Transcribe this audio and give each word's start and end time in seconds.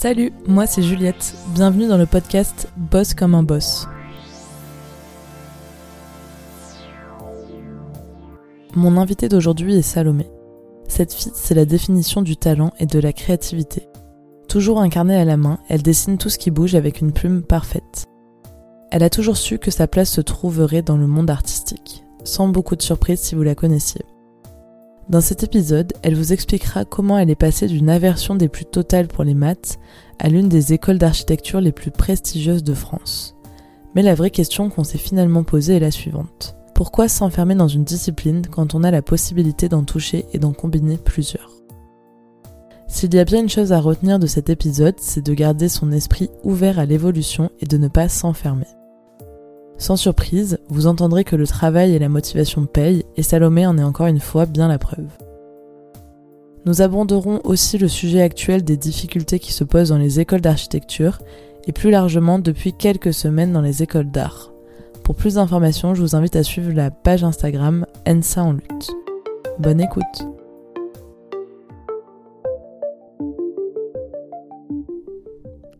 Salut, 0.00 0.32
moi 0.46 0.68
c'est 0.68 0.84
Juliette. 0.84 1.34
Bienvenue 1.54 1.88
dans 1.88 1.96
le 1.96 2.06
podcast 2.06 2.68
Boss 2.76 3.14
comme 3.14 3.34
un 3.34 3.42
boss. 3.42 3.88
Mon 8.76 8.96
invité 8.96 9.28
d'aujourd'hui 9.28 9.76
est 9.76 9.82
Salomé. 9.82 10.30
Cette 10.86 11.12
fille, 11.12 11.32
c'est 11.34 11.56
la 11.56 11.64
définition 11.64 12.22
du 12.22 12.36
talent 12.36 12.72
et 12.78 12.86
de 12.86 13.00
la 13.00 13.12
créativité. 13.12 13.88
Toujours 14.48 14.80
incarnée 14.80 15.16
à 15.16 15.24
la 15.24 15.36
main, 15.36 15.58
elle 15.68 15.82
dessine 15.82 16.16
tout 16.16 16.30
ce 16.30 16.38
qui 16.38 16.52
bouge 16.52 16.76
avec 16.76 17.00
une 17.00 17.10
plume 17.10 17.42
parfaite. 17.42 18.06
Elle 18.92 19.02
a 19.02 19.10
toujours 19.10 19.36
su 19.36 19.58
que 19.58 19.72
sa 19.72 19.88
place 19.88 20.12
se 20.12 20.20
trouverait 20.20 20.82
dans 20.82 20.96
le 20.96 21.08
monde 21.08 21.28
artistique, 21.28 22.04
sans 22.22 22.46
beaucoup 22.46 22.76
de 22.76 22.82
surprise 22.82 23.18
si 23.18 23.34
vous 23.34 23.42
la 23.42 23.56
connaissiez. 23.56 24.02
Dans 25.08 25.22
cet 25.22 25.42
épisode, 25.42 25.94
elle 26.02 26.14
vous 26.14 26.34
expliquera 26.34 26.84
comment 26.84 27.16
elle 27.16 27.30
est 27.30 27.34
passée 27.34 27.66
d'une 27.66 27.88
aversion 27.88 28.34
des 28.34 28.48
plus 28.48 28.66
totales 28.66 29.08
pour 29.08 29.24
les 29.24 29.32
maths 29.32 29.78
à 30.18 30.28
l'une 30.28 30.50
des 30.50 30.74
écoles 30.74 30.98
d'architecture 30.98 31.62
les 31.62 31.72
plus 31.72 31.90
prestigieuses 31.90 32.62
de 32.62 32.74
France. 32.74 33.34
Mais 33.94 34.02
la 34.02 34.14
vraie 34.14 34.30
question 34.30 34.68
qu'on 34.68 34.84
s'est 34.84 34.98
finalement 34.98 35.44
posée 35.44 35.76
est 35.76 35.80
la 35.80 35.90
suivante. 35.90 36.56
Pourquoi 36.74 37.08
s'enfermer 37.08 37.54
dans 37.54 37.68
une 37.68 37.84
discipline 37.84 38.46
quand 38.50 38.74
on 38.74 38.84
a 38.84 38.90
la 38.90 39.00
possibilité 39.00 39.70
d'en 39.70 39.82
toucher 39.82 40.26
et 40.34 40.38
d'en 40.38 40.52
combiner 40.52 40.98
plusieurs? 40.98 41.52
S'il 42.86 43.14
y 43.14 43.18
a 43.18 43.24
bien 43.24 43.40
une 43.40 43.48
chose 43.48 43.72
à 43.72 43.80
retenir 43.80 44.18
de 44.18 44.26
cet 44.26 44.50
épisode, 44.50 44.96
c'est 44.98 45.24
de 45.24 45.32
garder 45.32 45.70
son 45.70 45.90
esprit 45.90 46.28
ouvert 46.44 46.78
à 46.78 46.84
l'évolution 46.84 47.50
et 47.60 47.66
de 47.66 47.78
ne 47.78 47.88
pas 47.88 48.10
s'enfermer. 48.10 48.66
Sans 49.78 49.96
surprise, 49.96 50.58
vous 50.68 50.88
entendrez 50.88 51.22
que 51.22 51.36
le 51.36 51.46
travail 51.46 51.94
et 51.94 52.00
la 52.00 52.08
motivation 52.08 52.66
payent, 52.66 53.04
et 53.16 53.22
Salomé 53.22 53.64
en 53.64 53.78
est 53.78 53.82
encore 53.82 54.08
une 54.08 54.20
fois 54.20 54.44
bien 54.44 54.66
la 54.66 54.78
preuve. 54.78 55.08
Nous 56.66 56.82
aborderons 56.82 57.40
aussi 57.44 57.78
le 57.78 57.88
sujet 57.88 58.20
actuel 58.20 58.64
des 58.64 58.76
difficultés 58.76 59.38
qui 59.38 59.52
se 59.52 59.64
posent 59.64 59.90
dans 59.90 59.98
les 59.98 60.18
écoles 60.18 60.40
d'architecture, 60.40 61.20
et 61.66 61.72
plus 61.72 61.90
largement 61.90 62.38
depuis 62.40 62.72
quelques 62.72 63.14
semaines 63.14 63.52
dans 63.52 63.60
les 63.60 63.82
écoles 63.82 64.10
d'art. 64.10 64.50
Pour 65.04 65.14
plus 65.14 65.34
d'informations, 65.34 65.94
je 65.94 66.02
vous 66.02 66.16
invite 66.16 66.36
à 66.36 66.42
suivre 66.42 66.72
la 66.72 66.90
page 66.90 67.22
Instagram 67.22 67.86
ENSA 68.06 68.42
en 68.42 68.52
lutte. 68.52 68.90
Bonne 69.58 69.80
écoute 69.80 70.26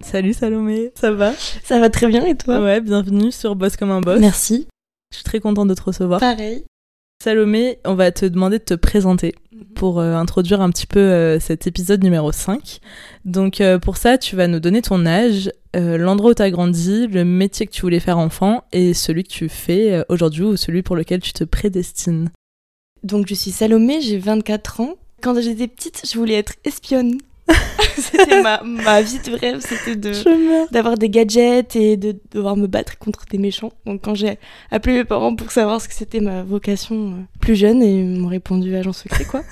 Salut 0.01 0.33
Salomé, 0.33 0.93
ça 0.95 1.11
va? 1.11 1.33
Ça 1.65 1.81
va 1.81 1.91
très 1.91 2.07
bien 2.07 2.25
et 2.25 2.37
toi? 2.37 2.61
Ouais, 2.61 2.81
bienvenue 2.81 3.33
sur 3.33 3.57
Boss 3.57 3.77
comme 3.77 3.91
un 3.91 4.01
boss. 4.01 4.21
Merci. 4.21 4.69
Je 5.11 5.17
suis 5.17 5.25
très 5.25 5.41
contente 5.41 5.69
de 5.69 5.75
te 5.75 5.83
recevoir. 5.83 6.21
Pareil. 6.21 6.65
Salomé, 7.23 7.79
on 7.85 7.95
va 7.95 8.13
te 8.13 8.25
demander 8.25 8.59
de 8.59 8.65
te 8.65 8.75
présenter 8.75 9.35
pour 9.75 9.99
euh, 9.99 10.15
introduire 10.15 10.61
un 10.61 10.71
petit 10.71 10.87
peu 10.87 11.01
euh, 11.01 11.41
cet 11.41 11.67
épisode 11.67 12.05
numéro 12.05 12.31
5. 12.31 12.79
Donc 13.25 13.61
euh, 13.61 13.81
pour 13.81 13.97
ça, 13.97 14.19
tu 14.19 14.37
vas 14.37 14.47
nous 14.47 14.61
donner 14.61 14.83
ton 14.83 15.05
âge, 15.05 15.51
l'endroit 15.75 16.31
où 16.31 16.35
tu 16.35 16.43
as 16.43 16.51
grandi, 16.51 17.07
le 17.09 17.25
métier 17.25 17.67
que 17.67 17.73
tu 17.73 17.83
voulais 17.83 18.01
faire 18.01 18.19
enfant 18.19 18.65
et 18.73 18.95
celui 18.95 19.25
que 19.25 19.31
tu 19.31 19.49
fais 19.49 20.05
aujourd'hui 20.09 20.43
ou 20.45 20.57
celui 20.57 20.83
pour 20.83 20.97
lequel 20.97 21.21
tu 21.21 21.33
te 21.33 21.45
prédestines. 21.45 22.31
Donc 23.03 23.27
je 23.29 23.35
suis 23.35 23.51
Salomé, 23.51 24.01
j'ai 24.01 24.19
24 24.19 24.81
ans. 24.81 24.95
Quand 25.23 25.41
j'étais 25.41 25.69
petite, 25.69 26.03
je 26.11 26.19
voulais 26.19 26.35
être 26.35 26.55
espionne. 26.65 27.19
c'était 27.99 28.43
ma, 28.43 28.63
ma, 28.63 29.03
vie 29.03 29.19
de 29.19 29.37
rêve, 29.37 29.61
c'était 29.61 29.97
de 29.97 30.13
d'avoir 30.73 30.97
des 30.97 31.09
gadgets 31.09 31.77
et 31.77 31.97
de 31.97 32.17
devoir 32.33 32.57
me 32.57 32.67
battre 32.67 32.99
contre 32.99 33.25
des 33.31 33.39
méchants. 33.39 33.73
Donc 33.87 34.03
quand 34.05 34.15
j'ai 34.15 34.39
appelé 34.71 34.97
mes 34.97 35.05
parents 35.05 35.35
pour 35.35 35.51
savoir 35.51 35.81
ce 35.81 35.89
que 35.89 35.95
c'était 35.95 36.21
ma 36.21 36.43
vocation 36.43 36.97
euh, 36.97 37.23
plus 37.41 37.57
jeune, 37.57 37.83
et 37.83 38.01
ils 38.01 38.21
m'ont 38.21 38.29
répondu 38.29 38.75
agent 38.77 38.93
secret 38.93 39.25
quoi. 39.25 39.43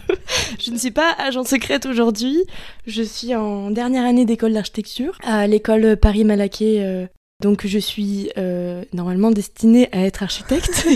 je 0.60 0.70
ne 0.70 0.78
suis 0.78 0.90
pas 0.90 1.14
agent 1.18 1.44
secrète 1.44 1.86
aujourd'hui. 1.86 2.44
Je 2.86 3.02
suis 3.02 3.34
en 3.34 3.70
dernière 3.70 4.04
année 4.04 4.24
d'école 4.24 4.52
d'architecture 4.52 5.16
à 5.24 5.46
l'école 5.46 5.96
Paris-Malaquais. 5.96 6.80
Euh, 6.80 7.06
donc 7.42 7.66
je 7.66 7.78
suis 7.78 8.30
euh, 8.38 8.82
normalement 8.94 9.30
destinée 9.30 9.88
à 9.92 10.00
être 10.00 10.22
architecte, 10.22 10.86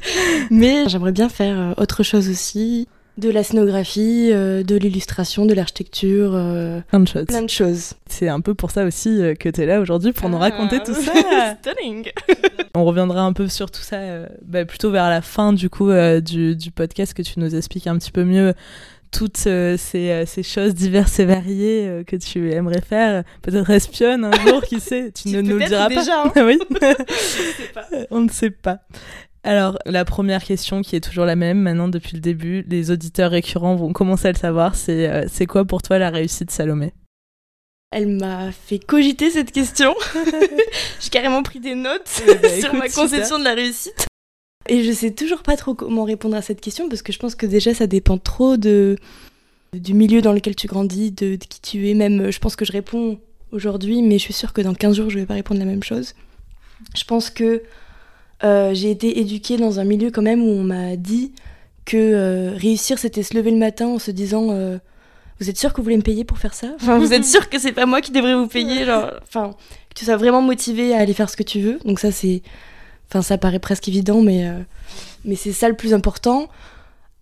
mais 0.50 0.88
j'aimerais 0.88 1.12
bien 1.12 1.28
faire 1.28 1.74
autre 1.76 2.02
chose 2.02 2.30
aussi 2.30 2.88
de 3.20 3.30
la 3.30 3.44
scénographie, 3.44 4.30
euh, 4.32 4.62
de 4.64 4.76
l'illustration, 4.76 5.46
de 5.46 5.54
l'architecture. 5.54 6.32
Euh, 6.34 6.80
plein 6.88 7.00
de 7.00 7.08
choses. 7.08 7.26
Plein 7.26 7.42
de 7.42 7.50
choses. 7.50 7.92
C'est 8.08 8.28
un 8.28 8.40
peu 8.40 8.54
pour 8.54 8.70
ça 8.70 8.84
aussi 8.84 9.22
euh, 9.22 9.34
que 9.34 9.48
tu 9.48 9.60
es 9.60 9.66
là 9.66 9.80
aujourd'hui, 9.80 10.12
pour 10.12 10.28
nous 10.28 10.38
ah. 10.38 10.50
raconter 10.50 10.80
tout 10.80 10.94
ça. 11.00 11.56
Stunning 11.62 12.10
On 12.74 12.84
reviendra 12.84 13.22
un 13.22 13.32
peu 13.32 13.48
sur 13.48 13.70
tout 13.70 13.82
ça 13.82 13.98
bah, 14.42 14.64
plutôt 14.64 14.90
vers 14.90 15.08
la 15.08 15.22
fin 15.22 15.52
du 15.52 15.68
coup 15.68 15.90
du, 16.22 16.56
du, 16.56 16.70
podcast 16.70 17.14
que 17.14 17.22
tu 17.22 17.38
nous 17.38 17.54
expliques 17.54 17.86
un 17.86 17.98
petit 17.98 18.12
peu 18.12 18.24
mieux 18.24 18.54
toutes 19.10 19.36
ces, 19.36 19.76
ces, 19.76 20.42
choses 20.44 20.74
diverses 20.74 21.18
et 21.18 21.24
variées 21.24 22.04
que 22.06 22.14
tu 22.14 22.52
aimerais 22.52 22.80
faire. 22.80 23.24
Peut-être 23.42 23.68
espionne 23.70 24.24
un 24.24 24.46
jour, 24.46 24.62
qui 24.62 24.78
sait, 24.78 25.10
tu 25.10 25.28
ne 25.34 25.40
nous 25.40 25.58
le 25.58 25.66
diras 25.66 25.88
déjà, 25.88 26.22
pas. 26.22 26.40
Hein. 26.40 26.46
oui. 26.46 26.58
On 28.10 28.20
ne 28.20 28.30
sait 28.30 28.50
pas. 28.50 28.78
Alors, 29.42 29.78
la 29.86 30.04
première 30.04 30.44
question 30.44 30.82
qui 30.82 30.96
est 30.96 31.00
toujours 31.00 31.24
la 31.24 31.36
même 31.36 31.58
maintenant 31.60 31.88
depuis 31.88 32.14
le 32.14 32.20
début, 32.20 32.62
les 32.68 32.90
auditeurs 32.90 33.30
récurrents 33.30 33.74
vont 33.74 33.92
commencer 33.92 34.28
à 34.28 34.32
le 34.32 34.38
savoir, 34.38 34.74
c'est 34.74 35.08
euh, 35.08 35.24
c'est 35.30 35.46
quoi 35.46 35.64
pour 35.64 35.80
toi 35.80 35.98
la 35.98 36.10
réussite 36.10 36.50
Salomé? 36.50 36.92
Elle 37.90 38.08
m'a 38.08 38.52
fait 38.52 38.78
cogiter 38.78 39.30
cette 39.30 39.50
question. 39.50 39.94
J'ai 41.00 41.08
carrément 41.10 41.42
pris 41.42 41.58
des 41.58 41.74
notes 41.74 42.22
eh 42.28 42.34
ben, 42.34 42.60
sur 42.60 42.74
ma 42.74 42.88
conception 42.88 43.38
de 43.38 43.44
la 43.44 43.54
réussite. 43.54 44.06
Et 44.68 44.84
je 44.84 44.92
sais 44.92 45.12
toujours 45.12 45.42
pas 45.42 45.56
trop 45.56 45.74
comment 45.74 46.04
répondre 46.04 46.36
à 46.36 46.42
cette 46.42 46.60
question 46.60 46.88
parce 46.88 47.02
que 47.02 47.12
je 47.12 47.18
pense 47.18 47.34
que 47.34 47.46
déjà 47.46 47.72
ça 47.72 47.86
dépend 47.86 48.18
trop 48.18 48.56
de 48.58 48.96
du 49.72 49.94
milieu 49.94 50.20
dans 50.20 50.32
lequel 50.32 50.54
tu 50.54 50.66
grandis, 50.66 51.12
de, 51.12 51.36
de 51.36 51.44
qui 51.44 51.60
tu 51.60 51.88
es. 51.88 51.94
Même, 51.94 52.30
je 52.30 52.38
pense 52.40 52.56
que 52.56 52.64
je 52.64 52.72
réponds 52.72 53.18
aujourd'hui, 53.52 54.02
mais 54.02 54.18
je 54.18 54.24
suis 54.24 54.32
sûre 54.32 54.52
que 54.52 54.60
dans 54.60 54.74
15 54.74 54.96
jours 54.96 55.10
je 55.10 55.18
vais 55.18 55.26
pas 55.26 55.34
répondre 55.34 55.60
la 55.60 55.66
même 55.66 55.82
chose. 55.82 56.14
Je 56.96 57.04
pense 57.04 57.30
que 57.30 57.62
euh, 58.42 58.72
j'ai 58.72 58.90
été 58.90 59.20
éduquée 59.20 59.56
dans 59.58 59.80
un 59.80 59.84
milieu 59.84 60.10
quand 60.10 60.22
même 60.22 60.42
où 60.42 60.50
on 60.50 60.62
m'a 60.62 60.96
dit 60.96 61.32
que 61.84 61.96
euh, 61.96 62.52
réussir 62.56 62.98
c'était 62.98 63.22
se 63.22 63.34
lever 63.34 63.50
le 63.50 63.58
matin 63.58 63.88
en 63.88 63.98
se 63.98 64.10
disant 64.10 64.48
euh, 64.50 64.78
vous 65.40 65.50
êtes 65.50 65.58
sûr 65.58 65.72
que 65.72 65.78
vous 65.78 65.82
voulez 65.82 65.96
me 65.96 66.02
payer 66.02 66.24
pour 66.24 66.38
faire 66.38 66.54
ça? 66.54 66.68
Enfin, 66.76 66.98
vous 66.98 67.12
êtes 67.12 67.24
sûr 67.26 67.48
que 67.48 67.58
c'est 67.58 67.72
pas 67.72 67.86
moi 67.86 68.00
qui 68.00 68.12
devrais 68.12 68.34
vous 68.34 68.46
payer 68.46 68.84
genre, 68.84 69.10
enfin, 69.22 69.54
que 69.90 69.94
tu 69.94 70.04
sois 70.04 70.16
vraiment 70.16 70.42
motivé 70.42 70.94
à 70.94 70.98
aller 70.98 71.12
faire 71.12 71.28
ce 71.28 71.36
que 71.36 71.42
tu 71.42 71.60
veux. 71.60 71.78
Donc 71.84 71.98
ça 71.98 72.12
c'est, 72.12 72.42
enfin, 73.08 73.22
ça 73.22 73.36
paraît 73.36 73.58
presque 73.58 73.88
évident, 73.88 74.22
mais 74.22 74.48
mais 75.24 75.36
c'est 75.36 75.52
ça 75.52 75.68
le 75.68 75.76
plus 75.76 75.92
important. 75.92 76.48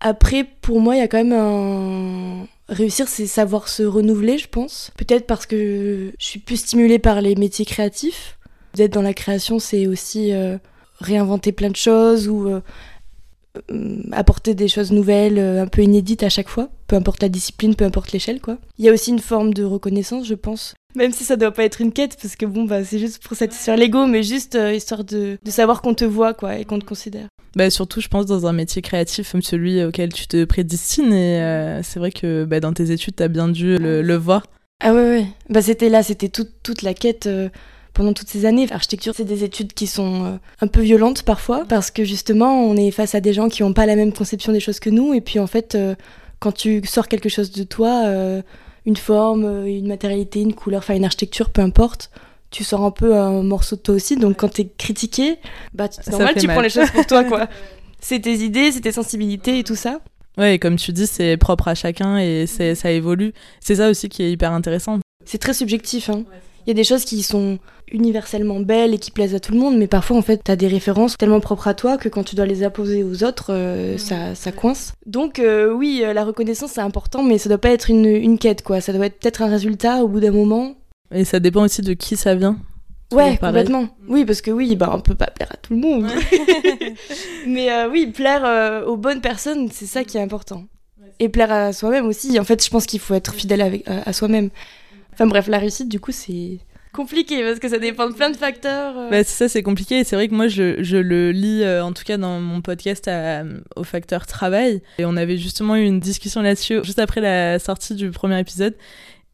Après, 0.01 0.45
pour 0.45 0.81
moi, 0.81 0.95
il 0.95 0.99
y 0.99 1.03
a 1.03 1.09
quand 1.09 1.25
même 1.25 1.33
un 1.33 2.47
réussir, 2.69 3.09
c'est 3.09 3.27
savoir 3.27 3.67
se 3.67 3.83
renouveler, 3.83 4.39
je 4.39 4.47
pense. 4.47 4.93
Peut-être 4.97 5.27
parce 5.27 5.45
que 5.45 6.13
je 6.17 6.25
suis 6.25 6.39
plus 6.39 6.59
stimulée 6.59 7.01
par 7.01 7.21
les 7.21 7.35
métiers 7.35 7.65
créatifs. 7.65 8.39
D'être 8.75 8.93
dans 8.93 9.03
la 9.03 9.15
création, 9.15 9.59
c'est 9.59 9.89
aussi 9.89 10.33
réinventer 11.01 11.53
plein 11.53 11.71
de 11.71 11.77
choses 11.77 12.29
ou 12.29 12.49
euh, 12.49 12.61
euh, 13.71 14.03
apporter 14.13 14.55
des 14.55 14.69
choses 14.69 14.93
nouvelles, 14.93 15.39
euh, 15.39 15.63
un 15.63 15.67
peu 15.67 15.83
inédites 15.83 16.23
à 16.23 16.29
chaque 16.29 16.49
fois, 16.49 16.71
peu 16.87 16.97
importe 16.97 17.23
la 17.23 17.29
discipline, 17.29 17.75
peu 17.75 17.85
importe 17.85 18.13
l'échelle, 18.13 18.41
quoi. 18.41 18.59
Il 18.79 18.85
y 18.85 18.89
a 18.89 18.93
aussi 18.93 19.11
une 19.11 19.19
forme 19.19 19.55
de 19.55 19.65
reconnaissance, 19.65 20.27
je 20.27 20.35
pense. 20.35 20.75
Même 20.95 21.13
si 21.13 21.25
ça 21.25 21.37
doit 21.37 21.53
pas 21.53 21.65
être 21.65 21.81
une 21.81 21.93
quête, 21.93 22.17
parce 22.21 22.35
que 22.35 22.47
bon, 22.47 22.65
bah, 22.65 22.85
c'est 22.85 22.99
juste 22.99 23.23
pour 23.23 23.37
satisfaire 23.37 23.77
l'ego, 23.77 24.07
mais 24.07 24.23
juste 24.23 24.59
histoire 24.75 25.05
de, 25.05 25.39
de 25.43 25.51
savoir 25.51 25.83
qu'on 25.83 25.95
te 25.95 26.05
voit, 26.05 26.35
quoi, 26.35 26.59
et 26.59 26.65
qu'on 26.65 26.79
te 26.79 26.85
considère. 26.85 27.29
Bah, 27.55 27.71
surtout, 27.71 28.01
je 28.01 28.09
pense, 28.09 28.27
dans 28.27 28.47
un 28.47 28.53
métier 28.53 28.83
créatif 28.83 29.33
comme 29.33 29.43
celui 29.43 29.83
auquel 29.85 30.13
tu 30.13 30.27
te 30.27 30.45
prédestines, 30.45 31.13
et 31.13 31.81
c'est 31.83 31.99
vrai 31.99 32.11
que 32.11 32.45
bah, 32.45 32.61
dans 32.61 32.73
tes 32.73 32.91
études, 32.91 33.17
tu 33.17 33.23
as 33.23 33.29
bien 33.29 33.49
dû 33.49 33.77
le, 33.79 34.03
le, 34.03 34.17
voir. 34.17 34.47
Ah 34.83 34.93
ouais, 34.93 35.09
ouais. 35.09 35.27
Bah, 35.51 35.63
c'était 35.63 35.89
là, 35.89 36.03
c'était 36.03 36.29
toute, 36.29 36.51
toute 36.63 36.83
la 36.83 36.95
quête 36.95 37.29
pendant 37.99 38.13
toutes 38.13 38.29
ces 38.29 38.47
années. 38.47 38.65
L'architecture, 38.69 39.13
c'est 39.17 39.25
des 39.25 39.43
études 39.43 39.73
qui 39.73 39.89
sont 39.89 40.25
euh, 40.25 40.37
un 40.61 40.69
peu 40.69 40.83
violentes 40.83 41.25
parfois, 41.25 41.65
parce 41.69 41.91
que 41.91 42.05
justement, 42.05 42.63
on 42.63 42.77
est 42.77 42.93
face 42.93 43.17
à 43.17 43.21
des 43.21 43.33
gens 43.33 43.49
qui 43.49 43.65
n'ont 43.65 43.73
pas 43.73 43.87
la 43.87 43.97
même 43.97 44.13
conception 44.13 44.53
des 44.53 44.61
choses 44.61 44.79
que 44.79 44.89
nous, 44.89 45.15
et 45.15 45.21
puis 45.21 45.41
en 45.41 45.49
fait, 45.49 45.75
euh, 45.75 45.97
quand 46.39 46.53
tu 46.53 46.81
sors 46.87 47.09
quelque 47.09 47.29
chose 47.29 47.51
de 47.51 47.65
toi, 47.65 48.05
euh, 48.07 48.41
une 48.87 48.97
forme, 48.97 49.67
une 49.67 49.89
matérialité, 49.89 50.41
une 50.41 50.55
couleur, 50.55 50.79
enfin 50.79 50.95
une 50.95 51.05
architecture, 51.05 51.51
peu 51.51 51.61
importe, 51.61 52.13
tu 52.53 52.63
sors 52.63 52.85
un 52.85 52.93
peu 52.93 53.17
un 53.17 53.43
morceau 53.43 53.75
de 53.75 53.81
toi 53.81 53.97
aussi. 53.97 54.15
Donc 54.15 54.37
quand 54.37 54.49
tu 54.49 54.63
es 54.63 54.69
critiqué, 54.79 55.39
bah 55.75 55.89
c'est 55.91 56.13
normal, 56.13 56.37
tu 56.39 56.47
prends 56.47 56.61
les 56.61 56.71
choses 56.71 56.93
pour 56.93 57.05
toi, 57.05 57.25
quoi. 57.25 57.49
c'est 58.01 58.21
tes 58.21 58.37
idées, 58.37 58.71
c'est 58.71 58.81
tes 58.81 58.93
sensibilités 58.93 59.59
et 59.59 59.65
tout 59.65 59.75
ça. 59.75 60.01
Ouais, 60.39 60.55
et 60.55 60.59
comme 60.61 60.77
tu 60.77 60.93
dis, 60.93 61.09
c'est 61.09 61.37
propre 61.37 61.67
à 61.67 61.75
chacun 61.75 62.17
et 62.19 62.47
ça 62.47 62.93
évolue. 62.93 63.33
C'est 63.59 63.75
ça 63.75 63.91
aussi 63.91 64.09
qui 64.09 64.23
est 64.23 64.31
hyper 64.31 64.53
intéressant. 64.53 65.01
C'est 65.25 65.39
très 65.39 65.53
subjectif. 65.53 66.11
Hein. 66.11 66.23
Il 66.69 66.73
y 66.73 66.75
a 66.75 66.75
des 66.75 66.85
choses 66.85 67.07
qui 67.07 67.23
sont 67.23 67.59
universellement 67.91 68.61
belles 68.61 68.93
et 68.93 68.99
qui 68.99 69.11
plaisent 69.11 69.35
à 69.35 69.41
tout 69.41 69.53
le 69.53 69.59
monde, 69.59 69.79
mais 69.79 69.87
parfois 69.87 70.19
en 70.19 70.21
fait, 70.21 70.43
tu 70.45 70.51
as 70.51 70.57
des 70.57 70.69
références 70.69 71.17
tellement 71.17 71.41
propres 71.41 71.67
à 71.67 71.73
toi 71.73 71.97
que 71.97 72.11
quand 72.11 72.25
tu 72.25 72.37
dois 72.37 72.45
les 72.45 72.63
apposer 72.63 73.03
aux 73.03 73.25
autres, 73.25 73.55
euh, 73.55 73.97
ça, 73.97 74.35
ça, 74.35 74.53
coince. 74.53 74.93
Donc 75.07 75.39
euh, 75.39 75.73
oui, 75.73 76.03
euh, 76.05 76.13
la 76.13 76.27
reconnaissance 76.27 76.73
c'est 76.73 76.83
important, 76.83 77.23
mais 77.23 77.39
ça 77.39 77.49
doit 77.49 77.57
pas 77.57 77.71
être 77.71 77.89
une, 77.89 78.05
une 78.05 78.37
quête 78.37 78.63
quoi. 78.63 78.83
Ça 78.83 78.93
doit 78.93 79.07
être 79.07 79.19
peut-être 79.19 79.41
un 79.41 79.47
résultat 79.47 80.05
au 80.05 80.09
bout 80.09 80.21
d'un 80.21 80.31
moment. 80.31 80.75
Et 81.11 81.25
ça 81.25 81.41
dépend 81.41 81.65
aussi 81.65 81.81
de 81.81 81.95
qui 81.95 82.17
ça 82.17 82.35
vient. 82.35 82.59
Ouais, 83.15 83.39
complètement. 83.39 83.89
Oui, 84.07 84.27
parce 84.27 84.43
que 84.43 84.51
oui, 84.51 84.77
bah, 84.77 84.91
on 84.93 85.01
peut 85.01 85.15
pas 85.15 85.29
plaire 85.29 85.49
à 85.51 85.57
tout 85.57 85.73
le 85.73 85.81
monde. 85.81 86.07
mais 87.47 87.71
oui, 87.87 88.09
plaire 88.09 88.85
aux 88.87 88.99
bonnes 88.99 89.23
personnes, 89.23 89.71
c'est 89.73 89.87
ça 89.87 90.05
qui 90.05 90.19
est 90.19 90.23
important. 90.23 90.65
Et 91.19 91.31
plaire 91.31 91.51
à 91.51 91.73
soi-même 91.73 92.05
aussi. 92.05 92.39
En 92.39 92.45
fait, 92.45 92.63
je 92.63 92.69
pense 92.69 92.85
qu'il 92.85 93.01
faut 93.01 93.15
être 93.15 93.33
fidèle 93.33 93.63
avec, 93.63 93.89
à 93.89 94.13
soi-même 94.13 94.51
Enfin 95.19 95.27
bref, 95.27 95.49
la 95.49 95.59
réussite, 95.59 95.89
du 95.89 95.99
coup, 95.99 96.13
c'est 96.13 96.59
compliqué 96.93 97.43
parce 97.43 97.59
que 97.59 97.69
ça 97.69 97.81
dépend 97.81 98.09
de 98.09 98.15
plein 98.15 98.31
de 98.31 98.37
facteurs. 98.37 98.97
Euh. 98.97 99.11
Bah, 99.11 99.25
ça, 99.25 99.49
c'est 99.49 99.65
compliqué. 99.65 99.99
Et 99.99 100.05
c'est 100.05 100.15
vrai 100.15 100.29
que 100.29 100.35
moi, 100.35 100.47
je, 100.47 100.81
je 100.81 100.97
le 100.97 101.33
lis, 101.33 101.65
euh, 101.65 101.83
en 101.83 101.93
tout 101.93 102.05
cas 102.05 102.19
dans 102.19 102.39
mon 102.39 102.61
podcast, 102.61 103.11
au 103.75 103.83
facteur 103.83 104.27
travail. 104.29 104.81
Et 104.99 105.05
on 105.05 105.17
avait 105.17 105.37
justement 105.37 105.75
eu 105.75 105.85
une 105.85 105.99
discussion 105.99 106.41
là-dessus 106.41 106.85
juste 106.85 107.01
après 107.01 107.21
la 107.21 107.59
sortie 107.59 107.97
du 107.97 108.13
premier 108.13 108.39
épisode. 108.39 108.77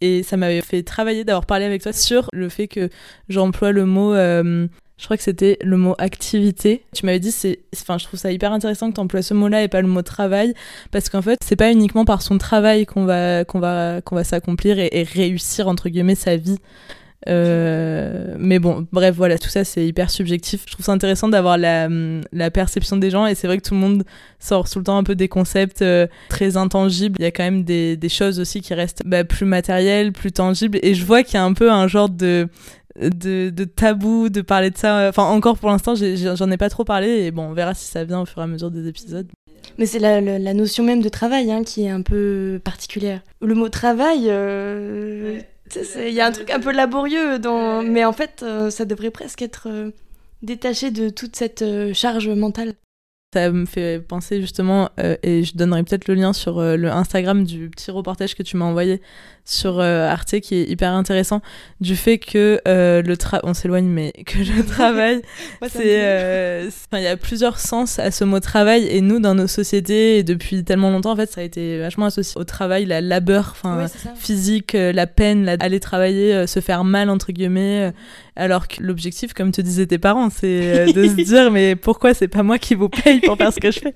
Et 0.01 0.23
ça 0.23 0.39
m'avait 0.39 0.63
fait 0.63 0.83
travailler 0.83 1.23
d'avoir 1.25 1.45
parlé 1.45 1.67
avec 1.67 1.83
toi 1.83 1.93
sur 1.93 2.31
le 2.33 2.49
fait 2.49 2.67
que 2.67 2.89
j'emploie 3.29 3.73
le 3.73 3.85
mot 3.85 4.15
euh, 4.15 4.67
je 5.05 5.07
crois 5.07 5.19
que 5.19 5.23
c'était 5.23 5.59
le 5.63 5.77
mot 5.77 5.95
activité. 5.99 6.83
Tu 6.95 7.05
m'avais 7.05 7.19
dit, 7.19 7.29
enfin, 7.75 7.99
je 7.99 8.07
trouve 8.07 8.19
ça 8.19 8.33
hyper 8.33 8.55
intéressant 8.55 8.89
que 8.89 8.95
tu 8.95 9.01
emploies 9.03 9.21
ce 9.21 9.35
mot-là 9.35 9.63
et 9.63 9.69
pas 9.69 9.83
le 9.83 9.87
mot 9.87 10.01
travail, 10.01 10.55
parce 10.93 11.11
qu'en 11.11 11.21
fait, 11.21 11.41
c'est 11.45 11.57
pas 11.57 11.71
uniquement 11.71 12.07
par 12.07 12.23
son 12.23 12.39
travail 12.39 12.87
qu'on 12.87 13.05
va, 13.05 13.45
qu'on 13.45 13.61
va, 13.61 14.01
qu'on 14.01 14.15
va 14.15 14.25
s'accomplir 14.25 14.79
et, 14.79 15.03
réussir, 15.03 15.69
entre 15.69 15.91
guillemets, 15.91 16.15
sa 16.15 16.37
vie. 16.37 16.57
Euh, 17.29 18.35
mais 18.39 18.59
bon, 18.59 18.87
bref, 18.93 19.15
voilà, 19.15 19.37
tout 19.37 19.51
ça 19.51 19.63
c'est 19.65 19.87
hyper 19.87 20.09
subjectif. 20.09 20.63
Je 20.67 20.73
trouve 20.73 20.87
ça 20.87 20.93
intéressant 20.93 21.29
d'avoir 21.29 21.59
la, 21.59 22.51
perception 22.51 22.97
des 22.97 23.11
gens 23.11 23.27
et 23.27 23.35
c'est 23.35 23.47
vrai 23.47 23.59
que 23.59 23.69
tout 23.69 23.75
le 23.75 23.81
monde 23.81 24.05
sort 24.39 24.71
tout 24.71 24.79
le 24.79 24.85
temps 24.85 24.97
un 24.97 25.05
peu 25.05 25.15
des 25.15 25.29
concepts 25.29 25.83
euh, 25.83 26.07
très 26.31 26.57
intangibles. 26.57 27.17
Il 27.19 27.25
y 27.25 27.27
a 27.27 27.31
quand 27.31 27.45
même 27.45 27.65
des, 27.65 27.99
des 27.99 28.09
choses 28.09 28.41
aussi 28.41 28.63
qui 28.63 28.73
restent 28.73 29.03
bah, 29.05 29.25
plus 29.25 29.47
matérielles, 29.47 30.13
plus 30.13 30.33
tangibles 30.33 30.79
et 30.83 30.95
je 30.95 31.05
vois 31.05 31.23
qu'il 31.23 31.35
y 31.35 31.39
a 31.39 31.45
un 31.45 31.53
peu 31.53 31.71
un 31.71 31.89
genre 31.89 32.09
de 32.09 32.49
de, 33.01 33.51
de, 33.51 33.65
tabou 33.65 34.29
de 34.29 34.41
parler 34.41 34.71
de 34.71 34.77
ça. 34.77 35.09
Enfin, 35.09 35.25
encore 35.25 35.59
pour 35.59 35.71
l'instant, 35.71 35.95
j'en 35.95 36.51
ai, 36.51 36.57
pas 36.57 36.71
trop 36.71 36.85
parlé 36.85 37.25
et 37.25 37.31
bon, 37.31 37.45
on 37.45 37.53
verra 37.53 37.75
si 37.75 37.87
ça 37.87 38.05
vient 38.05 38.21
au 38.21 38.27
fur 38.27 38.41
et 38.41 38.45
à 38.45 38.47
mesure 38.47 38.71
des 38.71 38.89
épisodes. 38.89 39.29
Mais 39.79 39.87
c'est 39.87 39.99
la, 39.99 40.21
la, 40.21 40.55
notion 40.55 40.85
même 40.85 41.03
de 41.03 41.09
travail 41.09 41.51
hein, 41.51 41.65
qui 41.65 41.85
est 41.85 41.91
un 41.91 42.03
peu 42.03 42.61
particulière. 42.63 43.23
Le 43.41 43.55
mot 43.55 43.69
travail, 43.69 44.27
euh, 44.29 45.41
il 45.97 46.13
y 46.13 46.21
a 46.21 46.27
un 46.27 46.33
truc 46.33 46.51
un 46.51 46.61
peu 46.61 46.73
laborieux, 46.73 47.39
dans... 47.39 47.83
mais 47.83 48.05
en 48.05 48.13
fait, 48.13 48.43
euh, 48.43 48.71
ça 48.71 48.85
devrait 48.85 49.11
presque 49.11 49.43
être 49.43 49.69
euh, 49.69 49.91
détaché 50.43 50.91
de 50.91 51.09
toute 51.09 51.35
cette 51.35 51.65
charge 51.93 52.29
mentale. 52.29 52.75
Ça 53.33 53.51
me 53.51 53.67
fait 53.67 54.01
penser 54.01 54.41
justement, 54.41 54.91
et 55.25 55.43
je 55.43 55.57
donnerai 55.57 55.83
peut-être 55.83 56.07
le 56.07 56.15
lien 56.15 56.33
sur 56.33 56.63
le 56.63 56.89
Instagram 56.89 57.43
du 57.43 57.69
petit 57.69 57.91
reportage 57.91 58.37
que 58.37 58.45
tu 58.45 58.57
m'as 58.57 58.65
envoyé 58.65 59.01
sur 59.45 59.79
euh, 59.79 60.09
Arte 60.09 60.41
qui 60.41 60.55
est 60.55 60.65
hyper 60.65 60.93
intéressant 60.93 61.43
du 61.81 61.97
fait 61.97 62.19
que 62.19 62.61
euh, 62.67 63.03
le 63.03 63.17
travail 63.17 63.43
on 63.45 63.53
s'éloigne 63.53 63.87
mais 63.87 64.13
que 64.27 64.39
le 64.39 64.65
travail 64.65 65.21
c'est 65.69 66.03
euh, 66.05 66.71
il 66.95 67.03
y 67.03 67.07
a 67.07 67.17
plusieurs 67.17 67.59
sens 67.59 67.99
à 67.99 68.11
ce 68.11 68.25
mot 68.25 68.41
travail. 68.41 68.87
Et 68.87 69.01
nous 69.01 69.21
dans 69.21 69.35
nos 69.35 69.47
sociétés 69.47 70.19
et 70.19 70.23
depuis 70.23 70.65
tellement 70.65 70.91
longtemps 70.91 71.13
en 71.13 71.17
fait 71.17 71.31
ça 71.31 71.43
a 71.43 71.45
été 71.45 71.79
vachement 71.79 72.07
associé 72.07 72.41
au 72.41 72.45
travail 72.45 72.87
la 72.87 73.01
labeur 73.01 73.51
enfin 73.53 73.87
physique 74.17 74.73
la 74.75 75.07
peine 75.07 75.57
aller 75.61 75.81
travailler 75.81 76.47
se 76.47 76.61
faire 76.61 76.85
mal 76.85 77.11
entre 77.11 77.33
guillemets 77.33 77.93
alors 78.37 78.69
que 78.69 78.83
l'objectif 78.83 79.35
comme 79.35 79.53
te 79.53 79.61
disaient 79.61 79.87
tes 79.87 79.99
parents 79.99 80.31
c'est 80.31 80.93
de 80.93 81.07
se 81.07 81.15
dire 81.23 81.51
mais 81.51 81.77
pourquoi 81.77 82.15
c'est 82.15 82.29
pas 82.29 82.43
moi 82.43 82.59
qui 82.59 82.75
vous 82.75 82.89
paye 82.89 83.21
pour 83.21 83.37
faire 83.37 83.53
ce 83.53 83.61
que 83.61 83.71
je 83.71 83.81
fais? 83.81 83.95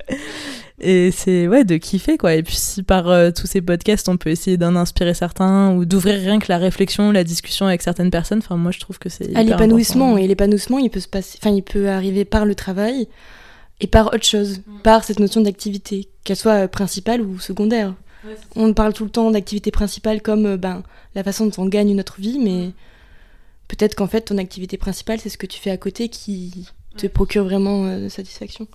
Et 0.81 1.11
c'est 1.11 1.49
ouais 1.49 1.65
de 1.65 1.77
kiffer 1.77 2.19
quoi. 2.19 2.35
Et 2.35 2.43
puis 2.43 2.57
si 2.57 2.83
par 2.83 3.09
euh, 3.09 3.31
tous 3.31 3.47
ces 3.47 3.61
podcasts 3.61 4.09
on 4.09 4.17
peut 4.17 4.31
essayer 4.31 4.57
d'en 4.57 4.77
inspirer 4.77 5.15
certains 5.15 5.73
ou 5.75 5.85
d'ouvrir 5.85 6.21
rien 6.21 6.39
que 6.39 6.47
la 6.49 6.59
réflexion 6.59 7.11
la 7.11 7.25
discussion 7.25 7.67
avec 7.67 7.83
certaines 7.83 8.11
personnes 8.11 8.39
enfin 8.39 8.57
moi 8.57 8.71
je 8.71 8.79
trouve 8.79 8.99
que 8.99 9.09
c'est 9.09 9.35
à 9.35 9.43
l'épanouissement 9.43 10.17
et 10.17 10.27
l'épanouissement 10.29 10.79
il 10.79 10.91
peut 10.91 11.01
se 11.01 11.09
passer 11.09 11.39
enfin 11.43 11.55
il 11.55 11.63
peut 11.63 11.89
arriver 11.89 12.25
par 12.25 12.45
le 12.45 12.55
travail 12.55 13.09
et 13.81 13.89
par 13.89 14.09
autre 14.09 14.25
chose 14.25 14.59
mm. 14.59 14.81
par 14.83 15.03
cette 15.03 15.19
notion 15.19 15.41
d'activité 15.41 16.09
qu'elle 16.23 16.37
soit 16.37 16.65
euh, 16.65 16.69
principale 16.69 17.23
ou 17.23 17.39
secondaire. 17.39 17.95
On 18.57 18.75
parle 18.75 18.93
tout 18.93 19.05
le 19.05 19.11
temps 19.11 19.31
d'activité 19.31 19.71
principale 19.71 20.23
comme 20.23 20.47
euh, 20.47 20.57
ben 20.57 20.83
la 21.15 21.25
façon 21.25 21.47
dont 21.47 21.63
on 21.63 21.67
gagne 21.67 21.95
notre 21.97 22.21
vie 22.21 22.39
mais 22.39 22.71
peut-être 23.67 23.97
qu'en 23.97 24.07
fait 24.07 24.23
ton 24.23 24.39
activité 24.39 24.77
principale 24.77 25.19
c'est 25.19 25.29
ce 25.29 25.39
que 25.39 25.47
tu 25.47 25.59
fais 25.61 25.71
à 25.71 25.77
côté 25.77 26.09
qui 26.09 26.69
te 26.97 27.07
procure 27.07 27.45
vraiment 27.45 28.09
satisfaction 28.09 28.67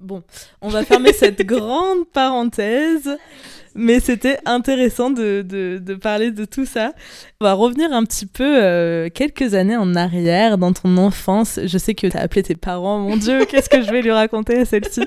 Bon, 0.00 0.22
on 0.60 0.68
va 0.68 0.84
fermer 0.84 1.12
cette 1.18 1.42
grande 1.42 2.06
parenthèse, 2.12 3.16
mais 3.74 4.00
c'était 4.00 4.38
intéressant 4.44 5.10
de, 5.10 5.42
de, 5.42 5.94
parler 5.94 6.30
de 6.30 6.44
tout 6.44 6.66
ça. 6.66 6.92
On 7.40 7.44
va 7.44 7.54
revenir 7.54 7.92
un 7.92 8.04
petit 8.04 8.26
peu 8.26 8.62
euh, 8.62 9.08
quelques 9.08 9.54
années 9.54 9.76
en 9.76 9.94
arrière, 9.94 10.58
dans 10.58 10.72
ton 10.72 10.96
enfance. 10.96 11.60
Je 11.64 11.78
sais 11.78 11.94
que 11.94 12.06
tu 12.06 12.16
as 12.16 12.20
appelé 12.20 12.42
tes 12.42 12.56
parents, 12.56 12.98
mon 12.98 13.16
Dieu, 13.16 13.44
qu'est-ce 13.48 13.68
que 13.68 13.82
je 13.82 13.90
vais 13.90 14.02
lui 14.02 14.10
raconter 14.10 14.58
à 14.58 14.64
celle-ci 14.64 15.02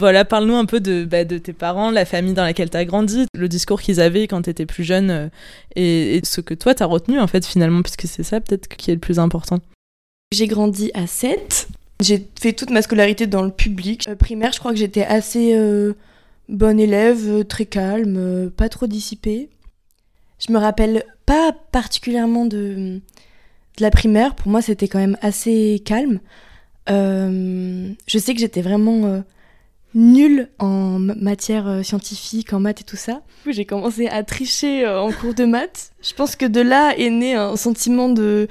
Voilà, 0.00 0.24
parle-nous 0.24 0.56
un 0.56 0.64
peu 0.64 0.80
de, 0.80 1.04
bah, 1.04 1.24
de 1.24 1.38
tes 1.38 1.52
parents, 1.52 1.92
la 1.92 2.04
famille 2.04 2.32
dans 2.34 2.42
laquelle 2.42 2.70
tu 2.70 2.76
as 2.76 2.84
grandi, 2.84 3.26
le 3.34 3.48
discours 3.48 3.80
qu'ils 3.80 4.00
avaient 4.00 4.26
quand 4.26 4.42
tu 4.42 4.50
étais 4.50 4.66
plus 4.66 4.82
jeune 4.82 5.10
euh, 5.10 5.28
et, 5.76 6.16
et, 6.16 6.24
ce 6.24 6.40
que 6.40 6.54
toi 6.54 6.74
tu 6.74 6.82
as 6.82 6.86
retenu 6.86 7.20
en 7.20 7.28
fait 7.28 7.46
finalement, 7.46 7.82
puisque 7.82 8.08
c'est 8.08 8.24
ça 8.24 8.40
peut-être 8.40 8.68
qui 8.68 8.90
est 8.90 8.94
le 8.94 9.00
plus 9.00 9.20
important. 9.20 9.60
J'ai 10.32 10.48
grandi 10.48 10.90
à 10.94 11.06
7, 11.06 11.68
j'ai 12.02 12.28
fait 12.40 12.52
toute 12.52 12.70
ma 12.70 12.82
scolarité 12.82 13.26
dans 13.26 13.42
le 13.42 13.50
public. 13.50 14.06
Euh, 14.08 14.16
primaire, 14.16 14.52
je 14.52 14.58
crois 14.58 14.72
que 14.72 14.78
j'étais 14.78 15.04
assez 15.04 15.54
euh, 15.54 15.94
bonne 16.48 16.80
élève, 16.80 17.28
euh, 17.28 17.44
très 17.44 17.66
calme, 17.66 18.50
pas 18.50 18.68
trop 18.68 18.86
dissipée. 18.86 19.48
Je 20.38 20.52
me 20.52 20.58
rappelle 20.58 21.04
pas 21.24 21.52
particulièrement 21.52 22.46
de 22.46 23.00
la 23.78 23.90
primaire. 23.90 24.34
Pour 24.34 24.48
moi, 24.48 24.60
c'était 24.60 24.88
quand 24.88 24.98
même 24.98 25.16
assez 25.22 25.80
calme. 25.84 26.20
je 26.88 28.18
sais 28.18 28.34
que 28.34 28.40
j'étais 28.40 28.62
vraiment 28.62 29.22
nulle 29.94 30.48
en 30.58 30.98
matière 30.98 31.84
scientifique, 31.84 32.52
en 32.52 32.58
maths 32.58 32.80
et 32.80 32.84
tout 32.84 32.96
ça. 32.96 33.22
J'ai 33.48 33.64
commencé 33.64 34.08
à 34.08 34.24
tricher 34.24 34.84
en 34.88 35.12
cours 35.12 35.34
de 35.34 35.44
maths. 35.44 35.92
Je 36.02 36.12
pense 36.12 36.34
que 36.34 36.46
de 36.46 36.60
là 36.60 36.92
est 36.98 37.10
né 37.10 37.36
un 37.36 37.54
sentiment 37.54 38.08
de 38.08 38.48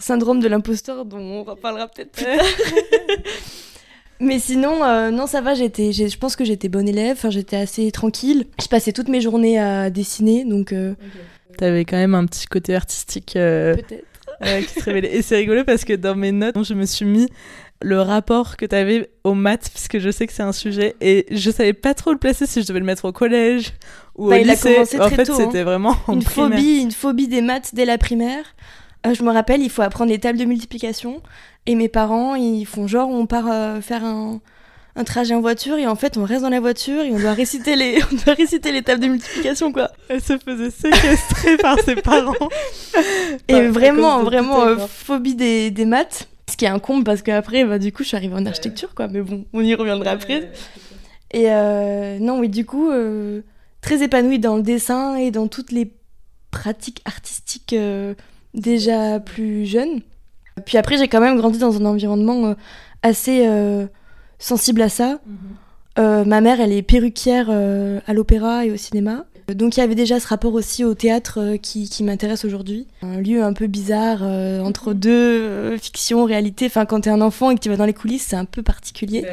syndrome 0.00 0.40
de 0.40 0.48
l'imposteur 0.48 1.04
dont 1.04 1.18
on 1.18 1.44
reparlera 1.44 1.88
peut-être 1.88 2.12
plus 2.12 2.24
tard. 2.24 2.44
Mais 4.20 4.38
sinon, 4.38 4.84
euh, 4.84 5.10
non, 5.10 5.26
ça 5.26 5.40
va, 5.40 5.54
j'étais, 5.54 5.92
je 5.92 6.18
pense 6.18 6.36
que 6.36 6.44
j'étais 6.44 6.68
bonne 6.68 6.88
élève, 6.88 7.16
enfin, 7.16 7.30
j'étais 7.30 7.56
assez 7.56 7.90
tranquille. 7.90 8.44
Je 8.60 8.68
passais 8.68 8.92
toutes 8.92 9.08
mes 9.08 9.20
journées 9.20 9.58
à 9.58 9.88
dessiner, 9.88 10.44
donc... 10.44 10.72
Euh... 10.72 10.94
T'avais 11.56 11.84
quand 11.86 11.96
même 11.96 12.14
un 12.14 12.26
petit 12.26 12.46
côté 12.46 12.74
artistique 12.74 13.34
euh, 13.36 13.74
Peut-être. 13.74 14.66
qui 14.66 14.80
se 14.80 14.84
révélait. 14.84 15.16
Et 15.16 15.22
c'est 15.22 15.36
rigolo 15.36 15.64
parce 15.64 15.84
que 15.84 15.94
dans 15.94 16.14
mes 16.14 16.32
notes, 16.32 16.62
je 16.64 16.74
me 16.74 16.84
suis 16.84 17.06
mis 17.06 17.28
le 17.82 18.00
rapport 18.00 18.56
que 18.58 18.66
t'avais 18.66 19.10
aux 19.24 19.34
maths, 19.34 19.70
puisque 19.72 19.98
je 19.98 20.10
sais 20.10 20.26
que 20.26 20.32
c'est 20.32 20.42
un 20.42 20.52
sujet, 20.52 20.96
et 21.00 21.26
je 21.30 21.50
savais 21.50 21.72
pas 21.72 21.94
trop 21.94 22.12
le 22.12 22.18
placer 22.18 22.46
si 22.46 22.62
je 22.62 22.66
devais 22.66 22.80
le 22.80 22.84
mettre 22.84 23.06
au 23.06 23.12
collège 23.12 23.72
ou 24.16 24.28
bah, 24.28 24.36
au 24.36 24.44
lycée. 24.44 24.68
A 24.68 24.72
commencé 24.74 25.00
en 25.00 25.08
fait, 25.08 25.30
hein. 25.30 25.34
c'était 25.36 25.62
vraiment 25.62 25.96
une 26.08 26.22
phobie, 26.22 26.80
une 26.80 26.92
phobie 26.92 27.28
des 27.28 27.40
maths 27.40 27.70
dès 27.74 27.86
la 27.86 27.96
primaire. 27.96 28.44
Euh, 29.06 29.14
je 29.14 29.22
me 29.22 29.32
rappelle, 29.32 29.62
il 29.62 29.70
faut 29.70 29.82
apprendre 29.82 30.10
les 30.10 30.18
tables 30.18 30.38
de 30.38 30.44
multiplication. 30.44 31.22
Et 31.66 31.74
mes 31.74 31.88
parents, 31.88 32.34
ils 32.34 32.66
font 32.66 32.86
genre, 32.86 33.08
on 33.08 33.26
part 33.26 33.50
euh, 33.50 33.80
faire 33.80 34.04
un, 34.04 34.40
un, 34.96 35.04
trajet 35.04 35.34
en 35.34 35.40
voiture 35.40 35.76
et 35.76 35.86
en 35.86 35.94
fait, 35.94 36.16
on 36.16 36.24
reste 36.24 36.42
dans 36.42 36.50
la 36.50 36.60
voiture 36.60 37.02
et 37.02 37.10
on 37.10 37.18
doit 37.18 37.32
réciter 37.32 37.76
les, 37.76 38.00
on 38.12 38.16
doit 38.24 38.34
réciter 38.34 38.72
les 38.72 38.82
tables 38.82 39.02
de 39.02 39.08
multiplication, 39.08 39.72
quoi. 39.72 39.90
Elle 40.08 40.22
se 40.22 40.36
faisait 40.38 40.70
séquestrer 40.70 41.56
par 41.58 41.78
ses 41.80 41.96
parents. 41.96 42.34
Et 43.48 43.62
vraiment, 43.68 44.22
vraiment, 44.22 44.64
euh, 44.64 44.76
phobie 44.76 45.34
des, 45.34 45.70
des, 45.70 45.84
maths. 45.84 46.28
Ce 46.50 46.56
qui 46.56 46.64
est 46.64 46.68
un 46.68 46.78
comble 46.78 47.04
parce 47.04 47.22
qu'après, 47.22 47.64
bah, 47.64 47.78
du 47.78 47.92
coup, 47.92 48.02
je 48.02 48.08
suis 48.08 48.16
arrivée 48.16 48.34
en 48.34 48.44
architecture, 48.44 48.94
quoi. 48.94 49.08
Mais 49.08 49.20
bon, 49.20 49.46
on 49.52 49.60
y 49.62 49.74
reviendra 49.74 50.10
après. 50.10 50.50
Et 51.32 51.48
non, 52.20 52.40
oui, 52.40 52.48
du 52.48 52.66
coup, 52.66 52.90
très 53.80 54.02
épanouie 54.02 54.40
dans 54.40 54.56
le 54.56 54.62
dessin 54.62 55.14
et 55.14 55.30
dans 55.30 55.46
toutes 55.46 55.70
les 55.70 55.92
pratiques 56.50 57.02
artistiques 57.04 57.76
déjà 58.54 59.20
plus 59.20 59.66
jeune. 59.66 60.00
Puis 60.64 60.78
après, 60.78 60.98
j'ai 60.98 61.08
quand 61.08 61.20
même 61.20 61.36
grandi 61.36 61.58
dans 61.58 61.76
un 61.76 61.84
environnement 61.84 62.46
euh, 62.46 62.54
assez 63.02 63.46
euh, 63.46 63.86
sensible 64.38 64.82
à 64.82 64.88
ça. 64.88 65.20
Mhm. 65.26 65.36
Euh, 65.98 66.24
ma 66.24 66.40
mère, 66.40 66.60
elle 66.60 66.72
est 66.72 66.82
perruquière 66.82 67.50
à 67.50 68.14
l'opéra 68.14 68.64
et 68.64 68.70
au 68.70 68.76
cinéma. 68.76 69.24
Donc 69.48 69.76
il 69.76 69.80
y 69.80 69.82
avait 69.82 69.96
déjà 69.96 70.20
ce 70.20 70.28
rapport 70.28 70.54
aussi 70.54 70.84
au 70.84 70.94
théâtre 70.94 71.56
qui, 71.60 71.90
qui 71.90 72.04
m'intéresse 72.04 72.44
aujourd'hui. 72.44 72.86
Un 73.02 73.20
lieu 73.20 73.42
un 73.42 73.52
peu 73.52 73.66
bizarre 73.66 74.22
entre 74.22 74.94
deux 74.94 75.76
fictions, 75.76 76.24
réalité. 76.24 76.66
Enfin, 76.66 76.86
quand 76.86 77.00
t'es 77.00 77.10
un 77.10 77.20
enfant 77.20 77.50
et 77.50 77.56
que 77.56 77.60
tu 77.60 77.68
vas 77.68 77.76
dans 77.76 77.84
les 77.84 77.92
coulisses, 77.92 78.26
c'est 78.28 78.36
un 78.36 78.44
peu 78.44 78.62
particulier. 78.62 79.26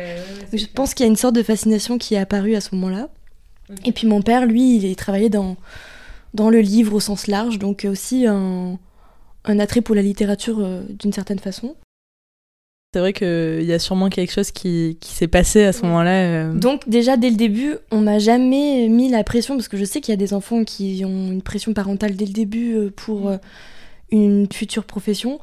je 0.51 0.65
pense 0.73 0.95
qu'il 0.95 1.05
y 1.05 1.07
a 1.07 1.11
une 1.11 1.15
sorte 1.15 1.35
de 1.35 1.43
fascination 1.43 1.99
qui 1.99 2.15
est 2.15 2.17
apparue 2.17 2.55
à 2.55 2.61
ce 2.61 2.73
moment-là. 2.73 3.09
Et 3.85 3.91
puis 3.91 4.07
mon 4.07 4.23
père, 4.23 4.47
lui, 4.47 4.77
il 4.77 4.95
travaillait 4.95 5.29
dans, 5.29 5.55
dans 6.33 6.49
le 6.49 6.61
livre 6.61 6.95
au 6.95 6.99
sens 6.99 7.27
large, 7.27 7.59
donc 7.59 7.85
aussi 7.87 8.25
un, 8.25 8.79
un 9.47 9.59
attrait 9.59 9.81
pour 9.81 9.95
la 9.95 10.01
littérature 10.01 10.59
euh, 10.59 10.81
d'une 10.89 11.13
certaine 11.13 11.39
façon. 11.39 11.75
C'est 12.93 12.99
vrai 12.99 13.13
qu'il 13.13 13.63
y 13.63 13.73
a 13.73 13.79
sûrement 13.79 14.09
quelque 14.09 14.31
chose 14.31 14.51
qui, 14.51 14.97
qui 15.01 15.13
s'est 15.13 15.27
passé 15.27 15.63
à 15.63 15.73
ce 15.73 15.81
moment-là. 15.83 16.21
Euh. 16.21 16.53
Donc 16.53 16.87
déjà 16.87 17.17
dès 17.17 17.29
le 17.29 17.35
début, 17.35 17.75
on 17.91 17.99
m'a 18.01 18.17
jamais 18.19 18.87
mis 18.87 19.09
la 19.09 19.23
pression, 19.23 19.55
parce 19.55 19.67
que 19.67 19.77
je 19.77 19.85
sais 19.85 19.99
qu'il 20.01 20.13
y 20.13 20.17
a 20.17 20.17
des 20.17 20.33
enfants 20.33 20.63
qui 20.63 21.03
ont 21.05 21.31
une 21.31 21.41
pression 21.41 21.73
parentale 21.73 22.15
dès 22.15 22.25
le 22.25 22.33
début 22.33 22.75
euh, 22.75 22.89
pour 22.95 23.31
une 24.09 24.47
future 24.51 24.85
profession. 24.85 25.39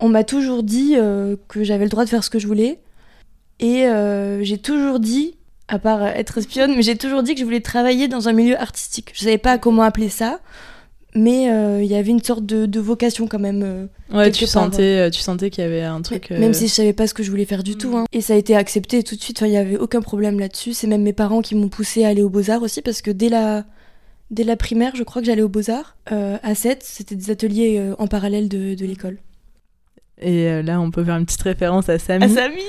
On 0.00 0.08
m'a 0.08 0.24
toujours 0.24 0.62
dit 0.62 0.94
que 1.48 1.64
j'avais 1.64 1.84
le 1.84 1.90
droit 1.90 2.04
de 2.04 2.08
faire 2.08 2.22
ce 2.22 2.30
que 2.30 2.38
je 2.38 2.46
voulais. 2.46 2.78
Et 3.58 3.86
j'ai 4.42 4.58
toujours 4.58 5.00
dit 5.00 5.34
à 5.66 5.80
part 5.80 6.04
être 6.06 6.38
espionne, 6.38 6.74
mais 6.76 6.82
j'ai 6.82 6.96
toujours 6.96 7.24
dit 7.24 7.34
que 7.34 7.40
je 7.40 7.44
voulais 7.44 7.60
travailler 7.60 8.06
dans 8.06 8.28
un 8.28 8.32
milieu 8.32 8.56
artistique. 8.60 9.10
Je 9.14 9.20
savais 9.20 9.38
pas 9.38 9.58
comment 9.58 9.82
appeler 9.82 10.08
ça, 10.08 10.38
mais 11.14 11.50
euh, 11.50 11.82
il 11.82 11.90
y 11.90 11.94
avait 11.94 12.10
une 12.10 12.22
sorte 12.22 12.44
de, 12.44 12.80
vocation 12.80 13.26
quand 13.26 13.38
même. 13.38 13.62
Euh, 13.64 13.86
ouais, 14.16 14.30
tu 14.30 14.46
sentais, 14.46 15.06
euh, 15.06 15.10
tu 15.10 15.20
sentais 15.20 15.50
qu'il 15.50 15.64
y 15.64 15.66
avait 15.66 15.82
un 15.82 16.02
truc. 16.02 16.30
Même 16.30 16.54
si 16.54 16.68
je 16.68 16.72
savais 16.72 16.92
pas 16.92 17.06
ce 17.06 17.14
que 17.14 17.22
je 17.22 17.30
voulais 17.30 17.44
faire 17.44 17.62
du 17.62 17.76
tout. 17.76 17.96
Hein. 17.96 18.04
Et 18.12 18.20
ça 18.20 18.34
a 18.34 18.36
été 18.36 18.54
accepté 18.54 19.02
tout 19.02 19.16
de 19.16 19.20
suite. 19.20 19.40
il 19.40 19.52
y 19.52 19.56
avait 19.56 19.78
aucun 19.78 20.00
problème 20.00 20.38
là-dessus. 20.38 20.74
C'est 20.74 20.86
même 20.86 21.02
mes 21.02 21.12
parents 21.12 21.40
qui 21.42 21.54
m'ont 21.54 21.68
poussé 21.68 22.04
à 22.04 22.08
aller 22.08 22.22
aux 22.22 22.28
Beaux 22.28 22.50
Arts 22.50 22.62
aussi 22.62 22.82
parce 22.82 23.02
que 23.02 23.10
dès 23.10 23.28
la 23.28 23.64
dès 24.30 24.44
la 24.44 24.56
primaire, 24.56 24.92
je 24.94 25.02
crois 25.02 25.22
que 25.22 25.26
j'allais 25.26 25.42
aux 25.42 25.48
Beaux 25.48 25.70
Arts 25.70 25.96
à 26.06 26.54
7 26.54 26.82
C'était 26.82 27.16
des 27.16 27.30
ateliers 27.30 27.82
en 27.98 28.06
parallèle 28.06 28.48
de, 28.48 28.74
de 28.74 28.86
l'école. 28.86 29.18
Et 30.20 30.62
là, 30.62 30.80
on 30.80 30.90
peut 30.90 31.04
faire 31.04 31.16
une 31.16 31.26
petite 31.26 31.42
référence 31.42 31.88
à 31.88 31.98
Samy. 31.98 32.24
À 32.24 32.28
Samy 32.28 32.62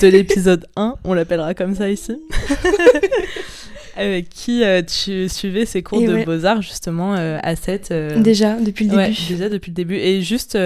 De 0.00 0.08
l'épisode 0.08 0.66
1, 0.76 0.96
on 1.04 1.14
l'appellera 1.14 1.54
comme 1.54 1.74
ça 1.74 1.88
ici. 1.88 2.16
avec 3.96 4.28
qui 4.28 4.62
euh, 4.62 4.82
tu 4.82 5.28
suivais 5.28 5.66
ces 5.66 5.82
cours 5.82 6.00
de 6.00 6.24
beaux-arts 6.24 6.62
justement 6.62 7.14
euh, 7.14 7.38
à 7.42 7.56
7 7.56 7.88
euh, 7.90 8.20
Déjà, 8.20 8.54
depuis 8.56 8.86
le 8.86 8.96
début. 8.96 9.16
déjà 9.28 9.48
depuis 9.48 9.70
le 9.70 9.74
début. 9.74 9.96
Et 9.96 10.22
juste, 10.22 10.56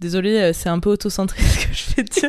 désolé, 0.00 0.52
c'est 0.52 0.68
un 0.68 0.78
peu 0.78 0.90
auto-centré 0.90 1.42
ce 1.42 1.66
que 1.66 1.72
je 1.72 1.82
fais 1.82 2.02
dire. 2.02 2.28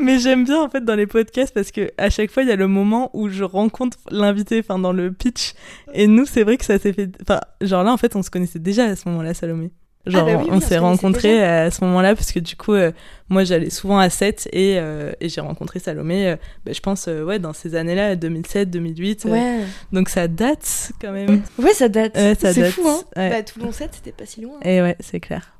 Mais 0.00 0.18
j'aime 0.18 0.44
bien 0.44 0.62
en 0.62 0.70
fait 0.70 0.82
dans 0.84 0.94
les 0.94 1.06
podcasts 1.06 1.52
parce 1.52 1.70
que 1.70 1.92
à 1.98 2.08
chaque 2.08 2.30
fois 2.30 2.42
il 2.42 2.48
y 2.48 2.52
a 2.52 2.56
le 2.56 2.66
moment 2.66 3.10
où 3.12 3.28
je 3.28 3.44
rencontre 3.44 3.98
l'invité, 4.10 4.60
enfin 4.60 4.78
dans 4.78 4.92
le 4.92 5.12
pitch. 5.12 5.52
Et 5.92 6.06
nous 6.06 6.24
c'est 6.24 6.42
vrai 6.42 6.56
que 6.56 6.64
ça 6.64 6.78
s'est 6.78 6.94
fait, 6.94 7.10
enfin 7.20 7.40
genre 7.60 7.84
là 7.84 7.92
en 7.92 7.98
fait 7.98 8.16
on 8.16 8.22
se 8.22 8.30
connaissait 8.30 8.58
déjà 8.58 8.86
à 8.86 8.96
ce 8.96 9.08
moment-là 9.10 9.34
Salomé. 9.34 9.70
Genre, 10.04 10.28
ah 10.28 10.34
bah 10.34 10.44
on 10.50 10.60
s'est 10.60 10.78
rencontrés 10.78 11.44
à 11.44 11.70
ce 11.70 11.84
moment-là 11.84 12.16
parce 12.16 12.32
que 12.32 12.40
du 12.40 12.56
coup, 12.56 12.72
euh, 12.72 12.90
moi 13.28 13.44
j'allais 13.44 13.70
souvent 13.70 13.98
à 13.98 14.10
7 14.10 14.48
et, 14.52 14.78
euh, 14.78 15.12
et 15.20 15.28
j'ai 15.28 15.40
rencontré 15.40 15.78
Salomé, 15.78 16.26
euh, 16.26 16.36
bah, 16.66 16.72
je 16.72 16.80
pense, 16.80 17.06
ouais, 17.06 17.38
dans 17.38 17.52
ces 17.52 17.76
années-là, 17.76 18.16
2007, 18.16 18.68
2008. 18.68 19.26
Ouais. 19.26 19.60
donc 19.92 20.08
ça 20.08 20.26
date 20.26 20.90
quand 21.00 21.12
même. 21.12 21.42
Ouais, 21.56 21.72
ça 21.72 21.88
date. 21.88 22.18
c'est 22.36 22.70
fou, 22.70 22.88
hein. 22.88 23.00
Bah, 23.14 23.42
Toulon 23.44 23.70
7, 23.70 23.90
c'était 23.92 24.10
pas 24.10 24.26
si 24.26 24.40
loin. 24.40 24.58
Et 24.64 24.82
ouais, 24.82 24.96
c'est 24.98 25.20
clair. 25.20 25.54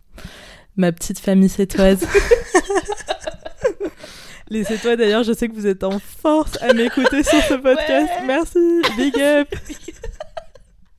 Ma 0.77 0.91
petite 0.91 1.21
famille 1.21 1.49
sétoise. 1.49 2.05
Les 4.49 4.65
Sétois 4.65 4.97
d'ailleurs, 4.97 5.23
je 5.23 5.33
sais 5.33 5.49
que 5.49 5.55
vous 5.55 5.67
êtes 5.67 5.83
en 5.83 5.99
force 5.99 6.59
à 6.61 6.75
m'écouter 6.75 7.23
sur 7.23 7.41
ce 7.43 7.55
podcast. 7.55 8.13
Merci, 8.27 8.83
big 8.99 9.19
up. 9.19 9.49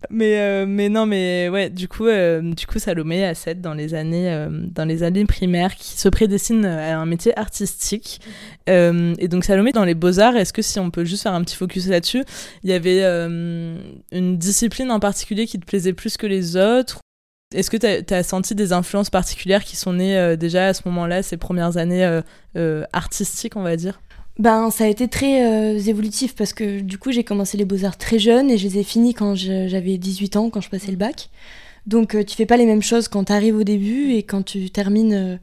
Mais, 0.09 0.39
euh, 0.39 0.65
mais 0.67 0.89
non, 0.89 1.05
mais 1.05 1.49
ouais, 1.49 1.69
du 1.69 1.87
coup, 1.87 2.07
euh, 2.07 2.41
du 2.41 2.67
coup 2.67 2.79
Salomé 2.79 3.25
a 3.25 3.33
7 3.35 3.61
dans 3.61 3.73
les 3.73 3.93
années, 3.93 4.31
euh, 4.31 4.49
dans 4.51 4.85
les 4.85 5.03
années 5.03 5.25
primaires 5.25 5.75
qui 5.75 5.97
se 5.97 6.09
prédestine 6.09 6.65
à 6.65 6.99
un 6.99 7.05
métier 7.05 7.37
artistique. 7.37 8.19
et 8.67 9.27
donc 9.27 9.45
Salomé, 9.45 9.71
dans 9.71 9.85
les 9.85 9.95
beaux-arts, 9.95 10.35
est-ce 10.35 10.53
que 10.53 10.61
si 10.61 10.79
on 10.79 10.91
peut 10.91 11.05
juste 11.05 11.23
faire 11.23 11.33
un 11.33 11.43
petit 11.43 11.55
focus 11.55 11.87
là-dessus, 11.87 12.23
il 12.63 12.69
y 12.69 12.73
avait 12.73 13.03
une 13.03 14.37
discipline 14.37 14.91
en 14.91 14.99
particulier 14.99 15.47
qui 15.47 15.59
te 15.59 15.65
plaisait 15.65 15.93
plus 15.93 16.17
que 16.17 16.27
les 16.27 16.57
autres? 16.57 16.99
Est-ce 17.53 17.69
que 17.69 17.77
tu 17.77 18.13
as, 18.13 18.23
senti 18.23 18.55
des 18.55 18.73
influences 18.73 19.09
particulières 19.09 19.63
qui 19.63 19.75
sont 19.75 19.93
nées 19.93 20.35
déjà 20.37 20.67
à 20.67 20.73
ce 20.73 20.81
moment-là, 20.85 21.23
ces 21.23 21.37
premières 21.37 21.77
années 21.77 22.21
artistiques, 22.93 23.55
on 23.55 23.63
va 23.63 23.75
dire? 23.75 23.99
Ben, 24.39 24.71
ça 24.71 24.85
a 24.85 24.87
été 24.87 25.07
très 25.07 25.45
euh, 25.45 25.77
évolutif 25.79 26.35
parce 26.35 26.53
que 26.53 26.79
du 26.79 26.97
coup, 26.97 27.11
j'ai 27.11 27.23
commencé 27.23 27.55
les 27.57 27.65
beaux-arts 27.65 27.97
très 27.97 28.17
jeune 28.17 28.49
et 28.49 28.57
je 28.57 28.67
les 28.67 28.79
ai 28.79 28.83
finis 28.83 29.13
quand 29.13 29.35
j'avais 29.35 29.97
18 29.97 30.37
ans, 30.37 30.49
quand 30.49 30.61
je 30.61 30.69
passais 30.69 30.91
le 30.91 30.97
bac. 30.97 31.29
Donc, 31.85 32.15
euh, 32.15 32.23
tu 32.23 32.35
fais 32.35 32.45
pas 32.45 32.57
les 32.57 32.65
mêmes 32.65 32.81
choses 32.81 33.07
quand 33.07 33.25
tu 33.25 33.33
arrives 33.33 33.57
au 33.57 33.63
début 33.63 34.13
et 34.13 34.23
quand 34.23 34.43
tu 34.43 34.69
termines. 34.69 35.13
Euh, 35.13 35.37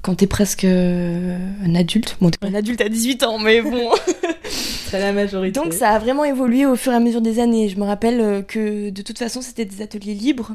quand 0.00 0.14
tu 0.14 0.24
es 0.24 0.26
presque 0.28 0.64
un 0.64 1.74
adulte. 1.74 2.16
Bon, 2.20 2.30
t'es 2.30 2.38
pas 2.38 2.46
un 2.46 2.54
adulte 2.54 2.80
à 2.80 2.88
18 2.88 3.24
ans, 3.24 3.38
mais 3.40 3.60
bon. 3.60 3.90
C'est 4.44 5.00
la 5.00 5.12
majorité. 5.12 5.58
Donc, 5.58 5.74
ça 5.74 5.90
a 5.90 5.98
vraiment 5.98 6.24
évolué 6.24 6.66
au 6.66 6.76
fur 6.76 6.92
et 6.92 6.94
à 6.94 7.00
mesure 7.00 7.20
des 7.20 7.40
années. 7.40 7.68
Je 7.68 7.76
me 7.78 7.84
rappelle 7.84 8.44
que 8.46 8.90
de 8.90 9.02
toute 9.02 9.18
façon, 9.18 9.42
c'était 9.42 9.64
des 9.64 9.82
ateliers 9.82 10.14
libres. 10.14 10.52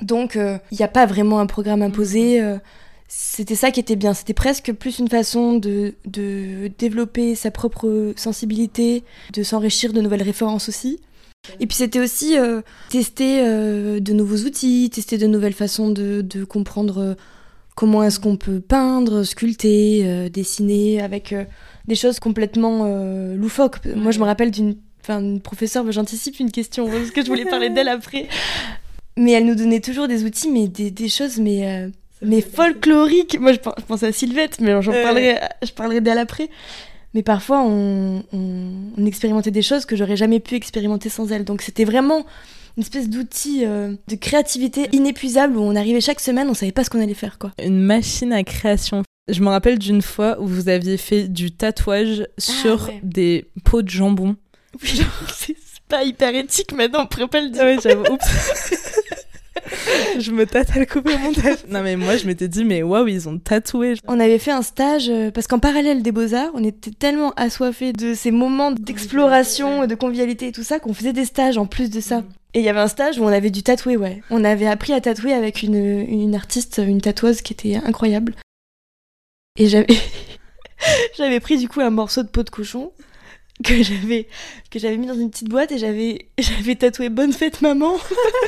Donc, 0.00 0.36
il 0.36 0.78
n'y 0.78 0.84
a 0.84 0.88
pas 0.88 1.04
vraiment 1.04 1.40
un 1.40 1.46
programme 1.46 1.82
imposé 1.82 2.40
c'était 3.12 3.56
ça 3.56 3.72
qui 3.72 3.80
était 3.80 3.96
bien. 3.96 4.14
C'était 4.14 4.34
presque 4.34 4.72
plus 4.72 5.00
une 5.00 5.08
façon 5.08 5.54
de, 5.54 5.94
de 6.06 6.70
développer 6.78 7.34
sa 7.34 7.50
propre 7.50 8.12
sensibilité, 8.14 9.02
de 9.32 9.42
s'enrichir 9.42 9.92
de 9.92 10.00
nouvelles 10.00 10.22
références 10.22 10.68
aussi. 10.68 11.00
Et 11.58 11.66
puis 11.66 11.76
c'était 11.76 11.98
aussi 11.98 12.38
euh, 12.38 12.60
tester 12.88 13.40
euh, 13.40 13.98
de 13.98 14.12
nouveaux 14.12 14.36
outils, 14.36 14.90
tester 14.94 15.18
de 15.18 15.26
nouvelles 15.26 15.54
façons 15.54 15.90
de, 15.90 16.20
de 16.20 16.44
comprendre 16.44 16.98
euh, 16.98 17.14
comment 17.74 18.04
est-ce 18.04 18.20
qu'on 18.20 18.36
peut 18.36 18.60
peindre, 18.60 19.24
sculpter, 19.24 20.30
dessiner 20.30 21.00
avec 21.00 21.34
des 21.88 21.94
choses 21.96 22.20
complètement 22.20 22.84
loufoques. 23.34 23.84
Moi 23.96 24.12
je 24.12 24.20
me 24.20 24.24
rappelle 24.24 24.50
d'une 24.50 24.76
professeure, 25.40 25.90
j'anticipe 25.90 26.38
une 26.38 26.52
question 26.52 26.86
parce 26.86 27.10
que 27.10 27.22
je 27.22 27.26
voulais 27.26 27.46
parler 27.46 27.70
d'elle 27.70 27.88
après. 27.98 28.28
Mais 29.16 29.32
elle 29.32 29.46
nous 29.46 29.54
donnait 29.54 29.80
toujours 29.80 30.06
des 30.06 30.24
outils, 30.24 30.50
mais 30.50 30.68
des, 30.68 30.90
des 30.90 31.08
choses 31.08 31.38
mais 31.38 31.90
mais 32.22 32.40
folklorique. 32.40 33.38
Moi, 33.38 33.52
je, 33.52 33.58
pense 33.58 34.02
à 34.02 34.12
Sylvette, 34.12 34.60
mais 34.60 34.80
j'en 34.82 34.92
parlerai, 34.92 35.38
je 35.62 35.72
parlerai 35.72 36.00
d'elle 36.00 36.18
après. 36.18 36.48
Mais 37.14 37.22
parfois, 37.22 37.62
on, 37.62 38.22
on, 38.32 39.06
expérimentait 39.06 39.50
des 39.50 39.62
choses 39.62 39.84
que 39.84 39.96
j'aurais 39.96 40.16
jamais 40.16 40.38
pu 40.38 40.54
expérimenter 40.54 41.08
sans 41.08 41.32
elle. 41.32 41.44
Donc, 41.44 41.62
c'était 41.62 41.84
vraiment 41.84 42.24
une 42.76 42.82
espèce 42.82 43.08
d'outil 43.08 43.64
euh, 43.64 43.94
de 44.06 44.14
créativité 44.14 44.88
inépuisable 44.92 45.56
où 45.56 45.60
on 45.60 45.74
arrivait 45.74 46.00
chaque 46.00 46.20
semaine, 46.20 46.48
on 46.48 46.54
savait 46.54 46.72
pas 46.72 46.84
ce 46.84 46.90
qu'on 46.90 47.02
allait 47.02 47.14
faire, 47.14 47.38
quoi. 47.38 47.52
Une 47.62 47.80
machine 47.80 48.32
à 48.32 48.44
création. 48.44 49.02
Je 49.28 49.40
me 49.42 49.48
rappelle 49.48 49.78
d'une 49.78 50.02
fois 50.02 50.40
où 50.40 50.46
vous 50.46 50.68
aviez 50.68 50.96
fait 50.96 51.28
du 51.28 51.50
tatouage 51.50 52.26
ah, 52.28 52.40
sur 52.40 52.90
des 53.02 53.50
pots 53.64 53.82
de 53.82 53.90
jambon. 53.90 54.36
c'est 54.82 55.56
pas 55.88 56.04
hyper 56.04 56.34
éthique 56.34 56.72
maintenant, 56.72 57.02
on 57.02 57.06
pourrait 57.06 57.28
pas 57.28 57.40
le 57.40 57.50
dire. 57.50 57.64
Oui, 57.64 57.78
j'avoue. 57.82 58.04
Je 60.18 60.30
me 60.32 60.46
tâte 60.46 60.76
à 60.76 60.78
le 60.78 60.86
couper 60.86 61.14
au 61.14 61.18
montage. 61.18 61.58
Non, 61.68 61.82
mais 61.82 61.96
moi, 61.96 62.16
je 62.16 62.26
m'étais 62.26 62.48
dit, 62.48 62.64
mais 62.64 62.82
waouh, 62.82 63.08
ils 63.08 63.28
ont 63.28 63.38
tatoué. 63.38 63.94
On 64.06 64.18
avait 64.20 64.38
fait 64.38 64.50
un 64.50 64.62
stage, 64.62 65.08
euh, 65.08 65.30
parce 65.30 65.46
qu'en 65.46 65.58
parallèle 65.58 66.02
des 66.02 66.12
Beaux-Arts, 66.12 66.50
on 66.54 66.64
était 66.64 66.90
tellement 66.90 67.32
assoiffés 67.36 67.92
de 67.92 68.14
ces 68.14 68.30
moments 68.30 68.72
d'exploration, 68.72 69.86
de 69.86 69.94
convivialité 69.94 70.48
et 70.48 70.52
tout 70.52 70.64
ça, 70.64 70.80
qu'on 70.80 70.94
faisait 70.94 71.12
des 71.12 71.24
stages 71.24 71.58
en 71.58 71.66
plus 71.66 71.90
de 71.90 72.00
ça. 72.00 72.22
Et 72.54 72.60
il 72.60 72.64
y 72.64 72.68
avait 72.68 72.80
un 72.80 72.88
stage 72.88 73.18
où 73.18 73.24
on 73.24 73.28
avait 73.28 73.50
dû 73.50 73.62
tatouer, 73.62 73.96
ouais. 73.96 74.22
On 74.30 74.44
avait 74.44 74.66
appris 74.66 74.92
à 74.92 75.00
tatouer 75.00 75.32
avec 75.32 75.62
une, 75.62 75.76
une 75.76 76.34
artiste, 76.34 76.80
une 76.84 77.00
tatoueuse 77.00 77.42
qui 77.42 77.52
était 77.52 77.76
incroyable. 77.76 78.34
Et 79.56 79.68
j'avais. 79.68 79.86
j'avais 81.16 81.40
pris 81.40 81.58
du 81.58 81.68
coup 81.68 81.80
un 81.80 81.90
morceau 81.90 82.22
de 82.22 82.28
peau 82.28 82.42
de 82.42 82.50
cochon 82.50 82.92
que 83.64 83.82
j'avais 83.82 84.26
que 84.70 84.78
j'avais 84.78 84.96
mis 84.96 85.06
dans 85.06 85.14
une 85.14 85.30
petite 85.30 85.48
boîte 85.48 85.72
et 85.72 85.78
j'avais 85.78 86.26
j'avais 86.38 86.74
tatoué 86.76 87.08
bonne 87.08 87.32
fête 87.32 87.60
maman 87.60 87.96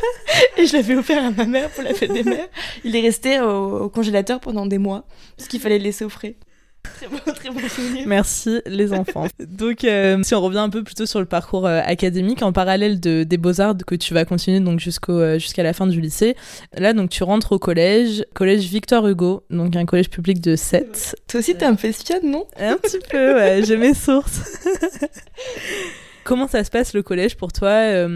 et 0.57 0.67
je 0.67 0.73
l'avais 0.73 0.97
offert 0.97 1.25
à 1.25 1.31
ma 1.31 1.45
mère 1.45 1.71
pour 1.71 1.83
la 1.83 1.93
fête 1.93 2.13
des 2.13 2.23
mères. 2.23 2.49
Il 2.85 2.97
est 2.97 3.01
resté 3.01 3.41
au, 3.41 3.89
congélateur 3.89 4.41
pendant 4.41 4.67
des 4.67 4.79
mois 4.79 5.05
parce 5.37 5.49
qu'il 5.49 5.61
fallait 5.61 5.79
le 5.79 5.85
laisser 5.85 6.05
au 6.05 6.09
frais. 6.09 6.37
Très 6.97 7.09
bon, 7.09 7.19
très 7.33 7.51
bon 7.51 7.69
souvenir. 7.69 8.07
Merci 8.07 8.61
les 8.67 8.93
enfants. 8.93 9.27
donc 9.41 9.85
euh, 9.85 10.21
si 10.23 10.35
on 10.35 10.41
revient 10.41 10.59
un 10.59 10.69
peu 10.69 10.83
plutôt 10.83 11.07
sur 11.07 11.21
le 11.21 11.27
parcours 11.27 11.67
euh, 11.67 11.81
académique 11.85 12.43
en 12.43 12.53
parallèle 12.53 13.01
de, 13.01 13.23
des 13.25 13.37
beaux-arts 13.37 13.77
que 13.87 13.95
tu 13.95 14.15
vas 14.15 14.25
continuer 14.25 14.61
donc 14.61 14.81
jusqu'au 14.81 15.19
euh, 15.19 15.39
jusqu'à 15.39 15.63
la 15.63 15.73
fin 15.73 15.87
du 15.87 16.01
lycée. 16.01 16.37
Là 16.77 16.93
donc 16.93 17.11
tu 17.11 17.23
rentres 17.23 17.53
au 17.53 17.59
collège, 17.59 18.25
collège 18.35 18.67
Victor 18.67 19.07
Hugo, 19.07 19.45
donc 19.51 19.77
un 19.77 19.85
collège 19.85 20.11
public 20.11 20.41
de 20.41 20.57
7. 20.57 21.17
Toi 21.29 21.41
aussi 21.41 21.55
t'es 21.55 21.65
un 21.65 21.75
peu 21.75 21.89
espionne, 21.89 22.31
non? 22.31 22.47
Un 22.59 22.77
petit 22.77 22.99
peu, 23.09 23.35
ouais, 23.35 23.63
j'ai 23.65 23.77
mes 23.77 23.95
sources. 23.95 24.41
Comment 26.25 26.47
ça 26.47 26.63
se 26.63 26.71
passe 26.71 26.95
le 26.95 27.03
collège 27.03 27.37
pour 27.37 27.53
toi? 27.53 28.07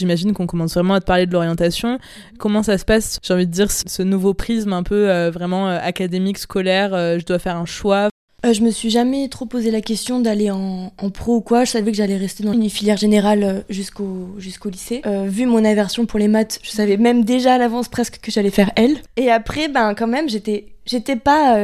J'imagine 0.00 0.34
qu'on 0.34 0.46
commence 0.46 0.74
vraiment 0.74 0.94
à 0.94 1.00
te 1.00 1.04
parler 1.04 1.26
de 1.26 1.32
l'orientation. 1.32 1.98
Comment 2.38 2.62
ça 2.62 2.78
se 2.78 2.84
passe, 2.84 3.18
j'ai 3.24 3.34
envie 3.34 3.48
de 3.48 3.50
dire, 3.50 3.72
ce 3.72 4.02
nouveau 4.04 4.34
prisme 4.34 4.72
un 4.72 4.84
peu 4.84 5.28
vraiment 5.30 5.66
académique, 5.66 6.38
scolaire 6.38 6.90
Je 7.18 7.26
dois 7.26 7.40
faire 7.40 7.56
un 7.56 7.66
choix. 7.66 8.08
Euh, 8.46 8.52
je 8.52 8.62
me 8.62 8.70
suis 8.70 8.90
jamais 8.90 9.28
trop 9.28 9.46
posé 9.46 9.70
la 9.70 9.80
question 9.80 10.20
d'aller 10.20 10.50
en, 10.50 10.90
pro 11.12 11.36
ou 11.36 11.40
quoi. 11.40 11.64
Je 11.64 11.72
savais 11.72 11.90
que 11.90 11.96
j'allais 11.96 12.16
rester 12.16 12.44
dans 12.44 12.52
une 12.52 12.70
filière 12.70 12.96
générale 12.96 13.42
euh, 13.42 13.60
jusqu'au 13.68 14.34
jusqu'au 14.38 14.70
lycée. 14.70 15.02
Euh, 15.06 15.26
vu 15.26 15.46
mon 15.46 15.64
aversion 15.64 16.06
pour 16.06 16.18
les 16.18 16.28
maths, 16.28 16.60
je 16.62 16.70
savais 16.70 16.96
même 16.96 17.24
déjà 17.24 17.54
à 17.54 17.58
l'avance 17.58 17.88
presque 17.88 18.18
que 18.20 18.30
j'allais 18.30 18.50
faire 18.50 18.70
L. 18.76 18.96
Et 19.16 19.30
après, 19.30 19.68
ben 19.68 19.94
quand 19.94 20.06
même, 20.06 20.28
j'étais 20.28 20.66
j'étais 20.84 21.16
pas 21.16 21.58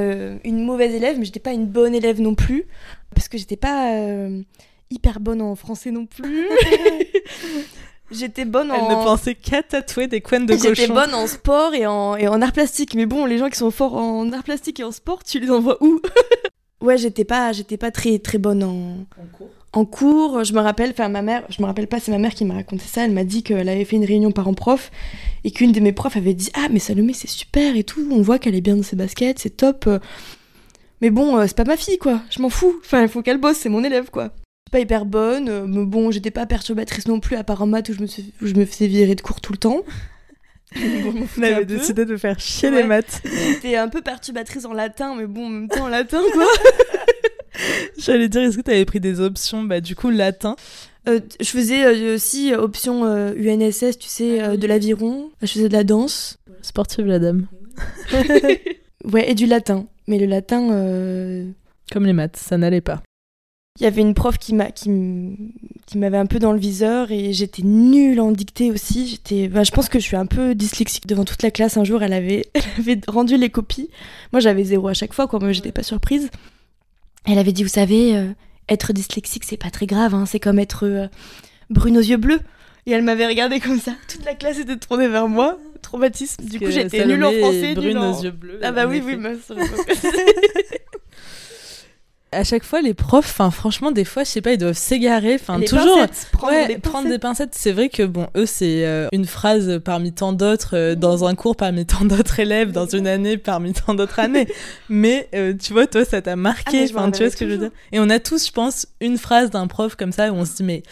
une 0.45 0.65
mauvaise 0.65 0.95
élève, 0.95 1.19
mais 1.19 1.25
j'étais 1.25 1.41
pas 1.41 1.53
une 1.53 1.67
bonne 1.67 1.95
élève 1.95 2.21
non 2.21 2.35
plus, 2.35 2.65
parce 3.15 3.29
que 3.29 3.39
j'étais 3.39 3.57
pas 3.57 3.97
hyper 4.91 5.21
bonne 5.21 5.41
en 5.41 5.55
français 5.55 5.91
non 5.91 6.07
plus. 6.07 6.49
J'étais 8.11 8.45
bonne 8.45 8.71
en. 8.71 8.75
Elle 8.75 8.99
ne 8.99 9.03
pensait 9.03 9.35
qu'à 9.35 9.62
tatouer 9.62 10.07
des 10.07 10.21
coins 10.21 10.41
de 10.41 10.55
cochon. 10.55 10.75
J'étais 10.75 10.93
bonne 10.93 11.15
en 11.15 11.27
sport 11.27 11.73
et 11.73 11.87
en, 11.87 12.15
et 12.15 12.29
en 12.29 12.43
art 12.43 12.53
plastique. 12.53 12.95
Mais 12.95 13.07
bon, 13.07 13.25
les 13.25 13.39
gens 13.39 13.49
qui 13.49 13.57
sont 13.57 13.71
forts 13.71 13.95
en 13.95 14.31
art 14.33 14.43
plastique 14.43 14.81
et 14.81 14.85
en 14.85 14.93
sport, 14.93 15.25
tu 15.25 15.41
les 15.41 15.51
envoies 15.51 15.83
où? 15.83 15.99
Ouais, 16.83 16.99
j'étais 16.99 17.25
pas, 17.25 17.53
j'étais 17.53 17.77
pas 17.77 17.91
très, 17.91 18.19
très 18.19 18.39
bonne 18.39 18.62
en, 18.62 19.07
en 19.21 19.27
cours. 19.33 19.49
En 19.73 19.85
cours, 19.87 20.45
je 20.45 20.53
me 20.53 20.61
rappelle, 20.61 20.91
enfin 20.91 21.09
ma 21.09 21.23
mère, 21.23 21.45
je 21.49 21.62
me 21.62 21.67
rappelle 21.67 21.87
pas, 21.87 22.01
c'est 22.01 22.11
ma 22.11 22.19
mère 22.19 22.35
qui 22.35 22.45
m'a 22.45 22.55
raconté 22.55 22.85
ça. 22.87 23.05
Elle 23.05 23.12
m'a 23.12 23.25
dit 23.25 23.43
qu'elle 23.43 23.69
avait 23.69 23.85
fait 23.87 23.97
une 23.97 24.05
réunion 24.05 24.31
parents-prof 24.33 24.91
et 25.45 25.51
qu'une 25.51 25.73
de 25.73 25.81
mes 25.81 25.93
profs 25.93 26.17
avait 26.17 26.35
dit 26.35 26.51
ah 26.55 26.67
mais 26.71 26.79
Salomé 26.79 27.15
c'est 27.15 27.29
super 27.31 27.77
et 27.77 27.85
tout, 27.85 28.07
on 28.11 28.21
voit 28.21 28.39
qu'elle 28.39 28.55
est 28.55 28.61
bien 28.61 28.77
dans 28.77 28.83
ses 28.83 28.97
baskets, 28.97 29.39
c'est 29.39 29.57
top. 29.57 29.89
Mais 31.01 31.11
bon, 31.11 31.39
euh, 31.39 31.47
c'est 31.47 31.57
pas 31.57 31.65
ma 31.65 31.77
fille 31.77 31.99
quoi, 31.99 32.21
je 32.31 32.43
m'en 32.43 32.51
fous. 32.51 32.75
Enfin, 32.85 33.03
il 33.03 33.09
faut 33.09 33.23
qu'elle 33.23 33.39
bosse, 33.39 33.57
c'est 33.59 33.69
mon 33.71 33.83
élève 33.83 34.11
quoi. 34.11 34.31
pas 34.71 34.81
hyper 34.81 35.05
bonne, 35.07 35.49
euh, 35.49 35.67
mais 35.67 35.85
bon, 35.85 36.11
j'étais 36.11 36.31
pas 36.31 36.47
perturbatrice 36.47 37.07
non 37.09 37.21
plus, 37.21 37.37
à 37.37 37.45
part 37.45 37.62
en 37.62 37.67
maths 37.67 37.89
où 37.89 37.93
je 37.95 38.01
me, 38.01 38.07
je 38.07 38.55
me 38.55 38.65
faisais 38.65 38.89
virer 38.89 39.15
de 39.15 39.21
cours 39.23 39.41
tout 39.41 39.53
le 39.53 39.59
temps. 39.59 39.83
On 40.76 41.43
avait 41.43 41.64
décidé 41.64 42.05
de 42.05 42.17
faire 42.17 42.38
chier 42.38 42.71
les 42.71 42.83
maths. 42.83 43.23
J'étais 43.25 43.76
un 43.76 43.88
peu 43.88 44.00
perturbatrice 44.00 44.64
en 44.64 44.73
latin, 44.73 45.14
mais 45.17 45.26
bon, 45.26 45.47
en 45.47 45.50
même 45.50 45.69
temps, 45.69 45.85
en 45.85 45.88
latin, 45.88 46.21
quoi. 46.33 46.47
J'allais 47.99 48.29
dire, 48.29 48.43
est-ce 48.43 48.57
que 48.57 48.62
tu 48.62 48.71
avais 48.71 48.85
pris 48.85 49.00
des 49.00 49.21
options 49.21 49.62
Bah, 49.62 49.81
du 49.81 49.95
coup, 49.95 50.11
latin? 50.11 50.57
Euh, 51.09 51.21
je 51.41 51.49
faisais 51.49 51.85
euh, 51.85 52.14
aussi 52.14 52.55
option 52.55 53.05
UNSS, 53.05 53.99
tu 53.99 54.09
sais, 54.09 54.57
de 54.57 54.67
l'aviron. 54.67 55.31
Je 55.43 55.49
faisais 55.49 55.69
de 55.69 55.73
la 55.73 55.85
danse. 55.85 56.38
Sportive, 56.62 57.07
la 57.07 57.19
dame. 57.19 57.47
ouais, 59.05 59.31
et 59.31 59.35
du 59.35 59.47
latin. 59.47 59.87
Mais 60.07 60.19
le 60.19 60.26
latin. 60.26 60.69
Comme 61.93 62.07
les 62.07 62.12
maths, 62.12 62.37
ça 62.37 62.57
n'allait 62.57 62.81
pas. 62.81 63.02
Il 63.81 63.85
y 63.85 63.87
avait 63.87 64.02
une 64.02 64.12
prof 64.12 64.37
qui 64.37 64.55
m'a 64.55 64.71
qui, 64.71 64.91
m'avait 65.97 66.19
un 66.19 66.26
peu 66.26 66.38
dans 66.38 66.52
le 66.52 66.59
viseur 66.59 67.11
et 67.11 67.33
j'étais 67.33 67.62
nulle 67.62 68.21
en 68.21 68.31
dictée 68.31 68.71
aussi. 68.71 69.07
J'étais, 69.09 69.50
je 69.64 69.71
pense 69.71 69.88
que 69.88 69.99
je 69.99 70.05
suis 70.05 70.17
un 70.17 70.26
peu 70.26 70.55
dyslexique 70.55 71.07
devant 71.07 71.25
toute 71.25 71.43
la 71.43 71.50
classe. 71.50 71.76
Un 71.79 71.85
jour, 71.85 72.02
elle 72.02 72.12
avait, 72.12 72.47
avait 72.79 73.00
rendu 73.09 73.37
les 73.37 73.49
copies. 73.49 73.88
Moi, 74.33 74.41
j'avais 74.41 74.64
zéro 74.64 74.88
à 74.88 74.95
chaque 74.95 75.14
fois, 75.14 75.26
quoi. 75.26 75.38
Moi, 75.38 75.52
j'étais 75.52 75.73
pas 75.73 75.83
surprise. 75.83 76.31
Elle 77.25 77.38
avait 77.38 77.52
dit, 77.52 77.62
vous 77.62 77.69
savez, 77.69 78.17
euh, 78.17 78.29
être 78.69 78.93
dyslexique, 78.93 79.45
c'est 79.45 79.57
pas 79.57 79.71
très 79.71 79.87
grave. 79.87 80.14
Hein. 80.14 80.26
C'est 80.26 80.41
comme 80.41 80.59
être 80.59 80.87
euh, 80.87 81.09
brune 81.71 81.97
aux 81.97 82.02
yeux 82.02 82.19
bleus. 82.19 82.41
Et 82.85 82.91
elle 82.91 83.02
m'avait 83.02 83.26
regardé 83.26 83.59
comme 83.59 83.79
ça. 83.79 83.93
Toute 84.09 84.25
la 84.25 84.35
classe 84.35 84.59
était 84.59 84.76
tournée 84.76 85.09
vers 85.09 85.29
moi. 85.29 85.59
Traumatisme. 85.81 86.45
Du 86.45 86.59
coup, 86.59 86.71
j'étais 86.71 87.07
nulle 87.07 87.25
en 87.25 87.33
français. 87.33 87.75
Brune 87.75 87.99
aux 87.99 88.23
yeux 88.23 88.31
bleus. 88.33 88.59
Ah 88.62 88.73
bah 88.73 88.87
oui, 88.87 89.02
oui, 89.05 89.17
ma 89.17 89.31
à 92.33 92.45
chaque 92.45 92.65
fois 92.65 92.81
les 92.81 92.95
profs 92.95 93.31
enfin 93.31 93.51
franchement 93.51 93.93
des 93.93 94.05
fois 94.05 94.25
je 94.25 94.31
sais 94.31 94.41
pas 94.41 94.53
ils 94.53 94.59
doivent 94.59 94.77
s'égarer 94.77 95.35
enfin 95.35 95.61
toujours 95.61 96.07
prendre, 96.33 96.67
des 96.67 96.79
prendre 96.79 97.09
des 97.09 97.19
pincettes. 97.19 97.55
C'est 97.55 97.73
vrai 97.73 97.89
que 97.89 98.03
bon 98.03 98.29
eux 98.37 98.47
c'est 98.47 98.85
euh, 98.87 99.09
une 99.12 99.27
phrase 99.27 99.81
parmi 99.85 100.12
tant 100.12 100.33
d'autres 100.33 100.77
euh, 100.77 100.95
dans 100.95 101.25
un 101.27 101.35
cours 101.35 101.57
parmi 101.57 101.87
tant 101.87 102.05
d'autres 102.05 102.41
élèves 102.41 102.73
dans 102.73 102.87
une 102.87 103.07
année 103.07 103.37
parmi 103.37 103.73
tant 103.87 103.95
d'autres 103.95 104.19
années. 104.19 104.49
Mais 104.89 105.29
euh, 105.35 105.55
tu 105.55 105.73
vois 105.73 105.87
toi 105.87 106.05
ça 106.05 106.23
t'a 106.23 106.37
marqué. 106.37 106.87
Ah, 106.89 106.93
enfin 106.95 107.11
tu 107.11 107.23
vois 107.23 107.31
ce 107.31 107.37
que 107.37 107.47
je 107.47 107.53
veux 107.53 107.59
dire? 107.59 107.71
Et 107.93 108.01
on 108.01 108.09
a 108.09 108.19
tous 108.19 108.47
je 108.47 108.53
pense 108.53 108.87
une 109.01 109.19
phrase 109.19 109.51
d'un 109.51 109.67
prof 109.67 109.95
comme 109.95 110.12
ça 110.12 110.33
où 110.33 110.37
on 110.37 110.45
se 110.45 110.57
dit 110.57 110.65
mais 110.65 110.83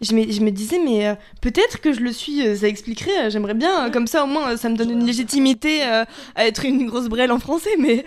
je 0.00 0.16
me, 0.16 0.32
je 0.32 0.40
me 0.40 0.50
disais, 0.50 0.80
mais 0.84 1.16
peut-être 1.40 1.80
que 1.80 1.92
je 1.92 2.00
le 2.00 2.10
suis, 2.10 2.56
ça 2.56 2.66
expliquerait, 2.66 3.30
j'aimerais 3.30 3.54
bien, 3.54 3.88
comme 3.92 4.08
ça 4.08 4.24
au 4.24 4.26
moins 4.26 4.56
ça 4.56 4.68
me 4.68 4.76
donne 4.76 4.90
une 4.90 5.06
légitimité 5.06 5.84
à 5.84 6.06
être 6.38 6.64
une 6.64 6.86
grosse 6.86 7.06
brêle 7.06 7.30
en 7.30 7.38
français, 7.38 7.70
mais 7.78 8.04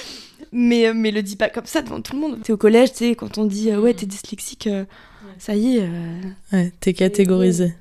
mais, 0.52 0.86
euh, 0.86 0.92
mais 0.94 1.10
le 1.10 1.22
dis 1.22 1.36
pas 1.36 1.48
comme 1.48 1.66
ça 1.66 1.82
devant 1.82 2.00
tout 2.00 2.14
le 2.14 2.20
monde. 2.20 2.38
C'est 2.44 2.52
au 2.52 2.56
collège, 2.56 2.92
tu 2.92 2.98
sais, 2.98 3.14
quand 3.14 3.38
on 3.38 3.44
dit 3.44 3.70
euh, 3.70 3.80
ouais, 3.80 3.94
t'es 3.94 4.06
dyslexique, 4.06 4.66
euh, 4.66 4.84
ça 5.38 5.56
y 5.56 5.78
est. 5.78 5.88
Ouais, 6.52 6.72
t'es 6.80 6.92
catégorisé. 6.92 7.74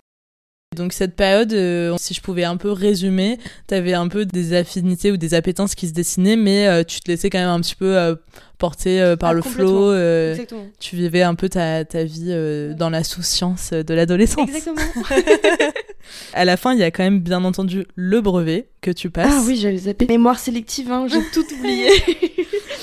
Donc 0.75 0.94
cette 0.94 1.18
période, 1.18 1.51
si 1.98 2.13
je 2.13 2.22
pouvais 2.22 2.46
un 2.46 2.56
peu 2.56 2.72
résumer, 2.72 3.38
t'avais 3.68 3.94
un 3.94 4.08
peu 4.08 4.25
des 4.25 4.54
affinités 4.54 5.12
ou 5.12 5.18
des 5.18 5.34
appétences 5.34 5.75
qui 5.75 5.88
se 5.88 5.94
dessinaient, 5.94 6.38
mais 6.38 6.86
tu 6.86 7.01
te 7.01 7.12
laissais 7.12 7.30
quand 7.30 7.40
même 7.40 7.50
un 7.50 7.60
petit 7.60 7.75
peu 7.75 8.18
porter 8.58 9.16
par 9.20 9.32
ah, 9.32 9.34
le 9.34 9.42
flot. 9.42 9.94
tu 10.80 10.96
vivais 10.96 11.24
un 11.24 11.36
peu 11.36 11.50
ta, 11.50 11.84
ta 11.84 12.06
vie 12.06 12.34
dans 12.78 12.90
la 12.90 13.04
souciance 13.04 13.72
de 13.72 13.94
l'adolescence. 13.94 14.48
Exactement. 14.48 14.78
à 16.34 16.46
la 16.46 16.58
fin, 16.58 16.74
il 16.74 16.80
y 16.80 16.84
a 16.84 16.92
quand 16.92 17.04
même 17.04 17.20
bien 17.20 17.44
entendu 17.44 17.86
le 17.96 18.22
brevet 18.22 18.70
que 18.82 18.92
tu 18.92 19.10
passes. 19.10 19.32
Ah 19.32 19.44
oui, 19.46 19.58
j'avais 19.58 19.78
zappé. 19.78 20.08
Mémoire 20.08 20.40
sélective, 20.40 20.92
hein, 20.92 21.08
j'ai 21.08 21.22
tout 21.34 21.46
oublié. 21.60 21.90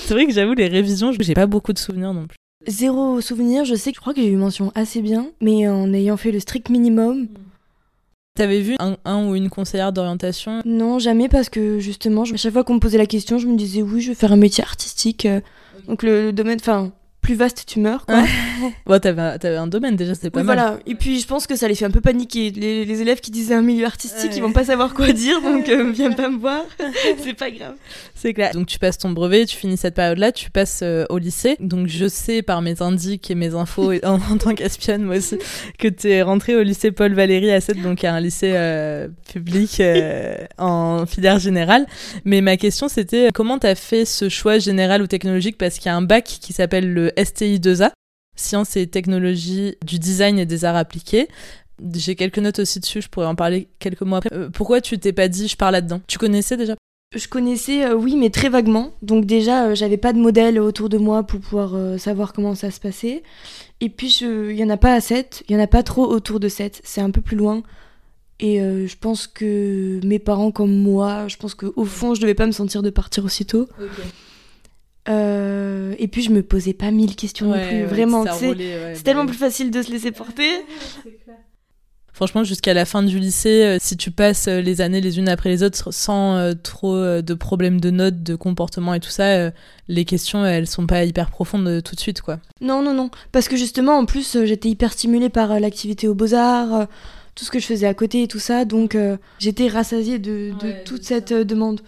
C'est 0.05 0.15
vrai 0.15 0.27
que 0.27 0.33
j'avoue, 0.33 0.55
les 0.55 0.69
révisions, 0.69 1.13
j'ai 1.19 1.35
pas 1.35 1.47
beaucoup 1.47 1.73
de 1.73 1.79
souvenirs 1.79 2.13
non 2.13 2.27
plus. 2.27 2.37
Zéro 2.67 3.21
souvenir, 3.21 3.65
je 3.65 3.75
sais 3.75 3.93
que 3.93 3.97
je 3.97 4.01
crois 4.01 4.13
que 4.13 4.21
j'ai 4.21 4.29
eu 4.29 4.37
mention 4.37 4.73
assez 4.75 5.01
bien, 5.01 5.31
mais 5.41 5.69
en 5.69 5.93
ayant 5.93 6.17
fait 6.17 6.33
le 6.33 6.41
strict 6.41 6.69
minimum. 6.71 7.29
T'avais 8.39 8.61
vu 8.61 8.77
un, 8.79 9.27
ou 9.27 9.35
une 9.35 9.51
conseillère 9.51 9.93
d'orientation? 9.93 10.63
Non, 10.65 11.01
jamais 11.01 11.29
parce 11.29 11.49
que 11.49 11.81
justement, 11.81 12.23
à 12.23 12.37
chaque 12.37 12.53
fois 12.53 12.63
qu'on 12.63 12.75
me 12.75 12.79
posait 12.79 12.97
la 12.97 13.07
question, 13.07 13.37
je 13.39 13.49
me 13.49 13.57
disais 13.57 13.83
oui, 13.83 14.01
je 14.01 14.11
vais 14.11 14.15
faire 14.15 14.31
un 14.31 14.37
métier 14.37 14.63
artistique. 14.63 15.27
Euh, 15.27 15.41
donc 15.89 16.05
le 16.05 16.33
domaine, 16.33 16.59
enfin, 16.61 16.93
plus 17.29 17.37
vaste 17.37 17.65
tu 17.67 17.79
meurs. 17.79 18.07
Quoi. 18.07 18.25
bon, 18.87 18.99
t'avais, 18.99 19.57
un 19.57 19.67
domaine 19.67 19.97
déjà, 19.97 20.15
c'était 20.15 20.31
pas 20.31 20.41
oui, 20.41 20.47
mal. 20.47 20.57
Voilà. 20.57 20.79
Et 20.87 20.95
puis 20.95 21.21
je 21.21 21.27
pense 21.27 21.47
que 21.47 21.57
ça 21.57 21.69
les 21.69 21.75
fait 21.75 21.85
un 21.85 21.91
peu 21.91 22.01
paniquer. 22.01 22.51
Les, 22.51 23.03
élèves 23.03 23.21
qui 23.21 23.31
disaient 23.31 23.55
un 23.55 23.61
milieu 23.61 23.85
artistique, 23.85 24.31
ils 24.35 24.41
vont 24.41 24.53
pas 24.53 24.65
savoir 24.65 24.95
quoi 24.95 25.13
dire, 25.13 25.43
donc 25.43 25.69
euh, 25.69 25.93
viens 25.93 26.13
pas 26.13 26.31
me 26.31 26.39
voir. 26.39 26.63
c'est 27.23 27.35
pas 27.35 27.51
grave. 27.51 27.75
C'est 28.15 28.33
clair. 28.33 28.53
Donc 28.55 28.67
tu 28.67 28.79
passes 28.79 28.97
ton 28.97 29.11
brevet, 29.11 29.45
tu 29.45 29.59
finis 29.59 29.77
cette 29.77 29.95
période-là, 29.95 30.33
tu 30.33 30.51
passes 30.51 30.81
euh, 30.83 31.05
au 31.11 31.19
lycée. 31.19 31.57
Donc 31.61 31.89
je 31.89 32.09
sais 32.09 32.41
par 32.41 32.63
mes 32.63 32.81
indices 32.81 33.19
et 33.29 33.35
mes 33.35 33.55
infos 33.55 33.93
en, 34.05 34.19
tant 34.39 34.55
qu'espionne 34.55 35.03
moi 35.03 35.17
aussi 35.17 35.37
que 35.79 35.89
tu 35.89 36.09
es 36.09 36.23
rentrée 36.23 36.57
au 36.57 36.63
lycée 36.63 36.93
Paul 36.93 37.13
Valéry 37.13 37.51
à 37.51 37.61
7, 37.61 37.83
donc 37.83 38.05
un 38.05 38.21
lycée 38.21 38.53
euh, 38.55 39.09
public 39.31 39.83
en 40.57 41.05
filière 41.05 41.39
générale. 41.39 41.87
Mais 42.25 42.41
ma 42.41 42.57
question 42.57 42.89
c'était 42.89 43.29
comment 43.35 43.59
tu 43.59 43.67
as 43.67 43.75
fait 43.75 44.07
ce 44.07 44.31
choix 44.31 44.59
général 44.59 45.03
ou 45.03 45.07
technologique? 45.07 45.59
Parce 45.59 45.77
qu'il 45.77 45.87
y 45.87 45.93
a 45.93 45.97
un 45.97 46.03
bac 46.03 46.25
qui 46.25 46.55
s'appelle 46.55 46.91
le 46.91 47.18
STI2A, 47.19 47.91
Sciences 48.37 48.77
et 48.77 48.87
technologies 48.87 49.77
du 49.85 49.99
design 49.99 50.39
et 50.39 50.47
des 50.47 50.65
arts 50.65 50.77
appliqués. 50.77 51.29
J'ai 51.95 52.17
quelques 52.17 52.39
notes 52.39 52.61
aussi 52.61 52.81
dessus, 52.81 53.03
je 53.03 53.09
pourrais 53.09 53.27
en 53.27 53.35
parler 53.35 53.69
quelques 53.79 54.03
mois 54.03 54.19
après. 54.19 54.35
Euh, 54.35 54.49
pourquoi 54.51 54.81
tu 54.81 54.99
t'es 54.99 55.13
pas 55.13 55.29
dit 55.29 55.49
je 55.49 55.57
pars 55.57 55.71
là-dedans? 55.71 56.01
Tu 56.07 56.19
connaissais 56.19 56.57
déjà? 56.57 56.75
Je 57.17 57.27
connaissais, 57.27 57.87
euh, 57.87 57.95
oui, 57.95 58.17
mais 58.17 58.31
très 58.31 58.49
vaguement. 58.49 58.93
Donc 59.03 59.25
déjà, 59.25 59.67
euh, 59.67 59.75
j'avais 59.75 59.97
pas 59.97 60.13
de 60.13 60.19
modèle 60.19 60.61
autour 60.61 60.89
de 60.89 60.99
moi 60.99 61.23
pour 61.23 61.41
pouvoir 61.41 61.99
savoir 61.99 62.33
comment 62.33 62.55
ça 62.55 62.71
se 62.71 62.81
passait. 62.81 63.23
Et 63.81 63.89
puis, 63.89 64.19
il 64.21 64.57
y 64.57 64.65
en 64.65 64.71
a 64.71 64.77
pas 64.77 64.95
à 64.95 65.01
7, 65.01 65.45
il 65.49 65.55
y 65.55 65.59
en 65.59 65.63
a 65.63 65.67
pas 65.67 65.83
trop 65.83 66.07
autour 66.07 66.41
de 66.41 66.49
7. 66.49 66.81
C'est 66.85 67.01
un 67.01 67.11
peu 67.11 67.21
plus 67.21 67.37
loin. 67.37 67.63
Et 68.41 68.59
je 68.59 68.97
pense 68.97 69.27
que 69.27 70.01
mes 70.05 70.19
parents 70.19 70.53
comme 70.53 70.77
moi, 70.77 71.27
je 71.29 71.37
pense 71.37 71.55
qu'au 71.55 71.85
fond, 71.85 72.15
je 72.15 72.21
devais 72.21 72.35
pas 72.35 72.47
me 72.47 72.53
sentir 72.53 72.83
de 72.83 72.91
partir 72.91 73.25
aussitôt. 73.25 73.69
Euh, 75.09 75.95
et 75.99 76.09
puis 76.09 76.23
je 76.23 76.31
me 76.31 76.43
posais 76.43 76.75
pas 76.75 76.91
mille 76.91 77.17
questions 77.17 77.47
non 77.47 77.67
plus, 77.67 77.85
vraiment. 77.85 78.25
c'est 78.33 79.03
tellement 79.03 79.27
plus 79.27 79.37
facile 79.37 79.71
de 79.71 79.83
se 79.83 79.91
laisser 79.91 80.13
porter. 80.13 80.49
Franchement, 82.13 82.43
jusqu'à 82.43 82.75
la 82.75 82.85
fin 82.85 83.05
du 83.05 83.21
lycée, 83.21 83.63
euh, 83.63 83.77
si 83.81 83.97
tu 83.97 84.11
passes 84.11 84.49
euh, 84.49 84.61
les 84.61 84.81
années 84.81 85.01
les 85.01 85.21
unes 85.21 85.29
après 85.29 85.51
les 85.51 85.63
autres 85.63 85.93
sans 85.93 86.53
trop 86.65 86.97
de 86.97 87.35
problèmes 87.35 87.81
de 87.81 87.91
notes, 87.91 88.23
de 88.23 88.35
comportement 88.35 88.93
et 88.93 89.01
tout 89.01 89.09
ça, 89.09 89.51
les 89.87 90.05
questions, 90.05 90.45
elles 90.45 90.67
sont 90.67 90.87
pas 90.87 91.05
hyper 91.05 91.31
profondes 91.31 91.83
tout 91.83 91.95
de 91.95 92.01
suite, 92.01 92.21
quoi. 92.21 92.41
Non, 92.61 92.83
non, 92.83 92.93
non. 92.93 93.11
Parce 93.33 93.49
que 93.49 93.57
justement, 93.57 93.97
en 93.97 94.05
plus, 94.05 94.37
j'étais 94.45 94.69
hyper 94.69 94.93
stimulée 94.93 95.29
par 95.29 95.59
l'activité 95.61 96.09
aux 96.09 96.15
beaux-arts, 96.15 96.87
tout 97.35 97.45
ce 97.45 97.51
que 97.51 97.61
je 97.61 97.67
faisais 97.67 97.87
à 97.87 97.95
côté 97.95 98.25
et 98.25 98.29
tout 98.29 98.41
ça. 98.41 98.65
Donc, 98.65 98.97
j'étais 99.39 99.69
rassasiée 99.69 100.19
de, 100.19 100.53
de 100.61 100.85
toute 100.85 101.05
cette 101.05 101.33
demande. 101.33 101.81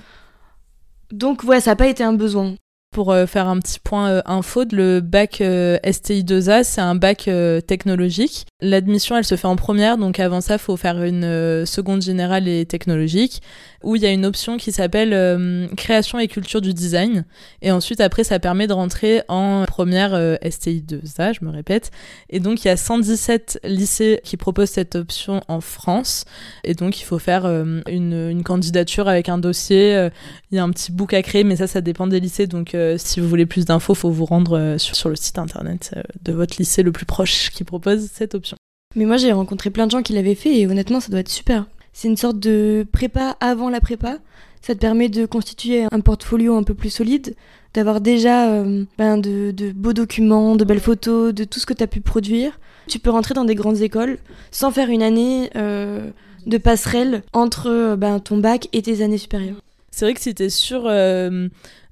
Donc, 1.10 1.42
ouais, 1.42 1.60
ça 1.60 1.72
n'a 1.72 1.76
pas 1.76 1.88
été 1.88 2.04
un 2.04 2.12
besoin. 2.12 2.54
Pour 2.92 3.12
euh, 3.12 3.26
faire 3.26 3.46
un 3.46 3.60
petit 3.60 3.78
point 3.78 4.10
euh, 4.10 4.22
info, 4.24 4.64
le 4.72 5.00
bac 5.00 5.40
euh, 5.40 5.78
STI2A, 5.84 6.64
c'est 6.64 6.80
un 6.80 6.96
bac 6.96 7.30
technologique. 7.66 8.46
L'admission, 8.62 9.16
elle 9.16 9.24
se 9.24 9.36
fait 9.36 9.46
en 9.46 9.56
première, 9.56 9.96
donc 9.96 10.20
avant 10.20 10.40
ça, 10.40 10.58
faut 10.58 10.76
faire 10.76 11.02
une 11.02 11.64
seconde 11.66 12.02
générale 12.02 12.48
et 12.48 12.66
technologique 12.66 13.40
où 13.82 13.96
il 13.96 14.02
y 14.02 14.06
a 14.06 14.10
une 14.10 14.26
option 14.26 14.56
qui 14.56 14.72
s'appelle 14.72 15.12
euh, 15.14 15.66
création 15.76 16.18
et 16.18 16.28
culture 16.28 16.60
du 16.60 16.74
design. 16.74 17.24
Et 17.62 17.70
ensuite, 17.72 18.00
après, 18.00 18.24
ça 18.24 18.38
permet 18.38 18.66
de 18.66 18.72
rentrer 18.72 19.22
en 19.28 19.64
première 19.66 20.12
euh, 20.14 20.36
STI 20.48 20.84
2A, 20.86 21.34
je 21.38 21.44
me 21.44 21.50
répète. 21.50 21.90
Et 22.28 22.40
donc, 22.40 22.64
il 22.64 22.68
y 22.68 22.70
a 22.70 22.76
117 22.76 23.60
lycées 23.64 24.20
qui 24.22 24.36
proposent 24.36 24.70
cette 24.70 24.96
option 24.96 25.42
en 25.48 25.60
France. 25.60 26.24
Et 26.64 26.74
donc, 26.74 27.00
il 27.00 27.04
faut 27.04 27.18
faire 27.18 27.46
euh, 27.46 27.80
une, 27.88 28.42
candidature 28.44 29.08
avec 29.08 29.28
un 29.28 29.38
dossier. 29.38 30.08
Il 30.50 30.56
y 30.56 30.58
a 30.58 30.64
un 30.64 30.70
petit 30.70 30.92
book 30.92 31.12
à 31.14 31.22
créer, 31.22 31.44
mais 31.44 31.56
ça, 31.56 31.66
ça 31.66 31.80
dépend 31.80 32.06
des 32.06 32.20
lycées. 32.20 32.46
Donc, 32.46 32.76
si 32.96 33.20
vous 33.20 33.28
voulez 33.28 33.46
plus 33.46 33.64
d'infos, 33.66 33.94
faut 33.94 34.10
vous 34.10 34.24
rendre 34.24 34.76
sur 34.78 35.08
le 35.08 35.16
site 35.16 35.38
internet 35.38 35.94
de 36.22 36.32
votre 36.32 36.56
lycée 36.58 36.82
le 36.82 36.90
plus 36.90 37.04
proche 37.04 37.50
qui 37.50 37.64
propose 37.64 38.08
cette 38.12 38.34
option. 38.34 38.49
Mais 38.96 39.04
moi, 39.04 39.18
j'ai 39.18 39.30
rencontré 39.30 39.70
plein 39.70 39.86
de 39.86 39.92
gens 39.92 40.02
qui 40.02 40.12
l'avaient 40.12 40.34
fait 40.34 40.58
et 40.58 40.66
honnêtement, 40.66 40.98
ça 40.98 41.10
doit 41.10 41.20
être 41.20 41.28
super. 41.28 41.66
C'est 41.92 42.08
une 42.08 42.16
sorte 42.16 42.40
de 42.40 42.84
prépa 42.90 43.36
avant 43.38 43.70
la 43.70 43.80
prépa. 43.80 44.18
Ça 44.62 44.74
te 44.74 44.80
permet 44.80 45.08
de 45.08 45.26
constituer 45.26 45.84
un 45.92 46.00
portfolio 46.00 46.56
un 46.56 46.64
peu 46.64 46.74
plus 46.74 46.90
solide, 46.90 47.36
d'avoir 47.72 48.00
déjà 48.00 48.50
euh, 48.50 48.84
ben 48.98 49.16
de, 49.16 49.72
beaux 49.72 49.92
documents, 49.92 50.56
de 50.56 50.64
belles 50.64 50.80
photos, 50.80 51.32
de 51.32 51.44
tout 51.44 51.60
ce 51.60 51.66
que 51.66 51.72
tu 51.72 51.84
as 51.84 51.86
pu 51.86 52.00
produire. 52.00 52.58
Tu 52.88 52.98
peux 52.98 53.10
rentrer 53.10 53.32
dans 53.32 53.44
des 53.44 53.54
grandes 53.54 53.80
écoles 53.80 54.18
sans 54.50 54.72
faire 54.72 54.90
une 54.90 55.02
année 55.02 55.50
euh, 55.54 56.10
de 56.46 56.58
passerelle 56.58 57.22
entre 57.32 57.94
ben, 57.96 58.18
ton 58.18 58.38
bac 58.38 58.68
et 58.72 58.82
tes 58.82 59.02
années 59.02 59.18
supérieures. 59.18 59.62
C'est 59.92 60.04
vrai 60.04 60.14
que 60.14 60.20
si 60.20 60.34
sûr 60.50 60.82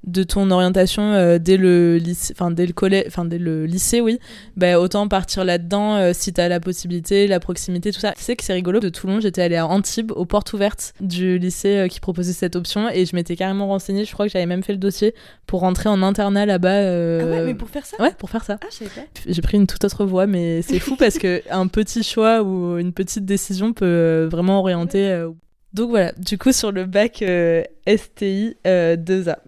de 0.04 0.22
ton 0.22 0.50
orientation 0.50 1.12
euh, 1.12 1.38
dès 1.38 1.56
le 1.56 1.96
lycée 1.96 2.32
enfin 2.36 2.50
dès 2.50 2.66
le 2.66 2.72
collège 2.72 3.04
enfin 3.08 3.24
dès 3.24 3.38
le 3.38 3.66
lycée 3.66 4.00
oui 4.00 4.18
bah, 4.56 4.78
autant 4.78 5.08
partir 5.08 5.44
là-dedans 5.44 5.96
euh, 5.96 6.12
si 6.14 6.32
t'as 6.32 6.48
la 6.48 6.60
possibilité 6.60 7.26
la 7.26 7.40
proximité 7.40 7.92
tout 7.92 8.00
ça. 8.00 8.12
Tu 8.12 8.22
sais 8.22 8.36
que 8.36 8.44
c'est 8.44 8.52
rigolo 8.52 8.80
de 8.80 8.88
Toulon 8.88 9.20
j'étais 9.20 9.42
allée 9.42 9.56
à 9.56 9.66
Antibes 9.66 10.12
aux 10.12 10.24
portes 10.24 10.52
ouvertes 10.52 10.94
du 11.00 11.38
lycée 11.38 11.76
euh, 11.76 11.88
qui 11.88 12.00
proposait 12.00 12.32
cette 12.32 12.54
option 12.54 12.88
et 12.88 13.06
je 13.06 13.16
m'étais 13.16 13.36
carrément 13.36 13.66
renseignée 13.66 14.04
je 14.04 14.12
crois 14.12 14.26
que 14.26 14.32
j'avais 14.32 14.46
même 14.46 14.62
fait 14.62 14.72
le 14.72 14.78
dossier 14.78 15.14
pour 15.46 15.60
rentrer 15.60 15.88
en 15.88 16.02
internat 16.02 16.46
là-bas 16.46 16.68
ah 16.68 17.24
ouais 17.24 17.44
mais 17.44 17.54
pour 17.54 17.68
faire 17.68 17.84
ça? 17.84 18.00
ouais 18.00 18.12
pour 18.18 18.30
faire 18.30 18.44
ça. 18.44 18.58
Ah 18.62 18.66
je 18.70 18.76
savais 18.76 18.90
pas. 18.90 19.02
J'ai 19.26 19.42
pris 19.42 19.56
une 19.56 19.66
toute 19.66 19.84
autre 19.84 20.04
voie 20.04 20.26
mais 20.26 20.62
c'est 20.62 20.78
fou 20.78 20.96
parce 20.96 21.18
que 21.18 21.42
un 21.50 21.66
petit 21.66 22.02
choix 22.02 22.42
ou 22.42 22.78
une 22.78 22.92
petite 22.92 23.24
décision 23.24 23.72
peut 23.72 24.28
vraiment 24.30 24.60
orienter 24.60 25.26
donc 25.74 25.90
voilà, 25.90 26.12
du 26.12 26.38
coup 26.38 26.52
sur 26.52 26.72
le 26.72 26.86
bac 26.86 27.20
euh, 27.20 27.62
STI 27.86 28.56
2A. 28.64 28.66
Euh, 28.66 28.96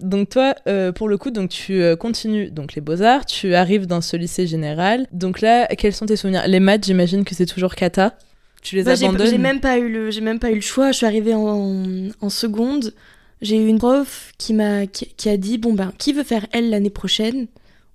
donc 0.03 0.29
toi, 0.29 0.55
euh, 0.69 0.93
pour 0.93 1.09
le 1.09 1.17
coup, 1.17 1.31
donc 1.31 1.49
tu 1.49 1.83
continues 1.97 2.51
donc 2.51 2.75
les 2.75 2.83
beaux-arts, 2.83 3.25
tu 3.25 3.55
arrives 3.55 3.87
dans 3.87 4.03
ce 4.03 4.17
lycée 4.17 4.47
général. 4.47 5.07
Donc 5.13 5.41
là, 5.41 5.67
quels 5.69 5.95
sont 5.95 6.07
tes 6.07 6.17
souvenirs? 6.17 6.47
Les 6.47 6.61
maths, 6.61 6.85
j'imagine 6.85 7.25
que 7.25 7.35
c'est 7.35 7.47
toujours 7.47 7.75
kata. 7.75 8.19
Tu 8.63 8.77
les 8.77 8.83
bah, 8.83 8.93
abandonnes? 8.93 9.29
J'ai 9.29 9.39
même 9.39 9.61
pas 9.61 9.79
eu 9.79 9.91
le, 9.91 10.11
j'ai 10.11 10.21
même 10.21 10.39
pas 10.39 10.51
eu 10.51 10.57
le 10.57 10.61
choix. 10.61 10.93
Je 10.93 10.99
suis 10.99 11.07
arrivée 11.07 11.35
en, 11.35 11.85
en 12.21 12.29
seconde. 12.29 12.93
J'ai 13.41 13.57
eu 13.57 13.69
une 13.69 13.79
prof 13.79 14.33
qui 14.37 14.53
m'a, 14.53 14.87
qui, 14.87 15.29
a 15.31 15.39
dit 15.39 15.57
bon 15.57 15.73
ben, 15.73 15.95
qui 15.97 16.13
veut 16.13 16.25
faire 16.25 16.47
elle 16.53 16.69
l'année 16.69 16.91
prochaine? 16.91 17.47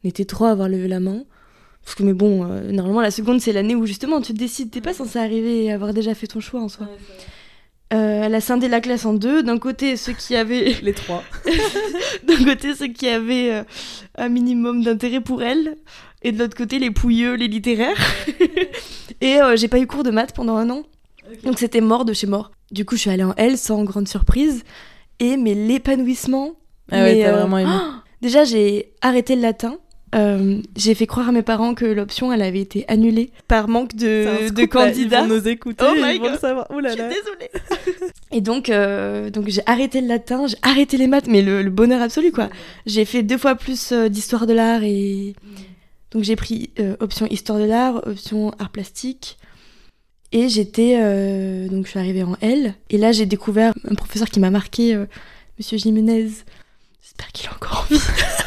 On 0.03 0.09
était 0.09 0.25
trois 0.25 0.49
à 0.49 0.51
avoir 0.53 0.67
levé 0.67 0.87
la 0.87 0.99
main. 0.99 1.23
Parce 1.83 1.93
que 1.93 2.01
mais 2.01 2.13
bon, 2.13 2.43
normalement 2.71 3.01
la 3.01 3.11
seconde 3.11 3.39
c'est 3.39 3.53
l'année 3.53 3.75
où 3.75 3.85
justement 3.85 4.19
tu 4.19 4.33
te 4.33 4.39
décides. 4.39 4.71
T'es 4.71 4.81
pas 4.81 4.95
censé 4.95 5.19
arriver 5.19 5.65
et 5.65 5.71
avoir 5.71 5.93
déjà 5.93 6.15
fait 6.15 6.25
ton 6.25 6.39
choix 6.39 6.59
en 6.59 6.69
soi. 6.69 6.87
Euh, 7.93 8.23
elle 8.23 8.33
a 8.33 8.41
scindé 8.41 8.67
la 8.67 8.81
classe 8.81 9.05
en 9.05 9.13
deux. 9.13 9.43
D'un 9.43 9.59
côté, 9.59 9.95
ceux 9.95 10.13
qui 10.13 10.35
avaient. 10.35 10.75
Les 10.81 10.93
trois. 10.93 11.23
D'un 12.27 12.43
côté, 12.43 12.73
ceux 12.73 12.87
qui 12.87 13.07
avaient 13.07 13.51
euh, 13.51 13.63
un 14.17 14.29
minimum 14.29 14.83
d'intérêt 14.83 15.21
pour 15.21 15.43
elle. 15.43 15.75
Et 16.23 16.31
de 16.31 16.39
l'autre 16.39 16.57
côté, 16.57 16.79
les 16.79 16.91
pouilleux, 16.91 17.35
les 17.35 17.47
littéraires. 17.47 17.97
et 19.21 19.41
euh, 19.41 19.55
j'ai 19.55 19.67
pas 19.67 19.79
eu 19.79 19.85
cours 19.85 20.03
de 20.03 20.11
maths 20.11 20.33
pendant 20.33 20.55
un 20.55 20.69
an. 20.69 20.83
Donc 21.43 21.59
c'était 21.59 21.81
mort 21.81 22.05
de 22.05 22.13
chez 22.13 22.27
mort. 22.27 22.51
Du 22.71 22.85
coup, 22.85 22.95
je 22.95 23.01
suis 23.01 23.09
allée 23.09 23.23
en 23.23 23.35
L 23.35 23.57
sans 23.57 23.83
grande 23.83 24.07
surprise. 24.07 24.63
Et 25.19 25.37
mais 25.37 25.53
l'épanouissement. 25.53 26.53
Ah 26.91 27.03
ouais, 27.03 27.21
t'as 27.21 27.31
vraiment 27.33 27.57
aimé. 27.59 27.71
déjà, 28.21 28.43
j'ai 28.43 28.93
arrêté 29.01 29.35
le 29.35 29.41
latin. 29.41 29.77
Euh, 30.15 30.61
j'ai 30.77 30.95
fait 30.95 31.07
croire 31.07 31.29
à 31.29 31.31
mes 31.31 31.41
parents 31.41 31.73
que 31.73 31.85
l'option 31.85 32.31
elle 32.31 32.41
avait 32.41 32.61
été 32.61 32.85
annulée 32.87 33.31
par 33.47 33.67
manque 33.67 33.95
de, 33.95 34.49
de 34.49 34.65
candidats. 34.65 35.23
Ils 35.23 35.27
vont 35.27 35.35
nous 35.35 35.47
écouter, 35.47 35.83
oh 35.85 35.93
ils 35.95 36.19
vont 36.19 36.31
le 36.31 36.37
savoir. 36.37 36.67
Ouh 36.71 36.79
là 36.79 36.95
là. 36.95 37.09
Je 37.09 37.13
suis 37.13 37.23
désolée. 37.23 38.11
et 38.31 38.41
donc, 38.41 38.69
euh, 38.69 39.29
donc 39.29 39.49
j'ai 39.49 39.61
arrêté 39.65 39.99
le 39.99 40.07
latin, 40.07 40.47
j'ai 40.47 40.57
arrêté 40.61 40.97
les 40.97 41.07
maths, 41.07 41.27
mais 41.27 41.41
le, 41.41 41.63
bonheur 41.69 42.01
absolu 42.01 42.31
quoi. 42.31 42.49
J'ai 42.85 43.03
fait 43.03 43.23
deux 43.23 43.37
fois 43.37 43.55
plus 43.55 43.91
euh, 43.91 44.07
d'histoire 44.07 44.47
de 44.47 44.53
l'art 44.53 44.83
et 44.83 45.35
donc 46.11 46.23
j'ai 46.23 46.37
pris 46.37 46.71
option 47.01 47.27
histoire 47.29 47.59
de 47.59 47.65
l'art, 47.65 48.07
option 48.07 48.51
art 48.57 48.69
plastique. 48.69 49.37
Et 50.31 50.49
j'étais 50.49 50.95
donc 51.69 51.85
je 51.85 51.91
suis 51.91 51.99
arrivée 51.99 52.23
en 52.23 52.37
L 52.41 52.73
et 52.89 52.97
là 52.97 53.11
j'ai 53.11 53.25
découvert 53.25 53.73
un 53.89 53.95
professeur 53.95 54.29
qui 54.29 54.39
m'a 54.39 54.49
marqué, 54.49 54.97
Monsieur 55.57 55.77
Jiménez. 55.77 56.29
J'espère 57.01 57.31
qu'il 57.33 57.47
est 57.47 57.53
encore 57.53 57.85
en 57.89 57.93
vie. 57.93 58.01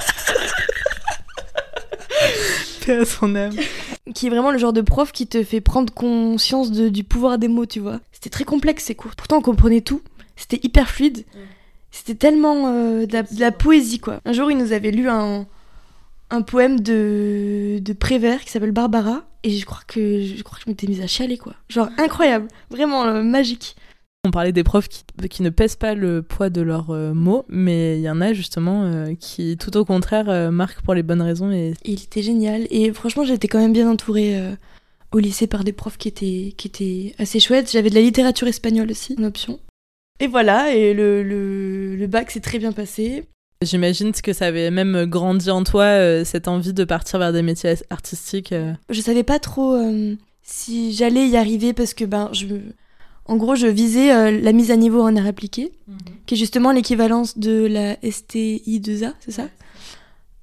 à 3.01 3.05
son 3.05 3.35
âme. 3.35 3.53
Qui 4.15 4.27
est 4.27 4.31
vraiment 4.31 4.51
le 4.51 4.59
genre 4.59 4.73
de 4.73 4.81
prof 4.81 5.13
qui 5.13 5.27
te 5.27 5.43
fait 5.43 5.61
prendre 5.61 5.93
conscience 5.93 6.71
du 6.71 7.05
pouvoir 7.05 7.39
des 7.39 7.49
mots, 7.49 7.67
tu 7.67 7.81
vois. 7.81 8.01
C'était 8.13 8.31
très 8.31 8.45
complexe 8.45 8.85
ces 8.85 8.95
cours. 8.95 9.13
Pourtant, 9.17 9.39
on 9.39 9.43
comprenait 9.43 9.81
tout. 9.81 10.03
C'était 10.37 10.61
hyper 10.63 10.89
fluide. 10.89 11.25
C'était 11.91 12.15
tellement 12.15 12.67
euh, 12.67 13.07
de, 13.07 13.41
la, 13.41 13.53
poésie, 13.53 13.99
quoi. 13.99 14.21
Un 14.25 14.33
jour, 14.33 14.51
il 14.51 14.59
nous 14.59 14.73
avait 14.73 14.91
lu 14.91 15.09
un, 15.09 15.47
un 16.31 16.43
poème 16.43 16.81
de, 16.81 17.79
de 17.81 17.93
Prévert 17.93 18.45
qui 18.45 18.51
s'appelle 18.51 18.73
Barbara. 18.73 19.25
Et 19.45 19.51
je 19.51 19.65
crois 19.65 19.81
que 19.87 20.23
je, 20.23 20.43
crois 20.43 20.59
que 20.59 20.65
je 20.65 20.71
m'étais 20.71 20.87
mise 20.87 21.01
à 21.01 21.07
chialer, 21.07 21.39
quoi. 21.39 21.55
Genre 21.69 21.89
incroyable. 21.99 22.49
Vraiment 22.71 23.05
euh, 23.05 23.23
magique. 23.23 23.77
On 24.25 24.31
parlait 24.31 24.53
des 24.53 24.65
profs 24.65 24.89
qui, 24.89 25.43
ne 25.43 25.51
pèsent 25.51 25.77
pas 25.77 25.95
le 25.95 26.23
poids 26.23 26.51
de 26.51 26.61
leurs 26.61 26.91
euh, 26.91 27.15
mots, 27.15 27.45
mais 27.49 27.99
il 27.99 28.03
y 28.03 28.11
en 28.11 28.21
a 28.21 28.33
justement 28.33 28.83
euh, 28.83 29.15
qui, 29.19 29.57
tout 29.57 29.77
au 29.77 29.85
contraire, 29.85 30.29
euh, 30.29 30.51
marquent 30.51 30.83
pour 30.83 30.95
les 30.95 31.05
bonnes 31.05 31.23
raisons. 31.23 31.53
Et... 31.53 31.75
Il 31.85 32.03
était 32.03 32.23
génial. 32.23 32.67
Et 32.71 32.93
franchement, 32.93 33.25
j'étais 33.25 33.47
quand 33.47 33.61
même 33.61 33.73
bien 33.73 33.89
entourée 33.89 34.37
au 35.13 35.19
lycée 35.19 35.47
par 35.47 35.63
des 35.63 35.73
profs 35.73 35.99
qui 35.99 36.09
étaient, 36.09 36.53
qui 36.57 36.67
étaient 36.67 37.15
assez 37.19 37.39
chouettes. 37.39 37.71
J'avais 37.71 37.91
de 37.91 37.95
la 37.95 38.01
littérature 38.01 38.49
espagnole 38.49 38.91
aussi, 38.91 39.15
une 39.15 39.25
option. 39.25 39.61
Et 40.21 40.27
voilà, 40.27 40.75
et 40.75 40.95
le, 40.95 41.23
le, 41.23 41.95
le 41.95 42.07
bac 42.09 42.33
s'est 42.33 42.41
très 42.41 42.59
bien 42.59 42.73
passé. 42.73 43.25
J'imagine 43.63 44.13
que 44.13 44.33
ça 44.33 44.47
avait 44.47 44.73
même 44.73 45.07
grandi 45.07 45.49
en 45.51 45.63
toi, 45.63 46.25
cette 46.25 46.49
envie 46.49 46.73
de 46.73 46.85
partir 46.85 47.21
vers 47.21 47.33
des 47.33 47.43
métiers 47.43 47.75
artistiques. 47.91 48.53
Je 48.91 49.01
savais 49.01 49.23
pas 49.23 49.39
trop 49.39 49.81
si 50.43 50.93
j'allais 50.93 51.29
y 51.29 51.37
arriver 51.37 51.73
parce 51.73 51.95
que 51.95 52.05
ben, 52.05 52.31
je 52.33 52.47
en 53.29 53.37
gros, 53.37 53.55
je 53.55 53.67
visais 53.67 54.13
euh, 54.13 54.31
la 54.31 54.53
mise 54.53 54.71
à 54.71 54.77
niveau 54.77 55.03
en 55.03 55.15
art 55.15 55.27
appliqué, 55.27 55.73
mhm. 55.87 55.97
qui 56.27 56.35
est 56.35 56.39
justement 56.39 56.73
l'équivalence 56.73 57.39
de 57.39 57.67
la 57.67 57.95
STI2A, 57.97 59.13
c'est 59.21 59.31
ça? 59.31 59.49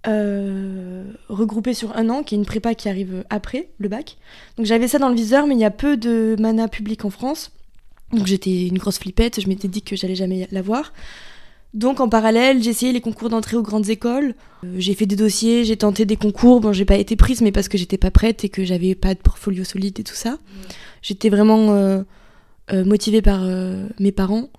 Euh, 0.07 1.03
regroupée 1.29 1.73
sur 1.73 1.97
un 1.97 2.09
an, 2.09 2.21
qui 2.21 2.35
est 2.35 2.37
une 2.37 2.45
prépa 2.45 2.75
qui 2.75 2.87
arrive 2.87 3.25
après 3.31 3.69
le 3.79 3.89
bac. 3.89 4.17
Donc 4.57 4.67
j'avais 4.67 4.87
ça 4.87 4.99
dans 4.99 5.09
le 5.09 5.15
viseur, 5.15 5.47
mais 5.47 5.55
il 5.55 5.59
y 5.59 5.65
a 5.65 5.71
peu 5.71 5.97
de 5.97 6.35
mana 6.39 6.67
public 6.67 7.05
en 7.05 7.09
France. 7.09 7.51
Donc 8.13 8.27
j'étais 8.27 8.67
une 8.67 8.77
grosse 8.77 8.99
flippette, 8.99 9.41
je 9.41 9.47
m'étais 9.47 9.67
dit 9.67 9.81
que 9.81 9.95
j'allais 9.95 10.15
jamais 10.15 10.47
l'avoir. 10.51 10.93
Donc 11.73 11.99
en 11.99 12.07
parallèle, 12.07 12.61
j'ai 12.61 12.69
essayé 12.69 12.93
les 12.93 13.01
concours 13.01 13.29
d'entrée 13.29 13.57
aux 13.57 13.63
grandes 13.63 13.89
écoles. 13.89 14.35
Euh, 14.63 14.75
j'ai 14.77 14.93
fait 14.93 15.07
des 15.07 15.15
dossiers, 15.15 15.65
j'ai 15.65 15.75
tenté 15.75 16.05
des 16.05 16.15
concours. 16.17 16.61
Bon, 16.61 16.71
j'ai 16.71 16.85
pas 16.85 16.97
été 16.97 17.15
prise, 17.15 17.41
mais 17.41 17.51
parce 17.51 17.67
que 17.67 17.77
j'étais 17.77 17.97
pas 17.97 18.11
prête 18.11 18.45
et 18.45 18.49
que 18.49 18.63
j'avais 18.63 18.93
pas 18.93 19.15
de 19.15 19.19
portfolio 19.19 19.63
solide 19.63 19.99
et 19.99 20.03
tout 20.03 20.13
ça. 20.13 20.37
J'étais 21.01 21.29
vraiment 21.29 21.73
euh, 21.73 22.03
motivée 22.73 23.21
par 23.21 23.41
euh, 23.43 23.87
mes 23.99 24.11
parents. 24.11 24.49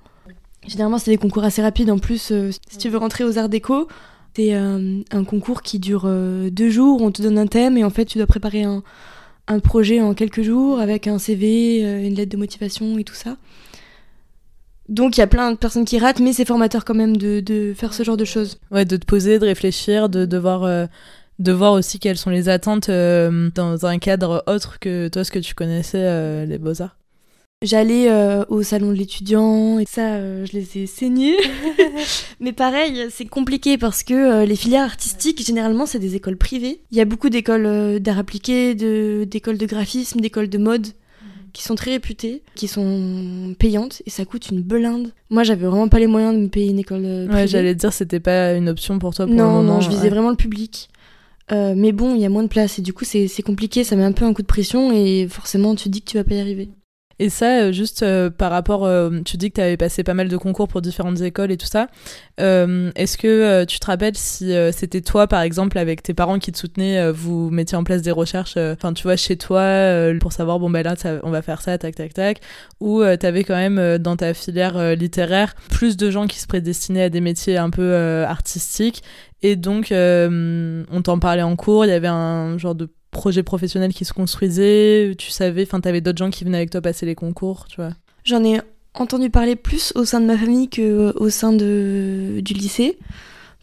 Généralement, 0.66 0.98
c'est 0.98 1.10
des 1.10 1.16
concours 1.16 1.44
assez 1.44 1.62
rapides. 1.62 1.90
En 1.90 1.98
plus, 1.98 2.30
euh, 2.32 2.50
si 2.70 2.78
tu 2.78 2.88
veux 2.88 2.98
rentrer 2.98 3.24
aux 3.24 3.38
arts 3.38 3.48
déco, 3.48 3.88
c'est 4.34 4.52
un 4.52 5.24
concours 5.24 5.62
qui 5.62 5.78
dure 5.78 6.06
deux 6.50 6.68
jours. 6.68 7.00
On 7.00 7.10
te 7.10 7.22
donne 7.22 7.38
un 7.38 7.46
thème 7.46 7.78
et 7.78 7.84
en 7.84 7.88
fait, 7.88 8.04
tu 8.04 8.18
dois 8.18 8.26
préparer 8.26 8.64
un, 8.64 8.82
un 9.48 9.60
projet 9.60 10.02
en 10.02 10.12
quelques 10.12 10.42
jours 10.42 10.78
avec 10.78 11.06
un 11.06 11.18
CV, 11.18 11.80
une 12.06 12.14
lettre 12.14 12.32
de 12.32 12.36
motivation 12.36 12.98
et 12.98 13.04
tout 13.04 13.14
ça. 13.14 13.38
Donc 14.90 15.16
il 15.16 15.20
y 15.20 15.22
a 15.22 15.26
plein 15.26 15.52
de 15.52 15.56
personnes 15.56 15.86
qui 15.86 15.98
ratent, 15.98 16.20
mais 16.20 16.34
c'est 16.34 16.44
formateur 16.44 16.84
quand 16.84 16.92
même 16.94 17.16
de, 17.16 17.40
de, 17.40 17.72
faire 17.72 17.94
ce 17.94 18.02
genre 18.02 18.18
de 18.18 18.26
choses. 18.26 18.58
Ouais, 18.70 18.84
de 18.84 18.98
te 18.98 19.06
poser, 19.06 19.38
de 19.38 19.46
réfléchir, 19.46 20.10
de, 20.10 20.26
de, 20.26 20.36
voir, 20.36 20.88
de 21.38 21.52
voir 21.52 21.72
aussi 21.72 21.98
quelles 21.98 22.18
sont 22.18 22.28
les 22.28 22.50
attentes 22.50 22.90
dans 22.90 23.86
un 23.86 23.98
cadre 23.98 24.44
autre 24.46 24.78
que 24.80 25.08
toi, 25.08 25.24
ce 25.24 25.30
que 25.30 25.38
tu 25.38 25.54
connaissais, 25.54 26.44
les 26.44 26.58
beaux-arts. 26.58 26.95
J'allais 27.62 28.10
euh, 28.10 28.44
au 28.50 28.62
salon 28.62 28.88
de 28.88 28.96
l'étudiant 28.96 29.78
et 29.78 29.86
ça, 29.88 30.16
euh, 30.16 30.44
je 30.44 30.52
les 30.52 30.76
ai 30.76 30.86
saignés. 30.86 31.36
Mais 32.40 32.52
pareil, 32.52 33.06
c'est 33.08 33.24
compliqué 33.24 33.78
parce 33.78 34.02
que 34.02 34.12
euh, 34.12 34.44
les 34.44 34.56
filières 34.56 34.84
artistiques, 34.84 35.42
généralement, 35.42 35.86
c'est 35.86 35.98
des 35.98 36.16
écoles 36.16 36.36
privées. 36.36 36.82
Il 36.90 36.98
y 36.98 37.00
a 37.00 37.06
beaucoup 37.06 37.30
d'écoles 37.30 37.98
d'art 38.00 38.18
appliqué, 38.18 38.74
d'écoles 38.74 39.56
de, 39.56 39.64
graphisme, 39.64 40.20
d'écoles 40.20 40.50
de 40.50 40.58
mode 40.58 40.88
qui 41.54 41.62
sont 41.62 41.76
très 41.76 41.92
réputées, 41.92 42.42
qui 42.54 42.68
sont 42.68 43.54
payantes 43.58 44.02
et 44.04 44.10
ça 44.10 44.26
coûte 44.26 44.50
une 44.50 44.60
belinde. 44.60 45.14
Moi, 45.30 45.42
j'avais 45.42 45.66
vraiment 45.66 45.88
pas 45.88 45.98
les 45.98 46.06
moyens 46.06 46.34
de 46.34 46.40
me 46.40 46.48
payer 46.48 46.68
une 46.68 46.78
école 46.78 47.00
privée. 47.00 47.32
Ouais, 47.32 47.46
j'allais 47.46 47.74
dire, 47.74 47.90
c'était 47.90 48.20
pas 48.20 48.52
une 48.52 48.68
option 48.68 48.98
pour 48.98 49.14
toi 49.14 49.24
pour 49.24 49.34
non, 49.34 49.44
le 49.44 49.50
moment. 49.50 49.74
Non, 49.76 49.80
je 49.80 49.88
visais 49.88 50.10
vraiment 50.10 50.28
le 50.28 50.36
public. 50.36 50.90
mais 51.50 51.92
bon, 51.92 52.14
il 52.14 52.20
y 52.20 52.26
a 52.26 52.28
moins 52.28 52.42
de 52.42 52.48
place 52.48 52.78
et 52.78 52.82
du 52.82 52.92
coup, 52.92 53.06
c'est 53.06 53.42
compliqué, 53.42 53.82
ça 53.82 53.96
met 53.96 54.04
un 54.04 54.12
peu 54.12 54.26
un 54.26 54.34
coup 54.34 54.42
de 54.42 54.46
pression 54.46 54.92
et 54.92 55.26
forcément, 55.26 55.74
tu 55.74 55.84
te 55.84 55.88
dis 55.88 56.02
que 56.02 56.10
tu 56.10 56.18
vas 56.18 56.24
pas 56.24 56.34
y 56.34 56.40
arriver. 56.40 56.68
Et 57.18 57.30
ça, 57.30 57.60
euh, 57.60 57.72
juste 57.72 58.02
euh, 58.02 58.28
par 58.28 58.50
rapport, 58.50 58.84
euh, 58.84 59.20
tu 59.24 59.38
dis 59.38 59.50
que 59.50 59.54
tu 59.54 59.60
avais 59.62 59.78
passé 59.78 60.04
pas 60.04 60.12
mal 60.12 60.28
de 60.28 60.36
concours 60.36 60.68
pour 60.68 60.82
différentes 60.82 61.22
écoles 61.22 61.50
et 61.50 61.56
tout 61.56 61.66
ça. 61.66 61.88
Est-ce 62.38 63.16
que 63.16 63.64
tu 63.64 63.80
te 63.80 63.86
rappelles 63.86 64.16
si 64.16 64.52
c'était 64.72 65.00
toi, 65.00 65.26
par 65.26 65.40
exemple, 65.40 65.78
avec 65.78 66.02
tes 66.02 66.12
parents 66.12 66.38
qui 66.38 66.52
te 66.52 66.58
soutenaient, 66.58 67.10
vous 67.10 67.48
mettiez 67.48 67.78
en 67.78 67.84
place 67.84 68.02
des 68.02 68.10
recherches, 68.10 68.58
enfin, 68.58 68.92
tu 68.92 69.04
vois, 69.04 69.16
chez 69.16 69.38
toi, 69.38 70.12
pour 70.20 70.32
savoir, 70.32 70.58
bon, 70.58 70.68
ben 70.68 70.82
là, 70.82 70.94
on 71.22 71.30
va 71.30 71.40
faire 71.40 71.62
ça, 71.62 71.78
tac, 71.78 71.94
tac, 71.94 72.12
tac, 72.12 72.40
ou 72.80 73.02
tu 73.02 73.26
avais 73.26 73.42
quand 73.42 73.56
même 73.56 73.96
dans 73.96 74.16
ta 74.16 74.34
filière 74.34 74.94
littéraire 74.94 75.54
plus 75.70 75.96
de 75.96 76.10
gens 76.10 76.26
qui 76.26 76.38
se 76.38 76.46
prédestinaient 76.46 77.04
à 77.04 77.08
des 77.08 77.22
métiers 77.22 77.56
un 77.56 77.70
peu 77.70 77.94
artistiques, 78.24 79.02
et 79.40 79.56
donc 79.56 79.88
on 79.92 81.02
t'en 81.02 81.18
parlait 81.18 81.42
en 81.42 81.56
cours, 81.56 81.86
il 81.86 81.88
y 81.88 81.92
avait 81.92 82.06
un 82.06 82.58
genre 82.58 82.74
de 82.74 82.90
projet 83.16 83.42
professionnel 83.42 83.92
qui 83.94 84.04
se 84.04 84.12
construisait 84.12 85.14
Tu 85.16 85.30
savais, 85.30 85.62
enfin, 85.62 85.80
t'avais 85.80 86.00
d'autres 86.00 86.18
gens 86.18 86.30
qui 86.30 86.44
venaient 86.44 86.58
avec 86.58 86.70
toi 86.70 86.82
passer 86.82 87.06
les 87.06 87.14
concours, 87.14 87.66
tu 87.68 87.76
vois 87.76 87.92
J'en 88.24 88.44
ai 88.44 88.60
entendu 88.94 89.30
parler 89.30 89.56
plus 89.56 89.92
au 89.94 90.04
sein 90.04 90.20
de 90.20 90.26
ma 90.26 90.36
famille 90.36 90.68
qu'au 90.68 91.30
sein 91.30 91.52
de, 91.52 92.40
du 92.40 92.54
lycée. 92.54 92.98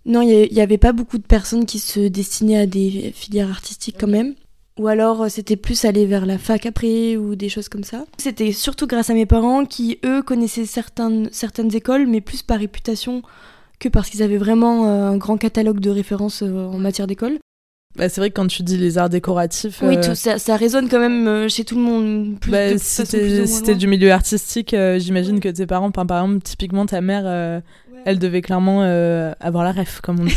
Non, 0.05 0.21
il 0.21 0.51
n'y 0.51 0.61
avait 0.61 0.77
pas 0.77 0.91
beaucoup 0.91 1.17
de 1.17 1.23
personnes 1.23 1.65
qui 1.65 1.79
se 1.79 1.99
destinaient 1.99 2.57
à 2.57 2.65
des 2.65 3.11
filières 3.15 3.49
artistiques 3.49 3.97
quand 3.99 4.07
même. 4.07 4.33
Ou 4.79 4.87
alors 4.87 5.29
c'était 5.29 5.55
plus 5.55 5.85
aller 5.85 6.07
vers 6.07 6.25
la 6.25 6.39
fac 6.39 6.65
après 6.65 7.15
ou 7.15 7.35
des 7.35 7.47
choses 7.47 7.69
comme 7.69 7.83
ça. 7.83 8.05
C'était 8.17 8.51
surtout 8.51 8.87
grâce 8.87 9.11
à 9.11 9.13
mes 9.13 9.27
parents 9.27 9.65
qui, 9.65 9.99
eux, 10.03 10.23
connaissaient 10.23 10.65
certaines, 10.65 11.29
certaines 11.31 11.73
écoles, 11.75 12.07
mais 12.07 12.21
plus 12.21 12.41
par 12.41 12.57
réputation 12.57 13.21
que 13.79 13.87
parce 13.87 14.09
qu'ils 14.09 14.23
avaient 14.23 14.37
vraiment 14.37 14.85
un 14.85 15.17
grand 15.17 15.37
catalogue 15.37 15.79
de 15.79 15.91
références 15.91 16.41
en 16.41 16.79
matière 16.79 17.05
d'école. 17.05 17.37
Bah, 17.95 18.09
c'est 18.09 18.21
vrai 18.21 18.29
que 18.29 18.35
quand 18.35 18.47
tu 18.47 18.63
dis 18.63 18.77
les 18.77 18.97
arts 18.97 19.09
décoratifs. 19.09 19.81
Oui, 19.83 19.99
tout, 20.01 20.15
ça, 20.15 20.39
ça, 20.39 20.55
résonne 20.55 20.89
quand 20.89 20.99
même 20.99 21.47
chez 21.49 21.63
tout 21.63 21.75
le 21.75 21.81
monde. 21.81 22.39
Plus 22.39 22.51
bah, 22.51 22.77
si 22.77 23.61
t'es 23.63 23.75
du 23.75 23.87
milieu 23.87 24.11
artistique, 24.11 24.75
j'imagine 24.97 25.39
que 25.39 25.49
tes 25.49 25.65
parents, 25.65 25.91
par 25.91 26.03
exemple, 26.03 26.41
typiquement 26.41 26.85
ta 26.85 27.01
mère, 27.01 27.61
elle 28.05 28.19
devait 28.19 28.41
clairement 28.41 28.83
euh, 28.83 29.33
avoir 29.39 29.63
la 29.63 29.71
ref, 29.71 30.01
comme 30.01 30.19
on 30.19 30.25
dit. 30.25 30.35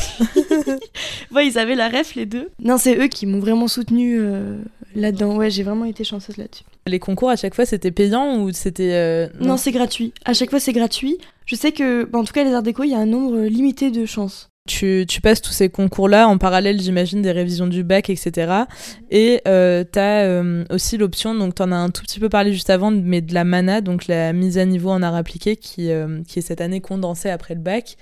ouais, 1.35 1.47
ils 1.47 1.59
avaient 1.59 1.75
la 1.75 1.89
ref, 1.89 2.15
les 2.15 2.27
deux. 2.27 2.51
Non, 2.63 2.79
c'est 2.79 2.97
eux 2.99 3.09
qui 3.09 3.27
m'ont 3.27 3.41
vraiment 3.41 3.69
soutenu 3.69 4.19
euh, 4.19 4.59
là-dedans. 4.95 5.37
Ouais, 5.37 5.51
j'ai 5.51 5.63
vraiment 5.63 5.85
été 5.85 6.05
chanceuse 6.05 6.37
là-dessus. 6.37 6.65
Les 6.87 6.99
concours, 6.99 7.31
à 7.31 7.37
chaque 7.37 7.55
fois, 7.55 7.67
c'était 7.67 7.91
payant 7.91 8.41
ou 8.41 8.53
c'était. 8.53 8.93
Euh, 8.93 9.29
non, 9.41 9.57
c'est 9.57 9.73
gratuit. 9.73 10.13
À 10.25 10.33
chaque 10.33 10.51
fois, 10.51 10.61
c'est 10.61 10.73
gratuit. 10.73 11.19
Je 11.47 11.57
sais 11.57 11.73
que, 11.73 12.05
bah, 12.05 12.19
en 12.19 12.25
tout 12.25 12.33
cas, 12.33 12.45
les 12.45 12.53
arts 12.53 12.63
déco, 12.63 12.85
il 12.85 12.91
y 12.91 12.95
a 12.95 12.99
un 12.99 13.07
nombre 13.07 13.41
limité 13.43 13.91
de 13.91 14.07
chances. 14.07 14.49
Tu, 14.67 15.07
passes 15.23 15.41
tous 15.41 15.53
ces 15.53 15.69
concours-là 15.69 16.29
en 16.29 16.39
parallèle, 16.39 16.81
j'imagine, 16.81 17.23
des 17.23 17.33
révisions 17.33 17.67
du 17.67 17.83
bac, 17.85 18.11
etc. 18.11 18.65
Et 19.11 19.41
euh, 19.47 19.85
tu 19.91 19.99
as 19.99 20.25
euh, 20.25 20.65
aussi 20.71 20.97
l'option, 20.99 21.35
donc 21.35 21.55
tu 21.55 21.63
en 21.63 21.73
as 21.73 21.77
un 21.77 21.91
tout 21.91 22.03
petit 22.03 22.21
peu 22.21 22.29
parlé 22.29 22.53
juste 22.53 22.71
avant, 22.71 22.91
mais 22.91 23.21
de 23.21 23.33
la 23.35 23.45
MANA, 23.45 23.81
donc 23.81 24.07
la 24.07 24.33
mise 24.33 24.59
à 24.59 24.65
niveau 24.65 24.91
en 24.91 25.03
art 25.03 25.15
appliqué, 25.15 25.57
qui, 25.57 25.91
euh, 25.91 26.21
est 26.37 26.41
cette 26.41 26.61
année 26.61 26.81
condensée 26.81 27.31
après 27.31 27.55
le 27.55 27.61
bac. 27.61 27.97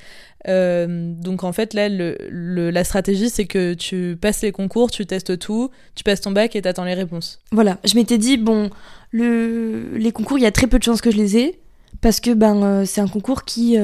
donc 0.46 1.44
en 1.44 1.53
fait, 1.53 1.74
là, 1.74 1.88
la 1.88 2.85
stratégie, 2.85 3.31
c'est 3.31 3.46
que 3.46 3.74
tu 3.74 4.16
passes 4.20 4.42
les 4.42 4.53
concours, 4.53 4.90
tu 4.90 5.07
testes 5.07 5.38
tout, 5.38 5.70
tu 5.94 6.05
passes 6.05 6.22
ton 6.22 6.33
bac 6.33 6.57
et 6.57 6.62
tu 6.62 6.68
attends 6.68 6.85
les 6.85 6.94
réponses. 6.94 7.40
Voilà, 7.53 7.79
je 7.85 7.94
m'étais 7.94 8.18
dit, 8.18 8.37
bon, 8.37 8.70
le, 9.11 9.96
les 9.96 10.12
concours, 10.12 10.38
il 10.38 10.42
y 10.42 10.46
a 10.46 10.53
très 10.53 10.66
peu 10.66 10.79
de 10.79 10.85
chances 10.85 11.00
que 11.00 11.11
je 11.11 11.16
les 11.16 11.37
ai, 11.37 11.61
parce 12.00 12.20
que 12.20 12.33
ben, 12.33 12.85
c'est 12.85 13.00
un 13.00 13.09
concours 13.09 13.44
qui 13.44 13.77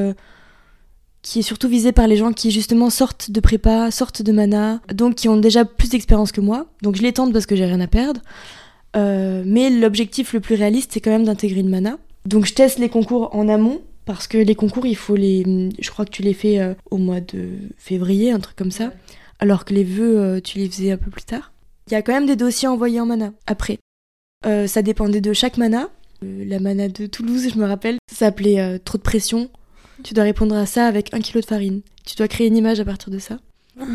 qui 1.23 1.41
est 1.41 1.43
surtout 1.43 1.69
visé 1.69 1.93
par 1.93 2.07
les 2.07 2.17
gens 2.17 2.33
qui 2.33 2.51
justement 2.51 2.91
sortent 2.91 3.31
de 3.31 3.41
prépa, 3.41 3.91
sortent 3.91 4.23
de 4.23 4.33
mana, 4.33 4.81
donc 4.93 5.17
qui 5.17 5.29
ont 5.29 5.37
déjà 5.37 5.65
plus 5.65 5.91
d'expérience 5.91 6.33
que 6.33 6.41
moi. 6.41 6.67
Donc 6.83 6.97
je 6.97 7.03
les 7.03 7.13
tente 7.13 7.33
parce 7.33 7.47
que 7.47 7.57
j'ai 7.57 7.67
rien 7.67 7.81
à 7.81 7.87
perdre. 7.87 8.21
Euh, 8.97 9.43
mais 9.47 9.71
l'objectif 9.71 10.33
le 10.33 10.41
plus 10.41 10.55
réaliste, 10.55 10.93
c'est 10.93 11.01
quand 11.01 11.11
même 11.11 11.25
d'intégrer 11.25 11.61
une 11.61 11.69
mana. 11.69 11.99
Donc 12.27 12.47
je 12.47 12.55
teste 12.55 12.79
les 12.79 12.89
concours 12.89 13.35
en 13.35 13.49
amont, 13.49 13.81
parce 14.05 14.27
que 14.27 14.39
les 14.39 14.55
concours, 14.55 14.87
il 14.87 14.97
faut 14.97 15.17
les. 15.17 15.71
Je 15.79 15.91
crois 15.91 16.05
que 16.05 16.11
tu 16.11 16.23
les 16.23 16.35
fais 16.35 16.59
euh, 16.59 16.75
au 16.91 16.97
mois 16.97 17.21
de 17.21 17.51
février, 17.77 18.33
un 18.33 18.41
truc 18.41 18.57
comme 18.57 18.71
ça. 18.71 18.93
Alors 19.39 19.65
que 19.65 19.75
les 19.75 19.85
vœux, 19.85 20.19
euh, 20.19 20.41
tu 20.41 20.59
les 20.59 20.69
faisais 20.69 20.91
un 20.91 20.97
peu 20.97 21.11
plus 21.11 21.25
tard. 21.25 21.53
Il 21.89 21.93
y 21.93 21.97
a 21.97 22.03
quand 22.03 22.13
même 22.13 22.27
des 22.27 22.37
dossiers 22.37 22.69
envoyés 22.69 23.01
en 23.01 23.07
mana 23.07 23.33
après. 23.47 23.79
ça 24.45 24.83
dépendait 24.83 25.21
de 25.21 25.33
chaque 25.33 25.57
mana. 25.57 25.89
la 26.23 26.61
mana 26.61 26.89
de 26.89 27.07
Toulouse, 27.07 27.49
je 27.53 27.59
me 27.59 27.67
rappelle, 27.67 27.99
ça 28.09 28.27
s'appelait 28.27 28.79
Trop 28.85 28.97
de 28.97 29.03
pression 29.03 29.51
tu 30.03 30.15
dois 30.15 30.25
répondre 30.25 30.55
à 30.55 30.67
ça 30.67 30.87
avec 30.87 31.13
un 31.15 31.21
kilo 31.21 31.41
de 31.41 31.47
farine. 31.47 31.83
Tu 32.07 32.17
dois 32.17 32.29
créer 32.29 32.47
une 32.47 32.57
image 32.57 32.81
à 32.81 32.85
partir 32.85 33.11
de 33.11 33.19
ça. 33.19 33.39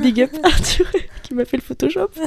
Big 0.01 0.21
up 0.21 0.31
Arthur 0.43 0.87
qui 1.23 1.33
m'a 1.33 1.45
fait 1.45 1.57
le 1.57 1.61
Photoshop. 1.63 2.09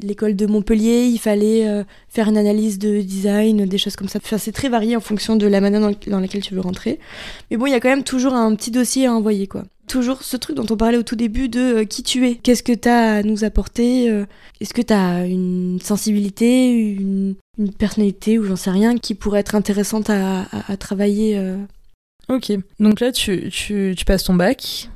L'école 0.00 0.34
de 0.34 0.46
Montpellier, 0.46 1.04
il 1.04 1.18
fallait 1.18 1.68
euh, 1.68 1.84
faire 2.08 2.28
une 2.28 2.36
analyse 2.36 2.78
de 2.78 3.00
design, 3.00 3.64
des 3.64 3.78
choses 3.78 3.94
comme 3.94 4.08
ça. 4.08 4.18
Enfin, 4.22 4.38
c'est 4.38 4.52
très 4.52 4.68
varié 4.68 4.96
en 4.96 5.00
fonction 5.00 5.36
de 5.36 5.46
la 5.46 5.60
manière 5.60 5.80
dans, 5.80 6.20
laquelle 6.20 6.42
tu 6.42 6.54
veux 6.54 6.60
rentrer. 6.60 6.98
Mais 7.50 7.56
bon, 7.56 7.66
il 7.66 7.70
y 7.70 7.74
a 7.74 7.80
quand 7.80 7.88
même 7.88 8.02
toujours 8.02 8.34
un 8.34 8.54
petit 8.56 8.72
dossier 8.72 9.06
à 9.06 9.12
envoyer, 9.12 9.46
quoi. 9.46 9.64
Toujours 9.86 10.22
ce 10.22 10.36
truc 10.36 10.56
dont 10.56 10.66
on 10.70 10.76
parlait 10.76 10.96
au 10.96 11.02
tout 11.02 11.16
début 11.16 11.48
de 11.48 11.60
euh, 11.60 11.84
qui 11.84 12.02
tu 12.02 12.26
es. 12.26 12.36
Qu'est-ce 12.36 12.62
que 12.62 12.72
tu 12.72 12.88
as 12.88 13.16
à 13.16 13.22
nous 13.22 13.44
apporter 13.44 14.10
euh, 14.10 14.24
Est-ce 14.60 14.74
que 14.74 14.82
tu 14.82 14.92
as 14.92 15.26
une 15.26 15.78
sensibilité, 15.80 16.70
une, 16.70 17.34
personnalité 17.78 18.38
ou 18.38 18.44
j'en 18.44 18.56
sais 18.56 18.70
rien 18.70 18.98
qui 18.98 19.14
pourrait 19.14 19.40
être 19.40 19.54
intéressante 19.54 20.10
à, 20.10 20.76
travailler 20.78 21.40
Ok, 22.28 22.52
donc 22.80 22.98
là 22.98 23.12
tu, 23.12 23.48
tu, 23.50 23.94
tu 23.96 24.04
passes 24.04 24.24
ton 24.24 24.34
bac, 24.34 24.88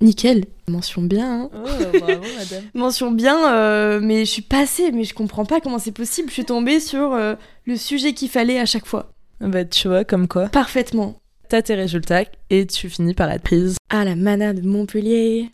Nickel. 0.00 0.44
Mention 0.68 1.02
bien. 1.02 1.42
Hein. 1.42 1.50
Oh, 1.52 1.98
bravo, 1.98 2.22
madame. 2.38 2.64
Mention 2.74 3.10
bien, 3.10 3.52
euh, 3.54 4.00
mais 4.02 4.24
je 4.24 4.30
suis 4.30 4.42
passée, 4.42 4.92
mais 4.92 5.04
je 5.04 5.14
comprends 5.14 5.44
pas 5.44 5.60
comment 5.60 5.78
c'est 5.78 5.92
possible. 5.92 6.28
Je 6.28 6.34
suis 6.34 6.44
tombée 6.44 6.80
sur 6.80 7.12
euh, 7.12 7.34
le 7.66 7.76
sujet 7.76 8.14
qu'il 8.14 8.30
fallait 8.30 8.58
à 8.58 8.66
chaque 8.66 8.86
fois. 8.86 9.12
Bah, 9.40 9.64
tu 9.64 9.88
vois, 9.88 10.04
comme 10.04 10.28
quoi. 10.28 10.48
Parfaitement. 10.48 11.19
T'as 11.50 11.62
tes 11.62 11.74
résultats 11.74 12.22
et 12.48 12.64
tu 12.64 12.88
finis 12.88 13.12
par 13.12 13.30
être 13.30 13.42
prise. 13.42 13.76
À 13.88 14.04
la 14.04 14.16
mana 14.16 14.54
de 14.54 14.62
Montpellier. 14.62 15.50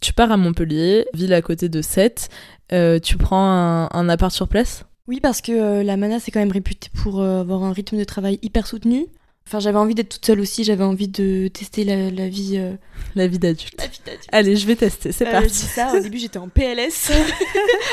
Tu 0.00 0.12
pars 0.12 0.30
à 0.30 0.36
Montpellier, 0.36 1.06
ville 1.14 1.32
à 1.32 1.42
côté 1.42 1.68
de 1.68 1.82
Sète. 1.82 2.28
Euh, 2.72 3.00
tu 3.00 3.16
prends 3.16 3.50
un, 3.50 3.88
un, 3.90 4.08
appart 4.10 4.32
sur 4.32 4.48
place? 4.48 4.84
Oui, 5.06 5.18
parce 5.20 5.40
que 5.40 5.82
la 5.82 5.96
mana, 5.96 6.20
c'est 6.20 6.30
quand 6.30 6.40
même 6.40 6.52
réputé 6.52 6.90
pour 7.02 7.22
avoir 7.22 7.64
un 7.64 7.72
rythme 7.72 7.96
de 7.96 8.04
travail 8.04 8.38
hyper 8.42 8.66
soutenu. 8.66 9.06
Enfin, 9.48 9.60
j'avais 9.60 9.78
envie 9.78 9.94
d'être 9.94 10.10
toute 10.10 10.26
seule 10.26 10.40
aussi, 10.40 10.62
j'avais 10.62 10.84
envie 10.84 11.08
de 11.08 11.48
tester 11.48 11.82
la, 11.82 12.10
la 12.10 12.28
vie. 12.28 12.58
Euh, 12.58 12.74
la 13.16 13.26
vie 13.26 13.38
d'adulte. 13.38 13.90
Allez, 14.30 14.56
je 14.56 14.66
vais 14.66 14.76
tester, 14.76 15.10
c'est 15.10 15.26
euh, 15.26 15.30
parti. 15.30 15.54
ça, 15.54 15.94
au 15.96 16.00
début 16.00 16.18
j'étais 16.18 16.36
en 16.36 16.50
PLS. 16.50 17.10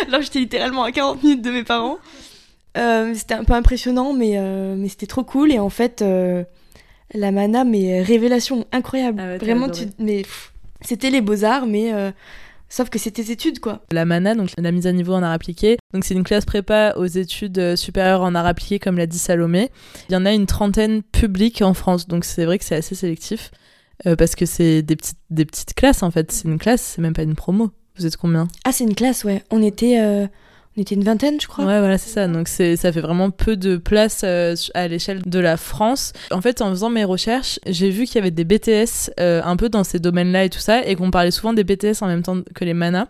Là, 0.10 0.19
j'étais 0.21 0.39
littéralement 0.39 0.84
à 0.84 0.91
40 0.91 1.23
minutes 1.23 1.41
de 1.41 1.51
mes 1.51 1.63
parents. 1.63 1.97
Euh, 2.78 3.13
c'était 3.15 3.36
un 3.36 3.45
peu 3.45 3.54
impressionnant, 3.54 4.12
mais, 4.12 4.38
mais 4.75 4.89
c'était 4.89 5.08
trop 5.08 5.23
cool. 5.23 5.49
Et 5.54 5.60
en 5.60 5.69
fait, 5.69 6.04
la 7.15 7.32
mana, 7.32 7.63
mais 7.63 8.01
révélation 8.01 8.65
incroyable. 8.71 9.21
Ah 9.21 9.38
Vraiment, 9.38 9.69
tu, 9.69 9.86
mais 9.99 10.23
c'était 10.82 11.10
les 11.10 11.21
beaux-arts, 11.21 11.65
mais 11.65 11.91
Sauf 12.69 12.89
que 12.89 12.99
c'est 12.99 13.12
tes 13.12 13.32
études, 13.32 13.60
quoi. 13.60 13.84
La 13.91 14.06
MANA, 14.06 14.36
donc 14.36 14.49
la 14.58 14.71
mise 14.71 14.88
à 14.88 14.91
niveau 14.91 15.13
en 15.13 15.23
art 15.23 15.32
appliqué, 15.32 15.78
donc 15.93 16.04
c'est 16.04 16.13
une 16.13 16.23
classe 16.23 16.45
prépa 16.45 16.93
aux 16.97 17.06
études 17.06 17.58
euh, 17.60 17.75
supérieures 17.75 18.21
en 18.21 18.34
art 18.36 18.45
appliqué, 18.45 18.80
comme 18.80 18.97
l'a 18.97 19.06
dit 19.06 19.19
Salomé. 19.19 19.69
Il 20.10 20.13
y 20.13 20.15
en 20.15 20.25
a 20.25 20.34
une 20.34 20.45
trentaine 20.45 21.04
publiques 21.04 21.62
en 21.62 21.73
France, 21.73 22.08
donc 22.08 22.25
c'est 22.25 22.45
vrai 22.45 22.58
que 22.58 22.65
c'est 22.65 22.75
assez 22.75 22.95
sélectif, 22.95 23.51
euh, 24.08 24.15
parce 24.15 24.36
que 24.36 24.45
c'est 24.45 24.82
des 24.82 24.95
petites, 24.95 25.19
des 25.30 25.45
petites 25.45 25.73
classes, 25.73 26.04
en 26.04 26.12
fait. 26.12 26.32
C'est 26.32 26.47
une 26.47 26.58
classe, 26.58 26.82
c'est 26.82 27.01
même 27.01 27.13
pas 27.13 27.23
une 27.23 27.36
promo. 27.36 27.71
Vous 27.97 28.06
êtes 28.06 28.17
combien? 28.17 28.47
Ah, 28.65 28.71
c'est 28.71 28.84
une 28.84 28.95
classe, 28.95 29.23
ouais. 29.23 29.43
On 29.51 29.62
était... 29.62 29.99
Euh, 29.99 30.28
on 30.77 30.81
était 30.81 30.95
une 30.95 31.03
vingtaine, 31.03 31.39
je 31.39 31.47
crois. 31.47 31.65
Ouais, 31.65 31.79
voilà, 31.79 31.97
c'est 31.97 32.09
ça. 32.09 32.27
Donc 32.27 32.47
c'est, 32.47 32.75
ça 32.75 32.91
fait 32.91 33.01
vraiment 33.01 33.29
peu 33.29 33.55
de 33.55 33.77
place 33.77 34.21
euh, 34.23 34.55
à 34.73 34.88
l'échelle 34.88 35.21
de 35.25 35.39
la 35.39 35.55
France. 35.55 36.11
En 36.31 36.41
fait, 36.41 36.61
en 36.61 36.69
faisant 36.69 36.89
mes 36.89 37.05
recherches, 37.05 37.59
j'ai 37.65 37.89
vu 37.89 38.05
qu'il 38.05 38.15
y 38.15 38.17
avait 38.19 38.31
des 38.31 38.43
BTS 38.43 39.11
euh, 39.19 39.41
un 39.43 39.55
peu 39.55 39.69
dans 39.69 39.83
ces 39.83 39.99
domaines-là 39.99 40.45
et 40.45 40.49
tout 40.49 40.59
ça, 40.59 40.85
et 40.85 40.95
qu'on 40.95 41.11
parlait 41.11 41.31
souvent 41.31 41.53
des 41.53 41.63
BTS 41.63 42.01
en 42.01 42.07
même 42.07 42.23
temps 42.23 42.41
que 42.53 42.65
les 42.65 42.73
manas. 42.73 43.07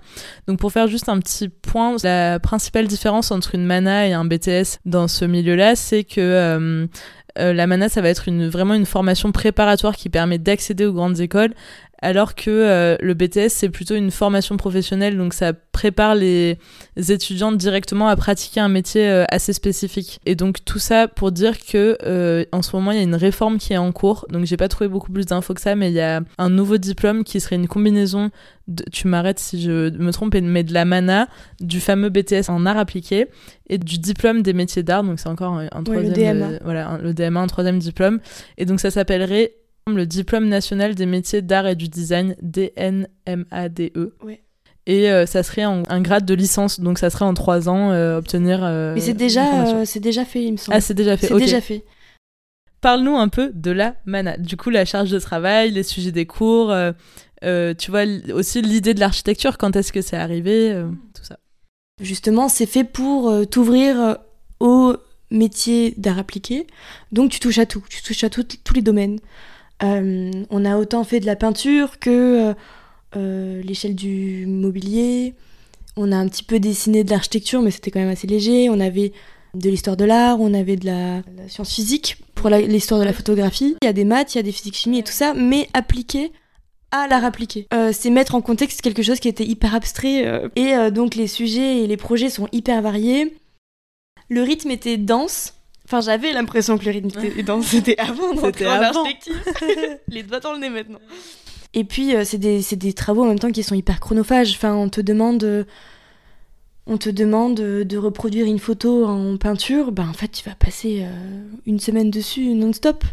Donc 0.47 0.59
pour 0.59 0.71
faire 0.71 0.87
juste 0.87 1.09
un 1.09 1.19
petit 1.19 1.49
point, 1.49 1.95
la 2.03 2.39
principale 2.39 2.87
différence 2.87 3.31
entre 3.31 3.55
une 3.55 3.65
mana 3.65 4.07
et 4.07 4.13
un 4.13 4.25
BTS 4.25 4.79
dans 4.85 5.07
ce 5.07 5.25
milieu-là, 5.25 5.75
c'est 5.75 6.03
que 6.03 6.87
euh, 7.37 7.53
la 7.53 7.67
mana, 7.67 7.89
ça 7.89 8.01
va 8.01 8.09
être 8.09 8.27
une, 8.27 8.47
vraiment 8.47 8.73
une 8.73 8.85
formation 8.85 9.31
préparatoire 9.31 9.95
qui 9.95 10.09
permet 10.09 10.37
d'accéder 10.37 10.85
aux 10.85 10.93
grandes 10.93 11.19
écoles, 11.19 11.53
alors 12.05 12.35
que 12.35 12.51
euh, 12.51 12.97
le 13.01 13.15
BTS 13.15 13.49
c'est 13.49 13.69
plutôt 13.69 13.95
une 13.95 14.11
formation 14.11 14.57
professionnelle 14.57 15.17
donc 15.17 15.33
ça 15.33 15.53
prépare 15.53 16.13
les 16.13 16.59
étudiants 17.09 17.51
directement 17.51 18.07
à 18.07 18.15
pratiquer 18.15 18.59
un 18.59 18.69
métier 18.69 19.09
euh, 19.09 19.25
assez 19.29 19.53
spécifique. 19.53 20.19
Et 20.27 20.35
donc 20.35 20.63
tout 20.63 20.77
ça 20.77 21.07
pour 21.07 21.31
dire 21.31 21.57
que 21.57 21.97
euh, 22.03 22.45
en 22.51 22.61
ce 22.61 22.75
moment 22.75 22.91
il 22.91 22.97
y 22.97 22.99
a 22.99 23.03
une 23.03 23.15
réforme 23.15 23.57
qui 23.57 23.73
est 23.73 23.77
en 23.77 23.91
cours. 23.91 24.27
Donc 24.29 24.45
j'ai 24.45 24.55
pas 24.55 24.67
trouvé 24.67 24.87
beaucoup 24.87 25.11
plus 25.11 25.25
d'infos 25.25 25.55
que 25.55 25.61
ça 25.61 25.75
mais 25.75 25.89
il 25.89 25.95
y 25.95 25.99
a 25.99 26.21
un 26.37 26.49
nouveau 26.51 26.77
diplôme 26.77 27.23
qui 27.23 27.39
serait 27.39 27.55
une 27.55 27.67
combinaison 27.67 28.29
tu 28.91 29.07
m'arrêtes 29.07 29.39
si 29.39 29.61
je 29.61 29.89
me 29.89 30.11
trompe 30.11 30.35
mais 30.35 30.63
de 30.63 30.73
la 30.73 30.85
mana 30.85 31.27
du 31.59 31.79
fameux 31.79 32.09
BTS 32.09 32.49
en 32.49 32.67
art 32.67 32.77
appliqué 32.77 33.27
et 33.67 33.79
du 33.79 33.97
diplôme 33.97 34.43
des 34.43 34.53
métiers 34.53 34.83
d'art. 34.83 35.03
Donc 35.03 35.19
c'est 35.19 35.29
encore 35.29 35.53
un, 35.55 35.83
troisième 35.83 36.59
voilà 36.63 36.99
le 37.01 37.15
DMA 37.15 37.39
un 37.39 37.47
troisième 37.47 37.79
diplôme. 37.79 38.19
Et 38.59 38.65
donc 38.65 38.79
ça 38.79 38.91
s'appellerait 38.91 39.53
le 39.93 40.05
diplôme 40.05 40.47
national 40.47 40.95
des 40.95 41.05
métiers 41.05 41.41
d'art 41.41 41.67
et 41.67 41.75
du 41.75 41.87
design, 41.87 42.35
DNMADE. 42.41 43.91
Et 44.87 45.09
euh, 45.09 45.25
ça 45.25 45.43
serait 45.43 45.63
un, 45.63 46.01
grade 46.01 46.25
de 46.25 46.33
licence, 46.33 46.79
donc 46.79 46.99
ça 46.99 47.09
serait 47.09 47.25
en 47.25 47.33
trois 47.33 47.69
ans 47.69 47.91
euh, 47.91 48.17
obtenir. 48.17 48.63
Euh, 48.63 48.93
Mais 48.93 49.01
c'est 49.01 49.13
déjà, 49.13 49.85
c'est 49.85 49.99
déjà 49.99 50.25
fait, 50.25 50.43
il 50.43 50.53
me 50.53 50.57
semble. 50.57 50.75
Ah, 50.77 50.81
c'est 50.81 50.93
déjà 50.93 51.17
fait. 51.17 51.27
C'est 51.27 51.37
déjà 51.37 51.61
fait. 51.61 51.83
Parle-nous 52.81 53.15
un 53.15 53.29
peu 53.29 53.51
de 53.53 53.71
la 53.71 53.95
mana. 54.05 54.37
Du 54.37 54.57
coup, 54.57 54.69
la 54.69 54.85
charge 54.85 55.09
de 55.09 55.19
travail, 55.19 55.71
les 55.71 55.83
sujets 55.83 56.11
des 56.11 56.25
cours, 56.25 56.73
tu 57.41 57.91
vois 57.91 58.03
aussi 58.33 58.61
l'idée 58.61 58.93
de 58.93 58.99
l'architecture. 58.99 59.57
Quand 59.57 59.75
est-ce 59.75 59.91
que 59.91 60.01
c'est 60.01 60.17
arrivé, 60.17 60.83
tout 61.15 61.23
ça. 61.23 61.39
Justement, 62.01 62.47
c'est 62.47 62.67
fait 62.67 62.83
pour 62.83 63.33
t'ouvrir 63.49 64.17
au 64.59 64.95
métier 65.31 65.95
d'art 65.97 66.19
appliqué. 66.19 66.67
Donc 67.11 67.31
tu 67.31 67.39
touches 67.39 67.57
à 67.57 67.65
tout, 67.65 67.83
tu 67.89 68.03
touches 68.03 68.23
à 68.23 68.29
tous 68.29 68.73
les 68.75 68.81
domaines. 68.83 69.19
Euh, 69.83 70.31
on 70.49 70.65
a 70.65 70.77
autant 70.77 71.03
fait 71.03 71.19
de 71.19 71.25
la 71.25 71.35
peinture 71.35 71.99
que 71.99 72.49
euh, 72.49 72.53
euh, 73.15 73.61
l'échelle 73.61 73.95
du 73.95 74.45
mobilier. 74.45 75.33
On 75.97 76.11
a 76.11 76.17
un 76.17 76.27
petit 76.27 76.43
peu 76.43 76.59
dessiné 76.59 77.03
de 77.03 77.09
l'architecture, 77.09 77.61
mais 77.61 77.71
c'était 77.71 77.91
quand 77.91 77.99
même 77.99 78.09
assez 78.09 78.27
léger. 78.27 78.69
On 78.69 78.79
avait 78.79 79.13
de 79.53 79.69
l'histoire 79.69 79.95
de 79.95 80.03
l'art, 80.03 80.41
on 80.41 80.53
avait 80.53 80.75
de 80.75 80.85
la, 80.85 81.21
science 81.47 81.73
physique 81.73 82.17
pour 82.35 82.49
l'histoire 82.49 82.99
de 82.99 83.05
la 83.05 83.13
photographie. 83.13 83.77
Il 83.81 83.85
y 83.85 83.89
a 83.89 83.93
des 83.93 84.03
maths, 84.03 84.35
il 84.35 84.37
y 84.37 84.39
a 84.39 84.43
des 84.43 84.51
physiques 84.51 84.75
chimie 84.75 84.99
et 84.99 85.03
tout 85.03 85.13
ça, 85.13 85.33
mais 85.33 85.69
appliqué 85.73 86.33
à 86.91 87.07
l'art 87.07 87.23
appliqué. 87.23 87.67
C'est 87.93 88.09
mettre 88.09 88.35
en 88.35 88.41
contexte 88.41 88.81
quelque 88.81 89.01
chose 89.01 89.19
qui 89.19 89.29
était 89.29 89.45
hyper 89.45 89.73
abstrait. 89.73 90.49
et 90.55 90.91
donc 90.91 91.15
les 91.15 91.27
sujets 91.27 91.83
et 91.83 91.87
les 91.87 91.97
projets 91.97 92.29
sont 92.29 92.47
hyper 92.51 92.81
variés. 92.81 93.33
Le 94.29 94.43
rythme 94.43 94.71
était 94.71 94.97
dense. 94.97 95.53
Enfin, 95.85 96.01
j'avais 96.01 96.33
l'impression 96.33 96.77
que 96.77 96.85
le 96.85 96.91
rythme 96.91 97.19
était 97.23 97.43
dense. 97.43 97.67
C'était 97.67 97.97
avant 97.99 98.33
d'entrer 98.33 98.51
C'était 98.53 98.67
en 98.67 98.81
architecture. 98.81 99.35
les 100.07 100.23
doigts 100.23 100.39
dans 100.39 100.53
le 100.53 100.59
nez 100.59 100.69
maintenant. 100.69 100.99
Et 101.75 101.83
puis, 101.83 102.15
euh, 102.15 102.23
c'est 102.25 102.37
des, 102.39 102.61
c'est 102.61 102.75
des 102.75 102.93
travaux 102.93 103.23
en 103.23 103.27
même 103.27 103.37
temps 103.39 103.51
qui 103.51 103.61
sont 103.61 103.75
hyper 103.75 103.99
chronophages. 103.99 104.53
Enfin, 104.55 104.73
on 104.73 104.89
te 104.89 105.01
demande... 105.01 105.43
euh, 105.43 105.63
on 106.87 106.97
te 106.97 107.09
demande 107.09 107.59
euh, 107.59 107.83
de 107.83 107.97
reproduire 107.97 108.45
une 108.45 108.59
photo 108.59 109.05
en 109.05 109.37
peinture, 109.37 109.91
ben 109.91 110.07
en 110.07 110.13
fait 110.13 110.27
tu 110.27 110.47
vas 110.47 110.53
passer 110.53 111.03
une 111.65 111.79
semaine 111.79 112.11
dessus 112.11 112.53
non-stop. 112.53 113.03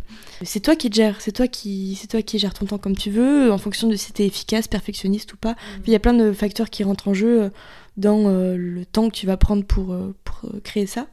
C'est 0.42 0.60
toi 0.60 0.76
qui 0.76 0.92
gères, 0.92 1.22
c'est 1.22 1.32
toi 1.32 1.48
qui, 1.48 1.96
c'est 1.98 2.06
toi 2.06 2.20
qui 2.20 2.38
gères 2.38 2.52
ton 2.52 2.66
temps 2.66 2.76
comme 2.76 2.96
tu 2.96 3.10
veux, 3.10 3.50
en 3.50 3.56
fonction 3.56 3.88
de 3.88 3.96
si 3.96 4.12
t'es 4.12 4.26
efficace, 4.26 4.68
perfectionniste 4.68 5.32
ou 5.32 5.38
pas. 5.38 5.54
Puis 5.54 5.84
il 5.86 5.92
y 5.92 5.96
a 5.96 6.00
plein 6.00 6.12
de 6.12 6.32
facteurs 6.32 6.68
qui 6.68 6.84
rentrent 6.84 7.08
en 7.08 7.14
jeu 7.14 7.50
dans 7.96 8.28
le 8.28 8.84
temps 8.84 9.08
que 9.08 9.14
tu 9.14 9.26
vas 9.26 9.38
prendre 9.38 9.64
pour, 9.64 9.96
pour 10.22 10.50
créer 10.64 10.86
ça. 10.86 11.06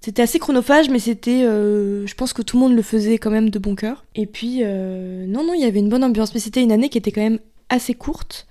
C'était 0.00 0.22
assez 0.22 0.38
chronophage, 0.38 0.88
mais 0.88 0.98
c'était, 1.00 1.42
euh, 1.44 2.06
je 2.06 2.14
pense 2.14 2.32
que 2.32 2.42
tout 2.42 2.56
le 2.56 2.62
monde 2.62 2.74
le 2.76 2.82
faisait 2.82 3.18
quand 3.18 3.30
même 3.30 3.50
de 3.50 3.58
bon 3.58 3.74
cœur. 3.74 4.04
Et 4.14 4.26
puis, 4.26 4.58
euh, 4.62 5.26
non, 5.26 5.42
non, 5.44 5.54
il 5.54 5.60
y 5.62 5.64
avait 5.64 5.80
une 5.80 5.88
bonne 5.88 6.04
ambiance, 6.04 6.32
mais 6.32 6.40
c'était 6.40 6.62
une 6.62 6.70
année 6.70 6.88
qui 6.88 6.98
était 6.98 7.10
quand 7.10 7.22
même 7.22 7.40
assez 7.70 7.92
courte, 7.94 8.46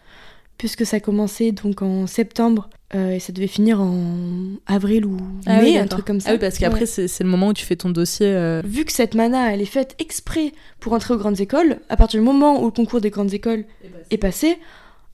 puisque 0.57 0.85
ça 0.85 0.99
commençait 0.99 1.51
donc 1.53 1.81
en 1.81 2.07
septembre 2.07 2.69
euh, 2.93 3.11
et 3.11 3.19
ça 3.19 3.31
devait 3.31 3.47
finir 3.47 3.79
en 3.79 4.55
avril 4.67 5.05
ou 5.05 5.17
Ah 5.45 5.61
mai, 5.61 5.71
oui, 5.71 5.77
un 5.77 5.87
truc 5.87 6.03
comme 6.05 6.19
ça. 6.19 6.29
Ah 6.29 6.33
oui, 6.33 6.39
parce 6.39 6.57
qu'après, 6.57 6.81
Ouais. 6.81 7.07
c'est 7.07 7.23
le 7.23 7.29
moment 7.29 7.47
où 7.49 7.53
tu 7.53 7.65
fais 7.65 7.75
ton 7.77 7.89
dossier. 7.89 8.27
euh, 8.27 8.61
Vu 8.65 8.83
que 8.83 8.91
cette 8.91 9.15
mana, 9.15 9.53
elle 9.53 9.61
est 9.61 9.65
faite 9.65 9.95
exprès 9.99 10.51
pour 10.81 10.91
entrer 10.93 11.13
aux 11.13 11.17
grandes 11.17 11.39
écoles, 11.39 11.77
à 11.89 11.95
partir 11.95 12.19
du 12.19 12.25
moment 12.25 12.61
où 12.61 12.65
le 12.65 12.71
concours 12.71 12.99
des 13.01 13.11
grandes 13.11 13.33
écoles 13.33 13.63
est 14.11 14.17
passé, 14.17 14.57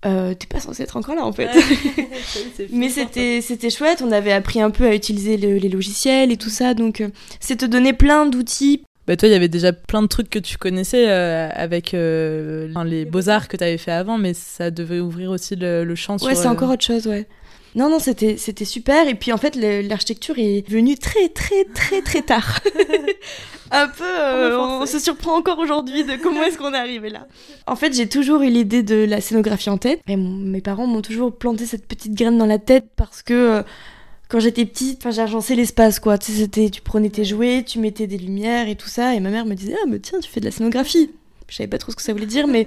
euh, 0.05 0.33
t'es 0.33 0.47
pas 0.47 0.59
censé 0.59 0.83
être 0.83 0.97
encore 0.97 1.15
là 1.15 1.23
en 1.25 1.31
fait. 1.31 1.49
Mais 2.71 2.89
c'était 2.89 3.41
c'était 3.41 3.69
chouette, 3.69 4.01
on 4.05 4.11
avait 4.11 4.31
appris 4.31 4.61
un 4.61 4.71
peu 4.71 4.85
à 4.85 4.95
utiliser 4.95 5.37
le- 5.37 5.57
les 5.57 5.69
logiciels 5.69 6.31
et 6.31 6.37
tout 6.37 6.49
ça, 6.49 6.73
donc 6.73 7.01
euh, 7.01 7.09
c'est 7.39 7.57
te 7.57 7.65
donner 7.65 7.93
plein 7.93 8.25
d'outils. 8.25 8.83
Bah 9.07 9.17
toi, 9.17 9.27
il 9.27 9.31
y 9.31 9.35
avait 9.35 9.47
déjà 9.47 9.73
plein 9.73 10.03
de 10.03 10.07
trucs 10.07 10.29
que 10.29 10.37
tu 10.39 10.57
connaissais 10.57 11.09
euh, 11.09 11.49
avec 11.53 11.95
euh, 11.95 12.71
les 12.85 13.03
beaux-arts 13.03 13.47
que 13.47 13.57
tu 13.57 13.63
avais 13.63 13.79
fait 13.79 13.91
avant, 13.91 14.17
mais 14.19 14.33
ça 14.35 14.69
devait 14.69 14.99
ouvrir 14.99 15.31
aussi 15.31 15.55
le, 15.55 15.83
le 15.83 15.95
champ 15.95 16.19
sur... 16.19 16.27
Ouais, 16.27 16.35
c'est 16.35 16.47
encore 16.47 16.69
autre 16.69 16.85
chose, 16.85 17.07
ouais. 17.07 17.25
Non, 17.75 17.89
non, 17.89 17.99
c'était 17.99 18.36
c'était 18.38 18.65
super. 18.65 19.07
Et 19.07 19.15
puis 19.15 19.31
en 19.31 19.38
fait, 19.38 19.55
l'architecture 19.55 20.36
est 20.38 20.67
venue 20.69 20.97
très, 20.97 21.29
très, 21.29 21.63
très, 21.73 22.01
très 22.01 22.21
tard. 22.21 22.60
un 23.71 23.88
peu, 23.88 24.03
euh, 24.03 24.57
On 24.60 24.65
français. 24.77 24.97
se 24.99 25.03
surprend 25.05 25.38
encore 25.38 25.60
aujourd'hui 25.60 26.03
de 26.03 26.15
comment 26.21 26.43
est-ce 26.43 26.57
qu'on 26.57 26.73
est 26.73 26.77
arrivé 26.77 27.10
là. 27.10 27.27
En 27.67 27.75
fait, 27.77 27.93
j'ai 27.95 28.10
toujours 28.10 28.41
eu 28.41 28.49
l'idée 28.49 28.84
de 28.84 28.95
la 29.05 29.21
scénographie 29.21 29.69
en 29.69 29.77
tête. 29.77 30.01
Et 30.07 30.17
mon- 30.17 30.29
mes 30.36 30.60
parents 30.62 30.88
m'ont 30.88 31.01
toujours 31.01 31.34
planté 31.36 31.65
cette 31.65 31.88
petite 31.88 32.13
graine 32.13 32.38
dans 32.38 32.45
la 32.45 32.60
tête 32.60 32.88
parce 32.97 33.21
que 33.21 33.34
euh, 33.34 33.63
quand 34.27 34.39
j'étais 34.41 34.65
petite, 34.65 34.97
enfin, 34.99 35.12
j'agencais 35.12 35.55
l'espace, 35.55 35.99
quoi. 36.01 36.17
Tu 36.17 36.31
sais, 36.34 36.39
c'était, 36.39 36.69
tu 36.69 36.81
prenais 36.81 37.10
tes 37.10 37.23
jouets, 37.25 37.63
tu 37.65 37.79
mettais 37.79 38.07
des 38.07 38.17
lumières 38.17 38.67
et 38.67 38.75
tout 38.75 38.89
ça. 38.89 39.15
Et 39.15 39.19
ma 39.21 39.29
mère 39.29 39.45
me 39.45 39.55
disait, 39.55 39.75
ah, 39.81 39.86
mais 39.88 39.99
tiens, 39.99 40.19
tu 40.19 40.29
fais 40.29 40.39
de 40.41 40.45
la 40.45 40.51
scénographie. 40.51 41.12
Je 41.47 41.55
savais 41.55 41.67
pas 41.67 41.77
trop 41.77 41.91
ce 41.91 41.95
que 41.97 42.01
ça 42.01 42.12
voulait 42.13 42.25
dire, 42.25 42.47
mais 42.47 42.65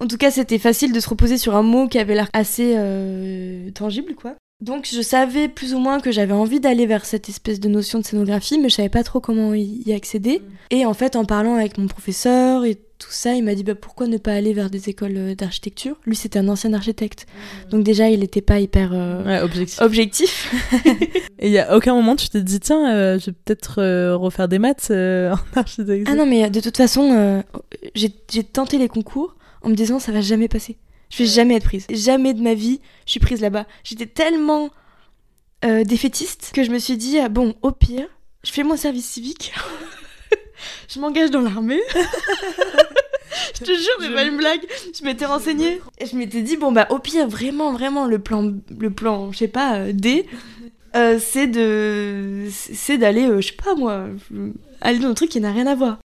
en 0.00 0.06
tout 0.06 0.16
cas, 0.16 0.30
c'était 0.30 0.58
facile 0.58 0.92
de 0.92 1.00
se 1.00 1.08
reposer 1.08 1.38
sur 1.38 1.54
un 1.54 1.62
mot 1.62 1.86
qui 1.86 1.98
avait 1.98 2.14
l'air 2.14 2.28
assez 2.32 2.74
euh, 2.76 3.70
tangible, 3.72 4.14
quoi. 4.14 4.34
Donc, 4.62 4.86
je 4.92 5.00
savais 5.00 5.48
plus 5.48 5.72
ou 5.72 5.78
moins 5.78 6.00
que 6.00 6.10
j'avais 6.12 6.34
envie 6.34 6.60
d'aller 6.60 6.84
vers 6.84 7.06
cette 7.06 7.30
espèce 7.30 7.60
de 7.60 7.68
notion 7.68 7.98
de 7.98 8.04
scénographie, 8.04 8.58
mais 8.58 8.68
je 8.68 8.74
savais 8.74 8.90
pas 8.90 9.02
trop 9.04 9.20
comment 9.20 9.54
y, 9.54 9.92
accéder. 9.94 10.42
Et 10.70 10.84
en 10.84 10.92
fait, 10.92 11.16
en 11.16 11.24
parlant 11.24 11.54
avec 11.54 11.78
mon 11.78 11.86
professeur 11.86 12.66
et 12.66 12.74
tout 12.74 13.10
ça, 13.10 13.32
il 13.32 13.42
m'a 13.42 13.54
dit 13.54 13.64
bah, 13.64 13.74
pourquoi 13.74 14.06
ne 14.06 14.18
pas 14.18 14.32
aller 14.34 14.52
vers 14.52 14.68
des 14.68 14.90
écoles 14.90 15.16
euh, 15.16 15.34
d'architecture? 15.34 15.96
Lui, 16.04 16.14
c'était 16.14 16.38
un 16.38 16.48
ancien 16.48 16.74
architecte. 16.74 17.26
Donc, 17.70 17.84
déjà, 17.84 18.10
il 18.10 18.20
n'était 18.20 18.42
pas 18.42 18.60
hyper 18.60 18.90
euh, 18.92 19.24
Ouais, 19.24 19.40
objectif. 19.40 19.80
objectif. 19.80 20.54
Et 21.38 21.46
il 21.46 21.52
y 21.52 21.58
a 21.58 21.74
aucun 21.74 21.94
moment 21.94 22.16
tu 22.16 22.28
t'es 22.28 22.42
dit, 22.42 22.60
tiens, 22.60 22.94
euh, 22.94 23.18
je 23.18 23.26
vais 23.26 23.36
peut-être 23.44 23.80
euh, 23.80 24.14
refaire 24.14 24.46
des 24.46 24.58
maths 24.58 24.88
euh, 24.90 25.32
en 25.56 25.60
architecture. 25.60 26.06
Ah 26.06 26.14
non, 26.14 26.26
mais 26.26 26.50
de 26.50 26.60
toute 26.60 26.76
façon, 26.76 27.12
euh, 27.14 27.42
j'ai 27.94 28.44
tenté 28.44 28.76
les 28.76 28.88
concours 28.88 29.36
en 29.62 29.68
me 29.70 29.74
disant 29.74 29.98
ça 29.98 30.12
va 30.12 30.20
jamais 30.20 30.48
passer. 30.48 30.76
Je 31.10 31.18
vais 31.18 31.28
jamais 31.28 31.56
être 31.56 31.64
prise. 31.64 31.86
Jamais 31.90 32.34
de 32.34 32.40
ma 32.42 32.54
vie, 32.54 32.80
je 33.06 33.10
suis 33.12 33.20
prise 33.20 33.40
là-bas. 33.40 33.66
J'étais 33.84 34.06
tellement 34.06 34.70
euh, 35.64 35.82
défaitiste 35.84 36.52
que 36.54 36.62
je 36.64 36.70
me 36.70 36.78
suis 36.78 36.96
dit 36.96 37.18
ah, 37.18 37.28
bon, 37.28 37.54
au 37.62 37.72
pire, 37.72 38.06
je 38.44 38.52
fais 38.52 38.62
mon 38.62 38.76
service 38.76 39.06
civique. 39.06 39.52
je 40.88 41.00
m'engage 41.00 41.30
dans 41.30 41.40
l'armée. 41.40 41.80
je 43.54 43.60
te 43.60 43.72
jure, 43.72 43.96
c'est 44.00 44.08
Je- 44.08 44.14
pas 44.14 44.24
une 44.24 44.36
blague. 44.36 44.60
Je 44.98 45.04
m'étais 45.04 45.26
renseignée 45.26 45.80
et 45.98 46.06
je 46.06 46.16
m'étais 46.16 46.42
dit 46.42 46.56
bon 46.56 46.72
bah 46.72 46.86
au 46.90 46.98
pire, 46.98 47.28
vraiment, 47.28 47.72
vraiment 47.72 48.06
le 48.06 48.18
plan, 48.18 48.52
le 48.78 48.90
plan, 48.90 49.32
je 49.32 49.38
sais 49.38 49.48
pas, 49.48 49.76
euh, 49.78 49.92
D. 49.92 50.26
euh, 50.96 51.18
c'est 51.20 51.46
de 51.46 52.46
c'est 52.50 52.98
d'aller 52.98 53.28
je 53.40 53.48
sais 53.48 53.54
pas 53.54 53.74
moi 53.76 54.06
aller 54.80 54.98
dans 54.98 55.08
un 55.08 55.14
truc 55.14 55.30
qui 55.30 55.40
n'a 55.40 55.52
rien 55.52 55.66
à 55.66 55.74
voir 55.74 55.98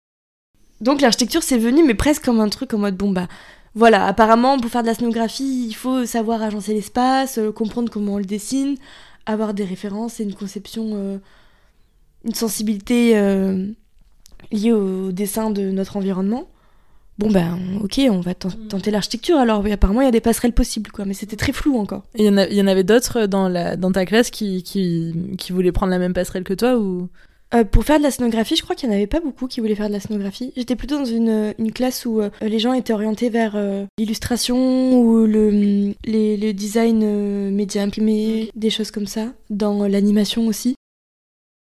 donc 0.80 1.00
l'architecture 1.00 1.42
c'est 1.42 1.58
venu 1.58 1.82
mais 1.84 1.94
presque 1.94 2.24
comme 2.24 2.40
un 2.40 2.48
truc 2.48 2.74
en 2.74 2.78
mode 2.78 2.96
bon 2.96 3.10
bah 3.10 3.28
voilà 3.74 4.06
apparemment 4.06 4.58
pour 4.58 4.70
faire 4.70 4.82
de 4.82 4.86
la 4.88 4.94
scénographie 4.94 5.66
il 5.68 5.74
faut 5.74 6.04
savoir 6.06 6.42
agencer 6.42 6.74
l'espace 6.74 7.38
euh, 7.38 7.52
comprendre 7.52 7.90
comment 7.90 8.14
on 8.14 8.18
le 8.18 8.24
dessine 8.24 8.76
avoir 9.26 9.54
des 9.54 9.64
références 9.64 10.20
et 10.20 10.22
une 10.24 10.34
conception 10.34 10.90
euh, 10.94 11.18
une 12.24 12.34
sensibilité 12.34 13.16
euh, 13.16 13.66
liée 14.52 14.72
au 14.72 15.12
dessin 15.12 15.50
de 15.50 15.70
notre 15.70 15.96
environnement. 15.96 16.48
Bon 17.18 17.30
ben 17.30 17.58
ok 17.82 18.00
on 18.10 18.20
va 18.20 18.34
ten- 18.34 18.50
tenter 18.68 18.90
l'architecture 18.90 19.38
alors 19.38 19.62
oui, 19.64 19.72
apparemment 19.72 20.02
il 20.02 20.04
y 20.04 20.08
a 20.08 20.12
des 20.12 20.20
passerelles 20.20 20.52
possibles 20.52 20.90
quoi 20.92 21.04
mais 21.06 21.14
c'était 21.14 21.36
très 21.36 21.52
flou 21.52 21.78
encore. 21.78 22.02
Et 22.14 22.24
Il 22.24 22.26
y, 22.26 22.28
en 22.28 22.36
a- 22.36 22.46
il 22.46 22.54
y 22.54 22.60
en 22.60 22.66
avait 22.66 22.84
d'autres 22.84 23.24
dans, 23.26 23.48
la, 23.48 23.76
dans 23.76 23.90
ta 23.90 24.04
classe 24.04 24.30
qui, 24.30 24.62
qui, 24.62 25.14
qui 25.38 25.52
voulaient 25.52 25.72
prendre 25.72 25.90
la 25.90 25.98
même 25.98 26.12
passerelle 26.12 26.44
que 26.44 26.52
toi 26.54 26.76
ou... 26.76 27.08
Euh, 27.54 27.64
pour 27.64 27.84
faire 27.84 27.98
de 27.98 28.02
la 28.02 28.10
scénographie, 28.10 28.56
je 28.56 28.62
crois 28.62 28.74
qu'il 28.74 28.88
n'y 28.88 28.94
en 28.94 28.98
avait 28.98 29.06
pas 29.06 29.20
beaucoup 29.20 29.46
qui 29.46 29.60
voulaient 29.60 29.76
faire 29.76 29.88
de 29.88 29.92
la 29.92 30.00
scénographie. 30.00 30.52
J'étais 30.56 30.74
plutôt 30.74 30.98
dans 30.98 31.04
une, 31.04 31.54
une 31.58 31.72
classe 31.72 32.04
où 32.04 32.20
euh, 32.20 32.30
les 32.40 32.58
gens 32.58 32.72
étaient 32.72 32.92
orientés 32.92 33.30
vers 33.30 33.52
euh, 33.54 33.84
l'illustration 33.98 34.98
ou 34.98 35.26
le, 35.26 35.94
les, 36.04 36.36
le 36.36 36.52
design 36.52 37.02
euh, 37.04 37.50
média 37.50 37.82
imprimé, 37.82 38.50
des 38.56 38.70
choses 38.70 38.90
comme 38.90 39.06
ça, 39.06 39.32
dans 39.48 39.86
l'animation 39.86 40.46
aussi. 40.46 40.74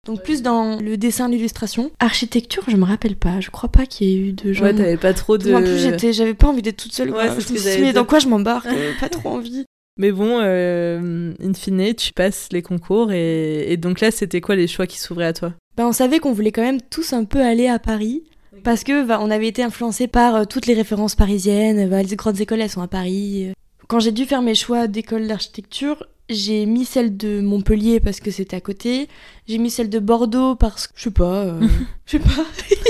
Donc 0.08 0.24
plus 0.24 0.42
dans 0.42 0.80
le 0.80 0.98
dessin, 0.98 1.30
l'illustration. 1.30 1.92
Architecture, 2.00 2.64
je 2.68 2.78
me 2.78 2.86
rappelle 2.86 3.16
pas. 3.16 3.40
Je 3.40 3.50
crois 3.50 3.70
pas 3.70 3.86
qu'il 3.86 4.08
y 4.08 4.14
ait 4.14 4.18
eu 4.18 4.34
de 4.34 4.54
gens. 4.54 4.66
Ouais, 4.66 4.74
t'avais 4.74 4.98
pas 4.98 5.14
trop 5.14 5.38
de... 5.38 5.50
Moi, 5.50 5.60
en 5.60 5.64
plus, 5.64 5.80
j'étais, 5.80 6.14
j'avais 6.14 6.36
pas 6.36 6.48
envie 6.48 6.62
d'être 6.62 6.78
toute 6.78 6.94
seule. 6.94 7.10
Ouais, 7.10 7.26
quoi. 7.26 7.36
c'est 7.40 7.48
Je 7.48 7.54
me 7.54 7.58
suis 7.58 7.76
dit, 7.78 7.82
mais 7.82 7.94
dans 7.94 8.06
quoi 8.06 8.20
je 8.20 8.28
m'embarque 8.28 8.68
Pas 9.00 9.10
trop 9.10 9.30
envie. 9.30 9.66
Mais 9.98 10.12
bon, 10.12 10.40
euh, 10.42 11.34
in 11.42 11.54
fine, 11.54 11.94
tu 11.96 12.12
passes 12.12 12.50
les 12.52 12.62
concours 12.62 13.12
et, 13.14 13.72
et 13.72 13.78
donc 13.78 14.02
là, 14.02 14.12
c'était 14.12 14.42
quoi 14.42 14.56
les 14.56 14.68
choix 14.68 14.88
qui 14.88 15.00
s'ouvraient 15.00 15.26
à 15.26 15.34
toi? 15.34 15.54
Ben, 15.78 15.88
on 15.88 15.92
savait 15.92 16.20
qu'on 16.20 16.32
voulait 16.34 16.52
quand 16.52 16.62
même 16.62 16.82
tous 16.82 17.14
un 17.14 17.26
peu 17.26 17.42
aller 17.42 17.68
à 17.68 17.80
Paris. 17.80 18.24
Parce 18.64 18.84
que 18.84 19.06
bah, 19.06 19.20
on 19.22 19.30
avait 19.30 19.48
été 19.48 19.62
influencés 19.64 20.08
par 20.08 20.36
euh, 20.36 20.44
toutes 20.46 20.66
les 20.66 20.74
références 20.74 21.16
parisiennes. 21.16 21.90
Bah, 21.90 22.02
les 22.02 22.16
grandes 22.16 22.40
écoles, 22.40 22.62
elles 22.62 22.70
sont 22.70 22.82
à 22.82 22.88
Paris. 22.88 23.52
Quand 23.88 24.00
j'ai 24.00 24.12
dû 24.12 24.26
faire 24.26 24.42
mes 24.42 24.56
choix 24.56 24.88
d'école 24.88 25.28
d'architecture, 25.28 26.08
j'ai 26.30 26.66
mis 26.66 26.86
celle 26.86 27.18
de 27.18 27.42
Montpellier 27.42 28.00
parce 28.00 28.20
que 28.20 28.32
c'était 28.32 28.56
à 28.56 28.62
côté. 28.62 29.08
J'ai 29.48 29.60
mis 29.60 29.70
celle 29.70 29.90
de 29.90 30.00
Bordeaux 30.00 30.56
parce 30.56 30.88
que, 30.88 30.94
je 30.96 31.04
sais 31.04 31.12
pas, 31.12 31.44
euh, 31.44 31.62
je 32.06 32.12
sais 32.12 32.20
pas, 32.20 32.46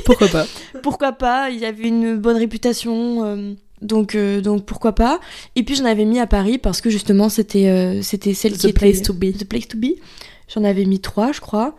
Pourquoi 0.06 0.28
pas 0.28 0.46
pourquoi 0.84 1.12
pas, 1.12 1.50
il 1.50 1.60
y 1.60 1.66
avait 1.66 1.88
une 1.88 2.16
bonne 2.16 2.38
réputation. 2.38 3.26
euh, 3.26 3.54
donc, 3.82 4.16
euh, 4.16 4.40
donc 4.40 4.66
pourquoi 4.66 4.94
pas. 4.96 5.20
Et 5.56 5.64
puis 5.64 5.76
j'en 5.76 5.86
avais 5.86 6.06
mis 6.06 6.20
à 6.20 6.28
Paris 6.28 6.58
parce 6.58 6.80
que 6.80 6.90
justement 6.90 7.28
c'était 7.28 7.68
euh, 7.68 8.02
c'était 8.02 8.34
celle 8.34 8.54
qui 8.54 8.60
The 8.60 8.66
était 8.66 8.74
place 8.74 9.02
to 9.02 9.14
be. 9.14 9.34
The 9.38 9.44
place 9.44 9.68
to 9.68 9.78
be. 9.78 9.96
J'en 10.54 10.64
avais 10.64 10.86
mis 10.86 11.00
trois, 11.00 11.32
je 11.34 11.42
crois. 11.42 11.76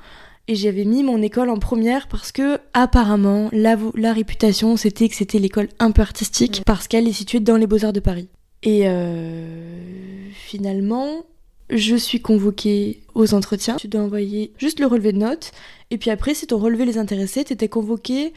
Et 0.48 0.54
j'avais 0.54 0.84
mis 0.84 1.02
mon 1.02 1.22
école 1.22 1.50
en 1.50 1.58
première 1.58 2.06
parce 2.06 2.30
que 2.30 2.58
apparemment 2.72 3.50
la, 3.52 4.12
réputation 4.12 4.76
c'était 4.76 5.08
que 5.08 5.16
c'était 5.16 5.40
l'école 5.40 5.68
un 5.80 5.90
peu 5.90 6.02
artistique 6.02 6.62
parce 6.64 6.86
qu'elle 6.86 7.08
est 7.08 7.12
située 7.12 7.40
dans 7.40 7.56
les 7.56 7.66
beaux-arts 7.66 7.92
de 7.92 8.00
Paris. 8.00 8.28
Et 8.62 8.82
euh, 8.84 10.30
finalement, 10.32 11.24
je 11.68 11.96
suis 11.96 12.20
convoquée 12.20 13.00
aux 13.14 13.34
entretiens. 13.34 13.76
Tu 13.76 13.88
dois 13.88 14.02
envoyer 14.02 14.52
juste 14.58 14.78
le 14.78 14.86
relevé 14.86 15.12
de 15.12 15.18
notes. 15.18 15.50
Et 15.90 15.98
puis 15.98 16.10
après, 16.10 16.32
si 16.34 16.46
ton 16.46 16.58
relevé 16.58 16.84
les 16.84 16.98
intéressait, 16.98 17.44
t'étais 17.44 17.68
convoqué. 17.68 18.32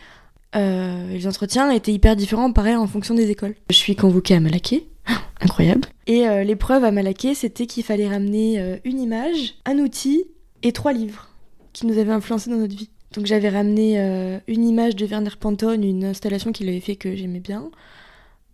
Euh, 0.55 1.11
les 1.11 1.27
entretiens 1.27 1.69
étaient 1.69 1.93
hyper 1.93 2.15
différents, 2.15 2.51
pareil, 2.51 2.75
en 2.75 2.87
fonction 2.87 3.13
des 3.13 3.29
écoles. 3.29 3.55
Je 3.69 3.75
suis 3.75 3.95
convoquée 3.95 4.33
à 4.33 4.39
Malaquais. 4.39 4.87
Incroyable. 5.41 5.87
Et 6.07 6.27
euh, 6.27 6.43
l'épreuve 6.43 6.83
à 6.83 6.91
Malaquais, 6.91 7.35
c'était 7.35 7.67
qu'il 7.67 7.83
fallait 7.83 8.09
ramener 8.09 8.79
une 8.83 8.99
image, 8.99 9.55
un 9.65 9.77
outil 9.77 10.23
et 10.63 10.71
trois 10.71 10.91
livres 10.91 11.28
qui 11.73 11.85
nous 11.85 11.97
avaient 11.97 12.11
influencés 12.11 12.49
dans 12.49 12.57
notre 12.57 12.75
vie. 12.75 12.89
Donc 13.13 13.25
j'avais 13.25 13.49
ramené 13.49 13.99
euh, 13.99 14.39
une 14.47 14.67
image 14.67 14.95
de 14.95 15.05
Werner 15.05 15.31
Pantone, 15.39 15.83
une 15.83 16.05
installation 16.05 16.51
qu'il 16.51 16.69
avait 16.69 16.79
fait 16.79 16.95
que 16.95 17.15
j'aimais 17.15 17.39
bien. 17.39 17.71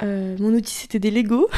Euh, 0.04 0.36
mon 0.40 0.54
outil 0.54 0.74
c'était 0.74 1.00
des 1.00 1.12
Lego. 1.12 1.50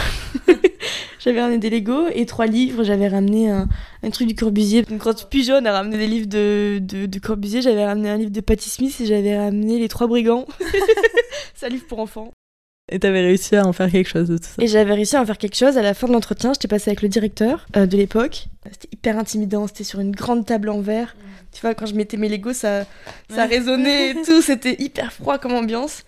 j'avais 1.19 1.41
ramené 1.41 1.59
des 1.59 1.69
Lego 1.69 2.07
et 2.13 2.25
trois 2.25 2.47
livres. 2.47 2.83
J'avais 2.83 3.07
ramené 3.07 3.49
un, 3.49 3.67
truc 4.11 4.27
du 4.27 4.35
Corbusier. 4.35 4.83
Une 4.89 4.97
grosse 4.97 5.23
pigeonne 5.23 5.67
a 5.67 5.73
ramené 5.73 5.97
des 5.97 6.07
livres 6.07 6.27
de, 6.27 6.79
de, 6.81 7.05
de 7.05 7.19
Corbusier. 7.19 7.61
J'avais 7.61 7.85
ramené 7.85 8.09
un 8.09 8.17
livre 8.17 8.31
de 8.31 8.41
Patti 8.41 8.69
Smith 8.69 8.95
et 8.99 9.05
j'avais 9.05 9.37
ramené 9.37 9.79
Les 9.79 9.87
Trois 9.87 10.07
Brigands. 10.07 10.45
C'est 11.55 11.67
un 11.67 11.69
livre 11.69 11.85
pour 11.87 11.99
enfants. 11.99 12.31
Et 12.89 12.99
t'avais 12.99 13.21
réussi 13.21 13.55
à 13.55 13.65
en 13.65 13.73
faire 13.73 13.91
quelque 13.91 14.07
chose 14.07 14.29
de 14.29 14.37
tout 14.37 14.45
ça. 14.45 14.61
Et 14.61 14.67
j'avais 14.67 14.93
réussi 14.93 15.17
à 15.17 15.21
en 15.21 15.25
faire 15.25 15.37
quelque 15.37 15.57
chose. 15.57 15.77
À 15.77 15.81
la 15.81 15.93
fin 15.93 16.07
de 16.07 16.13
l'entretien, 16.13 16.53
j'étais 16.53 16.69
passée 16.69 16.89
avec 16.89 17.01
le 17.01 17.09
directeur 17.09 17.65
euh, 17.75 17.85
de 17.85 17.97
l'époque. 17.97 18.47
C'était 18.71 18.87
hyper 18.93 19.17
intimidant. 19.17 19.67
C'était 19.67 19.83
sur 19.83 19.99
une 19.99 20.11
grande 20.11 20.45
table 20.45 20.69
en 20.69 20.79
verre. 20.79 21.15
Mm. 21.17 21.27
Tu 21.51 21.61
vois, 21.61 21.73
quand 21.73 21.85
je 21.85 21.95
mettais 21.95 22.17
mes 22.17 22.29
Legos, 22.29 22.53
ça, 22.53 22.85
ça 23.29 23.45
résonnait 23.45 24.11
et 24.11 24.15
tout. 24.21 24.41
C'était 24.41 24.75
hyper 24.79 25.11
froid 25.11 25.37
comme 25.37 25.53
ambiance. 25.53 26.03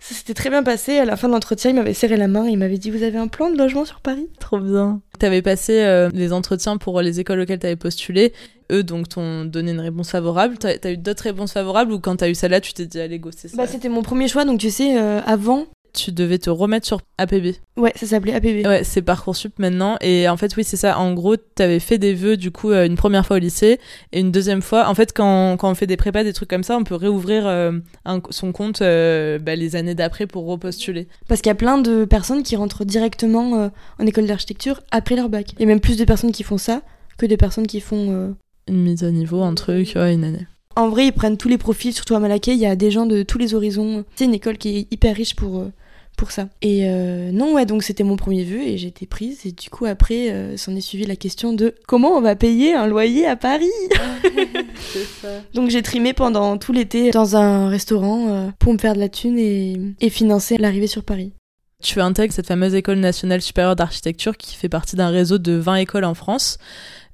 Ça 0.00 0.14
s'était 0.14 0.34
très 0.34 0.50
bien 0.50 0.62
passé. 0.62 0.98
À 0.98 1.04
la 1.04 1.16
fin 1.16 1.28
de 1.28 1.32
l'entretien, 1.32 1.70
il 1.70 1.76
m'avait 1.76 1.94
serré 1.94 2.16
la 2.16 2.28
main. 2.28 2.46
Il 2.46 2.58
m'avait 2.58 2.78
dit 2.78 2.90
Vous 2.90 3.02
avez 3.02 3.18
un 3.18 3.28
plan 3.28 3.50
de 3.50 3.56
logement 3.56 3.84
sur 3.84 4.00
Paris? 4.00 4.28
Trop 4.38 4.58
bien. 4.58 5.00
T'avais 5.18 5.42
passé 5.42 5.80
euh, 5.80 6.10
les 6.12 6.32
entretiens 6.32 6.76
pour 6.76 7.00
les 7.00 7.20
écoles 7.20 7.40
auxquelles 7.40 7.58
t'avais 7.58 7.76
postulé. 7.76 8.32
Eux, 8.70 8.82
donc, 8.82 9.08
t'ont 9.08 9.44
donné 9.44 9.72
une 9.72 9.80
réponse 9.80 10.10
favorable. 10.10 10.56
T'as 10.58 10.74
as 10.84 10.90
eu 10.90 10.98
d'autres 10.98 11.24
réponses 11.24 11.52
favorables 11.52 11.92
ou 11.92 11.98
quand 11.98 12.16
t'as 12.16 12.28
eu 12.28 12.34
celle-là, 12.34 12.60
tu 12.60 12.74
t'es 12.74 12.86
dit 12.86 13.00
Allez, 13.00 13.18
go, 13.18 13.30
c'est 13.34 13.48
ça 13.48 13.56
bah, 13.56 13.66
C'était 13.66 13.88
mon 13.88 14.02
premier 14.02 14.28
choix. 14.28 14.44
Donc, 14.44 14.60
tu 14.60 14.70
sais, 14.70 14.98
euh, 14.98 15.20
avant, 15.26 15.66
tu 15.92 16.12
devais 16.12 16.38
te 16.38 16.50
remettre 16.50 16.86
sur 16.86 17.00
APB. 17.18 17.56
Ouais, 17.76 17.92
ça 17.96 18.06
s'appelait 18.06 18.34
APB. 18.34 18.66
Ouais, 18.66 18.84
c'est 18.84 19.02
Parcoursup 19.02 19.58
maintenant. 19.58 19.96
Et 20.00 20.28
en 20.28 20.36
fait, 20.36 20.56
oui, 20.56 20.64
c'est 20.64 20.76
ça. 20.76 20.98
En 20.98 21.14
gros, 21.14 21.36
tu 21.36 21.62
avais 21.62 21.80
fait 21.80 21.98
des 21.98 22.14
vœux, 22.14 22.36
du 22.36 22.50
coup, 22.50 22.70
euh, 22.70 22.86
une 22.86 22.96
première 22.96 23.26
fois 23.26 23.36
au 23.36 23.38
lycée 23.38 23.78
et 24.12 24.20
une 24.20 24.30
deuxième 24.32 24.62
fois. 24.62 24.88
En 24.88 24.94
fait, 24.94 25.12
quand, 25.12 25.56
quand 25.56 25.70
on 25.70 25.74
fait 25.74 25.86
des 25.86 25.96
prépas, 25.96 26.24
des 26.24 26.32
trucs 26.32 26.50
comme 26.50 26.62
ça, 26.62 26.76
on 26.76 26.84
peut 26.84 26.94
réouvrir 26.94 27.46
euh, 27.46 27.72
son 28.30 28.52
compte 28.52 28.82
euh, 28.82 29.38
bah, 29.38 29.54
les 29.54 29.76
années 29.76 29.94
d'après 29.94 30.26
pour 30.26 30.46
repostuler. 30.46 31.08
Parce 31.28 31.40
qu'il 31.40 31.50
y 31.50 31.52
a 31.52 31.56
plein 31.56 31.78
de 31.78 32.04
personnes 32.04 32.42
qui 32.42 32.56
rentrent 32.56 32.84
directement 32.84 33.70
en 33.98 34.06
école 34.06 34.26
d'architecture 34.26 34.80
après 34.90 35.16
leur 35.16 35.28
bac. 35.28 35.52
Il 35.54 35.60
y 35.60 35.64
a 35.64 35.66
même 35.66 35.80
plus 35.80 35.96
de 35.96 36.04
personnes 36.04 36.32
qui 36.32 36.42
font 36.42 36.58
ça 36.58 36.82
que 37.16 37.26
de 37.26 37.36
personnes 37.36 37.66
qui 37.66 37.80
font. 37.80 38.34
Une 38.68 38.82
mise 38.82 39.04
à 39.04 39.10
niveau, 39.10 39.42
un 39.42 39.54
truc, 39.54 39.92
ouais, 39.96 40.14
une 40.14 40.24
année. 40.24 40.46
En 40.76 40.88
vrai, 40.88 41.06
ils 41.06 41.12
prennent 41.12 41.36
tous 41.36 41.48
les 41.48 41.58
profils, 41.58 41.92
surtout 41.92 42.14
à 42.14 42.20
Malaké. 42.20 42.52
Il 42.52 42.58
y 42.58 42.66
a 42.66 42.76
des 42.76 42.90
gens 42.90 43.06
de 43.06 43.22
tous 43.22 43.38
les 43.38 43.54
horizons. 43.54 44.04
C'est 44.14 44.26
une 44.26 44.34
école 44.34 44.58
qui 44.58 44.76
est 44.76 44.92
hyper 44.92 45.16
riche 45.16 45.34
pour 45.34 45.64
pour 46.18 46.32
ça. 46.32 46.48
Et 46.60 46.82
euh, 46.82 47.30
non, 47.32 47.54
ouais, 47.54 47.64
donc 47.64 47.82
c'était 47.82 48.04
mon 48.04 48.16
premier 48.16 48.44
vœu 48.44 48.60
et 48.60 48.76
j'ai 48.76 48.88
été 48.88 49.06
prise. 49.06 49.46
Et 49.46 49.52
du 49.52 49.70
coup, 49.70 49.86
après, 49.86 50.30
euh, 50.30 50.58
s'en 50.58 50.76
est 50.76 50.82
suivi 50.82 51.06
la 51.06 51.16
question 51.16 51.54
de 51.54 51.74
comment 51.86 52.10
on 52.10 52.20
va 52.20 52.36
payer 52.36 52.74
un 52.74 52.86
loyer 52.86 53.26
à 53.26 53.36
Paris 53.36 53.70
ça. 55.22 55.28
Donc 55.54 55.70
j'ai 55.70 55.80
trimé 55.80 56.12
pendant 56.12 56.58
tout 56.58 56.72
l'été 56.72 57.10
dans 57.12 57.36
un 57.36 57.68
restaurant 57.70 58.28
euh, 58.28 58.48
pour 58.58 58.74
me 58.74 58.78
faire 58.78 58.94
de 58.94 58.98
la 58.98 59.08
thune 59.08 59.38
et, 59.38 59.80
et 60.00 60.10
financer 60.10 60.58
l'arrivée 60.58 60.88
sur 60.88 61.04
Paris. 61.04 61.32
Tu 61.80 62.00
intègres 62.00 62.34
cette 62.34 62.48
fameuse 62.48 62.74
école 62.74 62.98
nationale 62.98 63.40
supérieure 63.40 63.76
d'architecture 63.76 64.36
qui 64.36 64.56
fait 64.56 64.68
partie 64.68 64.96
d'un 64.96 65.10
réseau 65.10 65.38
de 65.38 65.52
20 65.52 65.76
écoles 65.76 66.04
en 66.04 66.14
France 66.14 66.58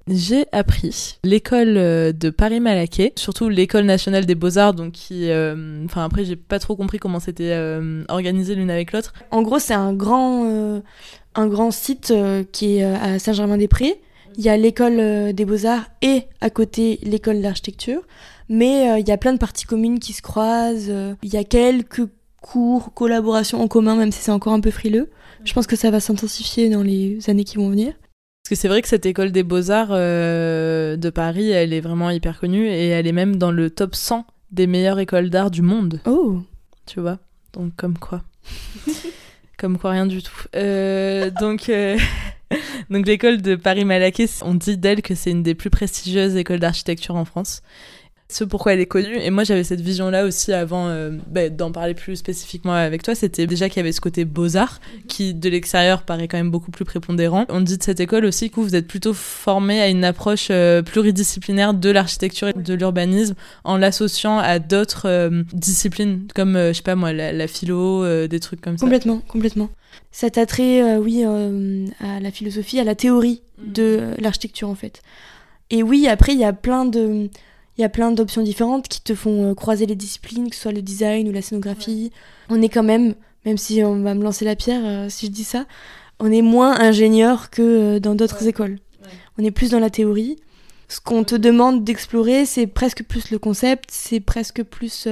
j'ai 0.06 0.46
appris 0.52 1.18
l'école 1.24 1.76
euh, 1.76 2.12
de 2.12 2.28
Paris-Malaquais, 2.28 3.12
surtout 3.16 3.48
l'école 3.48 3.84
nationale 3.84 4.26
des 4.26 4.34
beaux-arts, 4.34 4.74
donc 4.74 4.92
qui... 4.92 5.30
Euh, 5.30 5.86
après 5.96 6.24
j'ai 6.24 6.36
pas 6.36 6.58
trop 6.58 6.76
compris 6.76 6.98
comment 6.98 7.20
c'était 7.20 7.52
euh, 7.52 8.04
organisé 8.08 8.54
l'une 8.54 8.70
avec 8.70 8.92
l'autre. 8.92 9.14
En 9.30 9.42
gros 9.42 9.58
c'est 9.58 9.74
un 9.74 9.94
un 11.36 11.48
grand 11.48 11.70
site 11.70 12.12
qui 12.52 12.76
est 12.76 12.84
à 12.84 13.18
Saint-Germain-des-Prés. 13.18 14.00
Il 14.36 14.44
y 14.44 14.48
a 14.48 14.56
l'école 14.56 15.32
des 15.32 15.44
beaux-arts 15.44 15.86
et 16.02 16.24
à 16.40 16.50
côté 16.50 16.98
l'école 17.02 17.40
d'architecture. 17.40 18.02
Mais 18.48 19.00
il 19.00 19.08
y 19.08 19.12
a 19.12 19.16
plein 19.16 19.32
de 19.32 19.38
parties 19.38 19.64
communes 19.64 19.98
qui 19.98 20.12
se 20.12 20.22
croisent. 20.22 20.92
Il 21.22 21.32
y 21.32 21.36
a 21.36 21.44
quelques 21.44 22.06
cours, 22.40 22.92
collaborations 22.94 23.62
en 23.62 23.68
commun, 23.68 23.96
même 23.96 24.12
si 24.12 24.20
c'est 24.20 24.32
encore 24.32 24.52
un 24.52 24.60
peu 24.60 24.70
frileux. 24.70 25.10
Je 25.44 25.52
pense 25.52 25.66
que 25.66 25.76
ça 25.76 25.90
va 25.90 25.98
s'intensifier 25.98 26.68
dans 26.68 26.82
les 26.82 27.18
années 27.28 27.44
qui 27.44 27.56
vont 27.56 27.70
venir. 27.70 27.94
Parce 28.44 28.58
que 28.58 28.60
c'est 28.60 28.68
vrai 28.68 28.82
que 28.82 28.88
cette 28.88 29.06
école 29.06 29.32
des 29.32 29.42
beaux-arts 29.42 29.88
euh, 29.92 30.98
de 30.98 31.08
Paris, 31.08 31.50
elle 31.50 31.72
est 31.72 31.80
vraiment 31.80 32.10
hyper 32.10 32.38
connue 32.38 32.66
et 32.66 32.88
elle 32.88 33.06
est 33.06 33.12
même 33.12 33.36
dans 33.36 33.50
le 33.50 33.70
top 33.70 33.94
100 33.94 34.26
des 34.50 34.66
meilleures 34.66 34.98
écoles 34.98 35.30
d'art 35.30 35.50
du 35.50 35.62
monde. 35.62 36.02
Oh 36.04 36.42
Tu 36.84 37.00
vois? 37.00 37.16
Donc 37.54 37.74
comme 37.74 37.96
quoi. 37.96 38.22
comme 39.58 39.78
quoi 39.78 39.92
rien 39.92 40.04
du 40.04 40.22
tout. 40.22 40.42
Euh, 40.56 41.30
donc... 41.40 41.70
Euh, 41.70 41.96
donc 42.90 43.06
l'école 43.06 43.40
de 43.40 43.54
Paris-Malaquais, 43.54 44.28
on 44.42 44.52
dit 44.52 44.76
d'elle 44.76 45.00
que 45.00 45.14
c'est 45.14 45.30
une 45.30 45.42
des 45.42 45.54
plus 45.54 45.70
prestigieuses 45.70 46.36
écoles 46.36 46.60
d'architecture 46.60 47.16
en 47.16 47.24
France 47.24 47.62
ce 48.28 48.42
pourquoi 48.42 48.72
elle 48.72 48.80
est 48.80 48.86
connue. 48.86 49.16
Et 49.16 49.30
moi, 49.30 49.44
j'avais 49.44 49.64
cette 49.64 49.80
vision-là 49.80 50.24
aussi 50.24 50.52
avant 50.52 50.88
euh, 50.88 51.10
bah, 51.28 51.50
d'en 51.50 51.70
parler 51.72 51.94
plus 51.94 52.16
spécifiquement 52.16 52.72
avec 52.72 53.02
toi. 53.02 53.14
C'était 53.14 53.46
déjà 53.46 53.68
qu'il 53.68 53.76
y 53.78 53.80
avait 53.80 53.92
ce 53.92 54.00
côté 54.00 54.24
beaux-arts 54.24 54.80
qui, 55.08 55.34
de 55.34 55.48
l'extérieur, 55.48 56.02
paraît 56.02 56.26
quand 56.26 56.38
même 56.38 56.50
beaucoup 56.50 56.70
plus 56.70 56.86
prépondérant. 56.86 57.44
On 57.50 57.60
dit 57.60 57.76
de 57.76 57.82
cette 57.82 58.00
école 58.00 58.24
aussi 58.24 58.50
que 58.50 58.60
vous 58.60 58.74
êtes 58.74 58.86
plutôt 58.86 59.12
formé 59.12 59.80
à 59.80 59.88
une 59.88 60.04
approche 60.04 60.48
euh, 60.50 60.82
pluridisciplinaire 60.82 61.74
de 61.74 61.90
l'architecture 61.90 62.48
et 62.48 62.54
de 62.54 62.74
l'urbanisme 62.74 63.34
en 63.62 63.76
l'associant 63.76 64.38
à 64.38 64.58
d'autres 64.58 65.06
euh, 65.06 65.42
disciplines 65.52 66.26
comme, 66.34 66.54
je 66.54 66.72
sais 66.72 66.82
pas 66.82 66.96
moi, 66.96 67.12
la, 67.12 67.46
philo, 67.46 68.26
des 68.26 68.40
trucs 68.40 68.60
comme 68.60 68.78
ça. 68.78 68.84
Complètement, 68.84 69.20
complètement. 69.28 69.68
Cet 70.10 70.38
attrait, 70.38 70.96
oui, 70.96 71.24
à 71.24 72.20
la 72.20 72.30
philosophie, 72.30 72.80
à 72.80 72.84
la 72.84 72.94
théorie 72.94 73.42
de 73.58 74.14
l'architecture 74.18 74.68
en 74.68 74.74
fait. 74.74 75.02
Et 75.70 75.82
oui, 75.82 76.08
après, 76.08 76.32
il 76.32 76.38
y 76.38 76.44
a 76.44 76.52
plein 76.52 76.84
de 76.84 77.28
il 77.76 77.80
y 77.80 77.84
a 77.84 77.88
plein 77.88 78.12
d'options 78.12 78.42
différentes 78.42 78.88
qui 78.88 79.00
te 79.00 79.14
font 79.14 79.50
euh, 79.50 79.54
croiser 79.54 79.86
les 79.86 79.96
disciplines, 79.96 80.48
que 80.48 80.56
ce 80.56 80.62
soit 80.62 80.72
le 80.72 80.82
design 80.82 81.28
ou 81.28 81.32
la 81.32 81.42
scénographie. 81.42 82.12
On 82.48 82.62
est 82.62 82.68
quand 82.68 82.82
même, 82.82 83.14
même 83.44 83.58
si 83.58 83.82
on 83.82 84.00
va 84.02 84.14
me 84.14 84.22
lancer 84.22 84.44
la 84.44 84.54
pierre 84.54 84.82
euh, 84.84 85.08
si 85.08 85.26
je 85.26 85.30
dis 85.32 85.44
ça, 85.44 85.66
on 86.20 86.30
est 86.30 86.42
moins 86.42 86.78
ingénieur 86.78 87.50
que 87.50 87.62
euh, 87.62 88.00
dans 88.00 88.14
d'autres 88.14 88.46
écoles. 88.46 88.78
On 89.36 89.44
est 89.44 89.50
plus 89.50 89.70
dans 89.70 89.80
la 89.80 89.90
théorie. 89.90 90.36
Ce 90.88 91.00
qu'on 91.00 91.24
te 91.24 91.34
demande 91.34 91.82
d'explorer, 91.82 92.46
c'est 92.46 92.68
presque 92.68 93.02
plus 93.02 93.30
le 93.30 93.38
concept, 93.38 93.88
c'est 93.90 94.20
presque 94.20 94.62
plus 94.62 95.08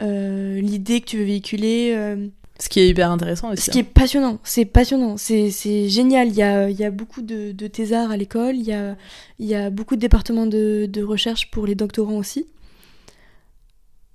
l'idée 0.00 1.00
que 1.00 1.06
tu 1.06 1.18
veux 1.18 1.24
véhiculer. 1.24 2.16
Ce 2.60 2.68
qui 2.68 2.80
est 2.80 2.88
hyper 2.88 3.10
intéressant 3.10 3.52
aussi. 3.52 3.62
Ce 3.62 3.70
qui 3.70 3.78
est 3.78 3.82
hein. 3.82 3.92
passionnant, 3.94 4.38
c'est 4.42 4.64
passionnant, 4.64 5.16
c'est 5.16 5.88
génial. 5.88 6.28
Il 6.28 6.34
y 6.34 6.42
a, 6.42 6.68
il 6.68 6.76
y 6.76 6.84
a 6.84 6.90
beaucoup 6.90 7.22
de, 7.22 7.52
de 7.52 7.66
thésards 7.68 8.10
à 8.10 8.16
l'école, 8.16 8.56
il 8.56 8.64
y 8.64 8.72
a, 8.72 8.96
il 9.38 9.46
y 9.46 9.54
a 9.54 9.70
beaucoup 9.70 9.94
de 9.94 10.00
départements 10.00 10.46
de, 10.46 10.86
de 10.86 11.02
recherche 11.02 11.50
pour 11.50 11.66
les 11.66 11.76
doctorants 11.76 12.16
aussi. 12.16 12.46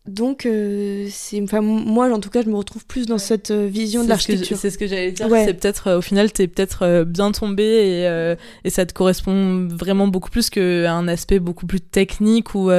Donc, 0.05 0.45
euh, 0.45 1.07
c'est, 1.09 1.41
enfin, 1.41 1.61
moi, 1.61 2.11
en 2.11 2.19
tout 2.19 2.29
cas, 2.29 2.41
je 2.41 2.49
me 2.49 2.57
retrouve 2.57 2.85
plus 2.85 3.05
dans 3.05 3.17
cette 3.17 3.51
euh, 3.51 3.67
vision 3.67 4.03
de 4.03 4.09
l'architecture. 4.09 4.57
C'est 4.57 4.69
ce 4.69 4.77
que 4.77 4.85
j'allais 4.85 5.13
dire. 5.13 5.29
C'est 5.29 5.53
peut-être, 5.53 5.87
euh, 5.87 5.97
au 5.99 6.01
final, 6.01 6.29
t'es 6.29 6.47
peut-être 6.47 7.05
bien 7.05 7.31
tombé 7.31 7.63
et, 7.63 8.35
et, 8.65 8.69
ça 8.69 8.85
te 8.85 8.91
correspond 8.91 9.65
vraiment 9.69 10.07
beaucoup 10.07 10.29
plus 10.29 10.49
qu'à 10.49 10.91
un 10.91 11.07
aspect 11.07 11.39
beaucoup 11.39 11.67
plus 11.67 11.79
technique 11.79 12.53
ou, 12.53 12.69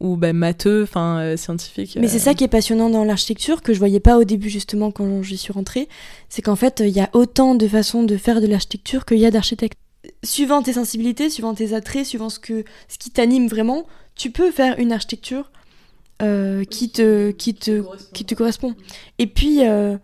ou 0.00 0.16
ben, 0.16 0.36
matheux, 0.36 0.82
enfin, 0.82 1.36
scientifique. 1.36 1.96
Mais 2.00 2.08
c'est 2.08 2.18
ça 2.18 2.34
qui 2.34 2.44
est 2.44 2.48
passionnant 2.48 2.90
dans 2.90 3.04
l'architecture, 3.04 3.62
que 3.62 3.72
je 3.72 3.78
voyais 3.78 4.00
pas 4.00 4.18
au 4.18 4.24
début, 4.24 4.50
justement, 4.50 4.90
quand 4.90 5.22
j'y 5.22 5.36
suis 5.38 5.52
rentrée. 5.52 5.88
C'est 6.28 6.42
qu'en 6.42 6.56
fait, 6.56 6.82
il 6.84 6.94
y 6.94 7.00
a 7.00 7.08
autant 7.14 7.54
de 7.54 7.66
façons 7.66 8.02
de 8.02 8.16
faire 8.16 8.40
de 8.40 8.46
l'architecture 8.46 9.04
qu'il 9.06 9.18
y 9.18 9.26
a 9.26 9.30
d'architectes. 9.30 9.78
Suivant 10.22 10.62
tes 10.62 10.74
sensibilités, 10.74 11.30
suivant 11.30 11.54
tes 11.54 11.72
attraits, 11.74 12.04
suivant 12.04 12.28
ce, 12.28 12.38
que, 12.38 12.64
ce 12.88 12.98
qui 12.98 13.10
t'anime 13.10 13.48
vraiment, 13.48 13.86
tu 14.14 14.30
peux 14.30 14.50
faire 14.50 14.78
une 14.78 14.92
architecture 14.92 15.50
euh, 16.22 16.64
qui, 16.64 16.90
te, 16.90 17.30
qui, 17.30 17.54
te, 17.54 17.84
qui 18.12 18.24
te 18.24 18.34
correspond. 18.34 18.74
Et 19.18 19.26
puis, 19.26 19.66
euh, 19.66 19.96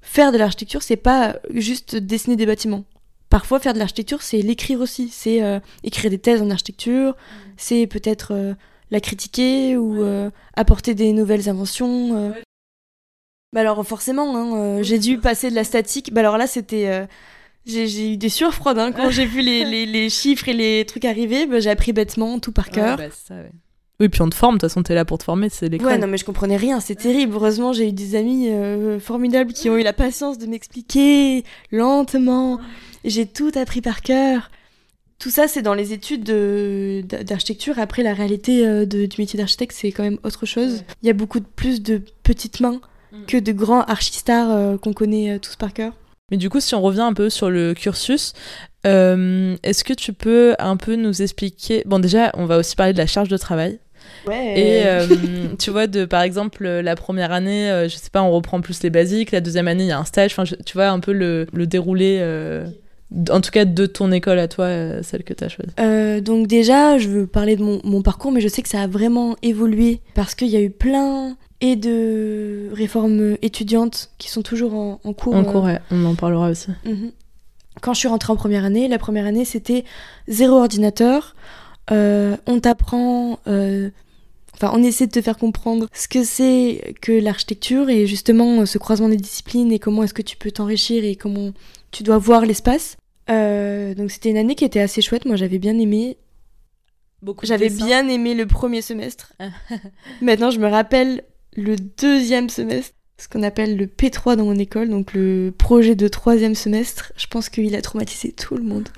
faire 0.00 0.32
de 0.32 0.38
l'architecture, 0.38 0.82
c'est 0.82 0.96
pas 0.96 1.36
juste 1.52 1.96
dessiner 1.96 2.36
des 2.36 2.46
bâtiments. 2.46 2.84
Parfois, 3.28 3.60
faire 3.60 3.74
de 3.74 3.78
l'architecture, 3.78 4.22
c'est 4.22 4.42
l'écrire 4.42 4.80
aussi. 4.80 5.08
C'est 5.08 5.42
euh, 5.42 5.60
écrire 5.84 6.10
des 6.10 6.18
thèses 6.18 6.40
en 6.40 6.50
architecture, 6.50 7.10
mm. 7.10 7.14
c'est 7.56 7.86
peut-être 7.86 8.56
la 8.90 9.00
critiquer 9.00 9.76
ou 9.76 10.04
apporter 10.54 10.94
des 10.94 11.12
nouvelles 11.12 11.48
inventions. 11.48 12.32
Bah 13.52 13.60
alors, 13.60 13.84
forcément, 13.84 14.36
hein, 14.36 14.82
j'ai 14.82 14.98
dû 14.98 15.18
passer 15.18 15.50
de 15.50 15.54
la 15.54 15.64
statique. 15.64 16.12
Bah 16.12 16.20
alors 16.20 16.38
là, 16.38 16.46
c'était. 16.46 17.06
J'ai 17.66 18.14
eu 18.14 18.16
des 18.16 18.28
sueurs 18.30 18.54
froides 18.54 18.78
hein, 18.78 18.90
quand 18.90 19.10
j'ai 19.10 19.26
vu 19.26 19.42
les, 19.42 19.64
les, 19.70 19.86
les, 19.86 20.08
chiffres 20.08 20.48
et 20.48 20.54
les 20.54 20.84
trucs 20.86 21.04
arriver. 21.04 21.46
Bah, 21.46 21.60
j'ai 21.60 21.70
appris 21.70 21.92
bêtement, 21.92 22.38
tout 22.38 22.52
par 22.52 22.70
cœur. 22.70 22.96
Bah, 22.96 23.10
ça, 23.10 23.34
ouais. 23.34 23.52
Oui, 24.00 24.08
puis 24.08 24.22
on 24.22 24.30
te 24.30 24.34
forme, 24.34 24.54
de 24.54 24.60
toute 24.60 24.70
façon, 24.70 24.82
t'es 24.82 24.94
là 24.94 25.04
pour 25.04 25.18
te 25.18 25.24
former, 25.24 25.50
c'est 25.50 25.68
l'école. 25.68 25.86
Ouais, 25.86 25.98
non, 25.98 26.06
mais 26.06 26.16
je 26.16 26.24
comprenais 26.24 26.56
rien, 26.56 26.80
c'est 26.80 26.94
terrible. 26.94 27.34
Heureusement, 27.34 27.74
j'ai 27.74 27.88
eu 27.88 27.92
des 27.92 28.14
amis 28.14 28.48
euh, 28.48 28.98
formidables 28.98 29.52
qui 29.52 29.68
ont 29.68 29.76
eu 29.76 29.82
la 29.82 29.92
patience 29.92 30.38
de 30.38 30.46
m'expliquer 30.46 31.44
lentement. 31.70 32.58
J'ai 33.04 33.26
tout 33.26 33.52
appris 33.56 33.82
par 33.82 34.00
cœur. 34.00 34.50
Tout 35.20 35.30
ça, 35.30 35.46
c'est 35.46 35.62
dans 35.62 35.74
les 35.74 35.92
études 35.92 36.24
d'architecture. 36.24 37.78
Après, 37.78 38.02
la 38.02 38.14
réalité 38.14 38.66
euh, 38.66 38.84
du 38.86 39.08
métier 39.18 39.38
d'architecte, 39.38 39.76
c'est 39.76 39.92
quand 39.92 40.02
même 40.02 40.18
autre 40.24 40.46
chose. 40.46 40.82
Il 41.02 41.06
y 41.06 41.10
a 41.10 41.12
beaucoup 41.12 41.38
de, 41.38 41.44
plus 41.44 41.82
de 41.82 42.02
petites 42.22 42.58
mains 42.60 42.80
mm. 43.12 43.26
que 43.26 43.36
de 43.36 43.52
grands 43.52 43.82
archistars 43.82 44.50
euh, 44.50 44.76
qu'on 44.76 44.92
connaît 44.92 45.38
tous 45.38 45.54
par 45.56 45.72
cœur. 45.72 45.92
Mais 46.32 46.36
du 46.36 46.50
coup, 46.50 46.60
si 46.60 46.74
on 46.74 46.80
revient 46.80 47.00
un 47.00 47.12
peu 47.12 47.30
sur 47.30 47.50
le 47.50 47.74
cursus, 47.74 48.32
est-ce 48.84 49.84
que 49.84 49.92
tu 49.92 50.12
peux 50.12 50.54
un 50.58 50.76
peu 50.76 50.96
nous 50.96 51.22
expliquer 51.22 51.82
Bon, 51.86 51.98
déjà, 51.98 52.30
on 52.34 52.46
va 52.46 52.56
aussi 52.56 52.74
parler 52.74 52.92
de 52.92 52.98
la 52.98 53.06
charge 53.06 53.28
de 53.28 53.36
travail. 53.36 53.78
Et 54.28 54.82
euh, 54.86 55.06
tu 55.58 55.70
vois, 55.70 55.86
de, 55.86 56.04
par 56.04 56.22
exemple, 56.22 56.66
la 56.66 56.96
première 56.96 57.32
année, 57.32 57.70
euh, 57.70 57.88
je 57.88 57.96
sais 57.96 58.10
pas, 58.10 58.22
on 58.22 58.30
reprend 58.30 58.60
plus 58.60 58.82
les 58.82 58.90
basiques. 58.90 59.32
La 59.32 59.40
deuxième 59.40 59.68
année, 59.68 59.84
il 59.84 59.88
y 59.88 59.92
a 59.92 59.98
un 59.98 60.04
stage. 60.04 60.32
Enfin, 60.32 60.44
tu 60.44 60.74
vois, 60.74 60.88
un 60.88 61.00
peu 61.00 61.12
le, 61.12 61.46
le 61.52 61.66
déroulé, 61.66 62.18
euh, 62.20 62.66
en 63.30 63.40
tout 63.40 63.50
cas 63.50 63.64
de 63.64 63.86
ton 63.86 64.12
école 64.12 64.38
à 64.38 64.48
toi, 64.48 65.02
celle 65.02 65.24
que 65.24 65.34
tu 65.34 65.44
as 65.44 65.48
choisie. 65.48 66.22
donc, 66.22 66.46
déjà, 66.46 66.98
je 66.98 67.08
veux 67.08 67.26
parler 67.26 67.56
de 67.56 67.62
mon, 67.62 67.80
mon, 67.84 68.02
parcours, 68.02 68.32
mais 68.32 68.40
je 68.40 68.48
sais 68.48 68.62
que 68.62 68.68
ça 68.68 68.82
a 68.82 68.86
vraiment 68.86 69.36
évolué 69.42 70.00
parce 70.14 70.34
qu'il 70.34 70.48
y 70.48 70.56
a 70.56 70.60
eu 70.60 70.70
plein 70.70 71.36
et 71.60 71.76
de 71.76 72.70
réformes 72.72 73.36
étudiantes 73.42 74.10
qui 74.18 74.30
sont 74.30 74.42
toujours 74.42 74.74
en, 74.74 75.12
cours. 75.12 75.34
En 75.34 75.44
cours, 75.44 75.64
ouais. 75.64 75.80
on 75.90 76.04
en 76.04 76.14
parlera 76.14 76.50
aussi. 76.50 76.68
Mhm. 76.84 77.12
Quand 77.82 77.94
je 77.94 77.98
suis 77.98 78.08
rentrée 78.08 78.32
en 78.32 78.36
première 78.36 78.64
année, 78.64 78.88
la 78.88 78.98
première 78.98 79.26
année 79.26 79.44
c'était 79.44 79.84
zéro 80.28 80.56
ordinateur. 80.56 81.34
on 81.90 82.60
t'apprend 82.60 83.38
Enfin, 84.62 84.72
on 84.74 84.82
essaie 84.82 85.06
de 85.06 85.12
te 85.12 85.22
faire 85.22 85.38
comprendre 85.38 85.88
ce 85.94 86.06
que 86.06 86.22
c'est 86.22 86.94
que 87.00 87.12
l'architecture 87.12 87.88
et 87.88 88.06
justement 88.06 88.66
ce 88.66 88.76
croisement 88.76 89.08
des 89.08 89.16
disciplines 89.16 89.72
et 89.72 89.78
comment 89.78 90.02
est-ce 90.02 90.12
que 90.12 90.20
tu 90.20 90.36
peux 90.36 90.50
t'enrichir 90.50 91.02
et 91.02 91.16
comment 91.16 91.52
tu 91.92 92.02
dois 92.02 92.18
voir 92.18 92.44
l'espace. 92.44 92.98
Euh, 93.30 93.94
donc 93.94 94.10
c'était 94.10 94.30
une 94.30 94.36
année 94.36 94.54
qui 94.54 94.64
était 94.64 94.80
assez 94.80 95.02
chouette. 95.02 95.24
Moi, 95.24 95.36
j'avais 95.36 95.58
bien 95.58 95.78
aimé. 95.78 96.16
J'avais 97.42 97.68
bien 97.68 98.08
aimé 98.08 98.34
le 98.34 98.46
premier 98.46 98.82
semestre. 98.82 99.34
Maintenant, 100.22 100.50
je 100.50 100.58
me 100.58 100.68
rappelle 100.68 101.22
le 101.54 101.76
deuxième 101.76 102.48
semestre, 102.48 102.94
ce 103.18 103.28
qu'on 103.28 103.42
appelle 103.42 103.76
le 103.76 103.86
P3 103.86 104.36
dans 104.36 104.44
mon 104.44 104.56
école, 104.56 104.88
donc 104.88 105.12
le 105.12 105.52
projet 105.56 105.94
de 105.94 106.08
troisième 106.08 106.54
semestre. 106.54 107.12
Je 107.16 107.26
pense 107.26 107.48
qu'il 107.48 107.74
a 107.74 107.82
traumatisé 107.82 108.32
tout 108.32 108.56
le 108.56 108.62
monde. 108.62 108.88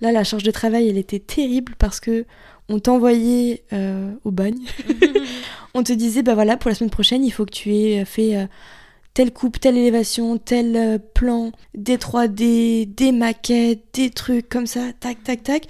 Là, 0.00 0.12
la 0.12 0.24
charge 0.24 0.42
de 0.42 0.50
travail, 0.50 0.88
elle 0.88 0.96
était 0.96 1.18
terrible 1.18 1.74
parce 1.78 2.00
que 2.00 2.24
on 2.70 2.78
t'envoyait 2.78 3.64
euh, 3.72 4.12
au 4.24 4.30
bagne. 4.30 4.60
on 5.74 5.82
te 5.82 5.92
disait, 5.92 6.22
bah 6.22 6.34
voilà, 6.34 6.56
pour 6.56 6.70
la 6.70 6.74
semaine 6.74 6.90
prochaine, 6.90 7.24
il 7.24 7.30
faut 7.30 7.44
que 7.44 7.52
tu 7.52 7.74
aies 7.74 8.04
fait 8.04 8.36
euh, 8.36 8.46
telle 9.14 9.32
coupe, 9.32 9.60
telle 9.60 9.76
élévation, 9.76 10.38
tel 10.38 10.76
euh, 10.76 10.98
plan, 10.98 11.52
des 11.74 11.96
3D, 11.96 12.94
des 12.94 13.12
maquettes, 13.12 13.84
des 13.92 14.10
trucs 14.10 14.48
comme 14.48 14.66
ça, 14.66 14.92
tac, 14.98 15.22
tac, 15.22 15.42
tac. 15.42 15.66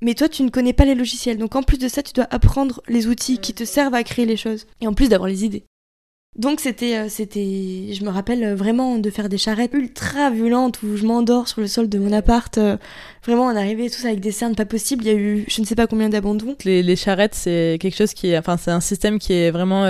Mais 0.00 0.14
toi, 0.14 0.28
tu 0.28 0.42
ne 0.42 0.50
connais 0.50 0.72
pas 0.72 0.84
les 0.84 0.96
logiciels. 0.96 1.38
Donc 1.38 1.54
en 1.54 1.62
plus 1.62 1.78
de 1.78 1.88
ça, 1.88 2.02
tu 2.02 2.12
dois 2.12 2.26
apprendre 2.30 2.82
les 2.88 3.06
outils 3.06 3.38
qui 3.38 3.54
te 3.54 3.64
servent 3.64 3.94
à 3.94 4.02
créer 4.02 4.26
les 4.26 4.36
choses. 4.36 4.66
Et 4.80 4.88
en 4.88 4.94
plus 4.94 5.08
d'avoir 5.08 5.28
les 5.28 5.44
idées. 5.44 5.64
Donc 6.36 6.60
c'était, 6.60 6.96
euh, 6.96 7.08
c'était, 7.10 7.90
je 7.92 8.02
me 8.04 8.08
rappelle 8.08 8.42
euh, 8.42 8.54
vraiment 8.54 8.96
de 8.98 9.10
faire 9.10 9.28
des 9.28 9.36
charrettes 9.36 9.74
ultra 9.74 10.30
violentes 10.30 10.82
où 10.82 10.96
je 10.96 11.04
m'endors 11.04 11.46
sur 11.46 11.60
le 11.60 11.66
sol 11.66 11.90
de 11.90 11.98
mon 11.98 12.10
appart. 12.10 12.58
Vraiment, 13.24 13.44
on 13.44 13.54
arrivait 13.54 13.90
tous 13.90 14.06
avec 14.06 14.20
des 14.20 14.32
cernes 14.32 14.54
pas 14.54 14.64
possibles. 14.64 15.04
Il 15.04 15.08
y 15.08 15.14
a 15.14 15.18
eu 15.18 15.44
je 15.46 15.60
ne 15.60 15.66
sais 15.66 15.74
pas 15.74 15.86
combien 15.86 16.08
d'abandons. 16.08 16.56
Les, 16.64 16.82
les 16.82 16.96
charrettes, 16.96 17.34
c'est 17.34 17.76
quelque 17.80 17.96
chose 17.96 18.14
qui 18.14 18.28
est, 18.28 18.38
enfin, 18.38 18.56
c'est 18.56 18.70
un 18.70 18.80
système 18.80 19.18
qui 19.18 19.34
est 19.34 19.50
vraiment 19.50 19.84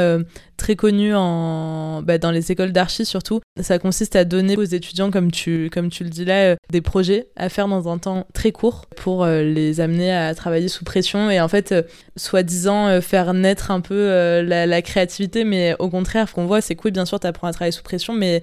très 0.62 0.76
connu 0.76 1.12
en, 1.12 2.02
bah, 2.02 2.18
dans 2.18 2.30
les 2.30 2.52
écoles 2.52 2.70
d'archi 2.70 3.04
surtout. 3.04 3.40
Ça 3.60 3.80
consiste 3.80 4.14
à 4.14 4.24
donner 4.24 4.56
aux 4.56 4.62
étudiants, 4.62 5.10
comme 5.10 5.32
tu, 5.32 5.68
comme 5.72 5.90
tu 5.90 6.04
le 6.04 6.10
dis 6.10 6.24
là, 6.24 6.54
des 6.70 6.80
projets 6.80 7.26
à 7.34 7.48
faire 7.48 7.66
dans 7.66 7.88
un 7.88 7.98
temps 7.98 8.26
très 8.32 8.52
court 8.52 8.86
pour 8.96 9.26
les 9.26 9.80
amener 9.80 10.12
à 10.12 10.34
travailler 10.34 10.68
sous 10.68 10.84
pression 10.84 11.30
et 11.30 11.40
en 11.40 11.48
fait, 11.48 11.74
soi-disant, 12.16 13.00
faire 13.00 13.34
naître 13.34 13.72
un 13.72 13.80
peu 13.80 14.06
la, 14.42 14.66
la 14.66 14.82
créativité, 14.82 15.44
mais 15.44 15.74
au 15.80 15.90
contraire, 15.90 16.32
qu'on 16.32 16.46
voit, 16.46 16.60
c'est 16.60 16.76
cool, 16.76 16.92
bien 16.92 17.06
sûr, 17.06 17.18
tu 17.18 17.26
apprends 17.26 17.48
à 17.48 17.52
travailler 17.52 17.72
sous 17.72 17.82
pression, 17.82 18.14
mais 18.14 18.42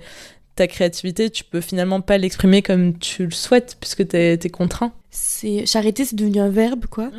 ta 0.59 0.67
créativité, 0.67 1.30
tu 1.30 1.45
peux 1.45 1.61
finalement 1.61 2.01
pas 2.01 2.17
l'exprimer 2.17 2.61
comme 2.61 2.97
tu 2.97 3.24
le 3.24 3.32
souhaites, 3.32 3.78
puisque 3.80 4.05
tu 4.09 4.17
es, 4.17 4.38
contraint. 4.49 4.91
C'est 5.09 5.65
Charité, 5.65 6.03
c'est 6.03 6.17
devenu 6.17 6.39
un 6.39 6.49
verbe, 6.49 6.86
quoi. 6.86 7.11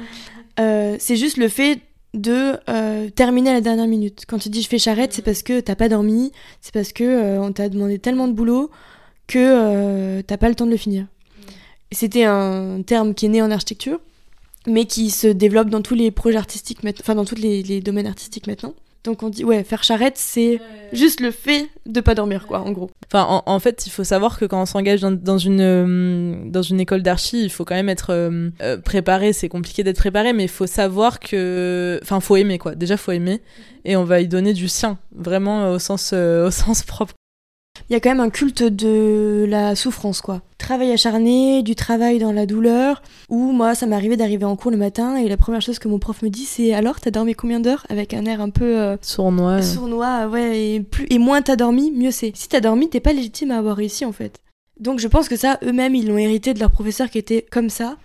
Euh, 0.59 0.97
c'est 0.99 1.17
juste 1.17 1.39
le 1.39 1.49
fait 1.49 1.79
de 2.15 2.57
euh, 2.69 3.09
terminer 3.11 3.51
à 3.51 3.55
la 3.55 3.61
dernière 3.61 3.87
minute. 3.87 4.25
Quand 4.27 4.39
tu 4.39 4.49
dis 4.49 4.63
je 4.63 4.69
fais 4.69 4.79
charrette, 4.79 5.13
c'est 5.13 5.23
parce 5.23 5.43
que 5.43 5.61
t'as 5.61 5.77
pas 5.77 5.89
dormi, 5.89 6.33
c'est 6.61 6.75
parce 6.75 6.93
que 6.93 7.05
euh, 7.05 7.41
on 7.41 7.53
t'a 7.53 7.69
demandé 7.69 7.99
tellement 7.99 8.29
de 8.29 8.33
boulot 8.33 8.71
que 9.27 10.21
t'as 10.23 10.37
pas 10.37 10.49
le 10.49 10.57
temps 10.57 10.67
de 10.67 10.73
le 10.73 10.77
finir. 10.77 11.07
C'était 11.93 12.25
un 12.25 12.83
terme 12.83 13.15
qui 13.15 13.27
est 13.27 13.29
né 13.29 13.43
en 13.43 13.51
architecture, 13.51 14.01
mais 14.67 14.87
qui 14.87 15.11
se 15.11 15.29
développe 15.29 15.69
dans 15.69 15.83
tous 15.83 15.95
les 15.95 16.11
projets 16.11 16.39
artistiques, 16.39 16.81
enfin 17.01 17.15
dans 17.15 17.25
tous 17.25 17.37
les 17.37 17.81
domaines 17.81 18.09
artistiques 18.09 18.49
maintenant. 18.49 18.75
Donc 19.05 19.23
on 19.23 19.31
dit 19.31 19.45
ouais, 19.45 19.65
faire 19.65 19.83
charrette, 19.83 20.19
c'est 20.19 20.61
juste 20.93 21.21
le 21.21 21.31
fait 21.31 21.69
de 21.87 22.01
pas 22.01 22.15
dormir 22.15 22.47
quoi, 22.47 22.61
en 22.61 22.71
gros. 22.71 22.91
Enfin, 23.13 23.43
en, 23.45 23.59
fait, 23.59 23.87
il 23.87 23.91
faut 23.91 24.05
savoir 24.05 24.39
que 24.39 24.45
quand 24.45 24.61
on 24.61 24.67
s'engage 24.67 25.01
dans, 25.01 25.39
une 25.39 25.61
euh, 25.61 26.35
dans 26.45 26.63
une 26.63 26.81
école 26.81 27.03
d'archi, 27.03 27.43
il 27.43 27.51
faut 27.51 27.65
quand 27.65 27.75
même 27.75 27.89
être 27.89 28.11
euh, 28.11 28.51
euh, 28.63 28.77
préparé. 28.77 29.33
C'est 29.33 29.49
compliqué 29.49 29.83
d'être 29.83 29.97
préparé, 29.97 30.33
mais 30.33 30.45
il 30.45 30.51
faut 30.51 30.67
savoir 30.67 31.19
que, 31.19 31.99
enfin, 32.03 32.21
faut 32.21 32.37
aimer 32.37 32.59
quoi. 32.59 32.75
Déjà, 32.75 32.97
faut 32.97 33.13
aimer, 33.13 33.41
et 33.85 33.97
on 33.97 34.05
va 34.05 34.21
y 34.21 34.29
donner 34.29 34.53
du 34.53 34.69
sien, 34.69 34.99
vraiment 35.15 35.73
au 35.73 35.79
sens 35.79 36.13
au 36.13 36.51
sens 36.51 36.83
propre 36.83 37.15
il 37.89 37.93
y 37.93 37.97
a 37.97 38.01
quand 38.01 38.11
même 38.11 38.21
un 38.21 38.31
culte 38.31 38.63
de 38.63 39.47
la 39.49 39.75
souffrance, 39.75 40.21
quoi. 40.21 40.43
Travail 40.59 40.93
acharné, 40.93 41.63
du 41.63 41.75
travail 41.75 42.19
dans 42.19 42.33
la 42.33 42.47
douleur, 42.47 43.03
où 43.29 43.53
moi, 43.53 43.75
ça 43.75 43.87
m'arrivait 43.87 44.17
d'arriver 44.17 44.45
en 44.45 44.57
cours 44.57 44.71
le 44.71 44.77
matin 44.77 45.17
et 45.17 45.29
la 45.29 45.37
première 45.37 45.63
chose 45.63 45.79
que 45.79 45.89
mon 45.89 45.99
prof 45.99 46.23
me 46.23 46.29
dit, 46.29 46.45
c'est 46.45 46.75
alors, 46.75 47.01
t'as 47.01 47.11
dormi 47.11 47.35
combien 47.35 47.61
d'heures? 47.61 47.87
Avec 47.89 48.15
un 48.15 48.25
air 48.27 48.41
un 48.41 48.51
peu. 48.51 48.79
Euh, 48.79 48.97
sournois. 49.01 49.63
Sournois, 49.63 50.27
ouais, 50.29 50.61
et, 50.61 50.81
plus, 50.81 51.07
et 51.11 51.19
moins 51.19 51.43
t'as 51.43 51.57
dormi, 51.57 51.91
mieux 51.91 52.11
c'est. 52.11 52.33
Si 52.35 52.49
t'as 52.49 52.61
dormi, 52.61 52.89
t'es 52.89 53.01
pas 53.01 53.13
légitime 53.13 53.51
à 53.51 53.59
avoir 53.59 53.77
réussi, 53.77 54.05
en 54.05 54.13
fait. 54.13 54.41
Donc 54.79 54.99
je 54.99 55.09
pense 55.09 55.29
que 55.29 55.37
ça, 55.37 55.59
eux-mêmes, 55.63 55.95
ils 55.95 56.09
l'ont 56.09 56.19
hérité 56.19 56.55
de 56.55 56.61
leur 56.61 56.71
professeur 56.71 57.11
qui 57.11 57.19
était 57.19 57.45
comme 57.51 57.69
ça. 57.69 57.97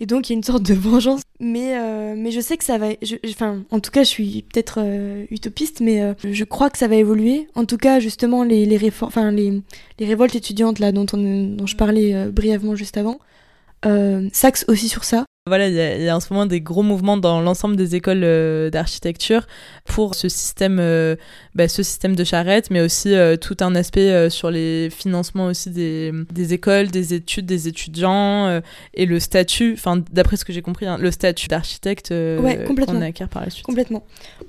Et 0.00 0.06
donc 0.06 0.28
il 0.28 0.32
y 0.32 0.34
a 0.34 0.36
une 0.36 0.42
sorte 0.42 0.62
de 0.62 0.74
vengeance. 0.88 1.22
Mais, 1.40 1.76
euh, 1.76 2.14
mais 2.16 2.30
je 2.30 2.40
sais 2.40 2.56
que 2.56 2.64
ça 2.64 2.78
va. 2.78 2.88
enfin, 3.28 3.64
en 3.70 3.80
tout 3.80 3.90
cas, 3.90 4.04
je 4.04 4.08
suis 4.08 4.44
peut-être 4.52 4.78
euh, 4.78 5.26
utopiste, 5.30 5.80
mais 5.80 6.02
euh, 6.02 6.14
je 6.24 6.44
crois 6.44 6.70
que 6.70 6.78
ça 6.78 6.88
va 6.88 6.96
évoluer. 6.96 7.48
En 7.54 7.64
tout 7.64 7.78
cas, 7.78 8.00
justement, 8.00 8.44
les, 8.44 8.64
les, 8.64 8.92
enfin, 9.00 9.30
les, 9.30 9.62
les 9.98 10.06
révoltes 10.06 10.34
étudiantes 10.34 10.78
là, 10.78 10.92
dont, 10.92 11.06
on, 11.12 11.44
dont 11.56 11.66
je 11.66 11.76
parlais 11.76 12.26
brièvement 12.30 12.76
juste 12.76 12.96
avant, 12.96 13.18
s'axent 14.32 14.64
aussi 14.68 14.88
sur 14.88 15.04
ça. 15.04 15.24
Voilà, 15.48 15.66
il 15.66 16.02
y, 16.04 16.08
a 16.08 16.16
en 16.16 16.20
ce 16.20 16.32
moment 16.32 16.46
des 16.46 16.60
gros 16.60 16.84
mouvements 16.84 17.16
dans 17.16 17.40
l'ensemble 17.40 17.74
des 17.74 17.96
écoles 17.96 18.22
euh, 18.22 18.70
d'architecture 18.70 19.48
pour 19.84 20.14
ce 20.14 20.28
système, 20.28 20.78
euh, 20.78 21.16
bah, 21.56 21.66
ce 21.66 21.82
système 21.82 22.14
de 22.14 22.22
charrette, 22.22 22.70
mais 22.70 22.80
aussi 22.80 23.12
euh, 23.12 23.36
tout 23.36 23.56
un 23.58 23.74
aspect 23.74 24.30
sur 24.30 24.52
les 24.52 24.88
financements 24.88 25.46
aussi 25.46 25.70
des, 25.70 26.12
des, 26.32 26.54
écoles, 26.54 26.92
des 26.92 27.14
études, 27.14 27.44
des 27.46 27.66
étudiants 27.66 28.62
et 28.94 29.04
le 29.04 29.18
statut, 29.18 29.72
enfin 29.76 30.00
d'après 30.12 30.36
ce 30.36 30.44
que 30.44 30.52
j'ai 30.52 30.62
compris, 30.62 30.86
hein, 30.86 30.96
le 30.96 31.10
statut 31.10 31.48
d'architecte 31.48 32.10
ouais, 32.10 32.64
qu'on 32.64 33.00
acquiert 33.00 33.28
par 33.28 33.42
la 33.42 33.50
suite. 33.50 33.66
Complètement. 33.66 34.04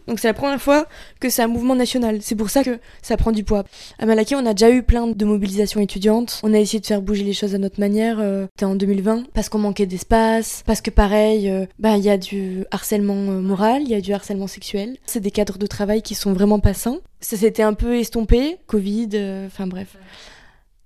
Donc 0.08 0.20
c'est 0.20 0.28
la 0.28 0.36
première 0.36 0.62
fois 0.62 0.86
que 1.20 1.32
c'est 1.32 1.42
un 1.42 1.48
mouvement 1.48 1.76
national. 1.76 2.20
C'est 2.22 2.36
pour 2.36 2.52
ça 2.52 2.64
que 2.64 2.78
ça 3.02 3.18
prend 3.18 3.32
du 3.32 3.44
poids. 3.44 3.64
À 3.98 4.06
Malaké, 4.06 4.36
on 4.36 4.46
a 4.46 4.54
déjà 4.54 4.70
eu 4.70 4.84
plein 4.84 5.08
de 5.08 5.26
mobilisations 5.26 5.82
étudiantes. 5.82 6.40
On 6.44 6.54
a 6.54 6.60
essayé 6.60 6.80
de 6.80 6.86
faire 6.86 7.02
bouger 7.02 7.24
les 7.24 7.34
choses 7.34 7.56
à 7.56 7.58
notre 7.58 7.80
manière. 7.80 8.20
C'était 8.52 8.66
en 8.66 8.76
2020 8.76 9.24
parce 9.34 9.50
qu'on 9.50 9.58
manquait 9.58 9.88
d'espace, 9.88 10.62
parce 10.68 10.83
que 10.84 10.92
pareil, 10.92 11.50
euh, 11.50 11.66
bah, 11.80 11.98
il 11.98 12.04
y 12.04 12.10
a 12.10 12.18
du 12.18 12.66
harcèlement 12.70 13.16
euh, 13.16 13.42
moral, 13.42 13.82
il 13.82 13.90
y 13.90 13.96
a 13.96 14.02
du 14.02 14.14
harcèlement 14.14 14.48
sexuel. 14.48 14.98
C'est 15.06 15.20
des 15.20 15.32
cadres 15.32 15.58
de 15.58 15.66
travail 15.66 16.02
qui 16.02 16.14
sont 16.14 16.34
vraiment 16.34 16.60
pas 16.60 16.74
sains. 16.74 17.00
Ça 17.22 17.38
s'était 17.38 17.64
un 17.64 17.74
peu 17.74 17.98
estompé, 17.98 18.58
Covid, 18.68 19.10
euh, 19.14 19.48
enfin 19.48 19.66
bref. 19.66 19.98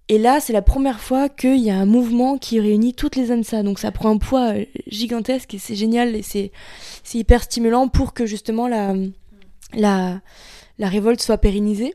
Et 0.09 0.17
là, 0.17 0.39
c'est 0.39 0.53
la 0.53 0.61
première 0.61 1.01
fois 1.01 1.27
qu'il 1.27 1.59
y 1.59 1.69
a 1.69 1.75
un 1.75 1.85
mouvement 1.85 2.37
qui 2.37 2.61
réunit 2.61 2.93
toutes 2.93 3.17
les 3.17 3.31
ANSA. 3.31 3.63
Donc 3.63 3.79
ça 3.79 3.91
prend 3.91 4.09
un 4.09 4.17
poids 4.17 4.53
gigantesque 4.87 5.53
et 5.53 5.57
c'est 5.57 5.75
génial 5.75 6.15
et 6.15 6.21
c'est 6.21 6.51
hyper 7.13 7.43
stimulant 7.43 7.89
pour 7.89 8.13
que 8.13 8.25
justement 8.25 8.69
la, 8.69 8.95
la, 9.73 10.21
la 10.77 10.87
révolte 10.87 11.21
soit 11.21 11.37
pérennisée. 11.37 11.93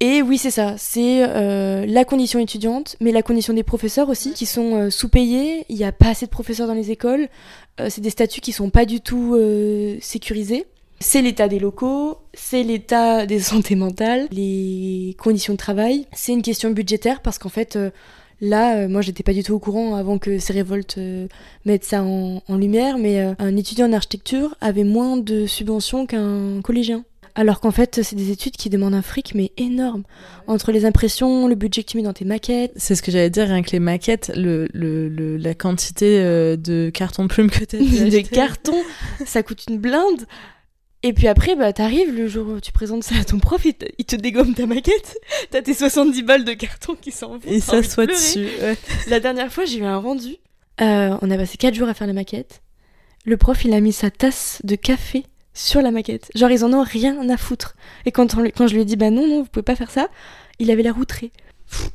Et 0.00 0.20
oui, 0.20 0.36
c'est 0.36 0.50
ça, 0.50 0.74
c'est 0.76 1.24
euh, 1.26 1.86
la 1.86 2.04
condition 2.04 2.38
étudiante, 2.38 2.96
mais 3.00 3.12
la 3.12 3.22
condition 3.22 3.54
des 3.54 3.62
professeurs 3.62 4.10
aussi, 4.10 4.32
qui 4.32 4.44
sont 4.44 4.74
euh, 4.74 4.90
sous-payés, 4.90 5.64
il 5.70 5.76
n'y 5.76 5.84
a 5.84 5.92
pas 5.92 6.10
assez 6.10 6.26
de 6.26 6.30
professeurs 6.30 6.66
dans 6.66 6.74
les 6.74 6.90
écoles, 6.90 7.28
euh, 7.80 7.88
c'est 7.88 8.02
des 8.02 8.10
statuts 8.10 8.42
qui 8.42 8.52
sont 8.52 8.68
pas 8.68 8.84
du 8.84 9.00
tout 9.00 9.38
sécurisés. 10.00 10.66
C'est 11.00 11.22
l'état 11.22 11.48
des 11.48 11.58
locaux, 11.58 12.18
c'est 12.34 12.62
l'état 12.62 13.24
des 13.26 13.38
santé 13.38 13.74
mentales, 13.74 14.28
les 14.30 15.16
conditions 15.18 15.54
de 15.54 15.58
travail, 15.58 16.06
c'est 16.12 16.32
une 16.32 16.42
question 16.42 16.70
budgétaire 16.70 17.22
parce 17.22 17.38
qu'en 17.38 17.48
fait, 17.48 17.78
là, 18.42 18.88
moi 18.88 19.00
j'étais 19.00 19.22
pas 19.22 19.32
du 19.32 19.42
tout 19.42 19.54
au 19.54 19.58
courant 19.58 19.94
avant 19.94 20.18
que 20.18 20.38
ces 20.38 20.52
révoltes 20.52 20.98
mettent 21.64 21.84
ça 21.84 22.02
en 22.02 22.56
lumière, 22.56 22.98
mais 22.98 23.34
un 23.38 23.56
étudiant 23.56 23.88
en 23.88 23.92
architecture 23.94 24.56
avait 24.60 24.84
moins 24.84 25.16
de 25.16 25.46
subventions 25.46 26.04
qu'un 26.04 26.60
collégien. 26.62 27.04
Alors 27.38 27.60
qu'en 27.60 27.70
fait, 27.70 28.02
c'est 28.02 28.16
des 28.16 28.30
études 28.30 28.56
qui 28.56 28.70
demandent 28.70 28.94
un 28.94 29.02
fric, 29.02 29.34
mais 29.34 29.52
énorme. 29.58 30.04
Entre 30.46 30.72
les 30.72 30.86
impressions, 30.86 31.48
le 31.48 31.54
budget 31.54 31.84
que 31.84 31.90
tu 31.90 31.98
mets 31.98 32.02
dans 32.02 32.14
tes 32.14 32.24
maquettes. 32.24 32.72
C'est 32.76 32.94
ce 32.94 33.02
que 33.02 33.12
j'allais 33.12 33.28
dire, 33.28 33.46
rien 33.46 33.62
que 33.62 33.70
les 33.72 33.78
maquettes, 33.78 34.32
le, 34.34 34.66
le, 34.72 35.36
la 35.36 35.54
quantité 35.54 36.18
euh, 36.18 36.56
de 36.56 36.90
carton 36.92 37.28
plume 37.28 37.50
que 37.50 37.62
tu 37.64 37.76
as 37.76 38.04
Des 38.08 38.22
cartons, 38.22 38.82
ça 39.26 39.42
coûte 39.42 39.64
une 39.68 39.76
blinde. 39.76 40.24
Et 41.02 41.12
puis 41.12 41.28
après, 41.28 41.54
bah, 41.56 41.74
t'arrives 41.74 42.10
le 42.10 42.26
jour 42.26 42.48
où 42.48 42.60
tu 42.60 42.72
présentes 42.72 43.04
ça 43.04 43.16
à 43.20 43.24
ton 43.24 43.38
prof, 43.38 43.62
il 43.66 43.74
te, 43.74 43.84
il 43.98 44.06
te 44.06 44.16
dégomme 44.16 44.54
ta 44.54 44.64
maquette. 44.64 45.18
T'as 45.50 45.60
tes 45.60 45.74
70 45.74 46.22
balles 46.22 46.44
de 46.44 46.54
carton 46.54 46.96
qui 46.98 47.12
s'en 47.12 47.36
vont. 47.36 47.40
Et 47.46 47.60
ça 47.60 47.82
soit 47.82 48.06
dessus. 48.06 48.48
La 49.08 49.20
dernière 49.20 49.52
fois, 49.52 49.66
j'ai 49.66 49.80
eu 49.80 49.84
un 49.84 49.98
rendu. 49.98 50.36
Euh, 50.80 51.18
on 51.20 51.30
a 51.30 51.36
passé 51.36 51.58
4 51.58 51.74
jours 51.74 51.88
à 51.88 51.92
faire 51.92 52.06
la 52.06 52.14
maquette. 52.14 52.62
Le 53.26 53.36
prof, 53.36 53.62
il 53.66 53.74
a 53.74 53.80
mis 53.80 53.92
sa 53.92 54.10
tasse 54.10 54.60
de 54.64 54.74
café 54.74 55.24
sur 55.56 55.82
la 55.82 55.90
maquette. 55.90 56.30
Genre, 56.34 56.50
ils 56.50 56.64
en 56.64 56.72
ont 56.72 56.82
rien 56.82 57.28
à 57.28 57.36
foutre. 57.36 57.74
Et 58.04 58.12
quand, 58.12 58.36
quand 58.54 58.66
je 58.66 58.74
lui 58.74 58.82
ai 58.82 58.84
dit, 58.84 58.96
bah 58.96 59.10
non, 59.10 59.26
non, 59.26 59.42
vous 59.42 59.48
pouvez 59.48 59.64
pas 59.64 59.74
faire 59.74 59.90
ça, 59.90 60.08
il 60.58 60.70
avait 60.70 60.82
l'air 60.82 60.98
outré. 60.98 61.32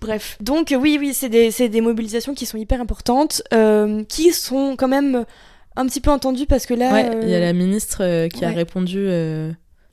bref. 0.01 0.37
Donc, 0.41 0.75
oui, 0.77 0.97
oui, 0.99 1.13
c'est 1.13 1.29
des, 1.29 1.51
des, 1.69 1.81
mobilisations 1.81 2.33
qui 2.33 2.45
sont 2.45 2.57
hyper 2.57 2.81
importantes, 2.81 3.43
euh, 3.53 4.03
qui 4.05 4.33
sont 4.33 4.75
quand 4.77 4.87
même 4.87 5.25
un 5.75 5.85
petit 5.85 6.01
peu 6.01 6.09
entendues 6.09 6.47
parce 6.47 6.65
que 6.65 6.73
là. 6.73 6.91
Ouais, 6.91 7.09
il 7.21 7.29
y 7.29 7.35
a 7.35 7.39
la 7.39 7.53
ministre 7.53 8.03
euh, 8.03 8.27
qui 8.27 8.43
a 8.43 8.49
répondu. 8.49 9.07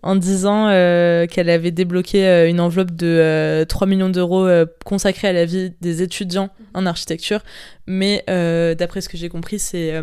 En 0.03 0.15
disant 0.15 0.69
euh, 0.69 1.27
qu'elle 1.27 1.51
avait 1.51 1.73
débloqué 1.73 2.25
euh, 2.25 2.49
une 2.49 2.61
enveloppe 2.61 2.93
de 2.93 3.65
3 3.69 3.87
euh, 3.87 3.91
millions 3.91 4.09
d'euros 4.09 4.49
consacrée 4.85 5.29
à 5.29 5.33
la 5.33 5.45
vie 5.45 5.73
des 5.81 6.03
étudiants 6.03 6.51
en 6.75 6.87
architecture. 6.87 7.41
Mais 7.87 8.23
d'après 8.79 9.01
ce 9.01 9.09
que 9.09 9.17
j'ai 9.17 9.29
compris, 9.29 9.59
c'est 9.59 9.95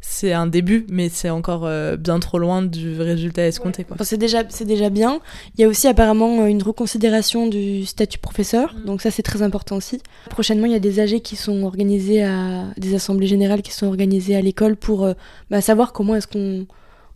c'est 0.00 0.32
un 0.32 0.46
début, 0.46 0.86
mais 0.90 1.08
c'est 1.08 1.30
encore 1.30 1.70
bien 1.96 2.18
trop 2.18 2.38
loin 2.38 2.62
du 2.62 3.00
résultat 3.00 3.46
escompté. 3.46 3.86
C'est 4.00 4.16
déjà, 4.16 4.42
déjà 4.42 4.90
bien. 4.90 5.20
Il 5.54 5.60
y 5.60 5.64
a 5.64 5.68
aussi 5.68 5.86
apparemment 5.86 6.44
une 6.46 6.62
reconsidération 6.62 7.46
du 7.46 7.86
statut 7.86 8.18
professeur, 8.18 8.74
mm. 8.74 8.84
donc 8.86 9.02
ça 9.02 9.12
c'est 9.12 9.22
très 9.22 9.42
important 9.42 9.76
aussi. 9.76 10.00
Prochainement, 10.30 10.66
il 10.66 10.72
y 10.72 10.76
a 10.76 10.80
des 10.80 10.98
AG 10.98 11.20
qui 11.20 11.36
sont 11.36 11.62
organisés 11.62 12.24
à 12.24 12.64
des 12.76 12.96
assemblées 12.96 13.28
générales 13.28 13.62
qui 13.62 13.72
sont 13.72 13.86
organisées 13.86 14.34
à 14.34 14.40
l'école 14.40 14.74
pour 14.74 15.08
bah, 15.48 15.60
savoir 15.60 15.92
comment 15.92 16.16
est-ce 16.16 16.26
qu'on 16.26 16.66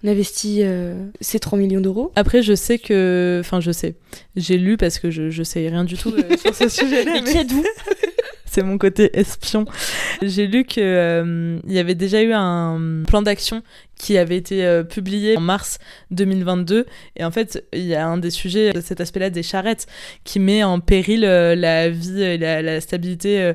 on 0.05 0.09
investit 0.09 0.61
euh, 0.63 0.95
ces 1.21 1.39
3 1.39 1.59
millions 1.59 1.81
d'euros. 1.81 2.13
Après, 2.17 2.43
je 2.43 2.55
sais 2.55 2.79
que. 2.79 3.39
Enfin, 3.41 3.61
je 3.61 3.71
sais. 3.71 3.95
J'ai 4.37 4.59
lu 4.59 4.77
parce 4.77 4.99
que 4.99 5.11
je, 5.11 5.31
je 5.31 5.43
sais 5.43 5.69
rien 5.69 5.85
du 5.85 5.97
tout 5.97 6.13
euh, 6.13 6.37
sur 6.37 6.55
ce 6.55 6.69
sujet-là. 6.81 7.21
mais, 7.25 7.45
d'où 7.45 7.63
C'est 8.45 8.63
mon 8.63 8.77
côté 8.77 9.19
espion. 9.19 9.65
J'ai 10.21 10.47
lu 10.47 10.65
qu'il 10.65 10.83
euh, 10.83 11.59
y 11.67 11.79
avait 11.79 11.95
déjà 11.95 12.23
eu 12.23 12.33
un 12.35 13.03
plan 13.07 13.23
d'action 13.23 13.63
qui 13.97 14.19
avait 14.19 14.37
été 14.37 14.83
publié 14.91 15.39
en 15.39 15.41
mars 15.41 15.79
2022. 16.11 16.85
Et 17.17 17.25
en 17.25 17.31
fait, 17.31 17.65
il 17.73 17.87
y 17.87 17.95
a 17.95 18.07
un 18.07 18.19
des 18.19 18.29
sujets 18.29 18.73
cet 18.83 19.01
aspect-là 19.01 19.31
des 19.31 19.43
charrettes 19.43 19.87
qui 20.25 20.39
met 20.39 20.65
en 20.65 20.81
péril 20.81 21.21
la 21.21 21.89
vie 21.89 22.21
et 22.21 22.37
la, 22.37 22.61
la 22.61 22.81
stabilité 22.83 23.55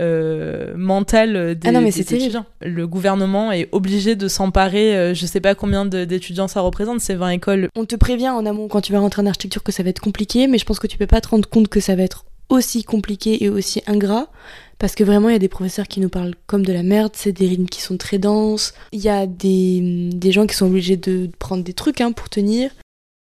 euh, 0.00 0.74
mentale 0.76 1.54
des, 1.54 1.68
ah 1.68 1.72
non, 1.72 1.80
mais 1.80 1.96
étudiants. 1.96 2.46
Le 2.60 2.86
gouvernement 2.86 3.52
est 3.52 3.68
obligé 3.72 4.16
de 4.16 4.28
s'emparer, 4.28 4.96
euh, 4.96 5.14
je 5.14 5.26
sais 5.26 5.40
pas 5.40 5.54
combien 5.54 5.84
d'étudiants 5.86 6.48
ça 6.48 6.60
représente, 6.60 7.00
c'est 7.00 7.14
20 7.14 7.30
écoles. 7.30 7.68
On 7.76 7.84
te 7.84 7.96
prévient 7.96 8.30
en 8.30 8.46
amont 8.46 8.68
quand 8.68 8.80
tu 8.80 8.92
vas 8.92 9.00
rentrer 9.00 9.22
en 9.22 9.26
architecture 9.26 9.62
que 9.62 9.72
ça 9.72 9.82
va 9.82 9.90
être 9.90 10.00
compliqué, 10.00 10.46
mais 10.46 10.58
je 10.58 10.64
pense 10.64 10.78
que 10.78 10.86
tu 10.86 10.98
peux 10.98 11.06
pas 11.06 11.20
te 11.20 11.28
rendre 11.28 11.48
compte 11.48 11.68
que 11.68 11.80
ça 11.80 11.94
va 11.94 12.02
être 12.02 12.24
aussi 12.48 12.84
compliqué 12.84 13.42
et 13.44 13.48
aussi 13.48 13.82
ingrat 13.86 14.28
parce 14.78 14.94
que 14.94 15.04
vraiment 15.04 15.28
il 15.28 15.32
y 15.32 15.36
a 15.36 15.40
des 15.40 15.48
professeurs 15.48 15.88
qui 15.88 16.00
nous 16.00 16.08
parlent 16.08 16.34
comme 16.46 16.64
de 16.64 16.72
la 16.72 16.82
merde, 16.82 17.12
c'est 17.14 17.32
des 17.32 17.46
rythmes 17.46 17.66
qui 17.66 17.80
sont 17.80 17.96
très 17.96 18.18
denses, 18.18 18.74
il 18.92 19.00
y 19.00 19.08
a 19.08 19.26
des, 19.26 20.10
des, 20.12 20.32
gens 20.32 20.46
qui 20.46 20.54
sont 20.54 20.66
obligés 20.66 20.96
de 20.96 21.30
prendre 21.38 21.64
des 21.64 21.72
trucs 21.72 22.00
hein, 22.00 22.12
pour 22.12 22.28
tenir, 22.28 22.70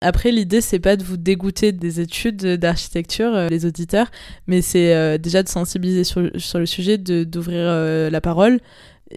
après, 0.04 0.32
l'idée, 0.32 0.60
c'est 0.60 0.80
pas 0.80 0.98
de 0.98 1.04
vous 1.04 1.16
dégoûter 1.16 1.72
des 1.72 2.02
études 2.02 2.44
d'architecture, 2.44 3.34
euh, 3.34 3.48
les 3.48 3.66
auditeurs, 3.66 4.12
mais 4.48 4.62
c'est 4.62 4.94
euh, 4.94 5.18
déjà 5.18 5.44
de 5.44 5.48
sensibiliser 5.48 6.04
sur, 6.04 6.30
sur 6.36 6.60
le 6.60 6.66
sujet, 6.66 6.98
d'ouvrir 6.98 7.62
euh, 7.62 8.10
la 8.10 8.20
parole. 8.20 8.60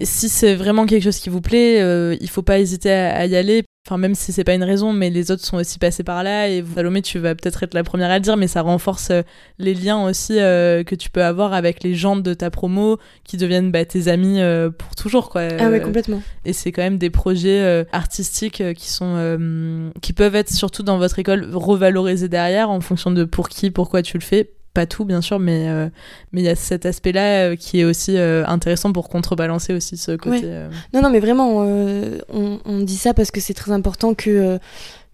Si 0.03 0.29
c'est 0.29 0.55
vraiment 0.55 0.87
quelque 0.87 1.03
chose 1.03 1.19
qui 1.19 1.29
vous 1.29 1.41
plaît, 1.41 1.81
il 2.21 2.31
faut 2.31 2.43
pas 2.43 2.61
hésiter 2.61 2.91
à 2.91 3.27
y 3.27 3.35
aller. 3.35 3.65
Enfin, 3.87 3.99
même 3.99 4.17
si 4.17 4.33
c'est 4.33 4.43
pas 4.43 4.55
une 4.55 4.65
raison, 4.65 4.93
mais 4.93 5.11
les 5.11 5.31
autres 5.31 5.45
sont 5.45 5.59
aussi 5.59 5.79
passés 5.79 6.03
par 6.03 6.25
là. 6.25 6.49
Et 6.49 6.65
Salomé, 6.75 7.03
tu 7.03 7.21
vas 7.21 7.37
peut-être 7.37 7.63
être 7.63 7.73
la 7.73 7.85
première 7.85 8.11
à 8.11 8.17
le 8.17 8.21
dire, 8.21 8.37
mais 8.37 8.49
ça 8.49 8.63
renforce 8.63 9.11
euh, 9.11 9.23
les 9.61 9.75
liens 9.75 10.03
aussi 10.03 10.41
euh, 10.41 10.83
que 10.83 10.97
tu 10.97 11.09
peux 11.09 11.23
avoir 11.23 11.53
avec 11.53 11.85
les 11.85 11.95
gens 11.95 12.17
de 12.17 12.35
ta 12.35 12.51
promo 12.51 12.99
qui 13.23 13.37
deviennent 13.37 13.71
bah, 13.71 13.85
tes 13.85 14.09
amis 14.09 14.41
euh, 14.41 14.71
pour 14.71 14.97
toujours, 14.97 15.31
quoi. 15.31 15.43
Ah 15.61 15.71
ouais, 15.71 15.81
complètement. 15.81 16.21
Et 16.45 16.53
c'est 16.53 16.73
quand 16.73 16.83
même 16.83 16.99
des 16.99 17.11
projets 17.11 17.87
artistiques 17.93 18.61
qui 18.75 18.89
sont, 18.89 19.93
qui 20.03 20.13
peuvent 20.13 20.35
être 20.35 20.51
surtout 20.51 20.83
dans 20.83 20.99
votre 20.99 21.21
école 21.21 21.49
revalorisés 21.55 22.29
derrière 22.29 22.71
en 22.71 22.81
fonction 22.81 23.13
de 23.13 23.23
pour 23.23 23.49
qui, 23.49 23.71
pourquoi 23.71 24.03
tu 24.03 24.19
le 24.19 24.25
fais 24.25 24.51
pas 24.77 24.85
tout 24.85 25.07
bien 25.07 25.23
sûr 25.23 25.39
mais 25.39 25.71
euh, 25.71 25.89
mais 26.33 26.43
il 26.43 26.45
y 26.45 26.51
a 26.51 26.55
cet 26.55 26.85
aspect 26.85 27.13
là 27.13 27.47
euh, 27.47 27.57
qui 27.57 27.81
est 27.81 27.85
aussi 27.85 28.19
euh, 28.19 28.45
intéressant 28.47 28.93
pour 28.93 29.09
contrebalancer 29.09 29.73
aussi 29.73 29.97
ce 29.97 30.13
côté 30.13 30.67
non 30.93 31.01
non 31.01 31.09
mais 31.09 31.19
vraiment 31.19 31.63
on, 31.63 32.61
on, 32.63 32.81
dit 32.81 32.99
ça 32.99 33.15
parce 33.15 33.31
que 33.31 33.41
c'est 33.41 33.55
très 33.55 33.73
important 33.73 34.13
que 34.13 34.59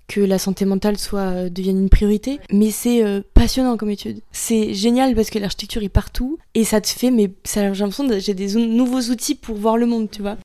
que 0.09 0.21
la 0.21 0.39
santé 0.39 0.65
mentale 0.65 0.99
soit 0.99 1.49
devienne 1.49 1.79
une 1.79 1.89
priorité. 1.89 2.41
Mais 2.51 2.71
c'est 2.71 3.03
passionnant 3.35 3.77
comme 3.77 3.89
étude. 3.89 4.21
C'est 4.33 4.75
génial 4.75 5.15
parce 5.15 5.31
que 5.31 5.39
l'architecture 5.39 5.83
est 5.83 5.89
partout 5.89 6.39
et 6.55 6.65
ça 6.65 6.81
te 6.81 6.89
fait 6.89 7.13
mais 7.13 7.31
j'ai 7.47 7.61
l'impression 7.63 8.09
que 8.09 8.19
j'ai 8.19 8.35
des 8.35 8.55
nouveaux 8.57 9.01
outils 9.13 9.37
pour 9.37 9.57
voir 9.57 9.77
le 9.77 9.87
monde 9.87 10.11
tu 10.11 10.23
vois. 10.23 10.37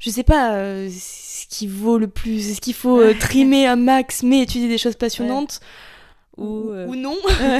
Je 0.00 0.10
sais 0.10 0.24
pas 0.24 0.50
ce 0.90 1.46
qui 1.48 1.68
vaut 1.68 1.98
le 1.98 2.08
plus 2.08 2.50
est-ce 2.50 2.60
qu'il 2.60 2.74
faut 2.74 3.00
trimer 3.20 3.66
un 3.66 3.76
max 3.76 4.24
mais 4.24 4.42
étudier 4.42 4.68
des 4.68 4.78
choses 4.78 4.96
passionnantes 4.96 5.60
ou, 6.36 6.70
ou 6.70 6.96
non. 6.96 7.16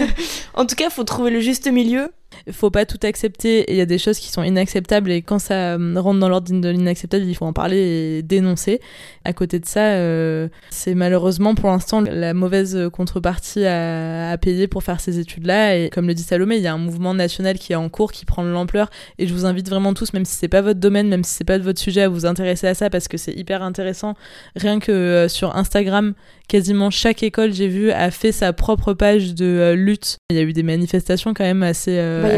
en 0.55 0.67
tout 0.67 0.75
cas, 0.77 0.87
il 0.87 0.91
faut 0.91 1.05
trouver 1.05 1.31
le 1.31 1.41
juste 1.41 1.67
milieu 1.71 2.11
il 2.26 2.26
faut 2.51 2.71
pas 2.71 2.85
tout 2.85 2.99
accepter 3.03 3.65
il 3.69 3.77
y 3.77 3.81
a 3.81 3.87
des 3.87 3.99
choses 3.99 4.19
qui 4.19 4.31
sont 4.31 4.43
inacceptables 4.43 5.11
et 5.11 5.23
quand 5.23 5.39
ça 5.39 5.77
euh, 5.77 5.95
rentre 5.97 6.21
dans 6.21 6.29
l'ordre 6.29 6.53
de 6.53 6.69
l'inacceptable, 6.69 7.25
il 7.25 7.35
faut 7.35 7.45
en 7.45 7.53
parler 7.53 7.79
et 8.19 8.23
dénoncer. 8.23 8.81
À 9.25 9.33
côté 9.33 9.59
de 9.59 9.67
ça, 9.67 9.95
euh, 9.95 10.49
c'est 10.71 10.95
malheureusement 10.95 11.55
pour 11.55 11.71
l'instant 11.71 12.01
la 12.01 12.35
mauvaise 12.35 12.79
contrepartie 12.93 13.65
à, 13.65 14.31
à, 14.31 14.39
payer 14.39 14.69
pour 14.69 14.83
faire 14.83 15.01
ces 15.01 15.19
études-là 15.19 15.77
et 15.77 15.91
comme 15.91 16.07
le 16.07 16.15
dit 16.15 16.23
Salomé, 16.23 16.57
il 16.57 16.63
y 16.63 16.67
a 16.67 16.75
un 16.75 16.79
mouvement 16.79 17.15
national 17.15 17.59
qui 17.59 17.73
est 17.73 17.77
en 17.77 17.89
cours, 17.89 18.13
qui 18.13 18.25
prend 18.25 18.45
de 18.45 18.51
l'ampleur 18.51 18.91
et 19.19 19.27
je 19.27 19.33
vous 19.33 19.47
invite 19.47 19.69
vraiment 19.69 19.95
tous, 19.95 20.13
même 20.13 20.25
si 20.25 20.35
c'est 20.35 20.49
pas 20.49 20.63
votre 20.63 20.81
domaine, 20.81 21.09
même 21.09 21.25
si 21.25 21.35
c'est 21.35 21.45
pas 21.45 21.59
votre 21.59 21.81
sujet, 21.81 22.03
à 22.03 22.09
vous 22.09 22.27
intéresser 22.27 22.67
à 22.67 22.75
ça 22.75 22.91
parce 22.91 23.09
que 23.09 23.17
c'est 23.17 23.33
hyper 23.33 23.63
intéressant. 23.63 24.15
Rien 24.55 24.79
que 24.79 24.93
euh, 24.93 25.29
sur 25.29 25.57
Instagram, 25.57 26.15
quasiment 26.49 26.91
chaque 26.91 27.23
école, 27.23 27.53
j'ai 27.53 27.69
vu, 27.69 27.91
a 27.91 28.11
fait 28.11 28.33
sa 28.33 28.53
propre 28.53 28.93
page 28.93 29.35
de 29.35 29.73
lutte. 29.77 30.19
Il 30.31 30.37
y 30.37 30.41
a 30.41 30.43
eu 30.43 30.53
des 30.53 30.63
manifestations 30.63 31.35
quand 31.35 31.45
même 31.45 31.63
assez 31.63 31.99
bah, 32.23 32.29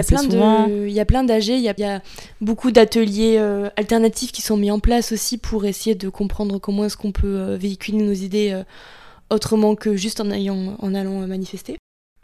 il 0.68 0.90
y 0.90 1.00
a 1.00 1.04
plein 1.04 1.24
d'AG, 1.24 1.46
il 1.48 1.60
y, 1.60 1.84
a 1.84 2.02
beaucoup 2.40 2.70
d'ateliers 2.70 3.36
euh, 3.38 3.68
alternatifs 3.76 4.32
qui 4.32 4.42
sont 4.42 4.56
mis 4.56 4.70
en 4.70 4.80
place 4.80 5.12
aussi 5.12 5.38
pour 5.38 5.64
essayer 5.64 5.94
de 5.94 6.08
comprendre 6.08 6.58
comment 6.58 6.84
est-ce 6.84 6.96
qu'on 6.96 7.12
peut 7.12 7.38
euh, 7.38 7.56
véhiculer 7.56 7.98
nos 7.98 8.12
idées 8.12 8.50
euh, 8.52 8.62
autrement 9.30 9.74
que 9.74 9.96
juste 9.96 10.20
en, 10.20 10.30
ayant, 10.30 10.76
en 10.78 10.94
allant 10.94 11.26
manifester. 11.26 11.76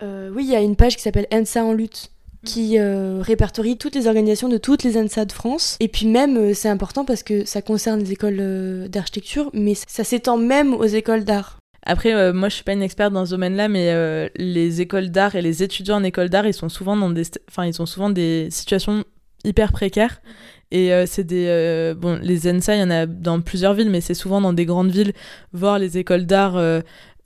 oui, 0.02 0.44
il 0.44 0.50
y 0.50 0.56
a 0.56 0.60
une 0.60 0.76
page 0.76 0.96
qui 0.96 1.02
s'appelle 1.02 1.26
ENSA 1.32 1.64
en 1.64 1.72
lutte 1.72 2.10
qui 2.44 2.78
répertorie 2.78 3.78
toutes 3.78 3.94
les 3.94 4.06
organisations 4.06 4.48
de 4.50 4.58
toutes 4.58 4.82
les 4.82 4.98
ENSA 4.98 5.24
de 5.24 5.32
France. 5.32 5.76
Et 5.80 5.88
puis 5.88 6.06
même, 6.06 6.52
c'est 6.52 6.68
important 6.68 7.06
parce 7.06 7.22
que 7.22 7.46
ça 7.46 7.62
concerne 7.62 8.00
les 8.00 8.12
écoles 8.12 8.88
d'architecture, 8.88 9.50
mais 9.54 9.74
ça 9.74 10.04
s'étend 10.04 10.36
même 10.36 10.74
aux 10.74 10.84
écoles 10.84 11.24
d'art. 11.24 11.58
Après, 11.84 12.14
euh, 12.14 12.32
moi, 12.32 12.48
je 12.48 12.54
suis 12.54 12.64
pas 12.64 12.72
une 12.72 12.82
experte 12.82 13.12
dans 13.12 13.26
ce 13.26 13.30
domaine-là, 13.30 13.68
mais 13.68 13.90
euh, 13.90 14.28
les 14.36 14.80
écoles 14.80 15.10
d'art 15.10 15.34
et 15.34 15.42
les 15.42 15.62
étudiants 15.62 15.96
en 15.96 16.04
école 16.04 16.30
d'art, 16.30 16.46
ils 16.46 16.54
sont 16.54 16.70
souvent 16.70 16.96
dans 16.96 17.10
des, 17.10 17.24
enfin, 17.48 17.66
ils 17.66 17.80
ont 17.80 17.86
souvent 17.86 18.10
des 18.10 18.48
situations 18.50 19.04
hyper 19.44 19.72
précaires. 19.72 20.22
Et 20.70 20.92
euh, 20.92 21.04
c'est 21.06 21.24
des, 21.24 21.94
bon, 21.96 22.18
les 22.22 22.50
ENSA, 22.50 22.76
il 22.76 22.80
y 22.80 22.82
en 22.82 22.90
a 22.90 23.06
dans 23.06 23.40
plusieurs 23.40 23.74
villes, 23.74 23.90
mais 23.90 24.00
c'est 24.00 24.14
souvent 24.14 24.40
dans 24.40 24.54
des 24.54 24.64
grandes 24.64 24.90
villes. 24.90 25.12
Voir 25.52 25.78
les 25.78 25.98
écoles 25.98 26.24
d'art, 26.24 26.58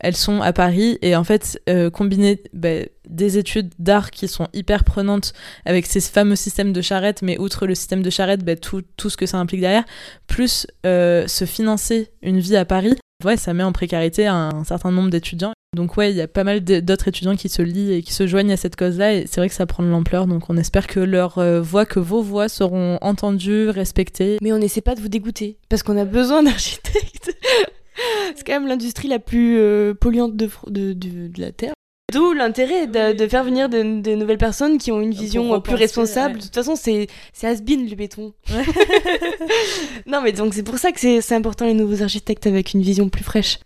elles 0.00 0.16
sont 0.16 0.42
à 0.42 0.52
Paris, 0.52 0.98
et 1.02 1.14
en 1.14 1.24
fait, 1.24 1.62
combiner 1.92 2.42
bah, 2.52 2.80
des 3.08 3.38
études 3.38 3.72
d'art 3.78 4.10
qui 4.10 4.26
sont 4.26 4.48
hyper 4.52 4.82
prenantes 4.82 5.32
avec 5.66 5.86
ces 5.86 6.00
fameux 6.00 6.36
systèmes 6.36 6.72
de 6.72 6.82
charrette, 6.82 7.22
mais 7.22 7.38
outre 7.38 7.66
le 7.66 7.76
système 7.76 8.02
de 8.02 8.10
charrette, 8.10 8.44
bah, 8.44 8.56
tout, 8.56 8.82
tout 8.96 9.08
ce 9.08 9.16
que 9.16 9.26
ça 9.26 9.38
implique 9.38 9.60
derrière, 9.60 9.84
plus 10.26 10.66
se 10.84 11.44
financer 11.46 12.10
une 12.22 12.40
vie 12.40 12.56
à 12.56 12.64
Paris, 12.64 12.98
ouais, 13.24 13.36
ça 13.36 13.54
met 13.54 13.62
en 13.62 13.72
précarité 13.72 14.26
un, 14.26 14.64
certain 14.64 14.90
nombre 14.90 15.10
d'étudiants. 15.10 15.52
Donc 15.76 15.96
ouais, 15.96 16.10
il 16.10 16.16
y 16.16 16.20
a 16.20 16.28
pas 16.28 16.44
mal 16.44 16.60
d'autres 16.60 17.08
étudiants 17.08 17.36
qui 17.36 17.48
se 17.48 17.62
lient 17.62 17.92
et 17.92 18.02
qui 18.02 18.12
se 18.12 18.26
joignent 18.26 18.52
à 18.52 18.56
cette 18.56 18.76
cause-là, 18.76 19.14
et 19.14 19.26
c'est 19.26 19.40
vrai 19.40 19.48
que 19.48 19.54
ça 19.54 19.66
prend 19.66 19.82
de 19.82 19.88
l'ampleur, 19.88 20.26
donc 20.26 20.48
on 20.48 20.56
espère 20.56 20.86
que 20.86 21.00
leurs 21.00 21.38
euh, 21.38 21.60
voix, 21.60 21.84
que 21.84 22.00
vos 22.00 22.22
voix 22.22 22.48
seront 22.48 22.98
entendues, 23.02 23.68
respectées. 23.68 24.38
Mais 24.40 24.52
on 24.52 24.58
n'essaie 24.58 24.80
pas 24.80 24.94
de 24.94 25.00
vous 25.00 25.08
dégoûter, 25.08 25.58
parce 25.68 25.82
qu'on 25.82 25.98
a 25.98 26.06
besoin 26.06 26.42
d'architectes. 26.42 27.36
c'est 28.34 28.46
quand 28.46 28.54
même 28.54 28.68
l'industrie 28.68 29.08
la 29.08 29.18
plus 29.18 29.58
euh, 29.58 29.94
polluante 29.94 30.36
de, 30.36 30.48
de, 30.68 30.92
de, 30.92 31.40
la 31.40 31.52
Terre. 31.52 31.74
D'où 32.10 32.32
l'intérêt 32.32 32.86
de, 32.86 33.28
faire 33.28 33.44
venir 33.44 33.68
de, 33.68 33.82
nouvelles 34.14 34.38
personnes 34.38 34.78
qui 34.78 34.90
ont 34.90 35.00
une 35.00 35.12
vision 35.12 35.60
plus 35.60 35.74
responsable. 35.74 36.38
De 36.38 36.42
toute 36.42 36.54
façon, 36.54 36.74
c'est 36.74 37.06
has-been 37.42 37.88
le 37.88 37.94
béton. 37.96 38.32
non, 40.06 40.22
mais 40.22 40.32
donc 40.32 40.54
c'est 40.54 40.62
pour 40.62 40.78
ça 40.78 40.90
que 40.90 41.00
c'est 41.00 41.34
important 41.34 41.66
les 41.66 41.74
nouveaux 41.74 42.02
architectes 42.02 42.46
avec 42.46 42.72
une 42.72 42.80
vision 42.80 43.10
plus 43.10 43.24
fraîche. 43.24 43.58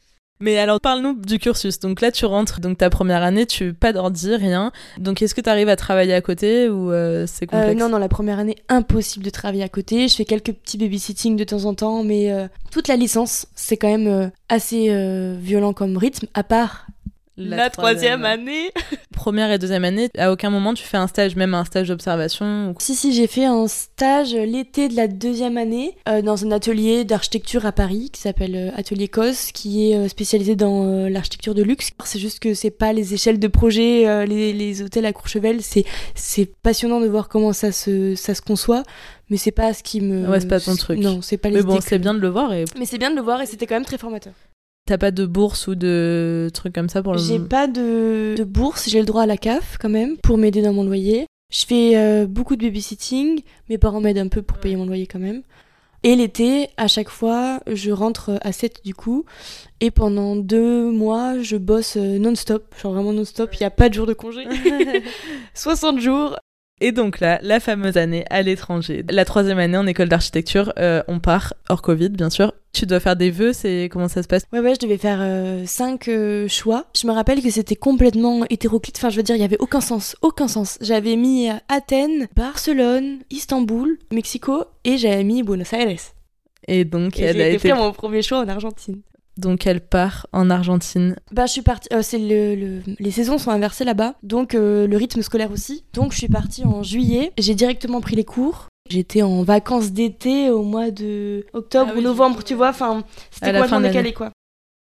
Mais 0.42 0.58
alors, 0.58 0.80
parle-nous 0.80 1.14
du 1.14 1.38
cursus. 1.38 1.78
Donc 1.78 2.00
là, 2.00 2.10
tu 2.10 2.24
rentres, 2.24 2.60
donc 2.60 2.78
ta 2.78 2.90
première 2.90 3.22
année, 3.22 3.46
tu 3.46 3.74
pas 3.74 3.92
d'ordi, 3.92 4.34
rien. 4.34 4.72
Donc 4.98 5.22
est-ce 5.22 5.36
que 5.36 5.40
tu 5.40 5.48
arrives 5.48 5.68
à 5.68 5.76
travailler 5.76 6.14
à 6.14 6.20
côté 6.20 6.68
ou 6.68 6.90
euh, 6.90 7.26
c'est 7.28 7.44
euh, 7.44 7.58
complexe? 7.58 7.80
Non, 7.80 7.88
non, 7.88 7.98
la 7.98 8.08
première 8.08 8.40
année, 8.40 8.56
impossible 8.68 9.24
de 9.24 9.30
travailler 9.30 9.62
à 9.62 9.68
côté. 9.68 10.08
Je 10.08 10.16
fais 10.16 10.24
quelques 10.24 10.52
petits 10.52 10.78
babysitting 10.78 11.36
de 11.36 11.44
temps 11.44 11.64
en 11.64 11.74
temps, 11.74 12.02
mais 12.02 12.32
euh, 12.32 12.48
toute 12.72 12.88
la 12.88 12.96
licence, 12.96 13.46
c'est 13.54 13.76
quand 13.76 13.86
même 13.86 14.32
assez 14.48 14.90
violent 15.40 15.72
comme 15.72 15.96
rythme, 15.96 16.26
à 16.34 16.42
part 16.42 16.86
la, 17.36 17.70
troisième, 17.70 18.24
année. 18.24 18.70
Première 19.12 19.50
et 19.50 19.58
deuxième 19.58 19.84
année, 19.84 20.08
à 20.18 20.32
aucun 20.32 20.50
moment 20.50 20.74
tu 20.74 20.84
fais 20.84 20.96
un 20.96 21.06
stage, 21.06 21.36
même 21.36 21.54
un 21.54 21.64
stage 21.64 21.88
d'observation 21.88 22.74
Si, 22.78 22.94
si, 22.94 23.12
j'ai 23.12 23.26
fait 23.26 23.44
un 23.44 23.66
stage 23.68 24.34
l'été 24.34 24.88
de 24.88 24.96
la 24.96 25.08
deuxième 25.08 25.56
année 25.56 25.96
euh, 26.08 26.22
dans 26.22 26.44
un 26.44 26.50
atelier 26.50 27.04
d'architecture 27.04 27.64
à 27.64 27.72
Paris 27.72 28.10
qui 28.12 28.20
s'appelle 28.20 28.56
euh, 28.56 28.70
Atelier 28.76 29.08
COS, 29.08 29.52
qui 29.52 29.90
est 29.90 29.96
euh, 29.96 30.08
spécialisé 30.08 30.56
dans 30.56 31.08
l'architecture 31.08 31.54
de 31.54 31.62
luxe. 31.62 31.90
C'est 32.04 32.18
juste 32.18 32.40
que 32.40 32.54
c'est 32.54 32.70
pas 32.70 32.92
les 32.92 33.14
échelles 33.14 33.38
de 33.38 33.48
projet, 33.48 34.26
les, 34.26 34.52
les, 34.52 34.82
hôtels 34.82 35.06
à 35.06 35.12
Courchevel, 35.12 35.60
c'est 35.62 36.46
passionnant 36.62 37.00
de 37.00 37.06
voir 37.06 37.28
comment 37.28 37.52
ça 37.52 37.72
se, 37.72 38.14
ça 38.14 38.34
se 38.34 38.42
conçoit 38.42 38.82
mais 39.30 39.38
c'est 39.38 39.50
pas 39.52 39.72
ce 39.72 39.82
qui 39.82 40.00
me 40.02 40.28
ouais 40.28 40.40
c'est 40.40 40.48
pas 40.48 40.60
ton 40.60 40.76
truc. 40.76 40.98
Non 40.98 41.22
c'est 41.22 41.38
pas 41.38 41.48
les 41.48 41.56
mais 41.56 41.62
bon 41.62 41.80
c'est 41.80 41.98
bien 41.98 42.12
de 42.12 42.18
le 42.18 42.28
voir 42.28 42.52
et 42.52 42.64
mais 42.78 42.84
c'est 42.84 42.98
bien 42.98 43.10
de 43.10 43.16
le 43.16 43.22
voir 43.22 43.40
et 43.40 43.46
c'était 43.46 43.66
quand 43.66 43.76
même 43.76 43.84
très 43.84 43.96
formateur 43.96 44.34
T'as 44.92 44.98
pas 44.98 45.10
de 45.10 45.24
bourse 45.24 45.68
ou 45.68 45.74
de 45.74 46.50
trucs 46.52 46.74
comme 46.74 46.90
ça 46.90 47.02
pour 47.02 47.14
le 47.14 47.18
J'ai 47.18 47.38
pas 47.38 47.66
de, 47.66 48.34
de 48.36 48.44
bourse, 48.44 48.90
j'ai 48.90 48.98
le 48.98 49.06
droit 49.06 49.22
à 49.22 49.26
la 49.26 49.38
CAF 49.38 49.78
quand 49.80 49.88
même 49.88 50.18
pour 50.18 50.36
m'aider 50.36 50.60
dans 50.60 50.74
mon 50.74 50.84
loyer. 50.84 51.24
Je 51.50 51.64
fais 51.64 51.96
euh, 51.96 52.26
beaucoup 52.26 52.56
de 52.56 52.62
babysitting, 52.66 53.40
mes 53.70 53.78
parents 53.78 54.02
m'aident 54.02 54.18
un 54.18 54.28
peu 54.28 54.42
pour 54.42 54.58
payer 54.58 54.76
mon 54.76 54.84
loyer 54.84 55.06
quand 55.06 55.18
même. 55.18 55.40
Et 56.02 56.14
l'été, 56.14 56.68
à 56.76 56.88
chaque 56.88 57.08
fois, 57.08 57.60
je 57.66 57.90
rentre 57.90 58.38
à 58.42 58.52
7 58.52 58.84
du 58.84 58.94
coup. 58.94 59.24
Et 59.80 59.90
pendant 59.90 60.36
deux 60.36 60.90
mois, 60.90 61.40
je 61.40 61.56
bosse 61.56 61.96
euh, 61.96 62.18
non-stop. 62.18 62.74
Genre 62.82 62.92
vraiment 62.92 63.14
non-stop, 63.14 63.54
il 63.54 63.62
n'y 63.62 63.66
a 63.66 63.70
pas 63.70 63.88
de 63.88 63.94
jour 63.94 64.04
de 64.04 64.12
congé. 64.12 64.44
60 65.54 66.00
jours. 66.00 66.36
Et 66.82 66.90
donc 66.90 67.20
là, 67.20 67.38
la 67.42 67.60
fameuse 67.60 67.96
année 67.96 68.24
à 68.28 68.42
l'étranger. 68.42 69.04
La 69.08 69.24
troisième 69.24 69.60
année 69.60 69.76
en 69.76 69.86
école 69.86 70.08
d'architecture, 70.08 70.72
euh, 70.80 71.00
on 71.06 71.20
part, 71.20 71.54
hors 71.68 71.80
Covid 71.80 72.08
bien 72.08 72.28
sûr. 72.28 72.52
Tu 72.72 72.86
dois 72.86 72.98
faire 72.98 73.14
des 73.14 73.30
vœux, 73.30 73.52
c'est 73.52 73.88
comment 73.92 74.08
ça 74.08 74.20
se 74.24 74.26
passe? 74.26 74.42
Ouais, 74.52 74.58
ouais, 74.58 74.74
je 74.74 74.80
devais 74.80 74.98
faire 74.98 75.18
euh, 75.20 75.62
cinq 75.64 76.08
euh, 76.08 76.48
choix. 76.48 76.86
Je 77.00 77.06
me 77.06 77.12
rappelle 77.12 77.40
que 77.40 77.50
c'était 77.50 77.76
complètement 77.76 78.44
hétéroclite. 78.50 78.96
Enfin, 78.96 79.10
je 79.10 79.16
veux 79.16 79.22
dire, 79.22 79.36
il 79.36 79.42
y 79.42 79.44
avait 79.44 79.60
aucun 79.60 79.80
sens, 79.80 80.16
aucun 80.22 80.48
sens. 80.48 80.76
J'avais 80.80 81.14
mis 81.14 81.48
Athènes, 81.68 82.26
Barcelone, 82.34 83.18
Istanbul, 83.30 83.96
Mexico 84.12 84.64
et 84.82 84.96
j'avais 84.96 85.22
mis 85.22 85.44
Buenos 85.44 85.72
Aires. 85.72 86.00
Et 86.66 86.84
donc, 86.84 87.20
et 87.20 87.22
elle 87.22 87.40
a 87.40 87.48
été 87.48 87.72
mon 87.74 87.92
premier 87.92 88.22
choix 88.22 88.40
en 88.40 88.48
Argentine. 88.48 89.02
Donc 89.36 89.66
elle 89.66 89.80
part 89.80 90.26
en 90.32 90.50
Argentine. 90.50 91.16
Bah 91.30 91.46
je 91.46 91.52
suis 91.52 91.62
partie. 91.62 91.88
Euh, 91.92 92.02
c'est 92.02 92.18
le, 92.18 92.82
les 92.98 93.10
saisons 93.10 93.38
sont 93.38 93.50
inversées 93.50 93.84
là-bas, 93.84 94.14
donc 94.22 94.54
euh, 94.54 94.86
le 94.86 94.96
rythme 94.96 95.22
scolaire 95.22 95.50
aussi. 95.50 95.84
Donc 95.94 96.12
je 96.12 96.18
suis 96.18 96.28
partie 96.28 96.64
en 96.64 96.82
juillet. 96.82 97.32
J'ai 97.38 97.54
directement 97.54 98.00
pris 98.00 98.16
les 98.16 98.24
cours. 98.24 98.66
J'étais 98.90 99.22
en 99.22 99.42
vacances 99.42 99.92
d'été 99.92 100.50
au 100.50 100.64
mois 100.64 100.90
de 100.90 101.46
octobre 101.52 101.92
ah 101.94 101.98
ou 101.98 102.02
novembre, 102.02 102.44
tu 102.44 102.54
vois. 102.54 102.70
Enfin, 102.70 103.04
c'était 103.30 103.52
complètement 103.52 103.80
décalé 103.80 104.12
quoi. 104.12 104.30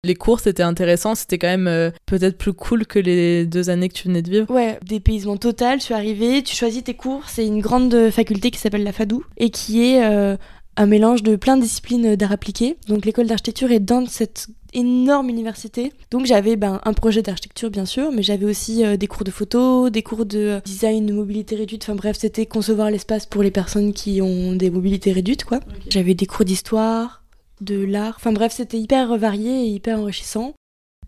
Les 0.03 0.15
cours, 0.15 0.39
c'était 0.39 0.63
intéressant, 0.63 1.13
c'était 1.13 1.37
quand 1.37 1.45
même 1.45 1.67
euh, 1.67 1.91
peut-être 2.07 2.35
plus 2.35 2.53
cool 2.53 2.87
que 2.87 2.97
les 2.97 3.45
deux 3.45 3.69
années 3.69 3.87
que 3.87 3.93
tu 3.93 4.07
venais 4.07 4.23
de 4.23 4.31
vivre. 4.31 4.49
Ouais, 4.49 4.79
dépaysement 4.83 5.37
total, 5.37 5.77
je 5.77 5.85
suis 5.85 5.93
arrivée, 5.93 6.41
tu 6.41 6.55
choisis 6.55 6.83
tes 6.83 6.95
cours, 6.95 7.29
c'est 7.29 7.45
une 7.45 7.61
grande 7.61 8.09
faculté 8.09 8.49
qui 8.49 8.57
s'appelle 8.57 8.83
la 8.83 8.93
FADou 8.93 9.23
et 9.37 9.51
qui 9.51 9.83
est 9.83 10.37
un 10.77 10.85
mélange 10.85 11.23
de 11.23 11.35
plein 11.35 11.57
de 11.57 11.61
disciplines 11.61 12.15
d'art 12.15 12.31
appliqué. 12.31 12.77
Donc 12.87 13.05
l'école 13.05 13.27
d'architecture 13.27 13.71
est 13.71 13.79
dans 13.79 14.05
cette 14.05 14.47
énorme 14.73 15.29
université. 15.29 15.91
Donc 16.11 16.25
j'avais 16.25 16.55
ben, 16.55 16.79
un 16.83 16.93
projet 16.93 17.21
d'architecture 17.21 17.69
bien 17.69 17.85
sûr, 17.85 18.11
mais 18.11 18.23
j'avais 18.23 18.45
aussi 18.45 18.85
euh, 18.85 18.97
des 18.97 19.07
cours 19.07 19.23
de 19.23 19.31
photo, 19.31 19.89
des 19.89 20.03
cours 20.03 20.25
de 20.25 20.61
design 20.63 21.05
de 21.05 21.13
mobilité 21.13 21.55
réduite. 21.55 21.83
Enfin 21.83 21.95
bref, 21.95 22.17
c'était 22.17 22.45
concevoir 22.45 22.89
l'espace 22.89 23.25
pour 23.25 23.43
les 23.43 23.51
personnes 23.51 23.93
qui 23.93 24.21
ont 24.21 24.53
des 24.53 24.69
mobilités 24.69 25.11
réduites 25.11 25.43
quoi. 25.43 25.59
J'avais 25.89 26.13
des 26.13 26.25
cours 26.25 26.45
d'histoire, 26.45 27.23
de 27.59 27.83
l'art. 27.83 28.15
Enfin 28.17 28.31
bref, 28.31 28.53
c'était 28.55 28.79
hyper 28.79 29.17
varié 29.17 29.65
et 29.65 29.67
hyper 29.67 29.99
enrichissant. 29.99 30.53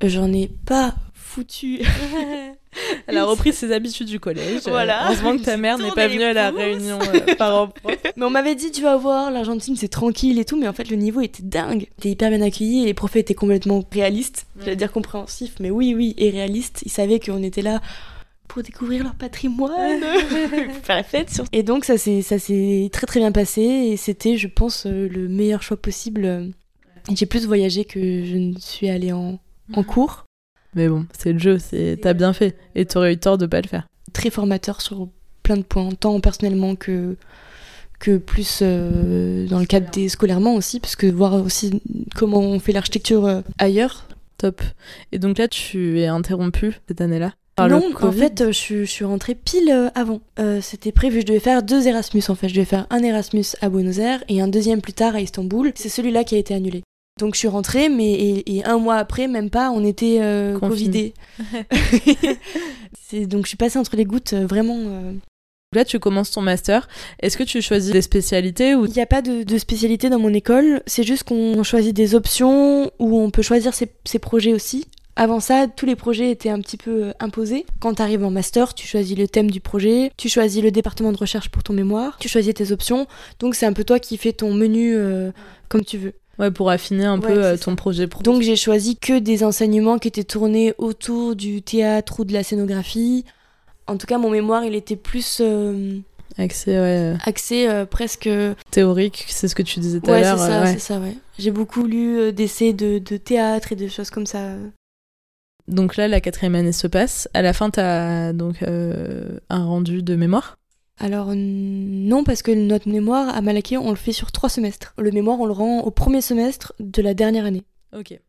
J'en 0.03 0.31
ai 0.33 0.49
pas 0.65 0.95
foutu 1.13 1.81
Elle 3.07 3.17
a 3.17 3.25
repris 3.25 3.53
ses 3.53 3.71
habitudes 3.71 4.07
du 4.07 4.19
collège. 4.19 4.61
Voilà. 4.65 5.07
Heureusement 5.07 5.37
que 5.37 5.43
ta 5.43 5.57
mère 5.57 5.77
n'est 5.77 5.91
pas 5.91 6.07
venue 6.07 6.23
à 6.23 6.33
la 6.33 6.51
réunion 6.51 6.99
euh, 7.01 7.35
par 7.37 7.69
Mais 8.15 8.25
on 8.25 8.29
m'avait 8.29 8.55
dit, 8.55 8.71
tu 8.71 8.81
vas 8.81 8.97
voir, 8.97 9.31
l'Argentine 9.31 9.75
c'est 9.75 9.87
tranquille 9.87 10.39
et 10.39 10.45
tout, 10.45 10.57
mais 10.57 10.67
en 10.67 10.73
fait 10.73 10.89
le 10.89 10.95
niveau 10.95 11.21
était 11.21 11.43
dingue. 11.43 11.87
T'es 11.99 12.09
hyper 12.09 12.29
bien 12.29 12.41
accueilli 12.41 12.83
et 12.83 12.85
les 12.85 12.93
profs 12.93 13.15
étaient 13.15 13.33
complètement 13.33 13.83
réalistes. 13.91 14.45
J'allais 14.59 14.75
dire 14.75 14.91
compréhensifs, 14.91 15.55
mais 15.59 15.69
oui, 15.69 15.93
oui, 15.95 16.13
et 16.17 16.29
réalistes. 16.29 16.81
Ils 16.85 16.91
savaient 16.91 17.19
qu'on 17.19 17.43
était 17.43 17.61
là 17.61 17.81
pour 18.47 18.61
découvrir 18.61 19.03
leur 19.03 19.15
patrimoine, 19.15 20.01
faire 20.83 20.95
la 20.95 21.03
fête. 21.03 21.29
Sur... 21.29 21.45
Et 21.51 21.63
donc 21.63 21.85
ça 21.85 21.97
s'est 21.97 22.21
ça 22.21 22.37
s'est 22.37 22.89
très 22.91 23.07
très 23.07 23.19
bien 23.19 23.31
passé 23.31 23.61
et 23.61 23.97
c'était, 23.97 24.37
je 24.37 24.47
pense, 24.47 24.85
euh, 24.85 25.07
le 25.07 25.27
meilleur 25.27 25.63
choix 25.63 25.77
possible. 25.77 26.51
J'ai 27.13 27.25
plus 27.25 27.45
voyagé 27.45 27.83
que 27.83 27.99
je 27.99 28.37
ne 28.37 28.53
suis 28.59 28.89
allée 28.89 29.11
en, 29.11 29.39
en 29.73 29.83
cours. 29.83 30.25
Mais 30.75 30.87
bon, 30.87 31.05
c'est 31.17 31.33
le 31.33 31.39
jeu, 31.39 31.57
c'est 31.59 31.99
t'as 32.01 32.13
bien 32.13 32.33
fait. 32.33 32.55
Et 32.75 32.85
t'aurais 32.85 33.13
eu 33.13 33.17
tort 33.17 33.37
de 33.37 33.45
pas 33.45 33.61
le 33.61 33.67
faire. 33.67 33.87
Très 34.11 34.29
formateur 34.29 34.81
sur 34.81 35.07
plein 35.43 35.57
de 35.57 35.63
points, 35.63 35.89
tant 35.99 36.19
personnellement 36.19 36.75
que, 36.75 37.15
que 37.99 38.17
plus 38.17 38.59
euh, 38.61 39.47
dans 39.47 39.59
le 39.59 39.65
cadre 39.65 39.89
des 39.91 40.09
scolairement 40.09 40.55
aussi, 40.55 40.79
parce 40.79 40.95
que 40.95 41.07
voir 41.07 41.33
aussi 41.35 41.81
comment 42.15 42.39
on 42.39 42.59
fait 42.59 42.71
l'architecture 42.71 43.25
euh, 43.25 43.41
ailleurs. 43.59 44.07
Top. 44.37 44.61
Et 45.11 45.19
donc 45.19 45.37
là, 45.37 45.47
tu 45.47 45.99
es 46.01 46.07
interrompu 46.07 46.79
cette 46.87 47.01
année-là 47.01 47.33
non, 47.59 47.91
en 48.01 48.11
fait, 48.11 48.51
je, 48.51 48.79
je, 48.79 48.83
suis 48.83 49.05
rentrée 49.05 49.35
pile 49.35 49.69
euh, 49.69 49.87
avant. 49.93 50.21
C'était 50.59 50.91
prévu, 50.91 51.21
je 51.21 51.27
devais 51.27 51.39
faire 51.39 51.61
deux 51.61 51.85
Erasmus 51.87 52.23
en 52.29 52.33
fait. 52.33 52.49
Je 52.49 52.55
devais 52.55 52.65
faire 52.65 52.87
un 52.89 53.03
Erasmus 53.03 53.45
à 53.61 53.69
Buenos 53.69 53.99
Aires 53.99 54.23
et 54.27 54.41
un 54.41 54.47
deuxième 54.47 54.81
plus 54.81 54.93
tard 54.93 55.13
à 55.13 55.21
Istanbul. 55.21 55.71
C'est 55.75 55.87
celui-là 55.87 56.23
qui 56.23 56.33
a 56.33 56.39
été 56.39 56.55
annulé. 56.55 56.81
Donc 57.19 57.35
je 57.35 57.39
suis 57.39 57.47
rentrée, 57.47 57.89
mais 57.89 58.43
et, 58.45 58.63
un 58.65 58.79
mois 58.79 58.95
après, 58.95 59.27
même 59.27 59.49
pas, 59.49 59.69
on 59.69 59.85
était 59.85 60.17
euh, 60.21 60.59
donc 63.21 63.43
je 63.43 63.49
suis 63.49 63.57
passée 63.57 63.79
entre 63.79 63.95
les 63.95 64.05
gouttes, 64.05 64.33
euh, 64.33 64.45
vraiment. 64.45 64.77
Euh. 64.77 65.13
Là, 65.73 65.85
tu 65.85 65.99
commences 65.99 66.29
ton 66.29 66.41
master. 66.41 66.87
Est-ce 67.19 67.35
que 67.35 67.43
tu 67.43 67.61
choisis 67.61 67.91
des 67.91 68.03
spécialités 68.03 68.75
ou 68.75 68.85
Il 68.85 68.91
n'y 68.91 69.01
a 69.01 69.07
pas 69.07 69.23
de, 69.23 69.57
spécialité 69.57 70.09
dans 70.09 70.19
mon 70.19 70.31
école. 70.31 70.83
C'est 70.85 71.03
juste 71.03 71.23
qu'on 71.23 71.63
choisit 71.63 71.95
des 71.95 72.13
options 72.13 72.91
où 72.99 73.19
on 73.19 73.31
peut 73.31 73.41
choisir 73.41 73.73
ses, 73.73 73.89
ses, 74.05 74.19
projets 74.19 74.53
aussi. 74.53 74.85
Avant 75.15 75.39
ça, 75.39 75.67
tous 75.67 75.87
les 75.87 75.95
projets 75.95 76.29
étaient 76.29 76.49
un 76.49 76.61
petit 76.61 76.77
peu 76.77 77.05
euh, 77.05 77.11
imposés. 77.19 77.65
Quand 77.79 77.95
tu 77.95 78.03
arrives 78.03 78.23
en 78.23 78.29
master, 78.29 78.75
tu 78.75 78.87
choisis 78.87 79.17
le 79.17 79.27
thème 79.27 79.49
du 79.49 79.61
projet, 79.61 80.11
tu 80.15 80.29
choisis 80.29 80.61
le 80.61 80.69
département 80.69 81.11
de 81.11 81.17
recherche 81.17 81.49
pour 81.49 81.63
ton 81.63 81.73
mémoire, 81.73 82.17
tu 82.19 82.27
choisis 82.27 82.53
tes 82.53 82.71
options. 82.71 83.07
Donc 83.39 83.55
c'est 83.55 83.65
un 83.65 83.73
peu 83.73 83.83
toi 83.83 83.97
qui 83.97 84.17
fais 84.17 84.33
ton 84.33 84.53
menu 84.53 84.95
comme 85.69 85.83
tu 85.83 85.97
veux. 85.97 86.13
Ouais, 86.39 86.49
pour 86.49 86.69
affiner 86.71 87.05
un 87.05 87.19
peu 87.19 87.43
euh, 87.43 87.57
ton 87.57 87.75
projet 87.75 88.07
pro. 88.07 88.23
Donc 88.23 88.41
j'ai 88.41 88.55
choisi 88.55 88.97
que 88.97 89.19
des 89.19 89.43
enseignements 89.43 89.99
qui 89.99 90.07
étaient 90.07 90.23
tournés 90.23 90.73
autour 90.77 91.35
du 91.35 91.61
théâtre 91.61 92.21
ou 92.21 92.25
de 92.25 92.33
la 92.33 92.43
scénographie. 92.43 93.23
En 93.85 93.97
tout 93.97 94.07
cas, 94.07 94.17
mon 94.17 94.29
mémoire, 94.29 94.63
il 94.63 94.73
était 94.73 94.95
plus... 94.95 95.39
Euh, 95.41 95.99
axé, 96.37 96.71
ouais. 96.71 97.13
Axé 97.25 97.67
euh, 97.67 97.85
presque... 97.85 98.29
Théorique, 98.71 99.25
c'est 99.27 99.47
ce 99.47 99.53
que 99.53 99.61
tu 99.61 99.79
disais 99.79 99.99
tout 99.99 100.09
à 100.09 100.21
l'heure. 100.21 100.39
Ouais, 100.39 100.45
c'est 100.45 100.51
ça, 100.51 100.65
c'est 100.65 100.79
ça, 100.79 100.99
ouais. 100.99 101.15
J'ai 101.37 101.51
beaucoup 101.51 101.85
lu 101.85 102.33
d'essais 102.33 102.73
de, 102.73 102.97
de, 102.97 103.17
théâtre 103.17 103.73
et 103.73 103.75
de 103.75 103.87
choses 103.87 104.09
comme 104.09 104.25
ça. 104.25 104.53
Donc 105.67 105.97
là, 105.97 106.07
la 106.07 106.19
quatrième 106.19 106.55
année 106.55 106.71
se 106.71 106.87
passe. 106.87 107.29
À 107.33 107.43
la 107.43 107.53
fin, 107.53 107.69
tu 107.69 107.79
as 107.79 108.33
donc 108.33 108.63
un 108.63 109.65
rendu 109.65 110.01
de 110.01 110.15
mémoire 110.15 110.57
alors 110.99 111.31
non, 111.35 112.23
parce 112.23 112.41
que 112.43 112.51
notre 112.51 112.87
mémoire 112.87 113.35
à 113.35 113.41
Malaké, 113.41 113.77
on 113.77 113.89
le 113.89 113.95
fait 113.95 114.11
sur 114.11 114.31
trois 114.31 114.49
semestres. 114.49 114.93
Le 114.97 115.11
mémoire, 115.11 115.39
on 115.39 115.45
le 115.45 115.51
rend 115.51 115.81
au 115.81 115.91
premier 115.91 116.21
semestre 116.21 116.73
de 116.79 117.01
la 117.01 117.13
dernière 117.13 117.45
année. 117.45 117.63
Ok. 117.97 118.19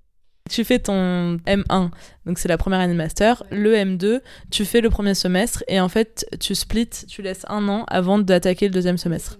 Tu 0.51 0.63
fais 0.63 0.79
ton 0.79 1.37
M1, 1.47 1.91
donc 2.27 2.39
c'est 2.39 2.49
la 2.49 2.59
première 2.59 2.81
année 2.81 2.93
de 2.93 2.99
master. 2.99 3.45
Le 3.51 3.75
M2, 3.75 4.21
tu 4.51 4.65
fais 4.67 4.83
le 4.83 4.91
premier 4.91 5.15
semestre 5.15 5.65
et 5.69 5.81
en 5.81 5.89
fait, 5.89 6.27
tu 6.39 6.55
splits, 6.55 7.07
tu 7.09 7.23
laisses 7.23 7.47
un 7.49 7.67
an 7.69 7.85
avant 7.89 8.19
d'attaquer 8.19 8.67
le 8.67 8.73
deuxième 8.73 8.99
semestre. 8.99 9.39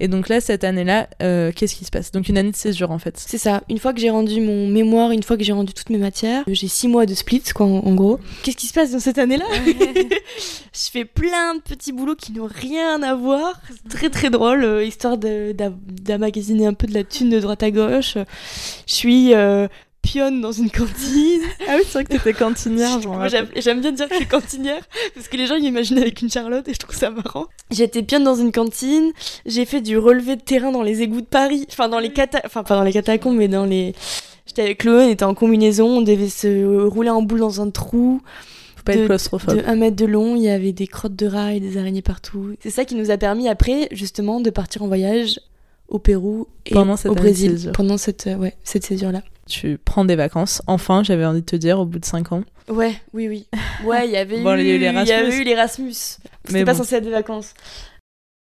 Et 0.00 0.08
donc 0.08 0.28
là, 0.28 0.40
cette 0.40 0.64
année-là, 0.64 1.08
euh, 1.22 1.52
qu'est-ce 1.54 1.74
qui 1.74 1.84
se 1.84 1.90
passe? 1.90 2.12
Donc 2.12 2.28
une 2.28 2.38
année 2.38 2.50
de 2.50 2.56
césure 2.56 2.90
en 2.90 2.98
fait. 2.98 3.16
C'est 3.18 3.38
ça. 3.38 3.62
Une 3.68 3.78
fois 3.78 3.92
que 3.92 4.00
j'ai 4.00 4.10
rendu 4.10 4.40
mon 4.40 4.66
mémoire, 4.68 5.10
une 5.10 5.22
fois 5.22 5.36
que 5.36 5.44
j'ai 5.44 5.52
rendu 5.52 5.72
toutes 5.72 5.90
mes 5.90 5.98
matières, 5.98 6.44
j'ai 6.46 6.68
six 6.68 6.88
mois 6.88 7.06
de 7.06 7.14
split, 7.14 7.42
quoi, 7.54 7.66
en, 7.66 7.94
gros. 7.94 8.18
Qu'est-ce 8.42 8.56
qui 8.56 8.66
se 8.66 8.74
passe 8.74 8.92
dans 8.92 9.00
cette 9.00 9.18
année-là? 9.18 9.46
Je 9.66 10.90
fais 10.90 11.04
plein 11.04 11.54
de 11.54 11.60
petits 11.60 11.92
boulots 11.92 12.16
qui 12.16 12.32
n'ont 12.32 12.48
rien 12.52 13.02
à 13.02 13.14
voir. 13.14 13.60
Très 13.88 14.10
très 14.10 14.30
drôle, 14.30 14.64
euh, 14.64 14.84
histoire 14.84 15.16
d'amagasiner 15.16 16.66
un 16.66 16.74
peu 16.74 16.86
de 16.86 16.94
la 16.94 17.04
thune 17.04 17.30
de 17.30 17.40
droite 17.40 17.62
à 17.62 17.70
gauche. 17.70 18.16
Je 18.86 18.94
suis 18.94 19.34
euh, 19.34 19.68
pionne 20.06 20.40
dans 20.40 20.52
une 20.52 20.70
cantine. 20.70 21.42
Ah 21.68 21.74
oui, 21.76 21.82
c'est 21.84 21.92
vrai 21.94 22.04
que 22.04 22.10
t'étais 22.10 22.32
cantinière, 22.32 23.00
J'aime 23.56 23.80
bien 23.80 23.90
dire 23.90 24.08
que 24.08 24.14
je 24.14 24.20
suis 24.20 24.28
cantinière, 24.28 24.82
parce 25.14 25.26
que 25.28 25.36
les 25.36 25.46
gens 25.46 25.58
m'imaginent 25.58 25.98
avec 25.98 26.22
une 26.22 26.30
Charlotte 26.30 26.66
et 26.68 26.74
je 26.74 26.78
trouve 26.78 26.94
ça 26.94 27.10
marrant. 27.10 27.46
J'étais 27.70 28.02
pionne 28.02 28.22
dans 28.22 28.36
une 28.36 28.52
cantine, 28.52 29.12
j'ai 29.46 29.64
fait 29.64 29.80
du 29.80 29.98
relevé 29.98 30.36
de 30.36 30.40
terrain 30.40 30.70
dans 30.70 30.82
les 30.82 31.02
égouts 31.02 31.22
de 31.22 31.26
Paris, 31.26 31.66
enfin 31.70 31.88
dans 31.88 31.98
les 31.98 32.12
cata... 32.12 32.40
enfin 32.44 32.62
pas 32.62 32.76
dans 32.76 32.84
les 32.84 32.92
catacombes, 32.92 33.36
mais 33.36 33.48
dans 33.48 33.64
les... 33.64 33.94
J'étais 34.46 34.62
avec 34.62 34.78
Chloé, 34.78 35.06
on 35.06 35.10
était 35.10 35.24
en 35.24 35.34
combinaison, 35.34 35.98
on 35.98 36.02
devait 36.02 36.28
se 36.28 36.86
rouler 36.86 37.10
en 37.10 37.22
boule 37.22 37.40
dans 37.40 37.60
un 37.60 37.70
trou. 37.70 38.20
Faut 38.76 38.82
pas 38.84 38.94
de, 38.94 39.00
être 39.00 39.06
claustrophobe. 39.06 39.56
De 39.56 39.62
1 39.66 39.74
mètre 39.74 39.96
de 39.96 40.06
long, 40.06 40.36
il 40.36 40.42
y 40.42 40.48
avait 40.48 40.72
des 40.72 40.86
crottes 40.86 41.16
de 41.16 41.26
rats 41.26 41.52
et 41.52 41.60
des 41.60 41.78
araignées 41.78 42.02
partout. 42.02 42.54
C'est 42.60 42.70
ça 42.70 42.84
qui 42.84 42.94
nous 42.94 43.10
a 43.10 43.16
permis 43.16 43.48
après, 43.48 43.88
justement, 43.90 44.40
de 44.40 44.50
partir 44.50 44.84
en 44.84 44.86
voyage 44.86 45.40
au 45.88 45.98
Pérou 45.98 46.48
et 46.66 46.74
au 46.76 47.14
Brésil 47.14 47.70
pendant 47.72 47.96
cette, 47.96 48.28
ouais, 48.38 48.56
cette 48.64 48.84
césure-là 48.84 49.22
tu 49.46 49.78
prends 49.82 50.04
des 50.04 50.16
vacances. 50.16 50.60
Enfin, 50.66 51.02
j'avais 51.02 51.24
envie 51.24 51.40
de 51.40 51.46
te 51.46 51.56
dire, 51.56 51.78
au 51.78 51.86
bout 51.86 51.98
de 51.98 52.04
5 52.04 52.32
ans. 52.32 52.42
Ouais, 52.68 53.00
oui, 53.14 53.28
oui. 53.28 53.46
Ouais, 53.84 54.06
il 54.06 54.12
y 54.12 54.16
avait 54.16 54.40
eu 54.40 54.78
l'Erasmus. 55.44 55.94
C'était 56.44 56.64
pas 56.64 56.74
censé 56.74 56.96
être 56.96 57.04
des 57.04 57.10
vacances. 57.10 57.54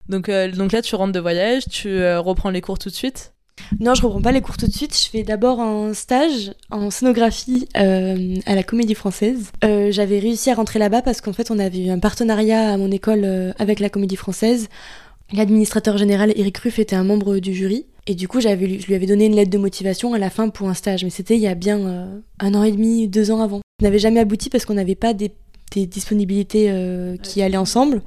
Donc, 0.09 0.28
euh, 0.28 0.51
donc 0.51 0.72
là, 0.72 0.82
tu 0.82 0.95
rentres 0.95 1.12
de 1.12 1.20
voyage, 1.20 1.64
tu 1.68 1.88
euh, 1.88 2.20
reprends 2.20 2.51
les 2.51 2.61
cours 2.61 2.78
tout 2.78 2.88
de 2.88 2.95
suite? 2.95 3.32
Non, 3.80 3.95
je 3.95 4.03
reprends 4.03 4.20
pas 4.20 4.32
les 4.32 4.40
cours 4.40 4.57
tout 4.57 4.66
de 4.66 4.72
suite. 4.72 4.97
Je 4.97 5.09
fais 5.09 5.22
d'abord 5.22 5.61
un 5.61 5.95
stage 5.95 6.53
en 6.70 6.90
scénographie 6.90 7.68
euh, 7.76 8.36
à 8.47 8.55
la 8.55 8.62
Comédie 8.62 8.95
Française. 8.95 9.51
J'avais 9.62 10.18
réussi 10.18 10.51
à 10.51 10.55
rentrer 10.55 10.78
là-bas 10.78 11.03
parce 11.03 11.20
qu'en 11.20 11.32
fait, 11.32 11.51
on 11.51 11.59
avait 11.59 11.86
eu 11.86 11.90
un 11.90 11.99
partenariat 11.99 12.72
à 12.72 12.76
mon 12.76 12.90
école 12.90 13.55
avec 13.59 13.80
la 13.80 13.88
Comédie 13.88 14.16
Française 14.16 14.68
L'administrateur 15.33 15.97
général 15.97 16.33
Eric 16.37 16.59
Ruff 16.59 16.79
était 16.79 16.97
un 16.97 17.05
membre 17.05 17.39
du 17.39 17.55
jury. 17.55 17.87
Et 18.07 18.14
du 18.14 18.29
coup, 18.29 18.41
j'avais, 18.41 18.79
je 18.79 18.87
lui 18.87 18.95
avais 18.95 19.07
donné 19.07 19.27
une 19.27 19.35
lettre 19.35 19.51
de 19.51 19.59
motivation 19.59 20.12
à 20.12 20.18
la 20.18 20.29
fin 20.29 20.51
pour 20.51 20.68
un 20.68 20.75
stage. 20.75 21.05
Mais 21.05 21.11
c'était 21.11 21.37
il 21.37 21.41
y 21.41 21.47
a 21.47 21.55
bien 21.55 21.81
euh, 21.81 22.18
un 22.39 22.55
an 22.55 22.62
et 22.62 22.72
demi, 22.72 23.09
deux 23.09 23.31
ans 23.31 23.41
avant. 23.41 23.59
Ça 23.81 23.87
n'avait 23.87 23.99
jamais 23.99 24.20
abouti 24.20 24.51
parce 24.51 24.66
qu'on 24.66 24.75
n'avait 24.75 24.95
pas 24.95 25.14
des, 25.14 25.33
disponibilités 25.75 26.70
euh, 26.70 27.16
qui 27.16 27.43
allaient 27.43 27.57
ensemble. 27.57 28.03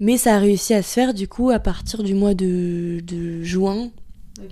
Mais 0.00 0.16
ça 0.16 0.34
a 0.34 0.38
réussi 0.38 0.74
à 0.74 0.82
se 0.82 0.92
faire 0.92 1.12
du 1.12 1.28
coup 1.28 1.50
à 1.50 1.58
partir 1.58 2.02
du 2.02 2.14
mois 2.14 2.34
de, 2.34 3.02
juin 3.42 3.90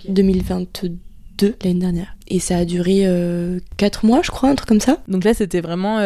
2022, 0.07 1.55
l'année 1.63 1.79
dernière. 1.79 2.15
Et 2.27 2.39
ça 2.39 2.57
a 2.57 2.65
duré 2.65 3.01
euh, 3.05 3.59
quatre 3.77 4.05
mois, 4.05 4.21
je 4.23 4.29
crois, 4.29 4.49
un 4.49 4.55
truc 4.55 4.69
comme 4.69 4.79
ça. 4.79 5.01
Donc 5.07 5.23
là, 5.23 5.33
c'était 5.33 5.61
vraiment 5.61 5.99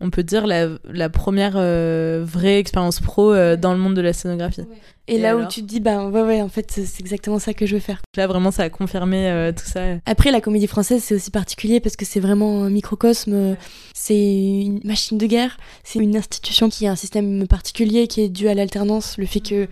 on 0.00 0.10
peut 0.10 0.22
dire, 0.22 0.46
la, 0.46 1.08
première 1.08 1.54
euh, 1.56 2.22
vraie 2.24 2.58
expérience 2.58 3.00
pro 3.00 3.32
euh, 3.32 3.56
dans 3.56 3.72
le 3.72 3.78
monde 3.78 3.94
de 3.94 4.00
la 4.00 4.12
scénographie. 4.12 4.62
Et, 5.08 5.18
là 5.18 5.36
où 5.36 5.46
tu 5.46 5.62
te 5.62 5.66
dis, 5.66 5.80
bah 5.80 6.06
ouais, 6.06 6.22
ouais, 6.22 6.40
en 6.40 6.48
fait, 6.48 6.70
c'est 6.70 7.00
exactement 7.00 7.38
ça 7.40 7.52
que 7.52 7.66
je 7.66 7.74
veux 7.74 7.80
faire. 7.80 8.00
Là, 8.16 8.26
vraiment, 8.28 8.50
ça 8.50 8.62
a 8.62 8.70
confirmé 8.70 9.28
euh, 9.28 9.50
tout 9.50 9.64
ça. 9.64 9.80
Après, 10.06 10.30
la 10.30 10.40
comédie 10.40 10.68
française, 10.68 11.02
c'est 11.02 11.14
aussi 11.14 11.32
particulier 11.32 11.80
parce 11.80 11.96
que 11.96 12.04
c'est 12.04 12.20
vraiment 12.20 12.62
un 12.62 12.70
microcosme, 12.70 13.56
c'est 13.92 14.14
une 14.14 14.80
machine 14.84 15.18
de 15.18 15.26
guerre, 15.26 15.56
c'est 15.82 15.98
une 15.98 16.16
institution 16.16 16.68
qui 16.68 16.86
a 16.86 16.92
un 16.92 16.96
système 16.96 17.48
particulier 17.48 18.06
qui 18.06 18.20
est 18.20 18.28
dû 18.28 18.48
à 18.48 18.54
l'alternance, 18.54 19.18
le 19.18 19.26
fait 19.26 19.40
qu'il 19.40 19.68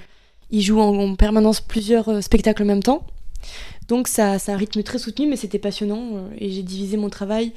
joue 0.52 0.80
en, 0.80 0.96
en, 0.98 1.14
permanence 1.14 1.60
plusieurs 1.60 2.22
spectacles 2.22 2.64
en 2.64 2.66
même 2.66 2.82
temps. 2.82 3.06
Donc, 3.86 4.08
ça, 4.08 4.40
c'est 4.40 4.50
un 4.50 4.56
rythme 4.56 4.82
très 4.82 4.98
soutenu, 4.98 5.28
mais 5.28 5.36
c'était 5.36 5.60
passionnant 5.60 6.28
et 6.36 6.50
j'ai 6.50 6.62
divisé 6.62 6.96
mon 6.96 7.10
travail 7.10 7.52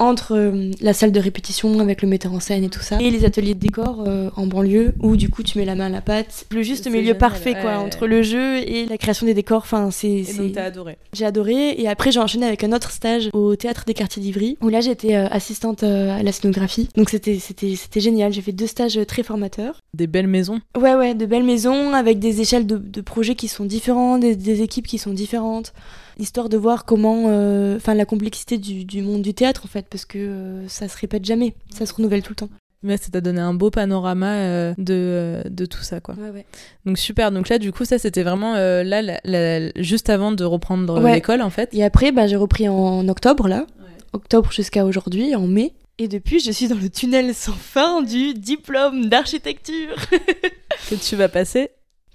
entre 0.00 0.34
euh, 0.34 0.70
la 0.80 0.92
salle 0.92 1.12
de 1.12 1.20
répétition 1.20 1.78
avec 1.78 2.02
le 2.02 2.08
metteur 2.08 2.32
en 2.32 2.40
scène 2.40 2.64
et 2.64 2.70
tout 2.70 2.80
ça. 2.80 2.98
Et 3.00 3.10
les 3.10 3.24
ateliers 3.24 3.54
de 3.54 3.60
décor 3.60 4.04
euh, 4.06 4.30
en 4.34 4.46
banlieue 4.46 4.94
où 5.00 5.16
du 5.16 5.28
coup 5.28 5.42
tu 5.42 5.58
mets 5.58 5.64
la 5.64 5.74
main 5.74 5.86
à 5.86 5.90
la 5.90 6.00
pâte. 6.00 6.46
Le 6.50 6.62
juste 6.62 6.90
milieu 6.90 7.14
parfait 7.14 7.54
quoi 7.54 7.76
entre 7.76 8.06
le 8.06 8.22
jeu 8.22 8.56
et 8.56 8.86
la 8.86 8.98
création 8.98 9.26
des 9.26 9.34
décors. 9.34 9.62
Enfin 9.62 9.90
c'est 9.90 10.24
donc 10.36 10.52
t'as 10.52 10.64
adoré. 10.64 10.96
J'ai 11.12 11.26
adoré. 11.26 11.74
Et 11.78 11.86
après 11.88 12.10
j'ai 12.10 12.20
enchaîné 12.20 12.46
avec 12.46 12.64
un 12.64 12.72
autre 12.72 12.90
stage 12.90 13.28
au 13.32 13.54
théâtre 13.56 13.84
des 13.86 13.94
quartiers 13.94 14.22
d'Ivry 14.22 14.56
où 14.60 14.68
là 14.68 14.80
j'étais 14.80 15.14
euh, 15.14 15.28
assistante 15.28 15.82
à 15.82 16.22
la 16.22 16.32
scénographie. 16.32 16.88
Donc 16.96 17.10
c'était 17.10 17.38
c'était 17.38 17.76
c'était 17.76 18.00
génial. 18.00 18.32
J'ai 18.32 18.42
fait 18.42 18.52
deux 18.52 18.66
stages 18.66 18.98
très 19.06 19.22
formateurs. 19.22 19.80
Des 19.94 20.06
belles 20.06 20.26
maisons. 20.26 20.60
Ouais 20.80 20.94
ouais 20.94 21.14
de 21.14 21.26
belles 21.26 21.44
maisons 21.44 21.92
avec 21.92 22.18
des 22.18 22.40
échelles 22.40 22.66
de, 22.66 22.78
de 22.78 23.00
projets 23.02 23.34
qui 23.34 23.48
sont 23.48 23.64
différents 23.64 24.18
des, 24.18 24.34
des 24.34 24.62
équipes 24.62 24.86
qui 24.86 24.98
sont 24.98 25.12
différentes 25.12 25.72
histoire 26.20 26.48
de 26.48 26.56
voir 26.56 26.84
comment, 26.84 27.24
euh, 27.28 27.76
enfin 27.76 27.94
la 27.94 28.04
complexité 28.04 28.58
du, 28.58 29.02
monde 29.02 29.22
du 29.22 29.34
théâtre 29.34 29.62
en 29.64 29.68
fait, 29.68 29.86
parce 29.88 30.04
que 30.04 30.18
euh, 30.18 30.68
ça 30.68 30.88
se 30.88 30.96
répète 30.96 31.24
jamais, 31.24 31.54
ça 31.72 31.86
se 31.86 31.94
renouvelle 31.94 32.22
tout 32.22 32.32
le 32.32 32.36
temps. 32.36 32.50
Mais 32.82 32.96
ça 32.96 33.10
t'a 33.10 33.20
donné 33.20 33.40
un 33.40 33.52
beau 33.52 33.70
panorama 33.70 34.36
euh, 34.36 34.74
de, 34.78 35.42
de, 35.50 35.66
tout 35.66 35.82
ça, 35.82 36.00
quoi. 36.00 36.14
Ouais, 36.14 36.30
ouais. 36.30 36.46
Donc 36.86 36.96
super. 36.96 37.30
Donc 37.30 37.50
là, 37.50 37.58
du 37.58 37.72
coup, 37.72 37.84
ça 37.84 37.98
c'était 37.98 38.22
vraiment 38.22 38.54
là, 38.54 39.70
juste 39.76 40.08
avant 40.08 40.32
de 40.32 40.44
reprendre 40.44 40.98
l'école, 41.12 41.42
en 41.42 41.50
fait. 41.50 41.68
Et 41.74 41.84
après, 41.84 42.10
bah, 42.10 42.26
j'ai 42.26 42.36
repris 42.36 42.70
en 42.70 43.06
octobre, 43.08 43.48
là. 43.48 43.66
Octobre 44.14 44.50
jusqu'à 44.50 44.86
aujourd'hui, 44.86 45.34
en 45.34 45.46
mai. 45.46 45.74
Et 45.98 46.08
depuis, 46.08 46.40
je 46.40 46.50
suis 46.50 46.68
dans 46.68 46.78
le 46.78 46.88
tunnel 46.88 47.34
sans 47.34 47.52
fin 47.52 48.00
du 48.00 48.32
diplôme 48.32 49.10
d'architecture. 49.10 49.96
que 50.88 50.94
tu 50.94 51.16
vas 51.16 51.28
passer 51.28 51.68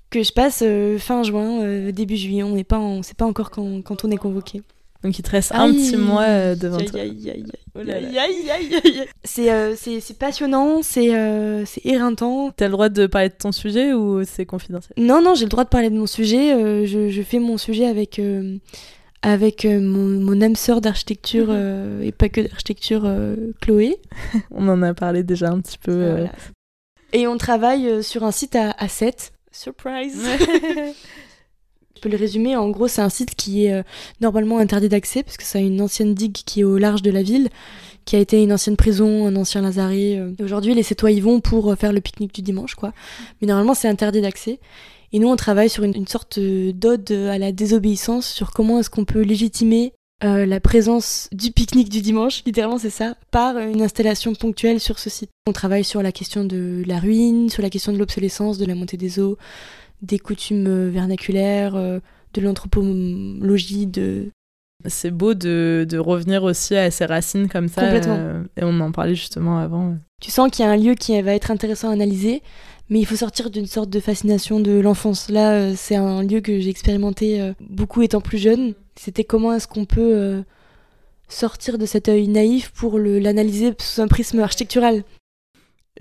que 0.09 0.23
je 0.23 0.31
passe 0.31 0.63
euh, 0.65 0.97
fin 0.97 1.23
juin, 1.23 1.61
euh, 1.61 1.91
début 1.91 2.15
juillet. 2.15 2.43
On 2.43 2.55
n'est 2.55 2.63
pas, 2.63 2.79
on 2.79 3.03
sait 3.03 3.13
pas 3.13 3.25
encore 3.25 3.51
quand, 3.51 3.81
quand, 3.81 4.05
on 4.05 4.11
est 4.11 4.17
convoqué. 4.17 4.61
Donc 5.03 5.19
il 5.19 5.21
te 5.21 5.29
reste 5.29 5.51
un 5.53 5.71
petit 5.71 5.97
mois 5.97 6.23
euh, 6.23 6.55
devant 6.55 6.79
toi. 6.79 6.99
C'est 9.23 10.17
passionnant, 10.17 10.81
c'est 10.81 11.11
éreintant. 11.83 12.51
T'as 12.55 12.65
le 12.65 12.71
droit 12.71 12.89
de 12.89 13.05
parler 13.05 13.29
de 13.29 13.35
ton 13.35 13.51
sujet 13.51 13.93
ou 13.93 14.23
c'est 14.23 14.45
confidentiel? 14.45 14.93
Non, 14.97 15.21
non, 15.21 15.35
j'ai 15.35 15.45
le 15.45 15.49
droit 15.49 15.63
de 15.63 15.69
parler 15.69 15.91
de 15.91 15.95
mon 15.95 16.07
sujet. 16.07 16.85
Je, 16.87 17.09
je, 17.09 17.21
fais 17.21 17.37
mon 17.37 17.57
sujet 17.57 17.85
avec, 17.85 18.19
avec 19.21 19.65
mon, 19.65 20.07
mon 20.07 20.41
âme 20.41 20.55
sœur 20.55 20.81
d'architecture 20.81 21.53
et 21.53 22.11
pas 22.11 22.29
que 22.29 22.41
d'architecture, 22.41 23.07
Chloé. 23.61 23.97
on 24.51 24.67
en 24.67 24.81
a 24.81 24.95
parlé 24.95 25.21
déjà 25.21 25.51
un 25.51 25.59
petit 25.59 25.77
peu. 25.77 26.25
Et 27.13 27.27
on 27.27 27.37
travaille 27.37 28.03
sur 28.03 28.23
un 28.23 28.31
site 28.31 28.55
à, 28.55 28.71
à 28.71 28.87
7 28.87 29.34
Surprise 29.55 30.21
Je 31.95 32.01
peux 32.01 32.09
le 32.09 32.17
résumer, 32.17 32.57
en 32.57 32.69
gros 32.71 32.89
c'est 32.89 33.01
un 33.01 33.09
site 33.09 33.35
qui 33.35 33.65
est 33.65 33.73
euh, 33.73 33.83
normalement 34.19 34.57
interdit 34.57 34.89
d'accès 34.89 35.23
parce 35.23 35.37
que 35.37 35.43
c'est 35.43 35.65
une 35.65 35.79
ancienne 35.79 36.13
digue 36.13 36.33
qui 36.33 36.59
est 36.59 36.63
au 36.65 36.77
large 36.77 37.01
de 37.01 37.09
la 37.09 37.23
ville, 37.23 37.47
qui 38.03 38.17
a 38.17 38.19
été 38.19 38.43
une 38.43 38.51
ancienne 38.51 38.75
prison, 38.75 39.25
un 39.25 39.35
ancien 39.37 39.61
lazaret. 39.61 40.17
Euh. 40.19 40.33
Aujourd'hui 40.43 40.73
les 40.73 40.83
Cétois 40.83 41.11
y 41.11 41.21
vont 41.21 41.39
pour 41.39 41.71
euh, 41.71 41.75
faire 41.77 41.93
le 41.93 42.01
pique-nique 42.01 42.35
du 42.35 42.41
dimanche 42.41 42.75
quoi. 42.75 42.91
Mais 43.39 43.47
normalement 43.47 43.73
c'est 43.73 43.87
interdit 43.87 44.19
d'accès. 44.19 44.59
Et 45.13 45.19
nous 45.19 45.29
on 45.29 45.37
travaille 45.37 45.69
sur 45.69 45.85
une, 45.85 45.95
une 45.95 46.07
sorte 46.07 46.37
d'ode 46.37 47.09
à 47.11 47.37
la 47.37 47.53
désobéissance, 47.53 48.27
sur 48.27 48.51
comment 48.51 48.79
est-ce 48.79 48.89
qu'on 48.89 49.05
peut 49.05 49.21
légitimer 49.21 49.93
euh, 50.23 50.45
la 50.45 50.61
présence 50.61 51.27
du 51.33 51.51
pique-nique 51.51 51.89
du 51.89 52.01
dimanche, 52.01 52.43
littéralement 52.45 52.77
c'est 52.77 52.89
ça, 52.89 53.15
par 53.31 53.57
une 53.57 53.81
installation 53.81 54.33
ponctuelle 54.33 54.79
sur 54.79 54.97
ce 54.97 55.09
site. 55.09 55.29
On 55.45 55.51
travaille 55.51 55.83
sur 55.83 56.01
la 56.01 56.13
question 56.13 56.45
de 56.45 56.83
la 56.87 56.99
ruine, 56.99 57.49
sur 57.49 57.61
la 57.61 57.69
question 57.69 57.91
de 57.91 57.97
l'obsolescence, 57.97 58.57
de 58.57 58.65
la 58.65 58.75
montée 58.75 58.95
des 58.95 59.19
eaux, 59.19 59.37
des 60.01 60.17
coutumes 60.17 60.67
euh, 60.67 60.89
vernaculaires, 60.89 61.75
euh, 61.75 61.99
de 62.33 62.41
l'anthropologie, 62.41 63.87
de... 63.87 64.29
C'est 64.87 65.11
beau 65.11 65.33
de, 65.33 65.97
revenir 65.97 66.43
aussi 66.43 66.75
à 66.75 66.91
ses 66.91 67.05
racines 67.05 67.49
comme 67.49 67.67
ça. 67.67 67.81
Complètement. 67.81 68.43
et 68.55 68.63
on 68.63 68.79
en 68.79 68.91
parlait 68.91 69.15
justement 69.15 69.57
avant. 69.57 69.95
Tu 70.21 70.31
sens 70.31 70.51
qu'il 70.51 70.63
y 70.63 70.67
a 70.67 70.71
un 70.71 70.77
lieu 70.77 70.93
qui 70.93 71.19
va 71.21 71.33
être 71.33 71.49
intéressant 71.49 71.89
à 71.89 71.93
analyser, 71.93 72.41
mais 72.89 72.99
il 72.99 73.05
faut 73.05 73.15
sortir 73.15 73.49
d'une 73.49 73.65
sorte 73.65 73.89
de 73.89 73.99
fascination 73.99 74.59
de 74.59 74.79
l'enfance. 74.79 75.29
Là, 75.29 75.75
c'est 75.75 75.95
un 75.95 76.23
lieu 76.23 76.41
que 76.41 76.59
j'ai 76.59 76.69
expérimenté 76.69 77.53
beaucoup 77.59 78.01
étant 78.01 78.21
plus 78.21 78.37
jeune. 78.37 78.73
C'était 78.95 79.23
comment 79.23 79.53
est-ce 79.53 79.67
qu'on 79.67 79.85
peut 79.85 80.13
euh, 80.15 80.41
sortir 81.27 81.77
de 81.77 81.85
cet 81.85 82.09
œil 82.09 82.27
naïf 82.27 82.71
pour 82.71 82.97
l'analyser 82.97 83.73
sous 83.79 84.01
un 84.01 84.07
prisme 84.07 84.39
architectural? 84.39 85.03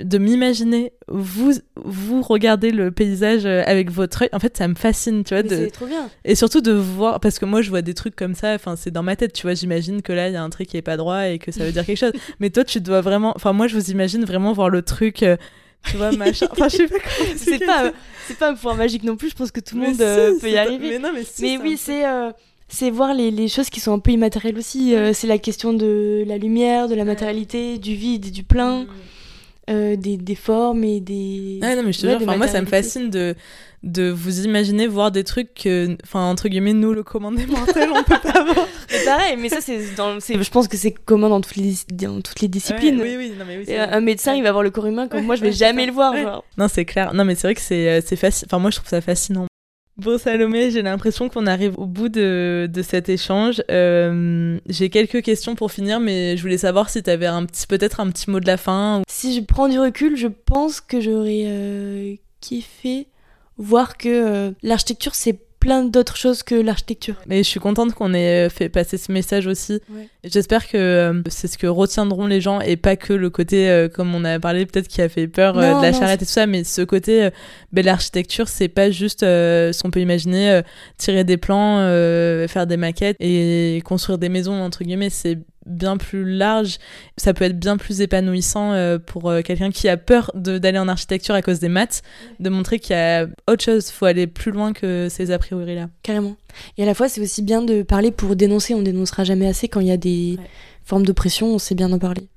De 0.00 0.18
m'imaginer 0.18 0.92
vous 1.06 1.52
vous 1.76 2.20
regarder 2.20 2.72
le 2.72 2.90
paysage 2.90 3.46
euh, 3.46 3.62
avec 3.64 3.92
votre 3.92 4.22
œil. 4.22 4.28
En 4.32 4.40
fait 4.40 4.56
ça 4.56 4.66
me 4.66 4.74
fascine 4.74 5.22
tu 5.22 5.34
vois 5.34 5.48
c'est 5.48 5.70
trop 5.70 5.86
bien. 5.86 6.10
et 6.24 6.34
surtout 6.34 6.60
de 6.60 6.72
voir 6.72 7.20
parce 7.20 7.38
que 7.38 7.44
moi 7.44 7.62
je 7.62 7.70
vois 7.70 7.80
des 7.80 7.94
trucs 7.94 8.16
comme 8.16 8.34
ça 8.34 8.54
enfin 8.54 8.74
c'est 8.74 8.90
dans 8.90 9.04
ma 9.04 9.14
tête 9.14 9.32
tu 9.32 9.42
vois. 9.42 9.54
J'imagine 9.54 10.02
que 10.02 10.12
là 10.12 10.28
il 10.28 10.34
y 10.34 10.36
a 10.36 10.42
un 10.42 10.50
truc 10.50 10.66
qui 10.66 10.76
est 10.76 10.82
pas 10.82 10.96
droit 10.96 11.28
et 11.28 11.38
que 11.38 11.52
ça 11.52 11.64
veut 11.64 11.70
dire 11.70 11.86
quelque 11.86 11.98
chose. 11.98 12.12
Mais 12.40 12.50
toi 12.50 12.64
tu 12.64 12.80
dois 12.80 13.02
vraiment 13.02 13.34
enfin 13.36 13.52
moi 13.52 13.68
je 13.68 13.76
vous 13.76 13.92
imagine 13.92 14.24
vraiment 14.24 14.52
voir 14.52 14.68
le 14.68 14.82
truc 14.82 15.22
euh, 15.22 15.36
tu 15.90 15.96
vois 15.96 16.12
machin. 16.12 16.46
Enfin 16.50 16.68
je 16.68 16.76
sais 16.76 16.88
pas 16.88 16.98
c'est 17.36 17.64
pas 17.64 17.92
c'est 18.26 18.38
pas 18.38 18.50
un 18.50 18.54
pouvoir 18.54 18.76
magique 18.76 19.04
non 19.04 19.16
plus 19.16 19.30
je 19.30 19.34
pense 19.34 19.50
que 19.50 19.60
tout 19.60 19.76
le 19.76 19.82
monde 19.82 20.40
peut 20.40 20.50
y 20.50 20.56
arriver. 20.56 20.90
mais 20.90 20.98
non 20.98 21.10
mais, 21.14 21.24
mais 21.40 21.58
oui 21.58 21.76
c'est 21.76 22.04
c'est 22.68 22.90
voir 22.90 23.14
les, 23.14 23.30
les, 23.30 23.48
choses 23.48 23.70
qui 23.70 23.80
sont 23.80 23.92
un 23.92 23.98
peu 23.98 24.10
immatérielles 24.10 24.58
aussi. 24.58 24.94
Euh, 24.94 25.12
c'est 25.12 25.26
la 25.26 25.38
question 25.38 25.72
de 25.72 26.24
la 26.26 26.38
lumière, 26.38 26.88
de 26.88 26.94
la 26.94 27.04
matérialité, 27.04 27.78
du 27.78 27.94
vide, 27.94 28.30
du 28.30 28.42
plein, 28.42 28.82
mm. 28.82 28.88
Euh, 29.70 29.96
des, 29.96 30.16
des, 30.16 30.34
formes 30.34 30.84
et 30.84 31.00
des. 31.00 31.58
Ah 31.62 31.74
non, 31.74 31.82
mais 31.82 31.92
je 31.92 32.00
te 32.00 32.06
jure, 32.06 32.20
moi 32.36 32.48
ça 32.48 32.60
me 32.60 32.66
fascine 32.66 33.10
de, 33.10 33.34
de 33.82 34.10
vous 34.10 34.44
imaginer 34.44 34.86
voir 34.86 35.10
des 35.10 35.24
trucs 35.24 35.54
que, 35.54 35.96
enfin, 36.04 36.24
entre 36.24 36.48
guillemets, 36.48 36.72
nous, 36.72 36.92
le 36.92 37.02
commandé 37.02 37.46
mortel, 37.46 37.90
on 37.94 38.02
peut 38.02 38.18
pas 38.20 38.44
voir. 38.44 38.66
C'est 38.88 39.04
pareil, 39.04 39.36
mais 39.38 39.48
ça, 39.48 39.60
c'est 39.60 39.94
dans. 39.96 40.18
Je 40.20 40.50
pense 40.50 40.68
que 40.68 40.76
c'est 40.76 40.92
commun 40.92 41.28
dans 41.28 41.40
toutes 41.40 41.56
les, 41.56 41.74
dans 41.92 42.20
toutes 42.20 42.40
les 42.40 42.48
disciplines. 42.48 43.00
oui, 43.00 43.16
oui, 43.16 43.32
non, 43.38 43.44
mais 43.46 43.58
oui, 43.58 43.74
un 43.76 44.00
médecin, 44.00 44.34
il 44.34 44.42
va 44.42 44.52
voir 44.52 44.62
le 44.62 44.70
corps 44.70 44.86
humain 44.86 45.08
comme 45.08 45.24
moi, 45.24 45.36
je 45.36 45.42
vais 45.42 45.52
jamais 45.52 45.86
le 45.86 45.92
voir. 45.92 46.16
Genre. 46.16 46.44
Non, 46.58 46.68
c'est 46.68 46.84
clair. 46.84 47.12
Non, 47.14 47.24
mais 47.24 47.34
c'est 47.34 47.46
vrai 47.46 47.54
que 47.54 47.60
c'est 47.60 47.88
euh, 47.88 48.16
facile. 48.16 48.46
Enfin, 48.50 48.58
moi, 48.58 48.70
je 48.70 48.76
trouve 48.76 48.88
ça 48.88 49.00
fascinant. 49.00 49.46
Bon 49.96 50.18
Salomé, 50.18 50.72
j'ai 50.72 50.82
l'impression 50.82 51.28
qu'on 51.28 51.46
arrive 51.46 51.78
au 51.78 51.86
bout 51.86 52.08
de, 52.08 52.68
de 52.72 52.82
cet 52.82 53.08
échange. 53.08 53.62
Euh, 53.70 54.58
j'ai 54.66 54.90
quelques 54.90 55.22
questions 55.22 55.54
pour 55.54 55.70
finir, 55.70 56.00
mais 56.00 56.36
je 56.36 56.42
voulais 56.42 56.58
savoir 56.58 56.90
si 56.90 57.00
tu 57.00 57.10
avais 57.10 57.28
peut-être 57.68 58.00
un 58.00 58.10
petit 58.10 58.28
mot 58.28 58.40
de 58.40 58.46
la 58.46 58.56
fin. 58.56 59.02
Si 59.08 59.36
je 59.36 59.40
prends 59.40 59.68
du 59.68 59.78
recul, 59.78 60.16
je 60.16 60.26
pense 60.26 60.80
que 60.80 61.00
j'aurais 61.00 61.44
euh, 61.46 62.14
kiffé 62.40 63.06
voir 63.56 63.96
que 63.96 64.08
euh, 64.08 64.50
l'architecture 64.64 65.14
c'est 65.14 65.38
plein 65.64 65.82
d'autres 65.82 66.18
choses 66.18 66.42
que 66.42 66.54
l'architecture. 66.54 67.14
Mais 67.26 67.38
je 67.38 67.48
suis 67.48 67.58
contente 67.58 67.94
qu'on 67.94 68.12
ait 68.12 68.50
fait 68.50 68.68
passer 68.68 68.98
ce 68.98 69.10
message 69.10 69.46
aussi. 69.46 69.80
J'espère 70.22 70.68
que 70.68 70.76
euh, 70.76 71.22
c'est 71.30 71.48
ce 71.48 71.56
que 71.56 71.66
retiendront 71.66 72.26
les 72.26 72.42
gens 72.42 72.60
et 72.60 72.76
pas 72.76 72.96
que 72.96 73.14
le 73.14 73.30
côté, 73.30 73.70
euh, 73.70 73.88
comme 73.88 74.14
on 74.14 74.26
a 74.26 74.38
parlé, 74.38 74.66
peut-être 74.66 74.88
qui 74.88 75.00
a 75.00 75.08
fait 75.08 75.26
peur 75.26 75.56
euh, 75.56 75.78
de 75.78 75.82
la 75.82 75.94
charrette 75.94 76.20
et 76.20 76.26
tout 76.26 76.30
ça, 76.30 76.46
mais 76.46 76.64
ce 76.64 76.82
côté, 76.82 77.30
ben, 77.72 77.82
l'architecture, 77.82 78.46
c'est 78.46 78.68
pas 78.68 78.90
juste 78.90 79.20
ce 79.20 79.82
qu'on 79.82 79.90
peut 79.90 80.00
imaginer, 80.00 80.60
tirer 80.98 81.24
des 81.24 81.38
plans, 81.38 81.78
faire 82.46 82.66
des 82.66 82.76
maquettes 82.76 83.16
et 83.20 83.80
construire 83.86 84.18
des 84.18 84.28
maisons, 84.28 84.60
entre 84.60 84.84
guillemets. 84.84 85.08
C'est 85.08 85.38
bien 85.66 85.96
plus 85.96 86.24
large. 86.24 86.78
Ça 87.16 87.34
peut 87.34 87.44
être 87.44 87.58
bien 87.58 87.76
plus 87.76 88.00
épanouissant 88.00 88.72
euh, 88.72 88.98
pour 88.98 89.30
euh, 89.30 89.42
quelqu'un 89.42 89.70
qui 89.70 89.88
a 89.88 89.96
peur 89.96 90.30
d'aller 90.34 90.78
en 90.78 90.88
architecture 90.88 91.34
à 91.34 91.42
cause 91.42 91.60
des 91.60 91.68
maths, 91.68 92.02
de 92.40 92.50
montrer 92.50 92.78
qu'il 92.78 92.96
y 92.96 92.98
a 92.98 93.26
autre 93.48 93.64
chose, 93.64 93.90
faut 93.90 94.06
aller 94.06 94.26
plus 94.26 94.52
loin 94.52 94.72
que 94.72 95.08
ces 95.10 95.30
a 95.30 95.38
priori 95.38 95.74
là. 95.74 95.88
Carrément. 96.02 96.36
Et 96.78 96.82
à 96.82 96.86
la 96.86 96.94
fois, 96.94 97.08
c'est 97.08 97.20
aussi 97.20 97.42
bien 97.42 97.62
de 97.62 97.82
parler 97.82 98.10
pour 98.10 98.36
dénoncer, 98.36 98.74
on 98.74 98.82
dénoncera 98.82 99.24
jamais 99.24 99.46
assez 99.46 99.68
quand 99.68 99.80
il 99.80 99.88
y 99.88 99.92
a 99.92 99.96
des 99.96 100.38
formes 100.84 101.06
d'oppression, 101.06 101.54
on 101.54 101.58
sait 101.58 101.74
bien 101.74 101.92
en 101.92 101.98
parler. 101.98 102.28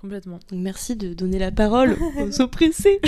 Complètement. 0.00 0.38
Donc 0.48 0.60
merci 0.60 0.94
de 0.94 1.12
donner 1.12 1.40
la 1.40 1.50
parole 1.50 1.96
aux 2.20 2.40
oppressés. 2.40 3.00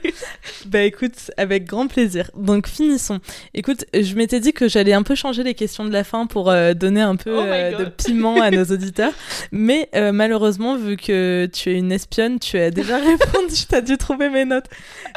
bah 0.66 0.80
écoute, 0.80 1.30
avec 1.36 1.66
grand 1.66 1.88
plaisir. 1.88 2.30
Donc 2.34 2.68
finissons. 2.68 3.20
Écoute, 3.52 3.84
je 3.92 4.14
m'étais 4.14 4.40
dit 4.40 4.54
que 4.54 4.66
j'allais 4.66 4.94
un 4.94 5.02
peu 5.02 5.14
changer 5.14 5.42
les 5.42 5.52
questions 5.52 5.84
de 5.84 5.92
la 5.92 6.04
fin 6.04 6.26
pour 6.26 6.50
euh, 6.50 6.72
donner 6.72 7.02
un 7.02 7.16
peu 7.16 7.36
Oh 7.36 7.42
euh, 7.42 7.76
de 7.76 7.84
piment 7.84 8.40
à 8.40 8.50
nos 8.50 8.64
auditeurs. 8.72 9.12
Mais 9.50 9.90
euh, 9.94 10.12
malheureusement, 10.12 10.78
vu 10.78 10.96
que 10.96 11.50
tu 11.52 11.70
es 11.70 11.74
une 11.76 11.92
espionne, 11.92 12.38
tu 12.38 12.56
as 12.56 12.70
déjà 12.70 12.96
répondu. 12.96 13.54
tu 13.68 13.74
as 13.74 13.82
dû 13.82 13.98
trouver 13.98 14.30
mes 14.30 14.46
notes. 14.46 14.70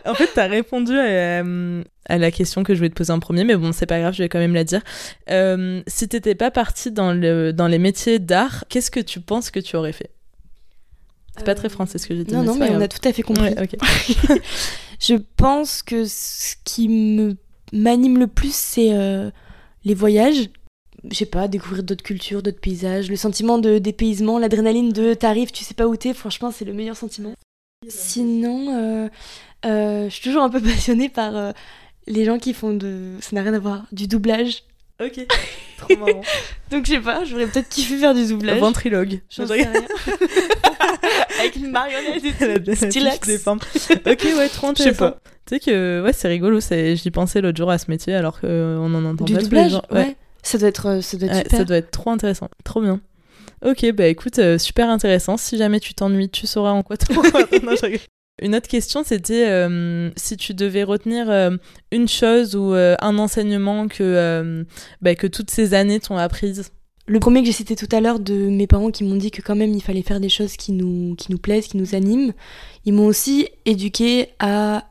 En 0.05 0.15
fait, 0.15 0.29
tu 0.33 0.39
as 0.41 0.47
répondu 0.47 0.99
à, 0.99 1.45
à, 2.09 2.17
la 2.17 2.31
question 2.31 2.63
que 2.63 2.73
je 2.73 2.79
voulais 2.79 2.89
te 2.89 2.95
poser 2.95 3.13
en 3.13 3.19
premier, 3.21 3.45
mais 3.45 3.55
bon, 3.55 3.71
c'est 3.71 3.85
pas 3.85 4.01
grave, 4.01 4.13
je 4.13 4.23
vais 4.23 4.27
quand 4.27 4.39
même 4.39 4.53
la 4.53 4.65
dire. 4.65 4.81
si 5.87 6.09
t'étais 6.09 6.35
pas 6.35 6.51
partie 6.51 6.91
dans, 6.91 7.13
le, 7.13 7.53
dans 7.53 7.67
les 7.67 7.79
métiers 7.79 8.19
d'art, 8.19 8.65
qu'est-ce 8.67 8.91
que 8.91 8.99
tu 8.99 9.21
penses 9.21 9.49
que 9.49 9.61
tu 9.61 9.77
aurais 9.77 9.93
fait? 9.93 10.14
C'est 11.37 11.45
pas 11.45 11.55
très 11.55 11.69
français 11.69 11.97
ce 11.97 12.07
que 12.07 12.15
j'ai 12.15 12.23
dit. 12.23 12.33
Non, 12.33 12.43
non, 12.43 12.55
mais 12.55 12.69
on 12.71 12.81
a 12.81 12.87
tout 12.87 13.05
à 13.07 13.11
fait 13.11 13.21
compris. 13.21 13.53
je 14.99 15.15
pense 15.37 15.83
que 15.83 16.05
ce 16.05 16.55
qui 16.63 16.87
me 16.87 17.35
m'anime 17.73 18.17
le 18.17 18.27
plus, 18.27 18.53
c'est 18.53 18.93
euh, 18.93 19.29
les 19.83 19.93
voyages. 19.93 20.49
Je 21.09 21.15
sais 21.15 21.25
pas, 21.25 21.47
découvrir 21.47 21.83
d'autres 21.83 22.03
cultures, 22.03 22.41
d'autres 22.41 22.59
paysages, 22.59 23.09
le 23.09 23.15
sentiment 23.15 23.59
de 23.59 23.77
dépaysement, 23.77 24.39
l'adrénaline 24.39 24.91
de 24.91 25.13
t'arrives, 25.13 25.51
tu 25.51 25.63
sais 25.63 25.75
pas 25.75 25.87
où 25.87 25.95
t'es, 25.95 26.13
franchement, 26.13 26.49
c'est 26.51 26.65
le 26.65 26.73
meilleur 26.73 26.97
sentiment. 26.97 27.33
Sinon, 27.87 28.75
euh, 28.75 29.09
euh, 29.65 30.05
je 30.05 30.09
suis 30.09 30.23
toujours 30.23 30.41
un 30.41 30.49
peu 30.49 30.61
passionnée 30.63 31.09
par 31.09 31.53
les 32.07 32.25
gens 32.25 32.39
qui 32.39 32.53
font 32.53 32.73
de. 32.73 33.17
Ça 33.19 33.35
n'a 33.35 33.43
rien 33.43 33.53
à 33.53 33.59
voir, 33.59 33.85
du 33.91 34.07
doublage. 34.07 34.63
Ok, 35.03 35.27
trop 35.77 35.97
marrant. 35.97 36.21
Donc 36.71 36.85
je 36.85 36.93
sais 36.93 36.99
pas, 36.99 37.25
j'aurais 37.25 37.47
peut-être 37.47 37.67
kiffé 37.69 37.97
faire 37.97 38.13
du 38.13 38.25
doublage. 38.27 38.59
Ventrilogue. 38.59 39.21
J'en 39.29 39.45
sais 39.45 39.53
rien. 39.53 39.73
Avec 41.39 41.55
une 41.57 41.71
marionnette 41.71 42.23
et 42.23 42.63
tout. 42.63 42.75
Stylax. 42.75 43.47
ok, 43.47 43.57
ouais, 44.05 44.49
trop 44.49 44.67
intéressant. 44.67 44.73
Je 44.77 44.83
sais 44.83 44.93
pas. 44.93 45.19
Tu 45.45 45.55
sais 45.55 45.59
que 45.59 46.01
ouais, 46.01 46.13
c'est 46.13 46.27
rigolo, 46.27 46.59
j'y 46.59 47.11
pensais 47.11 47.41
l'autre 47.41 47.57
jour 47.57 47.69
à 47.69 47.77
ce 47.77 47.91
métier 47.91 48.15
alors 48.15 48.39
qu'on 48.39 48.93
en 48.95 49.05
entend 49.05 49.25
du 49.25 49.33
pas 49.33 49.41
doublage, 49.41 49.73
tous 49.73 49.93
les 49.95 50.01
Ouais. 50.01 50.15
Ça 50.41 50.57
doit 50.57 50.69
être, 50.69 51.01
ça 51.01 51.17
doit 51.17 51.27
être 51.27 51.43
super. 51.43 51.57
Ça 51.57 51.65
doit 51.65 51.77
être 51.77 51.91
trop 51.91 52.11
intéressant, 52.11 52.49
trop 52.63 52.81
bien. 52.81 53.01
Ok, 53.63 53.91
bah 53.93 54.07
écoute, 54.07 54.39
euh, 54.39 54.57
super 54.57 54.89
intéressant. 54.89 55.37
Si 55.37 55.57
jamais 55.57 55.79
tu 55.79 55.93
t'ennuies, 55.93 56.29
tu 56.29 56.45
sauras 56.45 56.71
en 56.71 56.83
quoi 56.83 56.97
non, 57.63 57.71
je 57.75 57.97
une 58.41 58.53
autre 58.55 58.67
question, 58.67 59.03
c'était 59.05 59.47
euh, 59.47 60.09
si 60.17 60.35
tu 60.35 60.53
devais 60.53 60.83
retenir 60.83 61.29
euh, 61.29 61.51
une 61.91 62.07
chose 62.07 62.55
ou 62.55 62.73
euh, 62.73 62.95
un 62.99 63.17
enseignement 63.17 63.87
que, 63.87 64.65
bah, 65.01 65.15
que 65.15 65.27
toutes 65.27 65.49
ces 65.49 65.73
années 65.73 66.01
t'ont 66.01 66.17
apprise. 66.17 66.71
Le 67.07 67.19
premier 67.19 67.41
que 67.41 67.45
j'ai 67.45 67.53
cité 67.53 67.75
tout 67.75 67.87
à 67.91 68.01
l'heure 68.01 68.19
de 68.19 68.33
mes 68.33 68.67
parents 68.67 68.91
qui 68.91 69.03
m'ont 69.03 69.15
dit 69.15 69.31
que 69.31 69.41
quand 69.41 69.55
même 69.55 69.71
il 69.71 69.81
fallait 69.81 70.01
faire 70.01 70.19
des 70.19 70.29
choses 70.29 70.57
qui 70.57 70.73
nous, 70.73 71.15
qui 71.15 71.31
nous 71.31 71.37
plaisent, 71.37 71.67
qui 71.67 71.77
nous 71.77 71.95
animent. 71.95 72.33
Ils 72.83 72.93
m'ont 72.93 73.05
aussi 73.05 73.47
éduqué 73.65 74.29
à, 74.39 74.85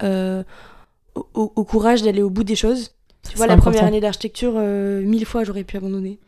au, 1.14 1.52
au, 1.54 1.64
courage 1.64 2.02
d'aller 2.02 2.22
au 2.22 2.30
bout 2.30 2.44
des 2.44 2.56
choses. 2.56 2.92
Tu 3.28 3.36
vois, 3.36 3.46
la 3.46 3.56
première 3.56 3.84
année 3.84 4.00
d'architecture, 4.00 4.54
mille 4.58 5.26
fois 5.26 5.44
j'aurais 5.44 5.64
pu 5.64 5.76
abandonner. 5.76 6.18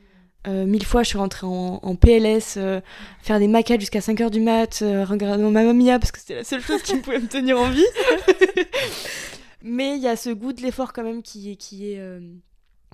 Euh, 0.46 0.64
mille 0.64 0.84
fois, 0.84 1.02
je 1.02 1.08
suis 1.08 1.18
rentrée 1.18 1.46
en, 1.46 1.96
PLS, 1.96 2.54
euh, 2.56 2.80
faire 3.20 3.38
des 3.38 3.48
maquettes 3.48 3.80
jusqu'à 3.80 3.98
5h 3.98 4.30
du 4.30 4.40
mat, 4.40 4.80
euh, 4.82 5.04
regarder 5.04 5.42
ma 5.42 5.64
mamia 5.64 5.98
parce 5.98 6.12
que 6.12 6.20
c'était 6.20 6.36
la 6.36 6.44
seule 6.44 6.60
chose 6.60 6.82
qui 6.82 6.96
pouvait 6.96 7.18
me 7.18 7.26
tenir 7.26 7.58
en 7.58 7.68
vie. 7.68 7.84
Mais 9.62 9.96
il 9.96 10.02
y 10.02 10.08
a 10.08 10.14
ce 10.14 10.30
goût 10.30 10.52
de 10.52 10.62
l'effort 10.62 10.92
quand 10.92 11.02
même 11.02 11.22
qui 11.22 11.50
est, 11.50 11.56
qui 11.56 11.90
est, 11.90 12.00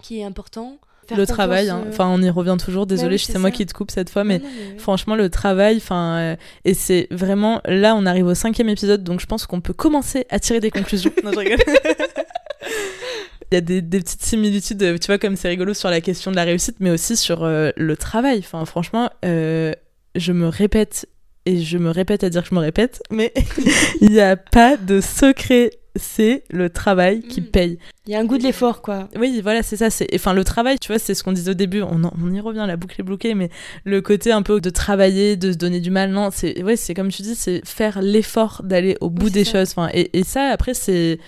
qui 0.01 0.21
est 0.21 0.25
important. 0.25 0.79
le 1.15 1.27
travail, 1.27 1.69
hein. 1.69 1.85
enfin 1.89 2.09
on 2.09 2.23
y 2.23 2.31
revient 2.31 2.57
toujours, 2.59 2.87
désolé, 2.87 3.19
c'est 3.19 3.39
moi 3.39 3.51
qui 3.51 3.67
te 3.67 3.75
coupe 3.75 3.91
cette 3.91 4.09
fois, 4.09 4.25
mais, 4.25 4.41
franchement 4.79 5.15
le 5.15 5.29
travail, 5.29 5.77
enfin 5.77 6.37
et 6.65 6.73
c'est 6.73 7.09
vraiment, 7.11 7.61
là 7.67 7.95
on 7.95 8.07
arrive 8.07 8.25
au 8.25 8.35
cinquième 8.35 8.71
épisode, 8.71 9.05
donc 9.05 9.21
je 9.21 9.27
pense 9.27 9.45
qu'on 9.45 9.61
peut 9.61 9.75
commencer 9.75 10.25
à 10.31 10.39
tirer 10.39 10.61
des 10.61 10.71
conclusions. 10.71 11.13
non, 11.25 11.33
je 11.33 11.39
rigole. 11.41 11.59
il 13.53 13.57
y 13.57 13.59
a 13.59 13.61
des, 13.61 13.83
petites 13.83 14.23
similitudes, 14.23 14.99
tu 14.99 15.07
vois, 15.07 15.19
comme 15.19 15.37
c'est 15.37 15.49
rigolo 15.49 15.75
sur 15.75 15.91
la 15.91 16.01
question 16.01 16.31
de 16.31 16.37
la 16.37 16.45
réussite, 16.45 16.77
mais 16.81 16.91
aussi 16.91 17.17
sur 17.17 17.45
euh, 17.45 17.71
le 17.77 17.97
travail. 17.97 18.39
Enfin, 18.39 18.65
franchement, 18.65 19.11
euh, 19.25 19.73
je 20.15 20.33
me 20.33 20.49
répète 20.49 21.07
et 21.45 21.61
je 21.61 21.77
me 21.77 21.91
répète 21.91 22.25
à 22.25 22.31
dire 22.31 22.43
que 22.43 22.49
je 22.49 22.55
me 22.55 22.61
répète, 22.61 23.03
mais 23.11 23.33
il 24.01 24.11
n'y 24.11 24.21
a 24.21 24.37
pas 24.37 24.77
de 24.77 25.01
secret. 25.01 25.71
C'est 25.97 26.45
le 26.49 26.71
travail 26.71 27.21
qui 27.21 27.43
mm. 27.43 27.45
paye. 27.45 27.79
Il 28.07 28.13
y 28.13 28.15
a 28.15 28.19
un 28.21 28.25
goût 28.25 28.39
de 28.39 28.43
l'effort, 28.43 28.81
quoi. 28.81 29.11
Oui, 29.15 29.43
voilà, 29.43 29.63
c'est 29.63 29.77
ça. 29.77 29.91
C'est, 29.91 30.09
enfin, 30.15 30.33
le 30.33 30.43
travail, 30.43 30.79
tu 30.79 30.89
vois, 30.89 30.99
c'est 30.99 31.13
ce 31.13 31.23
qu'on 31.23 31.33
disait 31.33 31.51
au 31.51 31.55
début. 31.55 31.83
On, 31.83 32.01
on 32.05 32.33
y 32.33 32.41
revient, 32.41 32.65
la 32.67 32.77
boucle 32.77 32.99
est 32.99 33.05
bloquée, 33.05 33.35
mais 33.35 33.51
le 33.85 34.01
côté 34.01 34.33
un 34.33 34.41
peu 34.41 34.59
de 34.63 34.71
travailler, 34.71 35.37
de 35.37 35.53
se 35.53 35.59
donner 35.59 35.81
du 35.81 35.91
mal, 35.91 36.11
non, 36.11 36.31
c'est, 36.33 36.63
ouais, 36.63 36.77
c'est 36.77 36.95
comme 36.95 37.11
tu 37.11 37.21
dis, 37.21 37.35
c'est 37.35 37.61
faire 37.67 38.01
l'effort 38.01 38.63
d'aller 38.65 38.97
au 39.03 39.11
bout 39.11 39.29
des 39.29 39.45
choses. 39.45 39.73
Enfin, 39.77 39.91
et, 39.93 40.19
et 40.19 40.25
ça, 40.25 40.45
après, 40.45 40.73
c'est, 40.73 41.19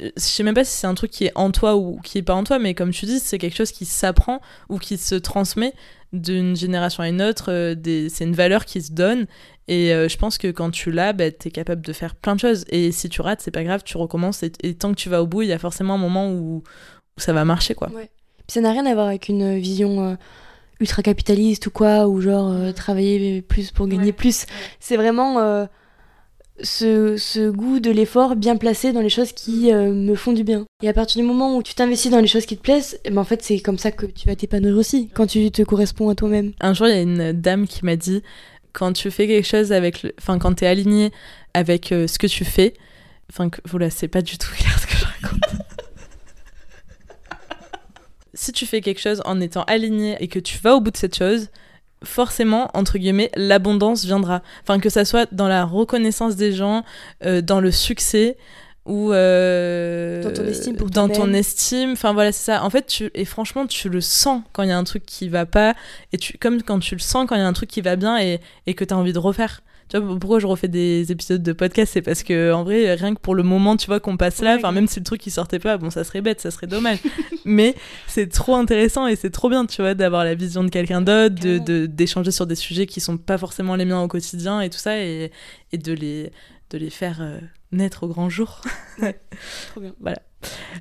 je 0.00 0.10
sais 0.16 0.42
même 0.42 0.54
pas 0.54 0.64
si 0.64 0.76
c'est 0.76 0.86
un 0.86 0.94
truc 0.94 1.10
qui 1.10 1.26
est 1.26 1.32
en 1.34 1.50
toi 1.50 1.76
ou 1.76 2.00
qui 2.02 2.18
est 2.18 2.22
pas 2.22 2.34
en 2.34 2.44
toi, 2.44 2.58
mais 2.58 2.74
comme 2.74 2.90
tu 2.90 3.06
dis, 3.06 3.18
c'est 3.18 3.38
quelque 3.38 3.56
chose 3.56 3.72
qui 3.72 3.84
s'apprend 3.84 4.40
ou 4.68 4.78
qui 4.78 4.96
se 4.96 5.14
transmet 5.14 5.74
d'une 6.12 6.56
génération 6.56 7.02
à 7.02 7.08
une 7.08 7.22
autre. 7.22 7.50
Euh, 7.50 7.74
c'est 8.08 8.24
une 8.24 8.34
valeur 8.34 8.64
qui 8.64 8.80
se 8.82 8.92
donne. 8.92 9.26
Et 9.66 9.92
euh, 9.92 10.08
je 10.08 10.16
pense 10.16 10.38
que 10.38 10.48
quand 10.48 10.70
tu 10.70 10.90
l'as, 10.90 11.12
bah, 11.12 11.30
tu 11.30 11.48
es 11.48 11.50
capable 11.50 11.84
de 11.84 11.92
faire 11.92 12.14
plein 12.14 12.34
de 12.34 12.40
choses. 12.40 12.64
Et 12.68 12.92
si 12.92 13.08
tu 13.08 13.20
rates, 13.20 13.40
c'est 13.40 13.50
pas 13.50 13.64
grave, 13.64 13.82
tu 13.84 13.96
recommences. 13.96 14.42
Et, 14.42 14.74
tant 14.74 14.90
que 14.90 14.96
tu 14.96 15.08
vas 15.08 15.22
au 15.22 15.26
bout, 15.26 15.42
il 15.42 15.48
y 15.48 15.52
a 15.52 15.58
forcément 15.58 15.94
un 15.94 15.98
moment 15.98 16.30
où, 16.30 16.62
ça 17.16 17.32
va 17.32 17.44
marcher. 17.44 17.74
quoi. 17.74 17.90
Ouais. 17.90 18.08
ça 18.46 18.60
n'a 18.60 18.70
rien 18.70 18.86
à 18.86 18.94
voir 18.94 19.08
avec 19.08 19.28
une 19.28 19.58
vision. 19.58 20.04
Euh, 20.04 20.14
ultra 20.80 21.02
capitaliste 21.02 21.66
ou 21.66 21.70
quoi 21.72 22.06
ou 22.06 22.20
genre 22.20 22.72
travailler 22.72 23.42
plus 23.42 23.72
pour 23.72 23.88
gagner 23.88 24.12
plus 24.12 24.46
c'est 24.78 24.96
vraiment 24.96 25.66
ce, 26.62 27.50
goût 27.50 27.80
de 27.80 27.90
l'effort 27.90 28.36
bien 28.36 28.56
placé 28.56 28.92
dans 28.92 29.00
les 29.00 29.08
choses 29.08 29.32
qui 29.32 29.72
euh, 29.72 29.92
me 29.92 30.14
font 30.14 30.32
du 30.32 30.44
bien. 30.44 30.64
Et 30.82 30.88
à 30.88 30.92
partir 30.92 31.20
du 31.20 31.26
moment 31.26 31.56
où 31.56 31.62
tu 31.62 31.74
t'investis 31.74 32.10
dans 32.10 32.20
les 32.20 32.26
choses 32.26 32.46
qui 32.46 32.56
te 32.56 32.62
plaisent, 32.62 32.98
eh 33.04 33.10
ben 33.10 33.20
en 33.20 33.24
fait 33.24 33.42
c'est 33.42 33.60
comme 33.60 33.78
ça 33.78 33.90
que 33.90 34.06
tu 34.06 34.26
vas 34.26 34.36
t'épanouir 34.36 34.76
aussi, 34.76 35.08
quand 35.14 35.26
tu 35.26 35.50
te 35.50 35.62
corresponds 35.62 36.08
à 36.08 36.14
toi-même. 36.14 36.52
Un 36.60 36.74
jour 36.74 36.86
il 36.88 36.94
y 36.94 36.98
a 36.98 37.02
une 37.02 37.32
dame 37.32 37.66
qui 37.66 37.84
m'a 37.84 37.96
dit, 37.96 38.22
quand 38.72 38.92
tu 38.92 39.10
fais 39.10 39.26
quelque 39.26 39.46
chose 39.46 39.72
avec, 39.72 40.02
le... 40.02 40.12
enfin 40.18 40.38
quand 40.38 40.54
t'es 40.54 40.66
aligné 40.66 41.10
avec 41.54 41.92
euh, 41.92 42.06
ce 42.06 42.18
que 42.18 42.26
tu 42.26 42.44
fais, 42.44 42.74
enfin 43.30 43.50
voilà 43.64 43.90
c'est 43.90 44.08
pas 44.08 44.22
du 44.22 44.38
tout 44.38 44.50
clair 44.56 44.78
ce 44.78 44.86
que 44.86 44.94
je 44.94 45.04
raconte. 45.04 45.40
si 48.34 48.52
tu 48.52 48.66
fais 48.66 48.80
quelque 48.80 49.00
chose 49.00 49.22
en 49.24 49.40
étant 49.40 49.64
aligné 49.64 50.16
et 50.20 50.28
que 50.28 50.38
tu 50.38 50.58
vas 50.58 50.74
au 50.74 50.80
bout 50.80 50.90
de 50.90 50.96
cette 50.96 51.16
chose, 51.16 51.48
forcément, 52.04 52.70
entre 52.74 52.98
guillemets, 52.98 53.30
l'abondance 53.36 54.04
viendra. 54.04 54.42
Enfin, 54.62 54.78
que 54.78 54.88
ça 54.88 55.04
soit 55.04 55.28
dans 55.32 55.48
la 55.48 55.64
reconnaissance 55.64 56.36
des 56.36 56.52
gens, 56.52 56.84
euh, 57.24 57.40
dans 57.40 57.60
le 57.60 57.70
succès 57.70 58.36
ou 58.88 59.12
euh, 59.12 60.22
dans 60.22 60.32
ton 60.32 60.46
estime 60.46 60.76
pour 60.76 60.90
dans 60.90 61.08
ton 61.08 61.32
estime. 61.34 61.92
Enfin 61.92 62.14
voilà 62.14 62.32
c'est 62.32 62.52
ça. 62.52 62.64
En 62.64 62.70
fait 62.70 62.86
tu 62.86 63.10
et 63.14 63.26
franchement 63.26 63.66
tu 63.66 63.90
le 63.90 64.00
sens 64.00 64.42
quand 64.52 64.62
il 64.62 64.70
y 64.70 64.72
a 64.72 64.78
un 64.78 64.84
truc 64.84 65.04
qui 65.04 65.28
va 65.28 65.44
pas 65.44 65.74
et 66.12 66.16
tu 66.16 66.38
comme 66.38 66.62
quand 66.62 66.78
tu 66.78 66.94
le 66.94 67.00
sens 67.00 67.26
quand 67.28 67.36
il 67.36 67.40
y 67.40 67.42
a 67.42 67.46
un 67.46 67.52
truc 67.52 67.68
qui 67.68 67.82
va 67.82 67.96
bien 67.96 68.18
et, 68.18 68.40
et 68.66 68.72
que 68.72 68.84
tu 68.84 68.94
as 68.94 68.96
envie 68.96 69.12
de 69.12 69.18
refaire 69.18 69.60
tu 69.88 69.98
vois, 69.98 70.18
pourquoi 70.18 70.38
je 70.38 70.46
refais 70.46 70.68
des 70.68 71.10
épisodes 71.10 71.42
de 71.42 71.52
podcast 71.52 71.92
C'est 71.94 72.02
parce 72.02 72.22
que, 72.22 72.52
en 72.52 72.62
vrai, 72.62 72.94
rien 72.94 73.14
que 73.14 73.20
pour 73.20 73.34
le 73.34 73.42
moment, 73.42 73.76
tu 73.76 73.86
vois, 73.86 74.00
qu'on 74.00 74.16
passe 74.16 74.42
là, 74.42 74.56
enfin, 74.56 74.72
même 74.72 74.86
si 74.86 74.98
le 75.00 75.04
truc 75.04 75.26
il 75.26 75.30
sortait 75.30 75.58
pas, 75.58 75.78
bon, 75.78 75.90
ça 75.90 76.04
serait 76.04 76.20
bête, 76.20 76.40
ça 76.40 76.50
serait 76.50 76.66
dommage. 76.66 76.98
Mais 77.44 77.74
c'est 78.06 78.28
trop 78.28 78.54
intéressant 78.54 79.06
et 79.06 79.16
c'est 79.16 79.30
trop 79.30 79.48
bien, 79.48 79.66
tu 79.66 79.80
vois, 79.80 79.94
d'avoir 79.94 80.24
la 80.24 80.34
vision 80.34 80.62
de 80.62 80.68
quelqu'un 80.68 81.00
d'autre, 81.00 81.34
de, 81.36 81.86
d'échanger 81.86 82.30
sur 82.30 82.46
des 82.46 82.54
sujets 82.54 82.86
qui 82.86 83.00
sont 83.00 83.16
pas 83.16 83.38
forcément 83.38 83.76
les 83.76 83.84
miens 83.84 84.02
au 84.02 84.08
quotidien 84.08 84.60
et 84.60 84.70
tout 84.70 84.78
ça, 84.78 84.98
et, 85.00 85.32
et 85.72 85.78
de 85.78 85.92
les, 85.92 86.32
de 86.70 86.78
les 86.78 86.90
faire 86.90 87.18
euh, 87.20 87.38
naître 87.72 88.04
au 88.04 88.08
grand 88.08 88.28
jour. 88.28 88.60
trop 88.98 89.80
bien. 89.80 89.94
Voilà. 90.00 90.18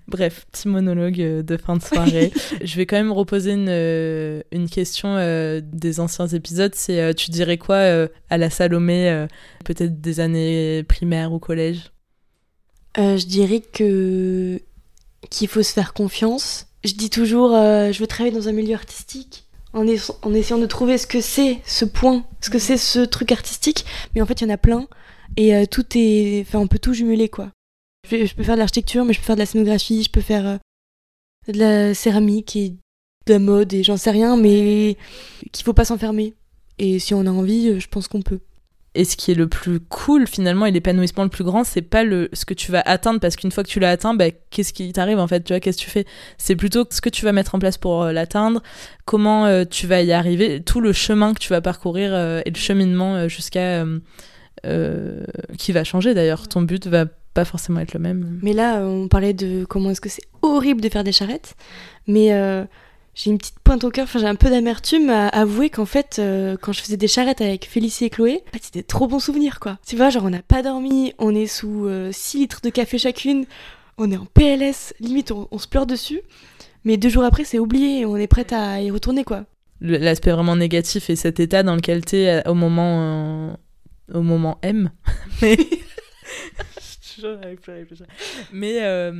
Bref, 0.08 0.46
petit 0.52 0.68
monologue 0.68 1.20
euh, 1.20 1.44
de 1.44 1.58
fin 1.58 1.76
de 1.76 1.82
soirée. 1.82 2.32
je 2.64 2.76
vais 2.78 2.86
quand 2.86 2.96
même 2.96 3.12
reposer 3.12 3.52
une, 3.52 3.68
euh, 3.70 4.42
une 4.52 4.70
question 4.70 5.16
euh, 5.18 5.62
des 5.64 6.00
anciens 6.00 6.28
épisodes. 6.28 6.74
C'est 6.76 7.14
tu 7.16 7.32
dirais 7.32 7.58
quoi 7.58 8.08
à 8.30 8.38
la 8.38 8.50
Salomé, 8.50 9.28
peut-être 9.66 10.02
des 10.02 10.20
années 10.20 10.84
primaires 10.84 11.34
ou 11.34 11.40
collège? 11.40 11.92
Je 12.96 13.26
dirais 13.26 13.62
que 13.62 14.62
qu'il 15.30 15.48
faut 15.48 15.64
se 15.64 15.74
faire 15.74 15.94
confiance. 15.94 16.68
Je 16.84 16.94
dis 16.94 17.10
toujours, 17.10 17.52
je 17.52 17.98
veux 18.00 18.08
travailler 18.08 18.36
dans 18.36 18.48
un 18.48 18.54
milieu 18.54 18.76
artistique. 18.76 19.44
En, 19.74 19.86
en 20.24 20.34
essayant 20.34 20.58
de 20.58 20.66
trouver 20.66 20.98
ce 20.98 21.06
que 21.06 21.22
c'est 21.22 21.60
ce 21.66 21.86
point, 21.86 22.26
ce 22.42 22.50
que 22.50 22.58
c'est 22.58 22.78
ce 22.78 23.00
truc 23.00 23.32
artistique, 23.32 23.86
mais 24.16 24.22
en 24.22 24.26
fait 24.26 24.42
il 24.42 24.46
y 24.46 24.48
en 24.48 24.54
a 24.54 24.58
plein 24.58 24.88
et 25.36 25.68
tout 25.68 25.86
est, 25.96 26.42
enfin 26.48 26.60
on 26.60 26.68
peut 26.68 26.80
tout 26.80 26.94
jumeler 26.94 27.30
quoi. 27.30 27.52
Je, 28.10 28.34
peux 28.34 28.44
faire 28.44 28.56
de 28.56 28.60
l'architecture, 28.60 29.06
mais 29.06 29.14
je 29.14 29.20
peux 29.20 29.26
faire 29.26 29.36
de 29.36 29.42
la 29.42 29.46
scénographie, 29.46 30.04
je 30.04 30.10
peux 30.10 30.22
faire 30.22 30.48
euh, 30.48 30.58
de 31.52 31.60
la 31.60 31.94
céramique 31.94 32.56
et 32.56 32.70
de 32.70 33.34
la 33.34 33.40
mode 33.40 33.74
et 33.74 33.84
j'en 33.84 33.98
sais 33.98 34.12
rien, 34.12 34.38
mais 34.38 34.98
qu'il 35.52 35.66
faut 35.66 35.74
pas 35.74 35.86
s'enfermer. 35.86 36.34
Et 36.80 37.00
si 37.00 37.14
on 37.14 37.26
a 37.26 37.32
envie, 37.32 37.70
euh, 37.70 37.80
je 37.80 37.88
pense 37.88 38.08
qu'on 38.08 38.22
peut. 38.22 38.40
Et 38.98 39.06
ce 39.06 39.16
qui 39.16 39.32
est 39.32 39.36
le 39.36 39.48
plus 39.48 39.80
cool 39.80 40.26
finalement 40.26 40.66
et 40.66 40.72
l'épanouissement 40.72 41.24
le 41.24 41.30
plus 41.30 41.44
grand, 41.44 41.64
c'est 41.64 41.84
pas 41.84 42.04
le 42.04 42.30
ce 42.34 42.46
que 42.46 42.56
tu 42.56 42.72
vas 42.72 42.82
atteindre 42.84 43.20
parce 43.20 43.36
qu'une 43.36 43.52
fois 43.52 43.64
que 43.64 43.70
tu 43.70 43.80
l'as 43.80 43.92
atteint, 43.92 44.16
bah, 44.16 44.32
qu'est-ce 44.50 44.74
qui 44.74 44.92
t'arrive 44.92 45.20
en 45.20 45.28
fait, 45.28 45.44
tu 45.44 45.54
vois, 45.54 45.60
qu'est-ce 45.60 45.78
que 45.78 45.84
tu 45.84 45.90
fais? 45.92 46.06
C'est 46.40 46.56
plutôt 46.56 46.84
ce 46.90 47.00
que 47.00 47.10
tu 47.10 47.24
vas 47.24 47.32
mettre 47.32 47.54
en 47.54 47.60
place 47.60 47.78
pour 47.78 48.02
euh, 48.02 48.12
l'atteindre, 48.12 48.64
comment 49.06 49.46
euh, 49.46 49.66
tu 49.70 49.86
vas 49.86 50.02
y 50.02 50.14
arriver, 50.14 50.64
tout 50.64 50.82
le 50.82 50.94
chemin 50.94 51.36
que 51.36 51.40
tu 51.40 51.50
vas 51.50 51.62
parcourir 51.62 52.10
euh, 52.12 52.42
et 52.46 52.50
le 52.50 52.58
cheminement 52.58 53.28
jusqu'à 53.28 53.86
qui 55.60 55.72
va 55.72 55.84
changer 55.84 56.16
d'ailleurs. 56.16 56.48
Ton 56.48 56.64
but 56.64 56.88
va 56.88 57.06
pas 57.38 57.46
forcément 57.46 57.80
être 57.80 57.94
le 57.94 58.00
même. 58.00 58.40
Mais 58.42 58.54
là, 58.54 58.80
on 58.82 59.08
parlait 59.08 59.34
de 59.34 59.64
comment 59.64 59.92
est-ce 59.92 60.02
que 60.02 60.10
c'est 60.10 60.26
horrible 60.42 60.82
de 60.82 60.90
faire 60.90 61.04
des 61.04 61.12
charrettes, 61.12 61.56
mais 62.08 62.32
j'ai 63.18 63.32
une 63.32 63.40
petite 63.40 63.60
pointe 63.64 63.84
au 63.84 63.90
cœur, 63.90 64.04
enfin 64.04 64.20
j'ai 64.20 64.28
un 64.28 64.36
peu 64.36 64.52
d'amertume 64.52 65.10
à 65.10 65.28
avouer 65.30 65.72
qu'en 65.72 65.88
fait, 65.88 66.18
euh, 66.20 66.56
quand 66.56 66.72
je 66.72 66.82
faisais 66.82 66.98
des 66.98 67.08
charrettes 67.08 67.42
avec 67.42 67.66
Félicie 67.66 68.06
et 68.06 68.10
Chloé, 68.12 68.44
en 68.48 68.52
fait, 68.52 68.64
c'était 68.64 68.84
trop 68.84 69.08
bons 69.08 69.20
souvenirs 69.20 69.60
quoi. 69.60 69.80
Tu 69.88 69.96
vois, 69.96 70.12
genre 70.12 70.26
on 70.26 70.30
n'a 70.30 70.44
pas 70.44 70.62
dormi, 70.62 71.14
on 71.18 71.34
est 71.34 71.48
sous 71.48 71.88
6 72.12 72.38
euh, 72.38 72.40
litres 72.40 72.62
de 72.62 72.70
café 72.70 73.00
chacune, 73.00 73.46
on 73.98 74.12
est 74.12 74.18
en 74.18 74.28
PLS, 74.28 74.94
limite 75.00 75.32
on, 75.32 75.58
se 75.58 75.68
pleure 75.68 75.88
dessus, 75.88 76.22
mais 76.84 76.98
deux 76.98 77.10
jours 77.10 77.24
après 77.24 77.44
c'est 77.44 77.58
oublié, 77.58 78.06
on 78.06 78.18
est 78.18 78.28
prête 78.28 78.54
à 78.54 78.82
y 78.82 78.92
retourner 78.92 79.24
quoi. 79.24 79.46
L'aspect 79.82 80.32
vraiment 80.32 80.56
négatif 80.56 81.10
et 81.10 81.16
cet 81.16 81.40
état 81.40 81.64
dans 81.64 81.76
lequel 81.76 82.06
t'es 82.06 82.28
euh, 82.28 82.42
au 82.52 82.54
moment, 82.54 83.58
au 84.14 84.22
moment 84.22 84.60
M. 84.62 84.92
mais. 85.42 85.58
mais 88.54 89.12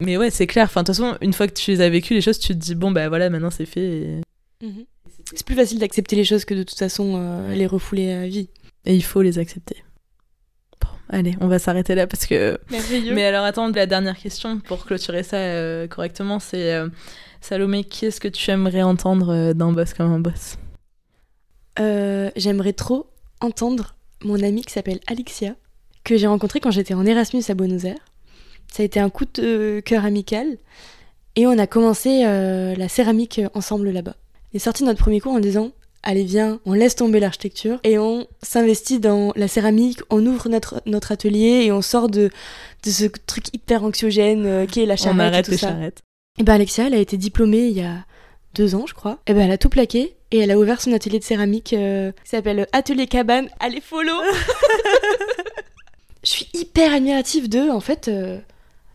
mais 0.00 0.16
ouais, 0.16 0.30
c'est 0.30 0.46
clair. 0.46 0.64
Enfin, 0.64 0.82
de 0.82 0.86
toute 0.86 0.96
façon, 0.96 1.16
une 1.20 1.32
fois 1.32 1.46
que 1.46 1.52
tu 1.52 1.70
les 1.70 1.80
as 1.80 1.88
vécues, 1.88 2.14
les 2.14 2.20
choses, 2.20 2.38
tu 2.38 2.48
te 2.48 2.58
dis, 2.58 2.74
bon, 2.74 2.90
bah 2.90 3.08
voilà, 3.08 3.30
maintenant 3.30 3.50
c'est 3.50 3.66
fait. 3.66 4.20
Mhm. 4.62 4.84
C'est 5.34 5.46
plus 5.46 5.54
facile 5.54 5.78
d'accepter 5.78 6.16
les 6.16 6.24
choses 6.24 6.44
que 6.44 6.54
de 6.54 6.62
toute 6.62 6.78
façon 6.78 7.14
euh, 7.16 7.54
les 7.54 7.66
refouler 7.66 8.12
à 8.12 8.26
vie. 8.26 8.48
Et 8.84 8.94
il 8.94 9.02
faut 9.02 9.22
les 9.22 9.38
accepter. 9.38 9.82
Bon, 10.80 10.88
allez, 11.08 11.34
on 11.40 11.48
va 11.48 11.58
s'arrêter 11.58 11.94
là 11.94 12.06
parce 12.06 12.26
que. 12.26 12.58
Merveilleux. 12.70 13.14
Mais 13.14 13.24
alors, 13.24 13.44
attends, 13.44 13.68
la 13.68 13.86
dernière 13.86 14.16
question 14.16 14.60
pour 14.60 14.84
clôturer 14.84 15.22
ça 15.22 15.36
euh, 15.36 15.86
correctement, 15.86 16.38
c'est 16.38 16.74
euh, 16.74 16.88
Salomé, 17.40 17.84
qui 17.84 18.06
est-ce 18.06 18.20
que 18.20 18.28
tu 18.28 18.50
aimerais 18.50 18.82
entendre 18.82 19.52
d'un 19.52 19.72
boss 19.72 19.94
comme 19.94 20.12
un 20.12 20.20
boss? 20.20 20.58
J'aimerais 22.36 22.72
trop 22.72 23.06
entendre 23.40 23.96
mon 24.24 24.42
amie 24.42 24.62
qui 24.62 24.72
s'appelle 24.72 25.00
Alexia, 25.06 25.54
que 26.04 26.16
j'ai 26.16 26.26
rencontrée 26.26 26.60
quand 26.60 26.70
j'étais 26.70 26.94
en 26.94 27.04
Erasmus 27.04 27.42
à 27.48 27.54
Buenos 27.54 27.84
Aires. 27.84 28.04
Ça 28.72 28.82
a 28.82 28.86
été 28.86 29.00
un 29.00 29.10
coup 29.10 29.24
de 29.34 29.80
cœur 29.84 30.04
amical. 30.04 30.58
Et 31.36 31.46
on 31.46 31.58
a 31.58 31.66
commencé 31.66 32.22
euh, 32.24 32.74
la 32.76 32.88
céramique 32.88 33.40
ensemble 33.54 33.90
là-bas. 33.90 34.14
On 34.52 34.56
est 34.56 34.60
sorti 34.60 34.82
de 34.82 34.88
notre 34.88 35.00
premier 35.00 35.20
cours 35.20 35.32
en 35.32 35.40
disant 35.40 35.72
Allez, 36.06 36.24
viens, 36.24 36.60
on 36.66 36.74
laisse 36.74 36.96
tomber 36.96 37.18
l'architecture 37.18 37.80
et 37.82 37.98
on 37.98 38.26
s'investit 38.42 39.00
dans 39.00 39.32
la 39.36 39.48
céramique, 39.48 40.00
on 40.10 40.24
ouvre 40.26 40.50
notre, 40.50 40.82
notre 40.84 41.12
atelier 41.12 41.62
et 41.64 41.72
on 41.72 41.80
sort 41.80 42.10
de, 42.10 42.30
de 42.84 42.90
ce 42.90 43.06
truc 43.06 43.46
hyper 43.54 43.84
anxiogène 43.84 44.44
euh, 44.44 44.66
qui 44.66 44.82
est 44.82 44.86
la 44.86 44.96
charrette. 44.96 45.16
On 45.16 45.20
arrête 45.20 45.48
et 45.48 45.52
les 45.52 45.56
charrettes. 45.56 46.02
Et 46.38 46.42
ben 46.42 46.54
Alexia, 46.54 46.88
elle 46.88 46.94
a 46.94 46.98
été 46.98 47.16
diplômée 47.16 47.68
il 47.68 47.78
y 47.78 47.82
a 47.82 48.04
deux 48.54 48.74
ans, 48.74 48.84
je 48.86 48.92
crois. 48.92 49.18
Et 49.26 49.32
ben 49.32 49.40
elle 49.40 49.50
a 49.50 49.58
tout 49.58 49.70
plaqué 49.70 50.14
et 50.30 50.38
elle 50.38 50.50
a 50.50 50.58
ouvert 50.58 50.80
son 50.80 50.92
atelier 50.92 51.18
de 51.18 51.24
céramique 51.24 51.72
euh, 51.72 52.12
qui 52.22 52.30
s'appelle 52.30 52.66
Atelier 52.72 53.06
Cabane. 53.06 53.48
Allez, 53.58 53.80
follow 53.80 54.12
Je 56.24 56.30
suis 56.30 56.48
hyper 56.54 56.92
admirative 56.92 57.48
d'eux, 57.48 57.70
en 57.70 57.80
fait. 57.80 58.10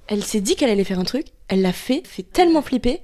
Elle 0.07 0.23
s'est 0.23 0.41
dit 0.41 0.55
qu'elle 0.55 0.69
allait 0.69 0.83
faire 0.83 0.99
un 0.99 1.03
truc, 1.03 1.27
elle 1.47 1.61
l'a 1.61 1.73
fait, 1.73 2.01
fait 2.05 2.23
tellement 2.23 2.61
flipper. 2.61 3.01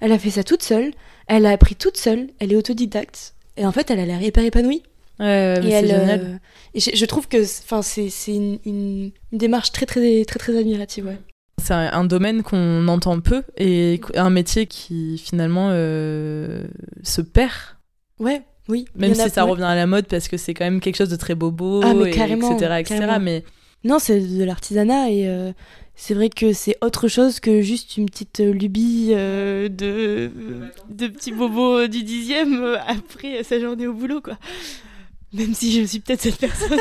Elle 0.00 0.12
a 0.12 0.18
fait 0.18 0.30
ça 0.30 0.44
toute 0.44 0.62
seule, 0.62 0.92
elle 1.26 1.46
a 1.46 1.50
appris 1.50 1.74
toute 1.74 1.96
seule, 1.96 2.28
elle 2.38 2.52
est 2.52 2.56
autodidacte. 2.56 3.34
Et 3.56 3.66
en 3.66 3.72
fait, 3.72 3.90
elle 3.90 4.00
a 4.00 4.06
l'air 4.06 4.22
hyper 4.22 4.44
épanouie. 4.44 4.82
Ouais, 5.20 5.58
et 5.62 5.70
elle, 5.70 5.88
génial. 5.88 6.20
Euh, 6.20 6.36
et 6.74 6.80
je, 6.80 7.04
trouve 7.04 7.26
que 7.26 7.42
c'est 7.44 8.10
une, 8.28 8.58
une, 8.64 9.10
démarche 9.32 9.72
très, 9.72 9.84
très, 9.84 10.24
très, 10.24 10.38
très 10.38 10.56
admirative. 10.56 11.06
Ouais. 11.06 11.18
C'est 11.60 11.74
un, 11.74 12.04
domaine 12.04 12.44
qu'on 12.44 12.86
entend 12.86 13.18
peu 13.18 13.42
et 13.56 14.00
un 14.14 14.30
métier 14.30 14.66
qui 14.66 15.18
finalement 15.18 15.70
euh, 15.72 16.62
se 17.02 17.20
perd. 17.20 17.52
Ouais, 18.20 18.42
oui. 18.68 18.84
Même 18.94 19.14
si 19.14 19.28
ça 19.28 19.42
revient 19.42 19.64
à 19.64 19.74
la 19.74 19.86
mode 19.86 20.06
parce 20.06 20.28
que 20.28 20.36
c'est 20.36 20.54
quand 20.54 20.64
même 20.64 20.80
quelque 20.80 20.96
chose 20.96 21.08
de 21.08 21.16
très 21.16 21.34
bobo, 21.34 21.82
ah, 21.82 21.92
et, 22.06 22.10
etc. 22.10 22.76
etc. 22.78 23.18
Mais... 23.20 23.42
Non, 23.84 23.98
c'est 23.98 24.20
de 24.20 24.44
l'artisanat 24.44 25.10
et, 25.10 25.28
euh, 25.28 25.52
c'est 26.00 26.14
vrai 26.14 26.30
que 26.30 26.52
c'est 26.52 26.76
autre 26.80 27.08
chose 27.08 27.40
que 27.40 27.60
juste 27.60 27.96
une 27.96 28.06
petite 28.06 28.38
lubie 28.38 29.08
euh, 29.10 29.68
de, 29.68 30.30
de 30.88 31.08
petits 31.08 31.32
bobos 31.32 31.88
du 31.88 32.04
dixième 32.04 32.62
euh, 32.62 32.78
après 32.86 33.42
sa 33.42 33.58
journée 33.58 33.88
au 33.88 33.92
boulot, 33.94 34.20
quoi. 34.20 34.38
Même 35.32 35.54
si 35.54 35.72
je 35.72 35.84
suis 35.84 35.98
peut-être 35.98 36.22
cette 36.22 36.36
personne. 36.38 36.78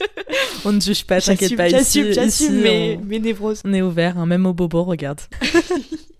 on 0.64 0.72
ne 0.72 0.80
juge 0.80 1.04
pas, 1.04 1.20
t'inquiète 1.20 1.56
pas. 1.56 1.68
J'assume, 1.68 2.12
j'assume 2.12 2.60
mes, 2.60 2.96
mes 2.96 3.20
névroses. 3.20 3.60
On 3.64 3.72
est 3.74 3.82
ouvert, 3.82 4.18
hein, 4.18 4.26
même 4.26 4.46
au 4.46 4.54
bobo, 4.54 4.82
regarde. 4.82 5.20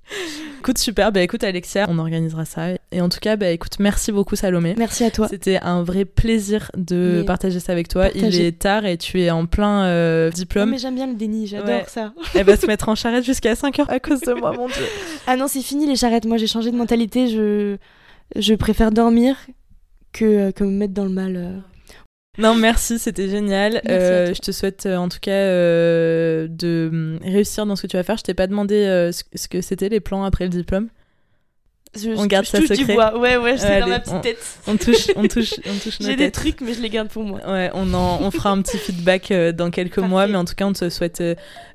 Écoute, 0.59 0.79
super. 0.79 1.13
Bah 1.13 1.23
écoute, 1.23 1.45
Alexia, 1.45 1.87
on 1.89 1.99
organisera 1.99 2.45
ça. 2.45 2.69
Et 2.93 3.01
en 3.01 3.09
tout 3.09 3.19
cas, 3.21 3.37
bah 3.37 3.51
écoute, 3.51 3.79
merci 3.79 4.13
beaucoup, 4.13 4.37
Salomé. 4.37 4.75
Merci 4.79 5.05
à 5.05 5.11
toi. 5.11 5.29
C'était 5.29 5.59
un 5.59 5.83
vrai 5.83 6.05
plaisir 6.05 6.71
de 6.77 7.23
partager 7.27 7.61
ça 7.61 7.73
avec 7.73 7.89
toi. 7.89 8.09
Il 8.15 8.41
est 8.41 8.59
tard 8.59 8.87
et 8.87 8.97
tu 8.97 9.21
es 9.21 9.31
en 9.31 9.47
plein 9.47 9.85
euh, 9.85 10.31
diplôme. 10.31 10.71
mais 10.71 10.79
j'aime 10.79 10.95
bien 10.95 11.07
le 11.07 11.15
déni, 11.15 11.47
j'adore 11.47 11.89
ça. 11.89 12.13
Elle 12.35 12.47
va 12.47 12.57
se 12.57 12.67
mettre 12.67 12.89
en 12.89 12.95
charrette 12.95 13.25
jusqu'à 13.25 13.55
5h 13.55 13.87
à 13.89 14.01
cause 14.01 14.21
de 14.21 14.33
moi, 14.35 14.53
mon 14.53 14.67
dieu. 14.67 14.85
Ah 15.27 15.37
non, 15.37 15.49
c'est 15.49 15.63
fini 15.63 15.87
les 15.87 15.97
charrettes. 15.97 16.27
Moi, 16.27 16.37
j'ai 16.37 16.47
changé 16.47 16.71
de 16.71 16.77
mentalité. 16.77 17.29
Je, 17.29 17.77
je 18.37 18.55
préfère 18.55 18.91
dormir 18.91 19.37
que, 20.13 20.51
que 20.53 20.65
me 20.65 20.71
mettre 20.71 20.95
dans 20.95 21.05
le 21.05 21.11
mal. 21.11 21.63
Non, 22.39 22.55
merci, 22.55 22.99
c'était 22.99 23.29
génial. 23.29 23.81
Euh, 23.89 24.35
je 24.35 24.41
te 24.41 24.51
souhaite 24.51 24.87
euh, 24.87 24.97
en 24.97 25.09
tout 25.09 25.21
cas 25.21 25.31
euh, 25.31 26.49
de 26.49 26.91
mm, 26.93 27.19
réussir 27.23 27.65
dans 27.65 27.77
ce 27.77 27.83
que 27.83 27.87
tu 27.87 27.97
vas 27.97 28.03
faire. 28.03 28.17
Je 28.17 28.25
t'ai 28.25 28.35
pas 28.35 28.47
demandé 28.47 29.11
ce 29.13 29.49
que 29.49 29.61
c'était 29.61 29.89
les 29.89 30.01
plans 30.01 30.25
après 30.25 30.45
le 30.45 30.51
diplôme. 30.51 30.89
on 32.17 32.27
garde 32.27 32.47
ça 32.47 32.61
secret. 32.61 32.77
Du 32.77 32.87
bois. 32.87 33.19
Ouais, 33.19 33.37
ouais, 33.37 33.57
c'est 33.57 33.81
dans 33.81 33.87
ma 33.87 34.01
petite 34.01 34.21
tête. 34.23 34.59
On 34.67 34.77
touche, 34.77 35.09
on 35.15 35.29
touche, 35.29 35.55
on 35.67 35.79
touche 35.79 35.99
J'ai 36.01 36.17
des 36.17 36.33
trucs, 36.33 36.61
mais 36.61 36.75
je 36.75 36.81
les 36.81 36.91
garde 36.91 37.09
pour 37.09 37.23
moi. 37.23 37.41
Ouais, 37.47 37.71
on, 37.73 37.95
en, 37.95 38.21
on 38.21 38.31
fera 38.33 38.51
un 38.51 38.61
petit 38.63 38.79
feedback 38.79 39.33
dans 39.55 39.71
quelques 39.71 39.99
mois, 39.99 40.27
mais 40.27 40.37
en 40.37 40.45
tout 40.45 40.55
cas, 40.55 40.67
on 40.67 40.73
te 40.73 40.89
souhaite 40.91 41.23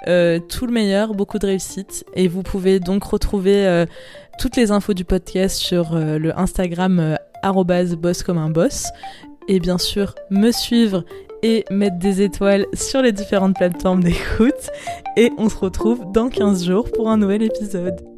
tout 0.04 0.66
le 0.66 0.72
meilleur, 0.72 1.14
beaucoup 1.14 1.40
de 1.40 1.46
réussite. 1.46 2.04
Et 2.16 2.28
vous 2.28 2.44
pouvez 2.44 2.82
donc 2.82 3.06
retrouver 3.06 3.86
toutes 4.40 4.58
les 4.58 4.72
infos 4.72 4.94
du 4.94 5.06
podcast 5.06 5.58
sur 5.58 5.96
le 5.96 6.38
Instagram 6.38 7.18
boss 7.98 8.24
comme 8.24 8.38
un 8.38 8.50
boss 8.50 8.88
et 9.50 9.60
bien 9.60 9.78
sûr 9.78 10.16
me 10.30 10.52
suivre 10.52 11.04
et 11.44 11.66
mettre 11.72 11.98
des 11.98 12.22
étoiles 12.22 12.66
sur 12.74 13.02
les 13.02 13.12
différentes 13.12 13.56
plateformes 13.56 14.04
d'écoute. 14.04 14.70
Et 15.18 15.32
on 15.38 15.50
se 15.50 15.58
retrouve 15.58 16.12
dans 16.14 16.30
15 16.30 16.66
jours 16.66 16.90
pour 16.92 17.10
un 17.10 17.18
nouvel 17.18 17.44
épisode. 17.44 18.09